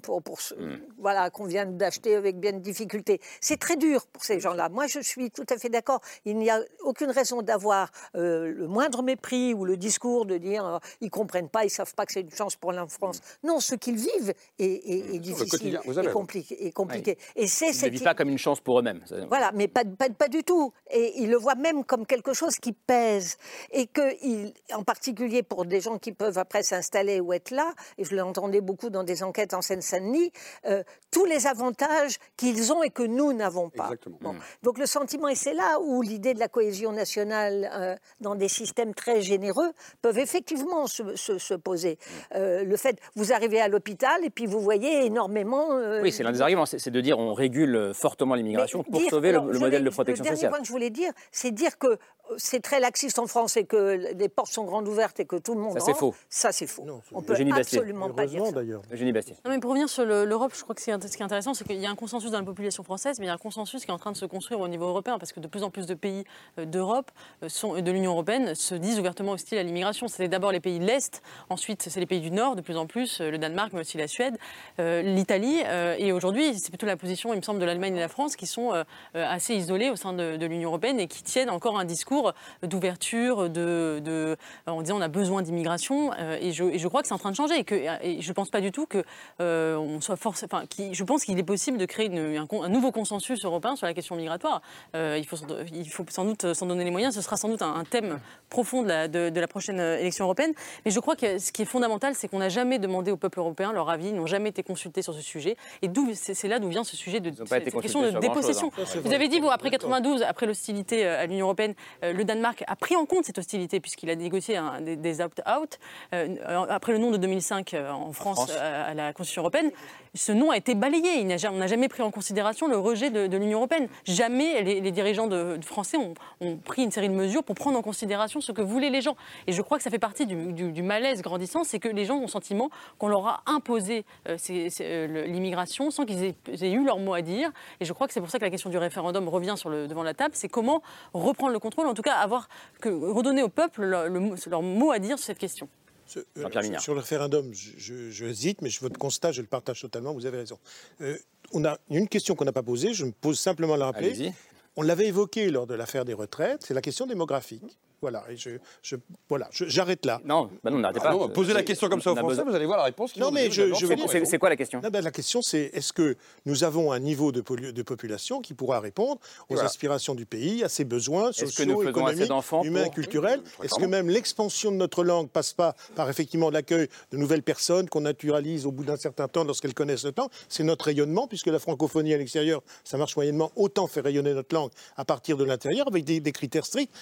pour, 0.03 0.23
pour 0.23 0.39
hmm. 0.57 0.77
voilà, 0.97 1.29
qu'on 1.31 1.45
vient 1.45 1.67
d'acheter 1.67 2.15
avec 2.15 2.39
bien 2.39 2.53
de 2.53 2.61
difficultés. 2.61 3.21
C'est 3.41 3.59
très 3.59 3.77
dur 3.77 4.07
pour 4.07 4.25
ces 4.25 4.39
gens-là. 4.39 4.69
Moi, 4.69 4.87
je 4.87 5.01
suis 5.01 5.31
tout 5.31 5.45
à 5.51 5.59
fait 5.59 5.69
d'accord. 5.69 6.01
Il 6.25 6.39
n'y 6.39 6.51
a 6.51 6.61
aucune 6.83 7.11
raison 7.11 7.43
d'avoir 7.43 7.91
le 8.15 8.67
moindre 8.69 9.03
mépris 9.03 9.55
ou 9.55 9.65
le 9.65 9.77
discours 9.77 10.25
de 10.25 10.39
dire 10.39 10.79
ils 11.01 11.11
comprennent 11.11 11.49
pas, 11.49 11.65
ils 11.65 11.71
savent 11.71 11.95
pas 11.95 12.07
que 12.07 12.13
c'est 12.13 12.21
une 12.21 12.31
chance 12.31 12.55
pour 12.55 12.73
la 12.73 12.87
France. 12.87 13.21
Non, 13.43 13.59
ce 13.59 13.75
qu'ils 13.75 13.97
vivent 13.97 14.35
est, 14.59 15.19
difficile 15.19 15.81
et 15.85 16.11
compliqué. 16.13 16.73
compliqué. 16.73 17.19
Et 17.35 17.49
c'est 17.49 17.71
ils 17.71 17.85
ne 17.87 17.91
vivent 17.91 18.03
pas 18.05 18.15
comme 18.15 18.29
une 18.29 18.39
chance 18.39 18.61
pour 18.61 18.79
eux-mêmes. 18.79 19.03
Voilà, 19.29 19.51
mais 19.53 19.67
pas, 19.67 19.83
pas, 19.85 20.09
pas 20.11 20.29
du 20.29 20.45
tout. 20.45 20.73
Et 20.91 21.21
ils 21.21 21.31
le 21.31 21.37
voient 21.37 21.57
même 21.57 21.85
comme 21.85 22.07
quelque 22.07 22.33
chose 22.33 22.57
qui 22.57 22.68
pèse 22.73 23.37
et 23.71 23.87
que, 23.87 24.15
il, 24.25 24.53
en 24.75 24.83
particulier 24.83 25.43
pour 25.43 25.65
des 25.65 25.81
gens 25.81 25.99
qui 25.99 26.13
peuvent 26.13 26.39
après 26.39 26.63
s'installer 26.63 27.21
ou 27.21 27.33
être 27.33 27.51
là, 27.51 27.73
et 27.97 28.05
je 28.05 28.15
l'entendais 28.15 28.61
beaucoup 28.61 28.91
dans 28.91 29.05
des 29.05 29.23
enquêtes 29.23 29.55
en 29.55 29.63
Seine-Saint-Denis, 29.63 30.33
euh, 30.67 30.83
tous 31.11 31.25
les 31.25 31.47
avantages 31.47 32.19
qu'ils 32.37 32.73
ont 32.73 32.83
et 32.83 32.91
que 32.91 33.03
nous 33.03 33.33
n'avons 33.33 33.71
pas. 33.71 33.91
Bon. 34.21 34.35
Mmh. 34.35 34.41
Donc 34.63 34.79
le 34.79 34.87
sentiment, 34.87 35.29
et 35.29 35.35
c'est 35.35 35.55
là 35.55 35.81
où 35.81 36.03
l'idée 36.03 36.35
de 36.35 36.39
la 36.39 36.49
cohésion 36.49 36.93
nationale 36.93 37.71
euh, 37.73 37.97
dans 38.21 38.35
des 38.35 38.49
systèmes 38.49 38.95
très 38.95 39.21
généreux 39.21 39.73
peuvent 40.03 40.19
effectivement 40.19 40.87
se, 40.87 41.17
se, 41.17 41.55
poser. 41.55 41.93
Mmh. 41.93 42.37
Euh, 42.37 42.65
le 42.65 42.77
fait, 42.77 42.99
vous 43.17 43.33
arrivez 43.33 43.61
à 43.61 43.69
l'hôpital 43.69 44.25
et 44.25 44.31
puis 44.31 44.47
vous 44.47 44.61
voyez 44.61 45.07
énormément... 45.07 45.69
oui, 46.03 46.13
c'est 46.13 46.23
l'un 46.23 46.33
des 46.33 46.43
arguments, 46.43 46.67
c'est 46.67 46.91
de 46.91 47.01
dire 47.01 47.19
on 47.19 47.35
régule 47.35 47.93
fortement 47.95 48.35
l'immigration 48.35 48.83
pour 48.85 49.01
sauver 49.03 49.33
le, 49.33 49.59
modèle 49.59 49.85
de 49.85 49.91
protection 49.91 50.25
sociale. 50.25 50.35
Le 50.35 50.41
dernier 50.41 50.51
point 50.51 50.61
que 50.61 50.67
je 50.67 50.73
voulais 50.73 50.91
dire, 50.91 51.13
c'est 51.33 51.51
dire 51.51 51.79
que 51.79 51.99
c'est 52.37 52.58
très 52.61 52.81
laxiste 52.81 53.19
en 53.19 53.27
France 53.27 53.57
et 53.57 53.65
que 53.65 54.13
les 54.15 54.29
portes 54.29 54.53
sont 54.53 54.65
grandes 54.65 54.89
ouvertes 54.89 55.21
et 55.21 55.25
que 55.25 55.37
tout 55.37 55.55
le 55.55 55.61
monde. 55.61 55.79
Ça, 55.79 55.85
c'est 55.85 55.95
faux. 55.95 56.15
Ça, 56.29 56.53
c'est 56.53 56.67
faux. 56.67 56.85
On 57.13 57.23
peut 57.23 57.35
absolument 57.35 58.11
pas 58.11 58.27
dire 58.27 58.45
ça. 58.47 58.53
d'ailleurs. 58.53 58.83
Bastien. 59.13 59.37
Non, 59.45 59.51
mais 59.51 59.59
pour 59.59 59.71
revenir 59.71 59.89
sur 59.89 60.05
l'Europe, 60.05 60.53
je 60.55 60.63
crois 60.63 60.75
que 60.75 60.81
ce 60.81 60.87
qui 60.87 60.91
est 60.91 61.25
intéressant, 61.25 61.55
c'est 61.55 61.65
qu'il 61.65 61.77
y 61.77 61.87
a 61.87 61.91
un 61.91 61.95
consensus 61.95 62.31
dans 62.31 62.39
la 62.39 62.45
population 62.45 62.83
française, 62.83 63.19
mais 63.19 63.27
il 63.27 63.29
y 63.29 63.31
a 63.31 63.35
un 63.35 63.39
consensus 63.39 63.85
qui 63.85 63.91
est 63.91 63.95
en 63.95 63.99
train 63.99 64.13
de 64.13 64.17
se 64.17 64.27
construire 64.27 64.61
au 64.61 64.69
niveau 64.69 64.87
européen, 64.87 65.19
parce 65.19 65.33
que 65.33 65.41
de 65.41 65.47
plus 65.47 65.63
en 65.63 65.71
plus 65.71 65.87
de 65.87 65.95
pays 65.95 66.25
euh, 66.59 66.65
d'Europe, 66.65 67.11
euh, 67.43 67.81
de 67.81 67.91
l'Union 67.93 68.13
européenne, 68.13 68.55
se 68.55 68.75
disent 68.75 68.99
ouvertement 68.99 69.33
hostiles 69.33 69.59
à 69.59 69.63
l'immigration. 69.63 70.09
C'était 70.09 70.29
d'abord 70.29 70.53
les 70.53 70.61
pays 70.61 70.79
de 70.79 70.85
l'Est, 70.85 71.23
ensuite 71.49 71.83
c'est 71.83 72.01
les 72.01 72.07
pays 72.07 72.21
du 72.21 72.31
Nord, 72.31 72.57
de 72.57 72.61
plus 72.61 72.77
en 72.77 72.87
plus, 72.87 73.21
euh, 73.21 73.31
le 73.31 73.39
Danemark, 73.39 73.73
mais 73.73 73.81
aussi 73.81 73.97
la 73.97 74.09
Suède, 74.09 74.37
l'Italie, 74.79 75.61
et 75.99 76.13
aujourd'hui, 76.13 76.59
c'est 76.59 76.71
plutôt 76.71 76.87
la 76.87 76.97
position, 76.97 77.33
il 77.33 77.39
me 77.39 77.43
semble, 77.43 77.61
de 77.61 77.65
l'Allemagne 77.65 77.97
et 77.97 78.01
la 78.01 78.09
France 78.09 78.37
qui 78.37 78.47
sont 78.47 78.73
assez 79.15 79.55
isolés 79.55 79.91
au 79.91 79.97
sein 79.97 80.13
de, 80.13 80.37
de 80.37 80.47
l'Union 80.47 80.71
européenne 80.71 81.01
et 81.01 81.07
qui 81.07 81.23
tiennent 81.23 81.51
encore 81.51 81.79
un 81.79 81.85
discours 81.85 82.33
d'ouverture, 82.63 83.49
de, 83.51 84.01
de, 84.05 84.37
en 84.67 84.83
disant 84.83 84.99
on 84.99 85.01
a 85.01 85.09
besoin 85.09 85.43
d'immigration. 85.43 86.13
Euh, 86.19 86.39
et, 86.41 86.53
je, 86.53 86.65
et, 86.65 86.79
je, 86.79 86.89
crois 86.89 87.03
que 87.03 87.09
c'est 87.09 87.15
en 87.15 87.19
train 87.19 87.31
de 87.31 87.37
changer. 87.37 87.59
Et, 87.59 87.65
que, 87.65 87.75
et 87.75 88.21
je 88.21 88.29
ne 88.29 88.35
pense 88.35 88.51
pas 88.51 88.61
du 88.61 88.73
tout 88.73 88.87
que 88.87 89.05
euh, 89.41 89.77
on 89.77 90.01
soit 90.01 90.17
forcé. 90.17 90.47
Enfin, 90.47 90.65
qui, 90.67 90.95
je 90.95 91.05
pense 91.05 91.25
qu'il 91.25 91.39
est 91.39 91.45
possible 91.45 91.79
de 91.79 91.85
créer 91.85 92.11
un, 92.17 92.69
nouveau 92.69 92.93
consensus 92.93 93.45
européen 93.45 93.77
sur 93.77 93.87
la 93.87 93.95
question 93.95 94.17
migratoire. 94.17 94.63
Euh, 94.95 95.17
il, 95.19 95.27
faut, 95.27 95.37
il 95.73 95.89
faut 95.89 96.05
sans 96.09 96.25
doute 96.25 96.53
s'en 96.55 96.67
donner 96.67 96.85
les 96.85 96.91
moyens. 96.91 97.15
Ce 97.15 97.21
sera 97.21 97.37
sans 97.37 97.49
doute 97.49 97.63
un, 97.63 97.85
thème 97.85 98.19
profond 98.51 98.83
de 98.83 98.89
la, 98.89 99.09
de, 99.09 99.41
la, 99.41 99.49
prochaine 99.49 99.81
élection 99.81 100.25
européenne. 100.25 100.53
Mais 100.85 100.91
je 100.91 101.01
crois 101.01 101.17
que 101.17 101.39
ce 101.39 101.53
qui 101.53 101.63
est 101.63 101.67
fondamental, 101.67 102.15
c'est 102.15 102.29
qu'on 102.29 102.39
n'a 102.39 102.49
jamais 102.49 102.79
demandé 102.79 103.11
au 103.11 103.17
peuple 103.17 103.39
européen 103.39 103.73
leur 103.73 103.89
avis. 103.91 104.09
Ils 104.09 104.15
n'ont 104.15 104.27
jamais 104.27 104.51
été 104.51 104.63
consultés 104.63 105.03
sur 105.03 105.15
ce 105.15 105.21
sujet. 105.21 105.57
Et 105.83 105.91
c'est 106.15 106.49
là 106.49 106.59
d'où 106.59 106.69
vient 106.69 106.85
ce 106.85 106.97
sujet 106.97 107.21
de 107.21 107.33
cette 107.47 107.81
question 107.81 108.03
de 108.03 108.19
dépossession. 108.19 108.71
Hein. 108.79 109.01
Vous 109.05 109.13
avez 109.13 109.29
dit, 109.29 109.41
vous, 109.41 109.51
après 109.51 109.71
92, 109.71 110.23
après 110.23 110.47
l'hostilité 110.47 111.07
à 111.07 111.27
l'Union 111.27 111.47
européenne, 111.47 111.75
le 112.03 112.25
Danemark 112.25 112.38
a 112.45 112.77
pris 112.77 112.97
en 112.97 113.07
compte 113.07 113.25
cette 113.25 113.39
hostilité 113.39 113.81
puisqu'il 113.81 114.11
a 114.11 114.17
négocié 114.17 114.61
des, 114.81 115.21
opt-out. 115.21 115.79
Euh, 116.15 116.37
après 116.69 116.93
le 116.93 116.99
nom 116.99 117.11
de 117.11 117.17
2005 117.17 117.75
euh, 117.75 117.91
en 117.91 118.13
France, 118.13 118.51
euh, 118.51 118.91
À, 118.91 118.95
la 118.95 119.13
Constitution 119.13 119.43
européenne, 119.43 119.71
ce 120.15 120.33
nom 120.33 120.51
a 120.51 120.57
été 120.57 120.75
balayé. 120.75 121.27
on 121.51 121.57
n'a 121.57 121.67
jamais 121.67 121.89
pris 121.89 122.03
en 122.03 122.11
considération 122.11 122.67
le 122.67 122.79
rejet 122.79 123.11
de, 123.11 123.37
l'Union 123.37 123.59
européenne. 123.59 123.89
Jamais 124.05 124.63
les, 124.63 124.91
dirigeants 124.91 125.27
de, 125.27 125.59
français 125.63 125.97
ont, 126.41 126.57
pris 126.59 126.83
une 126.83 126.91
série 126.91 127.09
de 127.09 127.15
mesures 127.15 127.45
pour 127.45 127.55
prendre 127.55 127.79
en 127.79 127.83
considération 127.83 128.41
ce 128.41 128.53
que 128.53 128.63
voulaient 128.63 128.91
les 128.91 129.01
gens. 129.01 129.17
Et 129.47 129.53
je 129.53 129.63
crois 129.63 129.79
que 129.79 129.85
ça 129.85 129.91
fait 129.91 129.99
partie 129.99 130.27
du, 130.27 130.83
malaise 130.83 131.23
grandissant, 131.23 131.65
c'est 131.65 131.79
que 131.79 131.89
les 131.89 132.05
gens 132.05 132.17
ont 132.17 132.23
le 132.23 132.29
sentiment 132.29 132.71
qu'on 132.99 133.09
leur 133.09 133.27
a 133.27 133.43
imposé 133.47 134.05
l'immigration 134.27 135.91
sans 135.91 136.05
qu'ils 136.05 136.25
aient, 136.25 136.71
eu 136.71 136.85
leur 136.85 136.99
mot 136.99 137.15
à 137.15 137.23
dire. 137.23 137.51
Et 137.81 137.85
je 137.85 137.93
crois 137.93 138.07
que 138.07 138.13
c'est 138.13 138.21
pour 138.21 138.31
ça 138.31 138.39
que 138.39 138.45
la 138.45 138.51
question 138.51 138.71
du 138.71 138.79
référendum 138.79 139.29
revient 139.29 139.55
sur 139.57 139.69
le, 139.69 139.87
devant 139.87 140.03
la 140.03 140.15
table. 140.15 140.35
C'est 140.35 140.49
comment 140.49 140.83
reprendre 141.13 141.53
le 141.53 141.59
contrôle, 141.59 141.87
en 141.87 141.95
tout 141.95 142.03
cas 142.03 142.15
avoir 142.29 142.49
que 142.81 142.89
redonner 142.89 143.43
au 143.43 143.49
peuple 143.49 143.85
leur 143.85 144.63
mot 144.63 144.91
à 144.91 144.99
dire 144.99 145.19
sur 145.19 145.27
cette 145.27 145.39
question. 145.39 145.69
Euh, 146.17 146.79
sur, 146.79 146.95
le 146.95 147.01
référendum, 147.01 147.53
je, 147.53 148.25
hésite, 148.25 148.63
mais 148.63 148.71
votre 148.81 148.99
constat, 148.99 149.33
je 149.33 149.43
le 149.43 149.47
partage 149.47 149.81
totalement, 149.81 150.15
vous 150.15 150.27
avez 150.27 150.39
raison. 150.39 150.59
Euh, 151.01 151.19
on 151.53 151.65
a 151.65 151.79
une 151.91 152.09
question 152.09 152.35
qu'on 152.35 152.47
n'a 152.47 152.53
pas 152.53 152.63
posée, 152.63 152.95
je 152.95 153.05
me 153.05 153.13
pose 153.13 153.39
simplement 153.39 153.77
la 153.77 153.87
rappeler. 153.87 154.33
On 154.77 154.83
l'avait 154.83 155.09
évoqué 155.09 155.51
lors 155.51 155.67
de 155.67 155.75
l'affaire 155.75 156.05
des 156.05 156.15
retraites, 156.15 156.65
c'est 156.67 156.75
la 156.75 156.81
question 156.81 157.07
démographique. 157.07 157.79
Voilà, 158.01 158.25
et 158.31 158.37
je, 158.37 158.51
je- 158.83 158.97
voilà, 159.29 159.49
je- 159.51 159.65
j'arrête 159.67 160.07
là. 160.07 160.21
Non, 160.25 160.51
bah 160.63 160.71
non, 160.71 160.79
n'arrêtez 160.79 161.01
Ah 161.03 161.09
pas. 161.09 161.13
non, 161.15 161.29
posez 161.29 161.53
la 161.53 161.65
question 161.65 161.89
comme 161.89 162.01
ça 162.01 162.13
aux 162.13 162.17
Français, 162.17 162.37
besoin- 162.37 162.45
vous 162.51 162.55
allez 162.55 162.67
voir 162.67 162.79
la 162.79 162.85
réponse. 162.85 163.17
Non, 163.17 163.31
mais 163.33 163.51
je, 163.51 163.75
je 163.75 163.87
c'est 163.87 163.97
dire- 163.97 164.07
bon. 164.07 164.25
C'est 164.25 164.39
quoi 164.39 164.49
la 164.51 164.57
question? 164.57 164.81
Non, 164.81 164.89
ben, 164.91 165.03
La 165.03 165.11
question, 165.11 165.43
c'est 165.43 165.71
est-ce 165.73 165.93
que 165.93 166.17
nous 166.47 166.63
avons 166.65 166.93
un 166.93 166.99
niveau 167.01 167.33
de, 167.33 167.41
polu- 167.41 167.73
de 167.73 167.83
population 167.83 168.41
qui 168.41 168.55
pourra 168.55 168.79
répondre 168.81 169.21
aux 169.49 169.55
Voilà. 169.55 169.65
aspirations 169.65 170.15
du 170.15 170.27
pays, 170.27 170.63
à 170.63 170.69
ses 170.69 170.85
besoins 170.85 171.31
Est-ce 171.31 171.41
que 171.41 171.47
sociaux, 171.47 171.65
nous 171.65 171.83
faisons 171.83 172.07
assez 172.07 172.23
économiques, 172.25 172.67
humains, 172.67 172.85
pour- 172.85 172.95
culturels 172.95 173.41
Est-ce 173.63 173.75
que 173.75 173.87
même 173.87 174.09
l'expansion 174.09 174.71
de 174.71 174.77
notre 174.77 175.03
langue 175.03 175.29
passe 175.29 175.53
pas 175.53 175.75
par 175.97 176.09
effectivement 176.09 176.51
l'accueil 176.51 176.89
de 177.11 177.17
nouvelles 177.17 177.43
personnes 177.43 177.89
qu'on 177.89 178.03
naturalise 178.03 178.65
au 178.67 178.71
bout 178.73 178.85
d'un 178.85 178.97
certain 178.97 179.27
temps 179.29 179.45
lorsqu'elles 179.45 179.75
connaissent 179.75 180.05
le 180.05 180.13
temps? 180.13 180.29
C'est 180.49 180.63
notre 180.65 180.85
rayonnement, 180.85 181.27
puisque 181.27 181.47
la 181.47 181.59
francophonie 181.59 182.15
à 182.15 182.19
l'extérieur, 182.19 182.63
ça 182.85 182.97
marche 182.97 183.17
moyennement. 183.17 183.51
Autant 183.57 183.87
faire 183.89 184.05
rayonner 184.05 184.35
notre 184.35 184.55
langue 184.55 184.71
à 184.97 185.05
partir 185.05 185.37
de 185.37 185.45
l'intérieur 185.45 185.89
avec 185.89 186.05
des, 186.05 186.21
des 186.21 186.33
critères 186.33 186.67
stricts. 186.67 186.93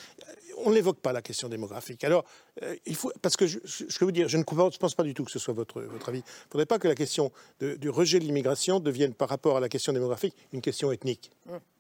On 0.56 0.70
n'évoque 0.70 1.00
pas 1.00 1.12
la 1.12 1.22
question 1.22 1.48
démographique. 1.48 2.02
Alors, 2.04 2.24
il 2.86 2.94
faut, 2.96 3.12
parce 3.22 3.36
que 3.36 3.46
je, 3.46 3.58
je, 3.64 4.04
vous 4.04 4.12
dire, 4.12 4.28
je 4.28 4.36
ne 4.38 4.42
pense 4.42 4.74
je 4.74 4.78
pense 4.78 4.94
pas 4.94 5.02
du 5.02 5.12
tout 5.14 5.24
que 5.24 5.30
ce 5.30 5.38
soit 5.38 5.54
votre, 5.54 5.82
votre 5.82 6.08
avis. 6.08 6.20
Il 6.20 6.22
ne 6.22 6.50
faudrait 6.52 6.66
pas 6.66 6.78
que 6.78 6.88
la 6.88 6.94
question 6.94 7.30
de- 7.60 7.74
du 7.74 7.90
rejet 7.90 8.18
de 8.18 8.24
l'immigration 8.24 8.80
devienne, 8.80 9.12
par 9.14 9.28
rapport 9.28 9.56
à 9.56 9.60
la 9.60 9.68
question 9.68 9.92
démographique, 9.92 10.34
une 10.52 10.60
question 10.62 10.90
ethnique. 10.92 11.30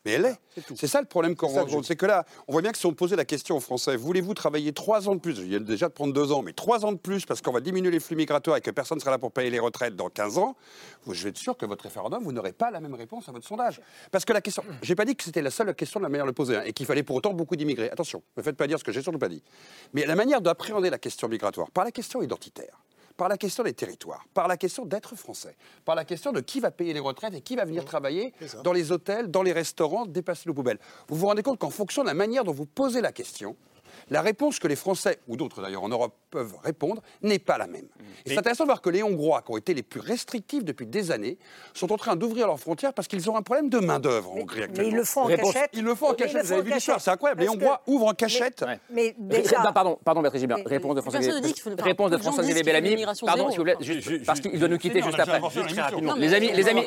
Mais 0.04 0.12
elle 0.12 0.24
est. 0.26 0.36
C'est 0.76 0.86
ça 0.86 1.00
le 1.00 1.06
problème 1.08 1.34
qu'on 1.34 1.48
rencontre. 1.48 1.84
C'est 1.84 1.96
que 1.96 2.06
là, 2.06 2.24
on 2.46 2.52
voit 2.52 2.62
bien 2.62 2.70
que 2.70 2.78
si 2.78 2.86
on 2.86 2.94
posait 2.94 3.16
la 3.16 3.24
question 3.24 3.56
aux 3.56 3.60
Français, 3.60 3.96
voulez-vous 3.96 4.34
travailler 4.34 4.72
trois 4.72 5.08
ans 5.08 5.16
de 5.16 5.20
plus? 5.20 5.34
Je 5.34 5.42
viens 5.42 5.58
déjà 5.58 5.88
de 5.88 5.92
prendre 5.92 6.12
deux 6.14 6.30
ans, 6.30 6.42
mais 6.42 6.52
trois 6.52 6.84
ans 6.84 6.92
de 6.92 6.98
plus 6.98 7.26
parce 7.26 7.40
qu'on 7.42 7.50
va 7.50 7.58
diminuer 7.60 7.90
les 7.90 7.98
flux 7.98 8.14
migratoires 8.14 8.56
et 8.56 8.60
que 8.60 8.70
personne 8.70 8.98
ne 8.98 9.00
sera 9.00 9.10
là 9.10 9.18
pour 9.18 9.32
payer 9.32 9.50
les 9.50 9.58
retraites 9.58 9.96
dans 9.96 10.08
15 10.08 10.38
ans, 10.38 10.54
vous- 11.04 11.12
je 11.14 11.24
vais 11.24 11.30
être 11.30 11.38
sûr 11.38 11.56
que 11.56 11.66
votre 11.66 11.82
référendum, 11.82 12.22
vous 12.22 12.30
n'aurez 12.30 12.52
pas 12.52 12.70
la 12.70 12.78
même 12.78 12.94
réponse 12.94 13.28
à 13.28 13.32
votre 13.32 13.48
sondage. 13.48 13.80
Parce 14.12 14.24
que 14.24 14.32
la 14.32 14.40
question, 14.40 14.62
j'ai 14.82 14.94
pas 14.94 15.04
dit 15.04 15.16
que 15.16 15.24
c'était 15.24 15.42
la 15.42 15.50
seule 15.50 15.74
question 15.74 15.98
de 15.98 16.04
la 16.04 16.08
manière 16.08 16.24
de 16.26 16.30
le 16.30 16.34
poser 16.34 16.54
hein, 16.56 16.62
et 16.64 16.72
qu'il 16.72 16.86
fallait 16.86 17.02
pour 17.02 17.16
autant 17.16 17.32
beaucoup 17.32 17.56
d'immigrés. 17.56 17.90
Attention, 17.90 18.22
ne 18.36 18.42
me 18.42 18.44
faites 18.44 18.56
pas 18.56 18.68
dire 18.68 18.78
ce 18.78 18.84
que 18.84 18.92
j'ai 18.92 19.02
surtout 19.02 19.18
pas 19.18 19.28
dit. 19.28 19.42
Mais 19.92 20.06
la 20.06 20.14
manière 20.14 20.40
d'appréhender 20.66 20.90
la 20.90 20.98
question 20.98 21.28
migratoire, 21.28 21.70
par 21.70 21.84
la 21.84 21.92
question 21.92 22.22
identitaire, 22.22 22.82
par 23.16 23.28
la 23.28 23.36
question 23.38 23.62
des 23.62 23.72
territoires, 23.72 24.24
par 24.34 24.48
la 24.48 24.56
question 24.56 24.84
d'être 24.84 25.14
français, 25.14 25.56
par 25.84 25.94
la 25.94 26.04
question 26.04 26.32
de 26.32 26.40
qui 26.40 26.60
va 26.60 26.70
payer 26.70 26.92
les 26.92 27.00
retraites 27.00 27.34
et 27.34 27.40
qui 27.40 27.56
va 27.56 27.64
venir 27.64 27.84
travailler 27.84 28.34
dans 28.64 28.72
les 28.72 28.90
hôtels, 28.92 29.30
dans 29.30 29.42
les 29.42 29.52
restaurants, 29.52 30.06
dépasser 30.06 30.48
nos 30.48 30.54
poubelles. 30.54 30.78
Vous 31.08 31.16
vous 31.16 31.26
rendez 31.26 31.42
compte 31.42 31.58
qu'en 31.58 31.70
fonction 31.70 32.02
de 32.02 32.08
la 32.08 32.14
manière 32.14 32.44
dont 32.44 32.52
vous 32.52 32.66
posez 32.66 33.00
la 33.00 33.12
question, 33.12 33.56
la 34.10 34.20
réponse 34.22 34.58
que 34.58 34.68
les 34.68 34.76
Français, 34.76 35.18
ou 35.28 35.36
d'autres 35.36 35.60
d'ailleurs 35.62 35.82
en 35.82 35.88
Europe, 35.88 36.14
peuvent 36.30 36.54
répondre 36.62 37.02
n'est 37.22 37.38
pas 37.38 37.58
la 37.58 37.66
même. 37.66 37.86
Et 38.24 38.30
c'est 38.30 38.38
intéressant 38.38 38.64
de 38.64 38.68
voir 38.68 38.80
que 38.82 38.90
les 38.90 39.02
Hongrois, 39.02 39.42
qui 39.42 39.52
ont 39.52 39.56
été 39.56 39.74
les 39.74 39.82
plus 39.82 40.00
restrictifs 40.00 40.64
depuis 40.64 40.86
des 40.86 41.10
années, 41.10 41.38
sont 41.74 41.92
en 41.92 41.96
train 41.96 42.14
d'ouvrir 42.16 42.46
leurs 42.46 42.58
frontières 42.60 42.92
parce 42.94 43.08
qu'ils 43.08 43.28
ont 43.30 43.36
un 43.36 43.42
problème 43.42 43.68
de 43.68 43.78
main-d'œuvre 43.78 44.32
en 44.32 44.36
Hongrie 44.38 44.58
Mais 44.58 44.64
actuellement. 44.64 44.90
ils 44.90 44.96
le 44.96 45.04
font 45.04 45.20
en 45.22 45.24
Réponse- 45.24 45.52
cachette. 45.54 45.70
Ils 45.72 45.82
le 45.84 45.94
font 45.94 46.06
en 46.06 46.10
Mais 46.10 46.16
cachette, 46.16 46.44
vous 46.46 46.52
avez 46.52 46.62
vu 46.62 46.72
l'histoire, 46.72 47.00
c'est 47.00 47.10
incroyable. 47.10 47.40
Les 47.42 47.46
que- 47.46 47.52
Hongrois 47.52 47.82
ouvrent 47.86 48.06
en 48.06 48.14
cachette. 48.14 48.64
Mais 48.90 49.14
déjà, 49.18 49.62
non, 49.62 49.72
pardon, 49.72 49.98
pardon, 50.04 50.20
Béatrice 50.22 50.40
Gibert. 50.40 50.58
Mais- 50.58 50.64
Réponse 50.66 50.94
de 50.96 51.00
mais 51.00 51.10
François. 51.10 51.84
Réponse 51.84 52.10
de 52.10 52.16
François 52.18 52.44
Xavier 52.44 52.62
Bellamy. 52.62 53.04
Pardon, 53.24 53.50
s'il 53.50 53.58
vous 53.58 53.64
plaît, 53.64 53.76
parce 54.26 54.40
qu'il 54.40 54.58
doit 54.58 54.68
nous 54.68 54.78
quitter 54.78 55.02
juste 55.02 55.18
après. 55.18 55.40
Les 56.18 56.34
amis, 56.34 56.50
les 56.52 56.68
amis, 56.68 56.82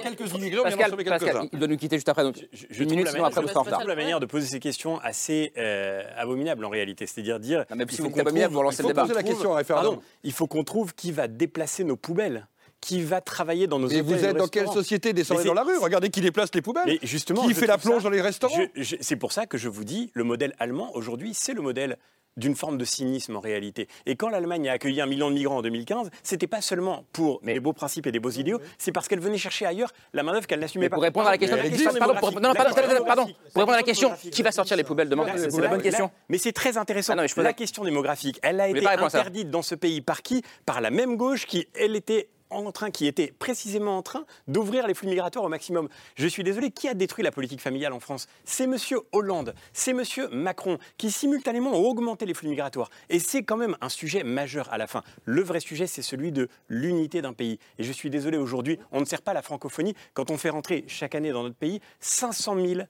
Pascal, 0.64 0.96
Pascal, 1.06 1.50
il 1.52 1.60
doit 1.60 1.68
nous 1.68 1.78
quitter 1.78 1.98
juste 1.98 2.10
après. 2.10 2.24
Donc, 2.24 2.38
une 2.38 2.48
trouve 2.48 2.88
minute, 2.88 3.06
la 3.06 3.12
sinon 3.12 3.24
manière- 3.24 3.26
après 3.28 3.42
vous 3.42 3.48
serez 3.48 3.58
en 3.60 3.64
retard. 3.64 3.86
la 3.86 3.96
manière 3.96 4.20
de 4.20 4.26
poser 4.26 4.48
ces 4.48 4.60
questions 4.60 5.00
assez 5.00 5.52
euh, 5.58 6.04
abominable 6.18 6.66
en 6.66 6.70
réalité. 6.70 7.08
C'est-à-dire 7.14 7.40
dire. 7.40 7.66
Non, 7.70 7.76
mais 7.78 7.84
il 7.84 7.92
si 7.92 7.98
faut 7.98 8.04
vous 8.04 8.10
trouve- 8.10 8.48
vous 8.52 8.60
relancez 8.60 8.78
il 8.84 8.84
le 8.84 8.84
faut 8.84 8.88
débat. 8.90 9.02
la 9.08 9.14
trouve- 9.14 9.24
question 9.24 9.52
au 9.52 9.54
référendum. 9.54 9.92
Pardon, 9.96 10.04
il 10.24 10.32
faut 10.34 10.48
qu'on 10.48 10.64
trouve 10.64 10.94
qui 10.96 11.12
va 11.12 11.28
déplacer 11.28 11.84
nos 11.84 11.96
poubelles, 11.96 12.48
qui 12.82 13.02
va 13.04 13.20
travailler 13.22 13.68
dans 13.68 13.78
nos 13.80 13.88
Mais 13.90 13.96
hôtels 13.96 14.06
vous 14.06 14.24
et 14.26 14.28
êtes 14.30 14.38
dans 14.38 14.48
quelle 14.48 14.68
société 14.70 15.12
Descendez 15.14 15.44
dans 15.44 15.54
la 15.54 15.64
rue, 15.64 15.78
regardez 15.78 16.10
qui 16.10 16.22
déplace 16.22 16.50
les 16.54 16.62
poubelles. 16.62 16.84
Mais 16.86 17.00
justement, 17.04 17.46
qui 17.46 17.54
fait 17.54 17.68
la 17.68 17.78
plonge 17.78 17.98
ça- 17.98 18.04
dans 18.04 18.10
les 18.10 18.22
restaurants 18.22 18.58
C'est 19.02 19.16
pour 19.18 19.32
ça 19.34 19.46
que 19.46 19.58
je 19.58 19.68
vous 19.70 19.84
dis, 19.84 20.12
le 20.14 20.24
modèle 20.24 20.54
allemand 20.60 20.92
aujourd'hui, 20.96 21.34
c'est 21.34 21.54
le 21.54 21.62
modèle 21.62 21.98
d'une 22.40 22.56
forme 22.56 22.78
de 22.78 22.86
cynisme 22.86 23.36
en 23.36 23.40
réalité. 23.40 23.88
Et 24.06 24.16
quand 24.16 24.30
l'Allemagne 24.30 24.68
a 24.70 24.74
accueilli 24.74 25.02
un 25.02 25.06
million 25.06 25.30
de 25.30 25.36
migrants 25.36 25.58
en 25.58 25.62
2015, 25.62 26.10
c'était 26.24 26.48
pas 26.48 26.62
seulement 26.62 27.06
pour 27.14 27.40
Mais- 27.44 27.54
des 27.54 27.60
beaux 27.60 27.74
principes 27.74 28.08
et 28.08 28.12
des 28.12 28.20
beaux 28.20 28.30
idéaux, 28.32 28.60
c'est 28.78 28.92
parce 28.92 29.08
qu'elle 29.08 29.20
venait 29.20 29.38
chercher 29.38 29.66
ailleurs 29.66 29.92
la 30.14 30.24
main 30.24 30.32
d'œuvre 30.34 30.48
qu'elle 30.48 30.60
n'assumait 30.60 30.90
pas. 30.90 30.96
pour 30.96 31.04
répondre 31.04 31.28
à 31.28 31.32
la 31.32 31.38
question, 31.38 31.58
pardon, 32.00 32.16
pour- 32.16 32.30
répondre 32.30 33.74
à 33.74 33.78
la 33.78 33.84
question, 33.84 34.12
qui 34.32 34.42
va 34.42 34.52
sortir 34.52 34.78
les 34.78 34.84
poubelles 34.84 35.10
demain 35.10 35.26
C'est 35.38 35.62
la 35.62 35.68
bonne 35.68 35.82
question. 35.82 36.10
Mais 36.30 36.38
c'est 36.38 36.54
très 36.54 36.78
intéressant. 36.78 37.14
Ah 37.18 37.42
la 37.42 37.54
question 37.54 37.84
démographique, 37.84 38.40
elle 38.42 38.60
a 38.62 38.70
été 38.70 38.86
interdite 38.86 39.50
dans 39.50 39.62
ce 39.62 39.76
pays 39.76 40.02
par 40.02 40.22
qui? 40.22 40.44
Par 40.66 40.82
la 40.82 40.90
même 40.90 41.18
gauche 41.18 41.46
qui, 41.46 41.68
elle, 41.76 41.96
était 41.96 42.30
en 42.50 42.72
train, 42.72 42.92
qui 42.92 43.08
était 43.08 43.34
précisément 43.38 43.98
en 43.98 44.02
train 44.02 44.26
d'ouvrir 44.48 44.88
les 44.88 44.94
flux 44.94 45.08
migratoires 45.08 45.46
au 45.46 45.50
maximum. 45.50 45.90
Je 46.16 46.28
suis 46.28 46.44
désolé, 46.44 46.72
qui 46.72 46.88
a 46.88 46.94
détruit 46.94 47.24
la 47.24 47.32
politique 47.32 47.62
familiale 47.62 47.94
en 47.94 48.00
France? 48.00 48.28
C'est 48.44 48.68
Monsieur 48.68 49.00
Hollande, 49.12 49.54
c'est 49.74 49.94
Monsieur 49.94 50.28
Macron, 50.30 50.78
qui 50.98 51.12
simultanément 51.12 51.72
ont 51.72 51.86
augmenté 51.86 52.26
les 52.26 52.34
flux 52.34 52.50
migratoires. 52.50 52.90
Et 53.10 53.20
c'est 53.20 53.44
quand 53.44 53.58
même 53.58 53.78
un 53.82 53.90
sujet 53.90 54.24
majeur 54.24 54.72
à 54.72 54.78
la 54.78 54.88
fin. 54.88 55.04
Le 55.26 55.42
vrai 55.42 55.60
sujet, 55.60 55.88
c'est 55.88 56.02
celui 56.02 56.32
de 56.32 56.48
l'unité 56.68 57.22
d'un 57.22 57.34
pays. 57.34 57.60
Et 57.78 57.84
je 57.84 57.92
suis 57.92 58.10
désolé, 58.10 58.38
aujourd'hui, 58.38 58.80
on 58.92 59.00
ne 59.00 59.06
sert 59.06 59.22
pas 59.22 59.34
la 59.34 59.42
francophonie 59.42 59.96
quand 60.14 60.32
on 60.32 60.38
fait 60.38 60.50
rentrer 60.50 60.86
chaque 60.88 61.16
année 61.16 61.32
dans 61.32 61.44
notre 61.44 61.56
pays 61.56 61.80
500 62.00 62.56
000 62.56 62.82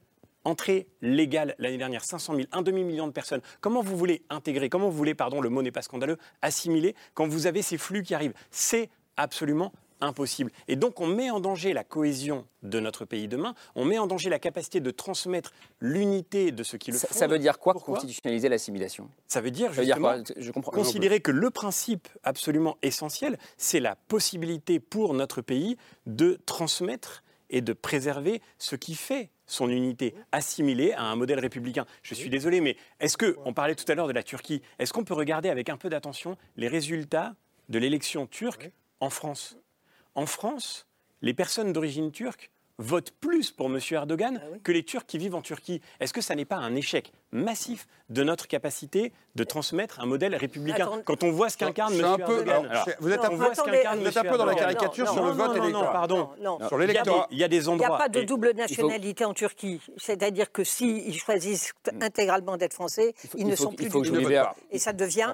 entrée 0.45 0.87
légale 1.01 1.55
l'année 1.59 1.77
dernière, 1.77 2.03
500 2.03 2.35
000, 2.35 2.47
un 2.51 2.61
demi-million 2.61 3.07
de 3.07 3.11
personnes. 3.11 3.41
Comment 3.61 3.81
vous 3.81 3.97
voulez 3.97 4.23
intégrer, 4.29 4.69
comment 4.69 4.89
vous 4.89 4.97
voulez, 4.97 5.13
pardon, 5.13 5.41
le 5.41 5.49
mot 5.49 5.61
n'est 5.61 5.71
pas 5.71 5.81
scandaleux, 5.81 6.17
assimiler 6.41 6.95
quand 7.13 7.27
vous 7.27 7.47
avez 7.47 7.61
ces 7.61 7.77
flux 7.77 8.03
qui 8.03 8.15
arrivent? 8.15 8.33
C'est 8.51 8.89
absolument 9.19 9.71
impossible. 10.01 10.51
Et 10.67 10.75
donc 10.77 11.01
on 11.01 11.07
met 11.07 11.29
en 11.29 11.39
danger 11.39 11.73
la 11.73 11.83
cohésion 11.83 12.45
de 12.63 12.79
notre 12.79 13.03
pays 13.03 13.27
demain, 13.27 13.53
on 13.75 13.83
met 13.83 13.99
en 13.99 14.07
danger 14.07 14.29
la 14.29 14.39
capacité 14.39 14.79
de 14.79 14.91
transmettre 14.91 15.51
l'unité 15.81 16.51
de 16.51 16.63
ce 16.63 16.77
qui 16.77 16.91
le 16.91 16.97
Ça, 16.97 17.07
fondent. 17.07 17.17
ça 17.17 17.27
veut 17.27 17.39
dire 17.39 17.59
quoi 17.59 17.73
Pourquoi 17.73 17.95
constitutionnaliser 17.95 18.47
l'assimilation? 18.47 19.09
Ça 19.27 19.41
veut 19.41 19.51
dire 19.51 19.73
Ça 19.73 19.81
veut 19.81 19.85
dire 19.85 19.95
justement 19.95 20.23
quoi? 20.23 20.33
Je 20.37 20.51
comprends. 20.51 20.71
considérer 20.71 21.19
que 21.19 21.31
le 21.31 21.49
principe 21.49 22.07
absolument 22.23 22.77
essentiel, 22.81 23.37
c'est 23.57 23.81
la 23.81 23.95
possibilité 23.97 24.79
pour 24.79 25.13
notre 25.13 25.41
pays 25.41 25.75
de 26.05 26.39
transmettre 26.45 27.23
et 27.49 27.61
de 27.61 27.73
préserver 27.73 28.41
ce 28.57 28.75
qui 28.75 28.95
fait 28.95 29.31
son 29.47 29.67
unité, 29.67 30.13
assimilée 30.31 30.93
à 30.93 31.03
un 31.03 31.15
modèle 31.15 31.39
républicain. 31.39 31.85
Je 32.03 32.13
suis 32.13 32.29
désolé, 32.29 32.61
mais 32.61 32.77
est-ce 32.99 33.17
que, 33.17 33.35
on 33.45 33.53
parlait 33.53 33.73
tout 33.73 33.91
à 33.91 33.95
l'heure 33.95 34.07
de 34.07 34.13
la 34.13 34.21
Turquie, 34.21 34.61
est-ce 34.77 34.93
qu'on 34.93 35.03
peut 35.03 35.15
regarder 35.15 35.49
avec 35.49 35.69
un 35.69 35.77
peu 35.77 35.89
d'attention 35.89 36.37
les 36.55 36.67
résultats 36.67 37.33
de 37.67 37.79
l'élection 37.79 38.27
turque 38.27 38.71
en 38.99 39.09
France 39.09 39.57
En 40.15 40.25
France, 40.25 40.85
les 41.21 41.33
personnes 41.33 41.73
d'origine 41.73 42.11
turque 42.11 42.51
votent 42.81 43.11
plus 43.19 43.51
pour 43.51 43.65
M. 43.67 43.77
Erdogan 43.91 44.41
que 44.63 44.71
les 44.71 44.83
Turcs 44.83 45.05
qui 45.05 45.17
vivent 45.17 45.35
en 45.35 45.41
Turquie. 45.41 45.81
Est-ce 45.99 46.13
que 46.13 46.21
ça 46.21 46.33
n'est 46.33 46.45
pas 46.45 46.55
un 46.55 46.75
échec 46.75 47.11
massif 47.33 47.87
de 48.09 48.23
notre 48.23 48.47
capacité 48.47 49.11
de 49.35 49.43
transmettre 49.43 49.99
un 49.99 50.05
modèle 50.05 50.33
républicain 50.33 50.85
Attends. 50.85 51.01
Quand 51.03 51.23
on 51.25 51.31
voit 51.31 51.49
ce 51.49 51.57
qu'incarne 51.57 51.93
M. 51.93 52.05
Erdogan. 52.21 52.65
alors, 52.69 52.87
vous 53.01 53.11
êtes 53.11 53.19
un 53.19 53.27
on 53.27 53.29
peu- 53.31 53.35
voit 53.35 53.53
ce 53.53 53.59
attendez, 53.59 53.77
qu'incarne 53.79 53.99
vous 53.99 54.07
êtes 54.07 54.15
M. 54.15 54.25
un 54.25 54.31
peu 54.31 54.37
dans 54.37 54.45
la 54.45 54.55
caricature 54.55 55.05
Non, 55.07 55.11
sur 55.13 55.25
le 55.25 55.31
vote 55.31 55.39
et 55.39 55.49
non, 55.49 55.55
non, 55.57 55.61
l'électorat. 55.65 55.91
pardon. 55.91 56.29
Non, 56.39 56.57
non. 56.59 56.67
Sur 56.69 56.77
Il 56.77 56.79
y 56.79 56.83
a 56.83 56.87
des- 56.87 56.93
l'électorat. 56.93 57.27
Il 57.31 57.37
y 57.37 57.43
a 57.43 57.47
des 57.49 57.65
Il 57.67 57.75
n'y 57.75 57.83
a 57.85 57.89
pas 57.97 58.07
de 58.09 58.21
double 58.21 58.51
nationalité 58.55 59.25
en 59.25 59.33
Turquie. 59.33 59.81
C'est-à-dire 59.97 60.49
que 60.49 60.63
s'ils 60.63 61.19
choisissent 61.19 61.73
intégralement 62.01 62.55
d'être 62.55 62.73
français, 62.73 63.13
ils 63.35 63.45
ne 63.45 63.51
il 63.51 63.57
faut- 63.57 63.63
sont 63.63 63.71
il 63.71 63.75
plus 63.75 63.89
faut 63.89 64.01
du 64.03 64.09
vous 64.09 64.15
libère. 64.15 64.53
Et 64.71 64.79
ça 64.79 64.93
devient 64.93 65.33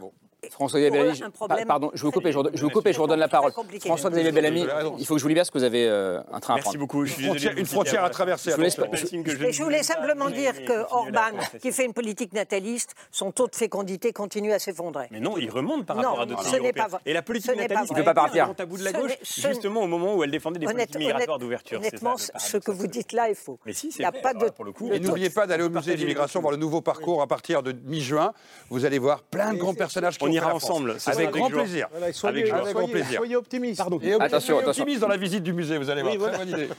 François-Xavier 0.52 0.92
Bellamy, 0.92 1.22
problème 1.34 1.68
pardon, 1.68 1.92
je 1.94 2.02
vous 2.02 2.12
coupe 2.12 2.26
et 2.26 2.32
je 2.32 2.38
vous, 2.38 2.46
je 2.54 2.66
coupe 2.68 2.86
et 2.88 2.94
je 2.94 2.98
vous 2.98 3.04
redonne 3.04 3.20
la 3.20 3.28
parole. 3.28 3.52
François-Xavier 3.82 4.32
Bellamy, 4.32 4.66
il 5.00 5.06
faut 5.06 5.14
que 5.16 5.20
je 5.20 5.24
vous 5.24 5.30
libère 5.30 5.42
parce 5.42 5.52
que 5.52 5.58
vous 5.58 5.64
avez 5.64 5.88
euh, 5.88 6.20
un 6.32 6.40
train 6.40 6.54
à 6.54 6.56
Merci 6.58 6.64
prendre. 6.70 6.80
beaucoup. 6.80 7.06
Je 7.06 7.14
suis 7.14 7.24
Une 7.24 7.30
frontière- 7.30 7.58
une 7.58 7.66
frontière 7.66 8.04
à 8.04 8.10
traverser. 8.10 8.52
Je 8.52 8.56
vous 8.56 8.62
laisse 8.62 8.76
Je 8.80 9.52
je 9.52 9.64
voulais 9.64 9.80
ne 9.80 9.84
simplement 9.84 10.30
dire 10.30 10.54
que 10.66 10.86
Orban, 10.92 11.38
qui 11.62 11.72
fait 11.72 11.86
une 11.86 11.94
politique 11.94 12.34
nataliste, 12.34 12.94
son 13.12 13.32
taux 13.32 13.48
de 13.48 13.56
fécondité 13.56 14.14
continue 14.14 14.52
à 14.54 14.60
s'effondrer. 14.60 15.08
Mais 15.12 15.20
non, 15.20 15.38
il 15.38 15.50
remonte 15.50 15.86
par 15.86 15.96
Non, 15.98 16.04
rapport 16.04 16.22
à 16.22 16.26
d'autres 16.26 16.44
ce 16.46 16.52
pays 16.52 16.62
n'est 16.62 16.74
pas 16.74 16.82
européens. 16.82 17.00
vrai. 17.00 17.02
Et 17.06 17.14
la 17.14 17.22
politique 17.22 17.56
nataliste. 17.56 17.92
Il 17.92 17.96
peut 17.96 18.04
pas 18.04 18.14
partir. 18.14 18.50
un 18.50 18.54
tabou 18.54 18.78
de 18.78 18.84
la 18.84 18.92
gauche, 18.94 19.12
justement 19.22 19.82
au 19.84 19.88
moment 19.88 20.16
où 20.16 20.24
elle 20.24 20.32
défendait 20.32 20.60
des 20.60 20.66
Honnête- 20.68 20.92
politiques 20.92 21.00
migratoires 21.00 21.40
d'ouverture. 21.40 21.80
Honnêtement, 21.80 22.16
ce 22.18 22.58
que 22.58 22.72
vous 22.72 22.88
dites 22.88 23.12
là 23.14 23.30
est 23.30 23.36
faux. 23.36 23.60
Mais 23.66 23.74
si, 23.74 23.88
Il 23.88 23.92
c'est 23.92 24.00
n'y 24.00 24.06
a 24.06 24.12
vrai, 24.12 24.22
pas 24.22 24.34
de. 24.34 24.50
pour 24.50 24.66
le 24.66 24.72
coup. 24.72 24.90
de 24.90 24.96
Et 24.96 25.00
n'oubliez 25.00 25.30
pas 25.30 25.48
d'aller 25.48 25.64
au 25.64 25.70
musée 25.70 25.94
de 25.96 26.00
l'immigration, 26.00 26.40
voir 26.42 26.52
le 26.52 26.58
nouveau 26.58 26.82
parcours 26.82 27.22
à 27.22 27.28
partir 27.28 27.64
de 27.64 27.72
mi-juin. 27.86 28.34
Vous 28.70 28.86
allez 28.86 29.00
voir 29.00 29.22
plein 29.24 29.54
de 29.54 29.58
grands 29.58 29.74
personnages 29.74 30.18
qui 30.18 30.26
ira 30.36 30.54
ensemble, 30.54 30.96
Avec 31.08 31.30
grand 31.32 31.50
joie. 31.50 31.62
plaisir. 31.64 31.88
Voilà, 31.92 32.14
soyez, 32.14 32.38
Avec 32.40 32.48
joie. 32.48 32.58
Avec 32.62 32.76
grand 32.76 32.88
plaisir. 32.88 33.18
soyez 33.18 33.36
optimistes. 33.36 33.78
Pardon. 33.78 34.00
Et 34.02 34.14
Attention, 34.14 34.60
attention. 34.60 34.84
optimiste 34.84 35.02
dans 35.02 35.08
la 35.08 35.18
visite 35.18 35.44
du 35.44 35.54
musée, 35.54 35.78
vous 35.78 35.90
allez 35.90 36.02
voir. 36.02 36.14
Oui, 36.14 36.20
Très 36.20 36.30
voilà. 36.30 36.46
bonne 36.46 36.50
idée. 36.62 36.70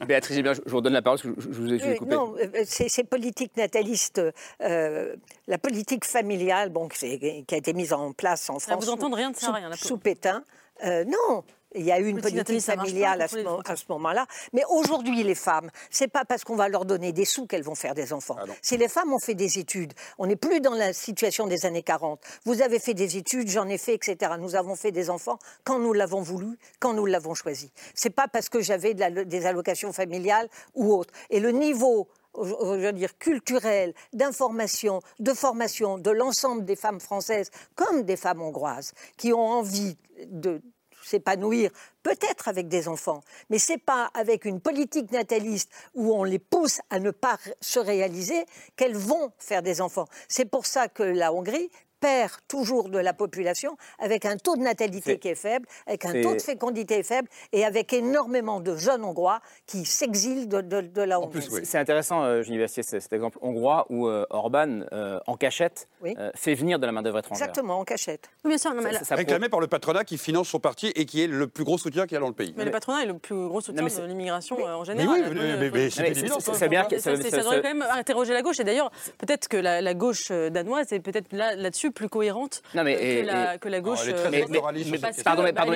Béatrice, 0.06 0.36
Gibert, 0.36 0.54
je 0.54 0.60
je 0.66 0.70
vous 0.70 0.76
redonne 0.76 0.92
la 0.92 1.02
parole 1.02 1.18
parce 1.20 1.34
que 1.34 1.40
je, 1.40 1.48
vous 1.48 1.72
ai, 1.72 1.78
je 1.78 1.84
vous 1.84 1.88
ai 1.88 1.92
Oui, 1.92 1.96
coupé. 1.96 2.14
non, 2.14 2.34
euh, 2.38 2.62
ces, 2.64 3.04
politiques 3.04 3.56
natalistes, 3.56 4.20
euh, 4.62 5.14
la 5.46 5.58
politique 5.58 6.04
familiale, 6.04 6.70
bon, 6.70 6.88
qui, 6.88 7.06
a 7.50 7.56
été 7.56 7.72
mise 7.72 7.92
en 7.92 8.12
place 8.12 8.50
en 8.50 8.58
France. 8.58 8.84
vous 8.84 8.90
entendre, 8.90 9.16
rien 9.16 9.30
à 9.30 9.34
sous- 9.34 9.52
rien, 9.52 9.68
la 9.68 9.76
Sous 9.76 9.96
Pétain. 9.98 10.42
Euh, 10.84 11.04
non, 11.04 11.42
il 11.74 11.84
y 11.84 11.92
a 11.92 11.98
eu 11.98 12.06
une 12.08 12.20
Politique 12.20 12.60
familiale 12.60 13.20
à 13.22 13.28
ce, 13.28 13.36
les 13.36 13.42
mo- 13.42 13.50
Français. 13.50 13.72
à 13.72 13.76
ce 13.76 13.84
moment-là. 13.90 14.26
Mais 14.52 14.62
aujourd'hui, 14.70 15.22
les 15.22 15.34
femmes, 15.34 15.70
c'est 15.90 16.08
pas 16.08 16.24
parce 16.24 16.44
qu'on 16.44 16.56
va 16.56 16.68
leur 16.68 16.84
donner 16.84 17.12
des 17.12 17.24
sous 17.24 17.46
qu'elles 17.46 17.62
vont 17.64 17.74
faire 17.74 17.94
des 17.94 18.12
enfants. 18.12 18.36
si 18.62 18.76
les 18.76 18.88
femmes 18.88 19.12
ont 19.12 19.18
fait 19.18 19.34
des 19.34 19.58
études, 19.58 19.92
on 20.18 20.26
n'est 20.26 20.36
plus 20.36 20.60
dans 20.60 20.74
la 20.74 20.92
situation 20.92 21.46
des 21.46 21.66
années 21.66 21.82
40. 21.82 22.20
Vous 22.44 22.62
avez 22.62 22.78
fait 22.78 22.94
des 22.94 23.16
études, 23.16 23.48
j'en 23.48 23.68
ai 23.68 23.78
fait, 23.78 23.94
etc. 23.94 24.32
Nous 24.38 24.54
avons 24.54 24.74
fait 24.76 24.92
des 24.92 25.10
enfants 25.10 25.38
quand 25.64 25.78
nous 25.78 25.92
l'avons 25.92 26.22
voulu, 26.22 26.56
quand 26.80 26.94
nous 26.94 27.06
l'avons 27.06 27.34
choisi. 27.34 27.70
C'est 27.94 28.10
pas 28.10 28.28
parce 28.28 28.48
que 28.48 28.60
j'avais 28.60 28.94
de 28.94 29.00
la- 29.00 29.24
des 29.24 29.46
allocations 29.46 29.92
familiales 29.92 30.48
ou 30.74 30.92
autres. 30.94 31.12
Et 31.30 31.40
le 31.40 31.50
niveau 31.50 32.08
je 32.38 32.52
veux 32.52 32.92
dire, 32.92 33.16
culturelle, 33.16 33.94
d'information, 34.12 35.00
de 35.20 35.32
formation 35.32 35.96
de 35.96 36.10
l'ensemble 36.10 36.66
des 36.66 36.76
femmes 36.76 37.00
françaises 37.00 37.50
comme 37.74 38.02
des 38.02 38.16
femmes 38.16 38.42
hongroises 38.42 38.92
qui 39.16 39.32
ont 39.32 39.46
envie 39.46 39.96
de 40.26 40.60
s'épanouir, 41.06 41.70
peut-être 42.02 42.48
avec 42.48 42.68
des 42.68 42.88
enfants, 42.88 43.22
mais 43.50 43.58
c'est 43.58 43.78
pas 43.78 44.10
avec 44.14 44.44
une 44.44 44.60
politique 44.60 45.12
nataliste 45.12 45.70
où 45.94 46.12
on 46.12 46.24
les 46.24 46.38
pousse 46.38 46.80
à 46.90 46.98
ne 46.98 47.10
pas 47.10 47.38
se 47.60 47.78
réaliser 47.78 48.44
qu'elles 48.76 48.96
vont 48.96 49.32
faire 49.38 49.62
des 49.62 49.80
enfants. 49.80 50.06
C'est 50.28 50.44
pour 50.44 50.66
ça 50.66 50.88
que 50.88 51.02
la 51.02 51.32
Hongrie 51.32 51.70
perd 52.00 52.32
toujours 52.48 52.88
de 52.88 52.98
la 52.98 53.12
population 53.12 53.76
avec 53.98 54.24
un 54.24 54.36
taux 54.36 54.56
de 54.56 54.62
natalité 54.62 55.18
qui 55.18 55.28
est 55.28 55.34
faible, 55.34 55.66
avec 55.86 56.04
un 56.04 56.22
taux 56.22 56.34
de 56.34 56.42
fécondité 56.42 57.02
faible 57.02 57.28
et 57.52 57.64
avec 57.64 57.92
énormément 57.92 58.60
de 58.60 58.76
jeunes 58.76 59.04
Hongrois 59.04 59.40
qui 59.66 59.84
s'exilent 59.84 60.48
de, 60.48 61.02
la 61.02 61.20
Hongrie. 61.20 61.46
C'est 61.64 61.78
intéressant, 61.78 62.22
euh, 62.24 62.42
cet 62.66 63.12
exemple 63.12 63.38
hongrois 63.40 63.86
où 63.90 64.08
euh, 64.08 64.26
Orban, 64.30 64.80
euh, 64.92 65.18
en 65.26 65.36
cachette, 65.36 65.88
euh, 66.04 66.30
fait 66.34 66.54
venir 66.54 66.78
de 66.78 66.86
la 66.86 66.92
main-d'œuvre 66.92 67.18
étrangère. 67.18 67.48
Exactement, 67.48 67.80
en 67.80 67.84
cachette. 67.84 68.30
Oui, 68.44 68.50
bien 68.50 68.58
sûr. 68.58 68.72
Réclamé 69.10 69.48
par 69.48 69.60
le 69.60 69.66
patronat 69.66 70.04
qui 70.04 70.18
finance 70.18 70.48
son 70.48 70.60
parti 70.60 70.92
et 70.94 71.04
qui 71.04 71.22
est 71.22 71.26
le 71.26 71.46
plus 71.46 71.64
gros 71.64 71.78
soutien 71.78 72.04
qu'il 72.06 72.14
y 72.14 72.16
a 72.16 72.20
dans 72.20 72.28
le 72.28 72.34
pays. 72.34 72.54
Mais, 72.56 72.64
le 72.64 72.70
patronat 72.70 73.02
est 73.02 73.06
le 73.06 73.18
plus 73.18 73.48
gros 73.48 73.60
soutien 73.60 73.84
de 73.84 74.06
l'immigration 74.06 74.62
en 74.62 74.84
général. 74.84 75.32
Mais 75.32 75.68
oui, 75.68 75.70
mais, 75.72 75.90
c'est 75.90 76.08
évident. 76.08 76.40
Ça, 76.40 76.52
devrait 76.52 77.62
quand 77.62 77.74
même 77.74 77.84
interroger 77.92 78.32
la 78.32 78.42
gauche. 78.42 78.60
Et 78.60 78.64
d'ailleurs, 78.64 78.90
peut-être 79.18 79.48
que 79.48 79.56
la, 79.56 79.94
gauche 79.94 80.30
danoise 80.30 80.92
est 80.92 81.00
peut-être 81.00 81.32
là-dessus 81.32 81.85
plus 81.90 82.08
cohérente 82.08 82.62
non, 82.74 82.84
mais, 82.84 82.96
que, 82.96 83.26
la, 83.26 83.58
que, 83.58 83.68
la, 83.68 83.80
gauche. 83.80 84.00
Oh, 84.02 84.08
elle 84.26 84.34
est 84.34 84.44
très 84.44 85.22
pardon, 85.22 85.42
mais, 85.42 85.52
pardon, 85.52 85.72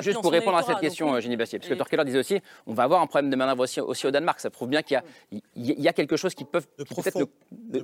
juste 0.00 0.20
pour 0.20 0.32
répondre 0.32 0.56
à 0.56 0.62
cette 0.62 0.78
question, 0.78 1.18
Génie 1.20 1.36
Bastier, 1.36 1.58
parce 1.58 1.68
que 1.68 1.74
Torkeller 1.74 2.04
disait 2.04 2.18
aussi, 2.18 2.40
on 2.66 2.74
va 2.74 2.84
avoir 2.84 3.00
un 3.00 3.06
problème 3.06 3.30
de 3.30 3.36
manœuvre 3.36 3.64
aussi, 3.64 3.80
aussi 3.80 4.06
au 4.06 4.10
Danemark. 4.10 4.40
Ça 4.40 4.50
prouve 4.50 4.68
bien 4.68 4.82
qu'il 4.82 5.00
y, 5.56 5.88
a 5.88 5.92
quelque 5.92 6.16
chose 6.16 6.34
qui 6.34 6.46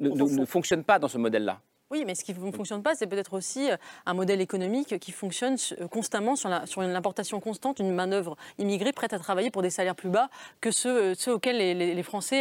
ne 0.00 0.44
fonctionne 0.44 0.84
pas 0.84 0.98
dans 0.98 1.08
ce 1.08 1.18
modèle-là. 1.18 1.60
Oui, 1.92 2.02
mais 2.04 2.16
ce 2.16 2.24
qui 2.24 2.34
ne 2.34 2.50
fonctionne 2.50 2.82
pas, 2.82 2.96
c'est 2.96 3.06
peut-être 3.06 3.34
aussi 3.34 3.70
euh, 3.70 3.76
un 4.06 4.14
modèle 4.14 4.40
économique 4.40 4.98
qui 4.98 5.12
fonctionne 5.12 5.54
euh, 5.80 5.86
constamment 5.86 6.34
sur, 6.34 6.48
la, 6.48 6.66
sur 6.66 6.82
une 6.82 6.96
importation 6.96 7.38
constante, 7.38 7.78
une 7.78 7.94
manœuvre 7.94 8.36
immigrée 8.58 8.92
prête 8.92 9.12
à 9.12 9.20
travailler 9.20 9.52
pour 9.52 9.62
des 9.62 9.70
salaires 9.70 9.94
plus 9.94 10.08
bas 10.08 10.28
que 10.60 10.72
ceux, 10.72 10.96
euh, 10.96 11.14
ceux 11.16 11.34
auxquels 11.34 11.58
les, 11.58 12.02
Français 12.02 12.40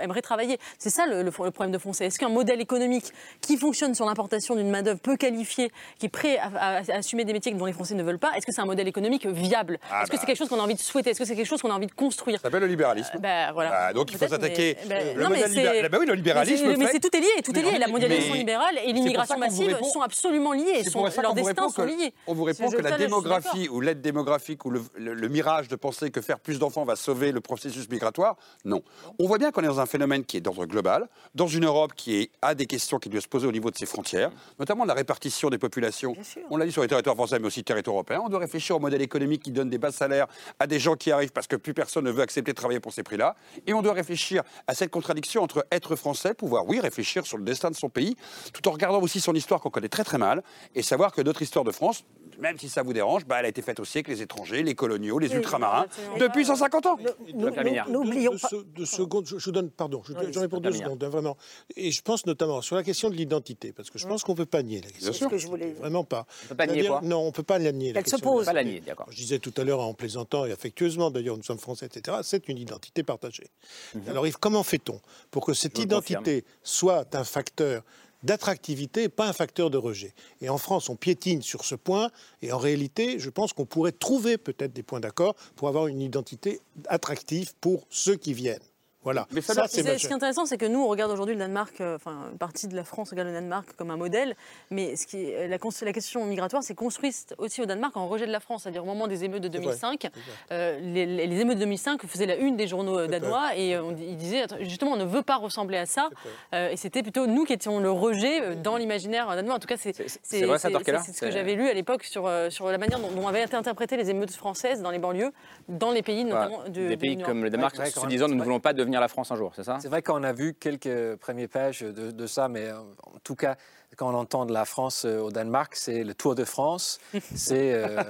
aimeraient 0.00 0.22
travailler. 0.22 0.58
C'est 0.78 0.88
ça 0.88 1.04
le, 1.06 1.30
problème 1.30 1.72
de 1.72 1.78
fond. 1.78 1.92
Est-ce 1.92 2.18
qu'un 2.18 2.30
modèle 2.30 2.60
économique 2.60 3.12
qui 3.42 3.58
fonctionne 3.58 3.94
sur 3.94 4.06
l'importation 4.06 4.54
d'une 4.54 4.70
manœuvre 4.70 4.98
peu 4.98 5.16
qualifiée, 5.16 5.70
qui 5.98 6.06
est 6.06 6.10
prêt 6.10 6.38
à, 6.38 6.82
assumer 6.94 7.24
des 7.24 7.32
métiers 7.34 7.52
dont 7.52 7.66
les 7.66 7.72
Français 7.72 7.94
ne 7.94 8.02
veulent 8.02 8.18
pas, 8.18 8.32
est-ce 8.36 8.46
que 8.46 8.52
c'est 8.52 8.60
un 8.60 8.66
modèle 8.66 8.88
économique 8.88 9.26
viable? 9.26 9.78
Ah 9.90 10.02
Est-ce 10.02 10.10
que 10.10 10.16
c'est 10.16 10.22
bah. 10.22 10.26
quelque 10.26 10.38
chose 10.38 10.48
qu'on 10.48 10.58
a 10.58 10.62
envie 10.62 10.74
de 10.74 10.80
souhaiter? 10.80 11.10
Est-ce 11.10 11.18
que 11.18 11.24
c'est 11.26 11.36
quelque 11.36 11.46
chose 11.46 11.60
qu'on 11.60 11.70
a 11.70 11.74
envie 11.74 11.86
de 11.86 11.92
construire? 11.92 12.38
Ça 12.38 12.44
s'appelle 12.44 12.62
le 12.62 12.66
libéralisme. 12.66 13.18
Bah, 13.18 13.52
voilà. 13.52 13.70
Bah, 13.70 13.92
donc 13.92 14.10
il 14.10 14.18
faut 14.18 14.26
s'attaquer. 14.26 14.76
le 14.88 15.28
modèle 15.28 15.50
libéral. 15.50 15.90
oui, 16.00 16.06
le 16.06 16.14
libéralisme. 16.14 16.76
Mais, 16.78 16.86
c'est 16.86 17.00
tout 17.00 17.14
est 17.14 17.20
lié, 17.20 17.42
tout 17.44 17.58
est 17.58 17.62
lié. 17.62 17.78
La 17.78 17.88
mondialisation 17.88 18.34
libérale 18.34 18.69
et 18.84 18.92
l'immigration 18.92 19.38
massive 19.38 19.76
sont 19.92 20.00
absolument 20.00 20.52
liées. 20.52 20.84
Sont, 20.84 21.04
leurs 21.20 21.34
destins 21.34 21.68
sont 21.68 21.84
liés. 21.84 22.12
On 22.26 22.34
vous 22.34 22.44
répond 22.44 22.70
que 22.70 22.82
la 22.82 22.96
démographie 22.96 23.68
ou 23.68 23.80
l'aide 23.80 24.00
démographique 24.00 24.64
ou 24.64 24.70
le, 24.70 25.28
mirage 25.28 25.68
de 25.68 25.76
penser 25.76 26.10
que 26.10 26.20
faire 26.20 26.40
plus 26.40 26.58
d'enfants 26.58 26.84
va 26.84 26.96
sauver 26.96 27.32
le 27.32 27.40
processus 27.40 27.88
migratoire, 27.88 28.36
non. 28.64 28.82
On 29.18 29.26
voit 29.26 29.38
bien 29.38 29.52
qu'on 29.52 29.62
est 29.62 29.68
dans 29.68 29.80
un 29.80 29.86
phénomène 29.86 30.24
qui 30.24 30.36
est 30.36 30.40
d'ordre 30.40 30.66
global, 30.66 31.08
dans 31.34 31.46
une 31.46 31.64
Europe 31.64 31.92
qui 31.94 32.30
a 32.42 32.54
des 32.54 32.66
questions 32.66 32.98
qui 32.98 33.08
doivent 33.08 33.22
se 33.22 33.28
poser 33.28 33.46
au 33.46 33.52
niveau 33.52 33.70
de 33.70 33.76
ses 33.76 33.86
frontières, 33.86 34.30
notamment 34.58 34.84
la 34.84 34.94
répartition 34.94 35.50
des 35.50 35.58
populations. 35.58 36.14
On 36.50 36.56
l'a 36.56 36.66
dit 36.66 36.72
sur 36.72 36.82
les 36.82 36.88
territoires 36.88 37.16
français, 37.16 37.38
mais 37.38 37.46
aussi 37.46 37.62
territoires 37.62 37.94
européens. 37.94 38.22
On 38.24 38.28
doit 38.28 38.40
réfléchir 38.40 38.76
au 38.76 38.80
modèle 38.80 39.02
économique 39.02 39.42
qui 39.42 39.52
donne 39.52 39.70
des 39.70 39.78
bas 39.78 39.92
salaires 39.92 40.26
à 40.58 40.66
des 40.66 40.78
gens 40.78 40.96
qui 40.96 41.12
arrivent 41.12 41.32
parce 41.32 41.46
que 41.46 41.56
plus 41.56 41.74
personne 41.74 42.04
ne 42.04 42.10
veut 42.10 42.22
accepter 42.22 42.52
de 42.52 42.56
travailler 42.56 42.80
pour 42.80 42.92
ces 42.92 43.02
prix-là. 43.02 43.36
Et 43.66 43.74
on 43.74 43.82
doit 43.82 43.92
réfléchir 43.92 44.42
à 44.66 44.74
cette 44.74 44.90
contradiction 44.90 45.42
entre 45.42 45.66
être 45.70 45.96
français, 45.96 46.34
pouvoir, 46.34 46.66
oui, 46.66 46.80
réfléchir 46.80 47.26
sur 47.26 47.38
le 47.38 47.44
destin 47.44 47.70
de 47.70 47.76
son 47.76 47.88
pays, 47.88 48.16
tout 48.60 48.68
en 48.68 48.72
regardant 48.72 49.00
aussi 49.00 49.20
son 49.20 49.34
histoire 49.34 49.60
qu'on 49.60 49.70
connaît 49.70 49.88
très 49.88 50.04
très 50.04 50.18
mal, 50.18 50.42
et 50.74 50.82
savoir 50.82 51.12
que 51.12 51.22
notre 51.22 51.42
histoire 51.42 51.64
de 51.64 51.70
France, 51.70 52.04
même 52.38 52.58
si 52.58 52.68
ça 52.68 52.82
vous 52.82 52.92
dérange, 52.92 53.26
bah, 53.26 53.36
elle 53.38 53.46
a 53.46 53.48
été 53.48 53.62
faite 53.62 53.80
aussi 53.80 53.98
avec 53.98 54.08
les 54.08 54.22
étrangers, 54.22 54.62
les 54.62 54.74
coloniaux, 54.74 55.18
les 55.18 55.32
ultramarins, 55.34 55.86
depuis 56.18 56.44
150 56.44 56.86
ans. 56.86 56.98
N'oublions 57.34 58.36
pas. 58.40 58.48
Deux 58.74 58.86
secondes, 58.86 59.26
je, 59.26 59.36
vous 59.36 59.52
donne, 59.52 59.70
pardon, 59.70 60.02
j'en 60.06 60.42
ai 60.42 60.48
pour 60.48 60.60
deux 60.60 60.72
secondes, 60.72 61.02
hein, 61.02 61.08
vraiment. 61.08 61.36
Et 61.76 61.90
je 61.90 62.02
pense 62.02 62.26
notamment 62.26 62.62
sur 62.62 62.76
la 62.76 62.82
question 62.82 63.10
de 63.10 63.14
l'identité, 63.14 63.72
parce 63.72 63.90
que 63.90 63.98
je 63.98 64.06
pense 64.06 64.24
qu'on 64.24 64.32
ne 64.32 64.38
peut 64.38 64.46
pas 64.46 64.62
nier 64.62 64.80
la 64.80 64.90
question. 64.90 65.12
C'est 65.12 65.24
ce 65.24 65.28
que 65.28 65.38
je 65.38 65.46
voulais. 65.46 65.72
Vraiment 65.72 66.04
pas. 66.04 66.26
On 66.44 66.48
peut 66.48 66.54
pas 66.54 66.66
nier 66.66 66.86
quoi 66.86 67.00
Non, 67.02 67.20
on 67.20 67.26
ne 67.26 67.30
peut 67.30 67.42
pas 67.42 67.58
la 67.58 67.72
nier. 67.72 67.92
Elle 67.94 68.06
se 68.06 68.16
pose. 68.16 68.46
Pas 68.46 68.52
la 68.52 68.64
nier, 68.64 68.80
d'accord. 68.80 69.06
Je 69.10 69.16
disais 69.16 69.38
tout 69.38 69.54
à 69.56 69.64
l'heure 69.64 69.80
en 69.80 69.94
plaisantant 69.94 70.46
et 70.46 70.52
affectueusement, 70.52 71.10
d'ailleurs, 71.10 71.36
nous 71.36 71.42
sommes 71.42 71.58
français, 71.58 71.86
etc. 71.86 72.18
C'est 72.22 72.48
une 72.48 72.58
identité 72.58 73.02
partagée. 73.02 73.48
Mhm. 73.94 74.02
Alors, 74.08 74.26
Yves, 74.26 74.38
comment 74.38 74.62
fait-on 74.62 75.00
pour 75.30 75.44
que 75.44 75.52
cette 75.52 75.78
identité 75.78 76.44
soit 76.62 77.14
un 77.14 77.24
facteur 77.24 77.82
d'attractivité, 78.22 79.08
pas 79.08 79.28
un 79.28 79.32
facteur 79.32 79.70
de 79.70 79.78
rejet. 79.78 80.14
Et 80.40 80.48
en 80.48 80.58
France, 80.58 80.88
on 80.88 80.96
piétine 80.96 81.42
sur 81.42 81.64
ce 81.64 81.74
point, 81.74 82.10
et 82.42 82.52
en 82.52 82.58
réalité, 82.58 83.18
je 83.18 83.30
pense 83.30 83.52
qu'on 83.52 83.66
pourrait 83.66 83.92
trouver 83.92 84.38
peut-être 84.38 84.72
des 84.72 84.82
points 84.82 85.00
d'accord 85.00 85.34
pour 85.56 85.68
avoir 85.68 85.86
une 85.86 86.00
identité 86.00 86.60
attractive 86.88 87.52
pour 87.60 87.86
ceux 87.90 88.16
qui 88.16 88.34
viennent. 88.34 88.69
Voilà. 89.02 89.26
Mais 89.32 89.40
ça, 89.40 89.54
ce 89.66 89.80
qui 89.80 90.06
est 90.06 90.12
intéressant, 90.12 90.44
c'est 90.44 90.58
que 90.58 90.66
nous, 90.66 90.80
on 90.80 90.88
regarde 90.88 91.10
aujourd'hui 91.10 91.34
le 91.34 91.40
Danemark, 91.40 91.80
euh, 91.80 91.96
enfin, 91.96 92.28
une 92.32 92.38
partie 92.38 92.68
de 92.68 92.76
la 92.76 92.84
France 92.84 93.10
regarde 93.10 93.28
le 93.28 93.34
Danemark 93.34 93.70
comme 93.78 93.90
un 93.90 93.96
modèle, 93.96 94.36
mais 94.70 94.94
ce 94.94 95.06
qui 95.06 95.24
est, 95.24 95.48
la, 95.48 95.56
la, 95.56 95.92
question 95.92 96.26
migratoire 96.26 96.62
s'est 96.62 96.74
construite 96.74 97.34
aussi 97.38 97.62
au 97.62 97.66
Danemark 97.66 97.96
en 97.96 98.06
rejet 98.08 98.26
de 98.26 98.32
la 98.32 98.40
France. 98.40 98.64
C'est-à-dire 98.64 98.82
au 98.82 98.86
moment 98.86 99.06
des 99.06 99.24
émeutes 99.24 99.42
de 99.42 99.48
2005, 99.48 100.06
euh, 100.52 100.78
les, 100.80 101.40
émeutes 101.40 101.56
de 101.56 101.60
2005 101.60 102.04
faisaient 102.06 102.26
la 102.26 102.36
une 102.36 102.58
des 102.58 102.66
journaux 102.66 102.98
euh, 102.98 103.06
danois 103.06 103.56
et 103.56 103.78
on, 103.78 103.96
ils 103.96 104.18
disaient 104.18 104.44
justement 104.60 104.92
on 104.92 104.96
ne 104.96 105.04
veut 105.04 105.22
pas 105.22 105.36
ressembler 105.36 105.78
à 105.78 105.86
ça. 105.86 106.10
et 106.52 106.76
c'était 106.76 107.02
plutôt 107.02 107.26
nous 107.26 107.44
qui 107.44 107.54
étions 107.54 107.80
le 107.80 107.90
rejet 107.90 108.54
dans 108.56 108.76
l'imaginaire 108.76 109.34
danois. 109.34 109.54
En 109.54 109.58
tout 109.58 109.68
cas, 109.68 109.76
c'est 109.78 109.94
ce 109.94 111.20
que 111.20 111.30
j'avais 111.30 111.54
lu 111.54 111.68
à 111.68 111.72
l'époque 111.72 112.04
sur, 112.04 112.30
sur 112.50 112.70
la 112.70 112.76
manière 112.76 112.98
dont, 112.98 113.28
avaient 113.28 113.42
été 113.42 113.56
interprétées 113.56 113.96
les 113.96 114.10
émeutes 114.10 114.32
françaises 114.32 114.82
dans 114.82 114.90
les 114.90 114.98
banlieues, 114.98 115.32
dans 115.68 115.90
les 115.90 116.02
pays 116.02 116.24
notamment 116.24 116.64
de, 116.68 116.88
Des 116.88 116.96
pays 116.98 117.16
comme 117.16 117.44
le 117.44 117.50
Danemark, 117.50 117.76
se 117.76 118.06
disant 118.06 118.28
nous 118.28 118.34
ne 118.34 118.42
voulons 118.42 118.60
pas 118.60 118.72
devenir 118.72 118.89
la 118.98 119.08
France 119.08 119.30
un 119.30 119.36
jour, 119.36 119.52
c'est 119.54 119.62
ça? 119.62 119.78
C'est 119.80 119.88
vrai 119.88 120.02
qu'on 120.02 120.24
a 120.24 120.32
vu 120.32 120.54
quelques 120.54 121.16
premières 121.16 121.48
pages 121.48 121.82
de, 121.82 122.26
ça, 122.26 122.48
mais 122.48 122.66
euh, 122.66 122.80
en 122.80 123.18
tout 123.22 123.36
cas, 123.36 123.56
quand 123.96 124.12
on 124.12 124.16
entend 124.16 124.46
de 124.46 124.52
la 124.52 124.64
France 124.64 125.04
euh, 125.04 125.20
au 125.20 125.30
Danemark, 125.30 125.74
c'est 125.74 126.04
le 126.04 126.14
Tour 126.14 126.34
de 126.34 126.44
France. 126.44 126.98
C'est 127.34 127.72
euh, 127.74 128.02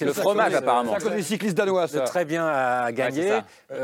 le 0.00 0.12
fromage 0.12 0.54
apparemment. 0.54 0.96
C'est 0.98 1.14
les 1.14 1.22
cyclistes 1.22 1.56
danois, 1.56 1.88
ça. 1.88 2.00
Très 2.00 2.24
bien 2.24 2.46
à 2.46 2.90
gagner. 2.92 3.40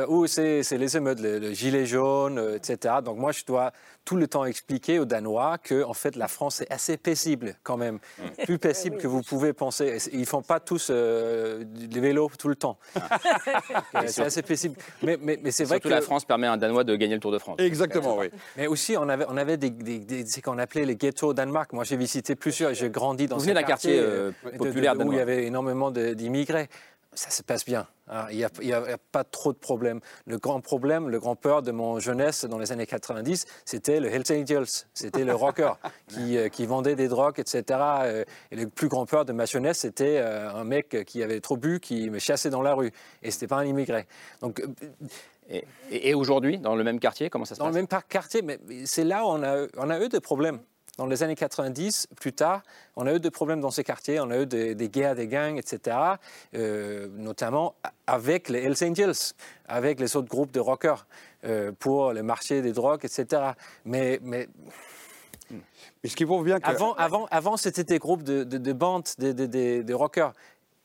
ou 0.09 0.26
c'est 0.26 0.62
les 0.72 0.97
émeutes, 0.97 1.20
le, 1.20 1.53
gilet 1.53 1.86
jaune, 1.86 2.57
etc. 2.57 2.97
Donc 3.03 3.18
moi, 3.18 3.32
je 3.32 3.45
dois 3.45 3.72
tout 4.05 4.16
le 4.16 4.28
temps 4.28 4.45
expliquer 4.45 4.99
aux 4.99 5.05
Danois 5.05 5.59
que 5.59 5.82
en 5.82 5.95
fait 5.95 6.16
la 6.16 6.28
France 6.28 6.61
est 6.61 6.70
assez 6.70 6.97
paisible 6.97 7.57
quand 7.62 7.76
même, 7.76 7.99
mm. 8.18 8.45
plus 8.45 8.59
paisible 8.59 8.99
que 8.99 9.07
vous 9.07 9.22
pouvez 9.22 9.53
penser. 9.53 9.99
Ils 10.12 10.26
font 10.26 10.42
pas 10.42 10.61
tous 10.61 10.88
euh, 10.90 11.64
des 11.64 12.01
vélos 12.01 12.30
tout 12.38 12.49
le 12.49 12.57
temps. 12.57 12.78
c'est 14.07 14.22
assez 14.22 14.42
paisible. 14.42 14.76
Mais, 15.03 15.16
mais, 15.20 15.38
mais 15.42 15.51
c'est 15.51 15.64
vrai 15.64 15.80
que 15.80 15.88
la 15.88 16.01
France 16.01 16.24
permet 16.24 16.47
à 16.47 16.53
un 16.53 16.57
Danois 16.57 16.84
de 16.84 16.95
gagner 16.97 17.14
le 17.14 17.20
Tour 17.20 17.32
de 17.32 17.38
France. 17.38 17.57
Exactement, 17.59 18.16
oui. 18.16 18.30
Mais 18.57 18.66
aussi 18.66 18.97
on 18.97 19.09
avait 19.09 19.26
on 19.28 19.36
avait 19.36 19.57
des, 19.57 19.70
des, 19.70 20.26
ce 20.26 20.40
qu'on 20.40 20.59
appelait 20.59 20.84
les 20.84 20.97
ghettos 20.97 21.34
au 21.35 21.37
Danemark. 21.37 21.72
Moi 21.72 21.85
j'ai 21.85 21.97
visité 21.97 22.35
plusieurs. 22.35 22.72
J'ai 22.74 22.91
grandi 22.91 23.26
dans 23.26 23.37
vous 23.37 23.43
venez 23.43 23.55
d'un 23.55 23.62
quartier, 23.62 23.99
euh, 23.99 24.32
populaire 24.57 24.95
où 24.99 25.12
il 25.12 25.18
y 25.18 25.20
avait 25.20 25.45
énormément 25.45 25.91
d'immigrés 25.91 26.68
ça 27.14 27.30
se 27.30 27.43
passe 27.43 27.64
bien. 27.64 27.87
Hein. 28.09 28.26
Il 28.30 28.47
n'y 28.62 28.72
a, 28.72 28.99
pas 29.12 29.24
trop 29.24 29.53
de 29.53 29.59
problèmes. 29.59 30.01
Le 30.26 30.39
grand 30.39 30.61
problème, 30.61 31.09
le 31.09 31.18
grand 31.18 31.37
peur 31.37 31.62
de 31.62 31.70
mon 31.72 31.99
jeunesse 31.99 32.45
dans 32.45 32.59
les 32.59 32.72
années 32.72 32.87
90, 32.87 33.47
c'était 33.64 34.01
le 34.01 34.12
Hells 34.12 34.24
Angels, 34.30 34.66
c'était 34.93 35.24
le 35.24 35.35
rocker 35.35 35.72
qui, 36.09 36.37
euh, 36.37 36.49
qui, 36.49 36.66
vendait 36.66 36.97
des 36.97 37.09
drogues, 37.09 37.39
etc. 37.39 37.62
Euh, 37.70 38.24
et 38.51 38.57
le 38.57 38.68
plus 38.68 38.89
grand 38.89 39.07
peur 39.07 39.24
de 39.24 39.32
ma 39.32 39.47
jeunesse, 39.47 39.78
c'était 39.78 40.18
euh, 40.18 40.53
un 40.53 40.64
mec 40.64 41.05
qui 41.07 41.22
avait 41.22 41.41
trop 41.41 41.57
bu, 41.57 41.80
qui 41.80 42.11
me 42.11 42.18
chassait 42.18 42.51
dans 42.51 42.62
la 42.62 42.74
rue. 42.74 42.93
Et 43.22 43.30
ce 43.30 43.37
n'était 43.37 43.47
pas 43.49 43.57
un 43.57 43.64
immigré. 43.64 44.07
Donc, 44.41 44.62
et, 45.49 45.64
et 45.91 46.14
aujourd'hui, 46.14 46.59
dans 46.59 46.74
le 46.74 46.85
même 46.85 46.99
quartier, 46.99 47.30
comment 47.30 47.45
ça 47.45 47.55
se 47.55 47.59
passe 47.59 47.64
Dans 47.64 47.70
le 47.70 47.74
même 47.74 48.03
quartier, 48.09 48.43
mais 48.43 48.59
c'est 48.87 49.05
là 49.05 49.24
où 49.24 49.28
on 49.28 49.43
a, 49.43 49.66
on 49.76 49.91
a 49.91 50.01
eu 50.01 50.09
des 50.09 50.20
problèmes 50.20 50.61
dans 50.99 51.07
les 51.07 51.22
années 51.22 51.34
90, 51.34 52.09
plus 52.16 52.32
tard, 52.32 52.62
on 52.97 53.07
a 53.07 53.14
eu 53.14 53.20
des 53.20 53.30
problèmes 53.30 53.61
dans 53.61 53.70
ces 53.70 53.84
quartiers, 53.84 54.20
on 54.20 54.30
a 54.30 54.38
eu 54.38 54.47
des, 54.47 54.88
guerres, 54.88 55.16
des 55.16 55.26
gangs, 55.26 55.57
etc., 55.57 55.97
euh, 56.55 57.09
notamment 57.16 57.74
avec 58.07 58.49
les 58.49 58.61
Hells 58.62 58.76
Angels, 58.82 59.34
avec 59.66 59.99
les 59.99 60.16
autres 60.16 60.28
groupes 60.28 60.53
de 60.53 60.61
rockers, 60.61 61.07
euh, 61.45 61.72
pour 61.78 62.12
le 62.12 62.22
marché 62.22 62.62
des 62.62 62.72
drogues, 62.72 63.05
etc. 63.05 63.42
Mais, 63.84 64.20
mais 64.22 64.49
mais 66.03 66.11
ce 66.11 66.16
qui 66.16 66.24
prouve 66.24 66.45
bien 66.45 66.61
que... 66.61 66.68
Avant, 66.68 66.95
avant, 66.95 67.26
avant 67.30 67.57
c'était 67.57 67.84
des 67.84 67.99
groupes 67.99 68.22
de, 68.22 68.45
de, 68.45 68.59
de 68.59 68.72
bandes, 68.72 69.09
de, 69.18 69.32
de, 69.32 69.95
rockers. 69.95 70.32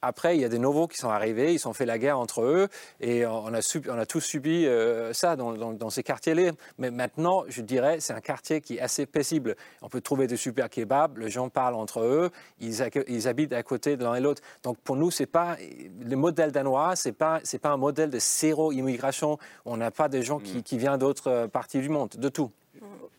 Après, 0.01 0.35
il 0.37 0.41
y 0.41 0.45
a 0.45 0.49
des 0.49 0.59
nouveaux 0.59 0.87
qui 0.87 0.97
sont 0.97 1.09
arrivés, 1.09 1.53
ils 1.53 1.67
ont 1.67 1.73
fait 1.73 1.85
la 1.85 1.97
guerre 1.97 2.19
entre 2.19 2.41
eux, 2.41 2.67
et 3.01 3.25
on 3.25 3.53
a, 3.53 3.79
on 3.89 3.97
a 3.97 4.05
tous 4.05 4.21
subi 4.21 4.65
euh, 4.65 5.13
ça 5.13 5.35
dans, 5.35 5.89
ces 5.89 6.03
quartiers-là. 6.03 6.51
Mais 6.77 6.91
maintenant, 6.91 7.43
je 7.47 7.61
dirais, 7.61 7.99
c'est 7.99 8.13
un 8.13 8.21
quartier 8.21 8.61
qui 8.61 8.77
est 8.77 8.81
assez 8.81 9.05
paisible. 9.05 9.55
On 9.81 9.89
peut 9.89 10.01
trouver 10.01 10.27
des 10.27 10.37
super 10.37 10.69
kebabs, 10.69 11.17
les 11.17 11.29
gens 11.29 11.49
parlent 11.49 11.75
entre 11.75 12.01
eux, 12.01 12.31
ils, 12.59 12.83
ils 13.07 13.27
habitent 13.27 13.53
à 13.53 13.63
côté 13.63 13.97
de 13.97 14.03
l'un 14.03 14.15
et 14.15 14.21
l'autre. 14.21 14.41
Donc 14.63 14.77
pour 14.77 14.95
nous, 14.95 15.11
c'est 15.11 15.25
pas 15.25 15.57
le 16.01 16.15
modèle 16.15 16.51
danois, 16.51 16.95
c'est 16.95 17.11
pas 17.11 17.39
c'est 17.43 17.59
pas 17.59 17.69
un 17.69 17.77
modèle 17.77 18.09
de 18.09 18.19
zéro 18.19 18.71
immigration. 18.71 19.37
On 19.65 19.77
n'a 19.77 19.91
pas 19.91 20.07
des 20.07 20.21
gens 20.21 20.39
qui, 20.39 20.57
mm. 20.57 20.63
qui 20.63 20.77
viennent 20.77 20.97
d'autres 20.97 21.47
parties 21.47 21.79
du 21.79 21.89
monde, 21.89 22.09
de 22.17 22.29
tout. 22.29 22.51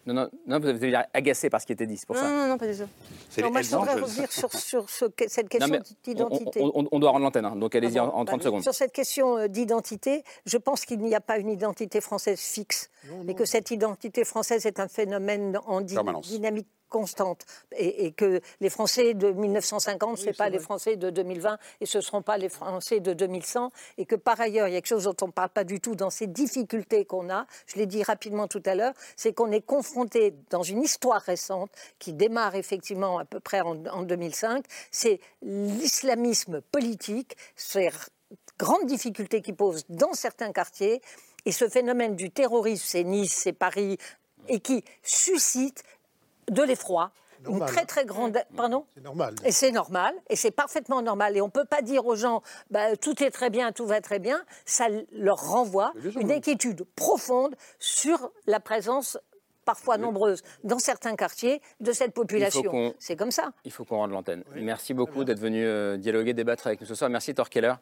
Non, 0.06 0.14
non, 0.14 0.30
non, 0.46 0.58
vous 0.58 0.68
avez 0.68 0.94
agacé 1.12 1.50
par 1.50 1.60
ce 1.60 1.66
qui 1.66 1.72
était 1.72 1.86
dit, 1.86 1.96
c'est 1.96 2.06
pour 2.06 2.16
ça. 2.16 2.28
Non, 2.28 2.48
non, 2.48 2.58
pas 2.58 2.66
du 2.66 2.76
tout. 2.76 3.50
moi, 3.50 3.62
je 3.62 3.76
voudrais 3.76 3.94
revenir 3.94 4.32
sur, 4.32 4.52
sur 4.52 4.88
cette 4.88 5.48
question 5.48 5.78
d'identité. 6.02 6.60
On, 6.62 6.98
doit 6.98 7.10
rendre 7.10 7.24
l'antenne, 7.24 7.44
hein, 7.44 7.56
donc 7.56 7.74
allez-y 7.74 8.00
en, 8.00 8.24
30 8.24 8.42
secondes. 8.42 8.62
Sur 8.62 8.74
cette 8.74 8.92
question 8.92 9.36
euh, 9.36 9.48
d'identité, 9.48 10.24
je 10.46 10.56
pense 10.56 10.84
qu'il 10.84 11.00
n'y 11.00 11.14
a 11.14 11.20
pas 11.20 11.38
une 11.38 11.50
identité 11.50 12.00
française 12.00 12.40
fixe, 12.40 12.90
et 13.28 13.34
que 13.34 13.44
cette 13.44 13.70
identité 13.70 14.24
française 14.24 14.66
est 14.66 14.80
un 14.80 14.88
phénomène 14.88 15.58
en 15.66 15.80
dynamique 15.80 16.68
constante. 16.90 17.46
Et, 17.76 18.12
que 18.12 18.40
les 18.60 18.68
Français 18.68 19.14
de 19.14 19.30
1950, 19.30 20.18
ce 20.18 20.26
n'est 20.26 20.32
pas 20.34 20.50
les 20.50 20.58
Français 20.58 20.96
de 20.96 21.08
2020 21.08 21.58
et 21.80 21.86
ce 21.86 21.98
ne 21.98 22.02
seront 22.02 22.20
pas 22.20 22.36
les 22.36 22.50
Français 22.50 23.00
de 23.00 23.14
2100 23.14 23.70
et 23.96 24.04
que 24.04 24.16
par 24.16 24.38
ailleurs, 24.40 24.68
il 24.68 24.74
y 24.74 24.76
a 24.76 24.80
quelque 24.80 24.88
chose 24.88 25.04
dont 25.04 25.16
on 25.22 25.28
ne 25.28 25.32
parle 25.32 25.48
pas 25.48 25.64
du 25.64 25.80
tout 25.80 25.94
dans 25.94 26.10
ces 26.10 26.26
difficultés 26.26 27.04
qu'on 27.06 27.30
a, 27.30 27.46
je 27.66 27.76
l'ai 27.76 27.86
dit 27.86 28.02
rapidement 28.02 28.48
tout 28.48 28.62
à 28.66 28.74
l'heure, 28.74 28.92
c'est 29.16 29.32
qu'on 29.32 29.50
est 29.52 29.64
confronté 29.64 30.34
dans 30.50 30.62
une 30.62 30.82
histoire 30.82 31.22
récente 31.22 31.70
qui 31.98 32.12
démarre 32.12 32.56
effectivement 32.56 33.18
à 33.18 33.24
peu 33.24 33.40
près 33.40 33.60
en, 33.60 33.86
en 33.86 34.02
2005, 34.02 34.64
c'est 34.90 35.20
l'islamisme 35.42 36.60
politique, 36.60 37.36
ces 37.56 37.90
grandes 38.58 38.86
difficultés 38.86 39.40
qui 39.40 39.52
posent 39.52 39.84
dans 39.88 40.12
certains 40.12 40.52
quartiers 40.52 41.00
et 41.46 41.52
ce 41.52 41.68
phénomène 41.68 42.16
du 42.16 42.30
terrorisme, 42.30 42.84
c'est 42.86 43.04
Nice, 43.04 43.32
c'est 43.32 43.52
Paris, 43.52 43.96
et 44.48 44.60
qui 44.60 44.84
suscite 45.02 45.82
de 46.50 46.62
l'effroi, 46.62 47.12
une 47.48 47.64
très 47.64 47.86
très 47.86 48.04
grande. 48.04 48.38
Pardon 48.56 48.84
C'est 48.94 49.02
normal. 49.02 49.34
Et 49.44 49.52
c'est 49.52 49.70
normal, 49.70 50.14
et 50.28 50.36
c'est 50.36 50.50
parfaitement 50.50 51.02
normal. 51.02 51.36
Et 51.36 51.40
on 51.40 51.46
ne 51.46 51.50
peut 51.50 51.64
pas 51.64 51.82
dire 51.82 52.06
aux 52.06 52.16
gens 52.16 52.42
bah, 52.70 52.96
tout 52.96 53.22
est 53.22 53.30
très 53.30 53.50
bien, 53.50 53.72
tout 53.72 53.86
va 53.86 54.00
très 54.00 54.18
bien. 54.18 54.42
Ça 54.66 54.88
leur 55.12 55.38
renvoie 55.50 55.92
une 56.20 56.30
inquiétude 56.30 56.84
profonde 56.96 57.56
sur 57.78 58.30
la 58.46 58.60
présence 58.60 59.18
parfois 59.70 59.98
nombreuses 59.98 60.42
dans 60.64 60.80
certains 60.80 61.14
quartiers 61.14 61.60
de 61.78 61.92
cette 61.92 62.12
population. 62.12 62.92
C'est 62.98 63.14
comme 63.14 63.30
ça. 63.30 63.52
Il 63.64 63.70
faut 63.70 63.84
qu'on 63.84 63.98
rende 63.98 64.10
l'antenne. 64.10 64.42
Merci 64.56 64.94
beaucoup 64.94 65.22
d'être 65.22 65.38
venu 65.38 65.64
euh, 65.64 65.96
dialoguer, 65.96 66.34
débattre 66.34 66.66
avec 66.66 66.80
nous 66.80 66.88
ce 66.88 66.96
soir. 66.96 67.08
Merci 67.08 67.36
Torkeller. 67.36 67.74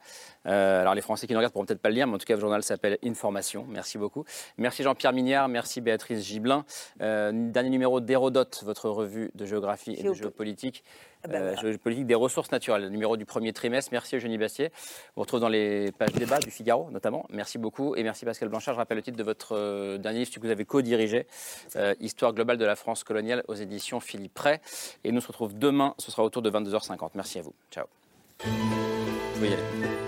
Euh, 0.44 0.82
alors 0.82 0.94
les 0.94 1.01
Français 1.01 1.27
qui 1.27 1.32
nous 1.32 1.39
regardent 1.39 1.55
pourront 1.55 1.65
peut-être 1.65 1.81
pas 1.81 1.89
le 1.89 1.94
lire, 1.94 2.06
mais 2.06 2.16
en 2.16 2.19
tout 2.19 2.27
cas 2.27 2.35
le 2.35 2.40
journal 2.40 2.62
s'appelle 2.62 2.98
Information. 3.02 3.65
Merci 3.70 3.97
beaucoup. 3.97 4.24
Merci 4.59 4.82
Jean-Pierre 4.82 5.15
Mignard, 5.15 5.48
merci 5.48 5.81
Béatrice 5.81 6.23
Gibelin. 6.27 6.66
Euh, 7.01 7.32
dernier 7.32 7.70
numéro 7.70 8.01
d'Hérodote, 8.02 8.62
votre 8.66 8.90
revue 8.90 9.31
de 9.35 9.47
géographie 9.47 9.94
et 9.98 10.02
de 10.02 10.12
géopolitique. 10.12 10.85
Ah 11.24 11.28
ben 11.28 11.57
euh, 11.65 11.78
politique 11.78 12.07
des 12.07 12.15
ressources 12.15 12.53
naturelles, 12.53 12.82
le 12.82 12.89
numéro 12.90 13.16
du 13.16 13.24
premier 13.24 13.53
trimestre. 13.53 13.90
Merci 13.93 14.16
Eugénie 14.16 14.39
Bastier. 14.39 14.70
On 15.16 15.20
vous 15.20 15.23
retrouve 15.23 15.40
dans 15.40 15.49
les 15.49 15.90
pages 15.93 16.12
débat 16.12 16.39
du 16.39 16.51
Figaro 16.51 16.90
notamment. 16.90 17.27
Merci 17.31 17.59
beaucoup 17.59 17.97
et 17.97 18.03
merci 18.03 18.24
Pascal 18.24 18.49
Blanchard. 18.49 18.74
Je 18.74 18.78
rappelle 18.78 18.97
le 18.97 19.03
titre 19.03 19.16
de 19.16 19.24
votre 19.24 19.57
euh, 19.57 19.99
dernier 19.99 20.20
livre 20.20 20.31
que 20.31 20.40
vous 20.40 20.51
avez 20.51 20.65
co-dirigé, 20.65 21.27
euh, 21.77 21.95
Histoire 22.01 22.32
globale 22.32 22.57
de 22.57 22.65
la 22.65 22.77
France 22.77 23.03
coloniale 23.03 23.43
aux 23.49 23.55
éditions 23.55 24.01
Philippe 24.01 24.39
Ray. 24.39 24.59
Et 25.05 25.11
nous 25.11 25.20
se 25.20 25.28
retrouvons 25.28 25.57
demain, 25.57 25.95
ce 25.99 26.11
sera 26.11 26.23
autour 26.23 26.43
de 26.43 26.51
22h50. 26.51 27.11
Merci 27.15 27.40
à 27.40 27.43
vous. 27.43 27.55
Ciao. 27.70 27.86
Vous 28.45 30.07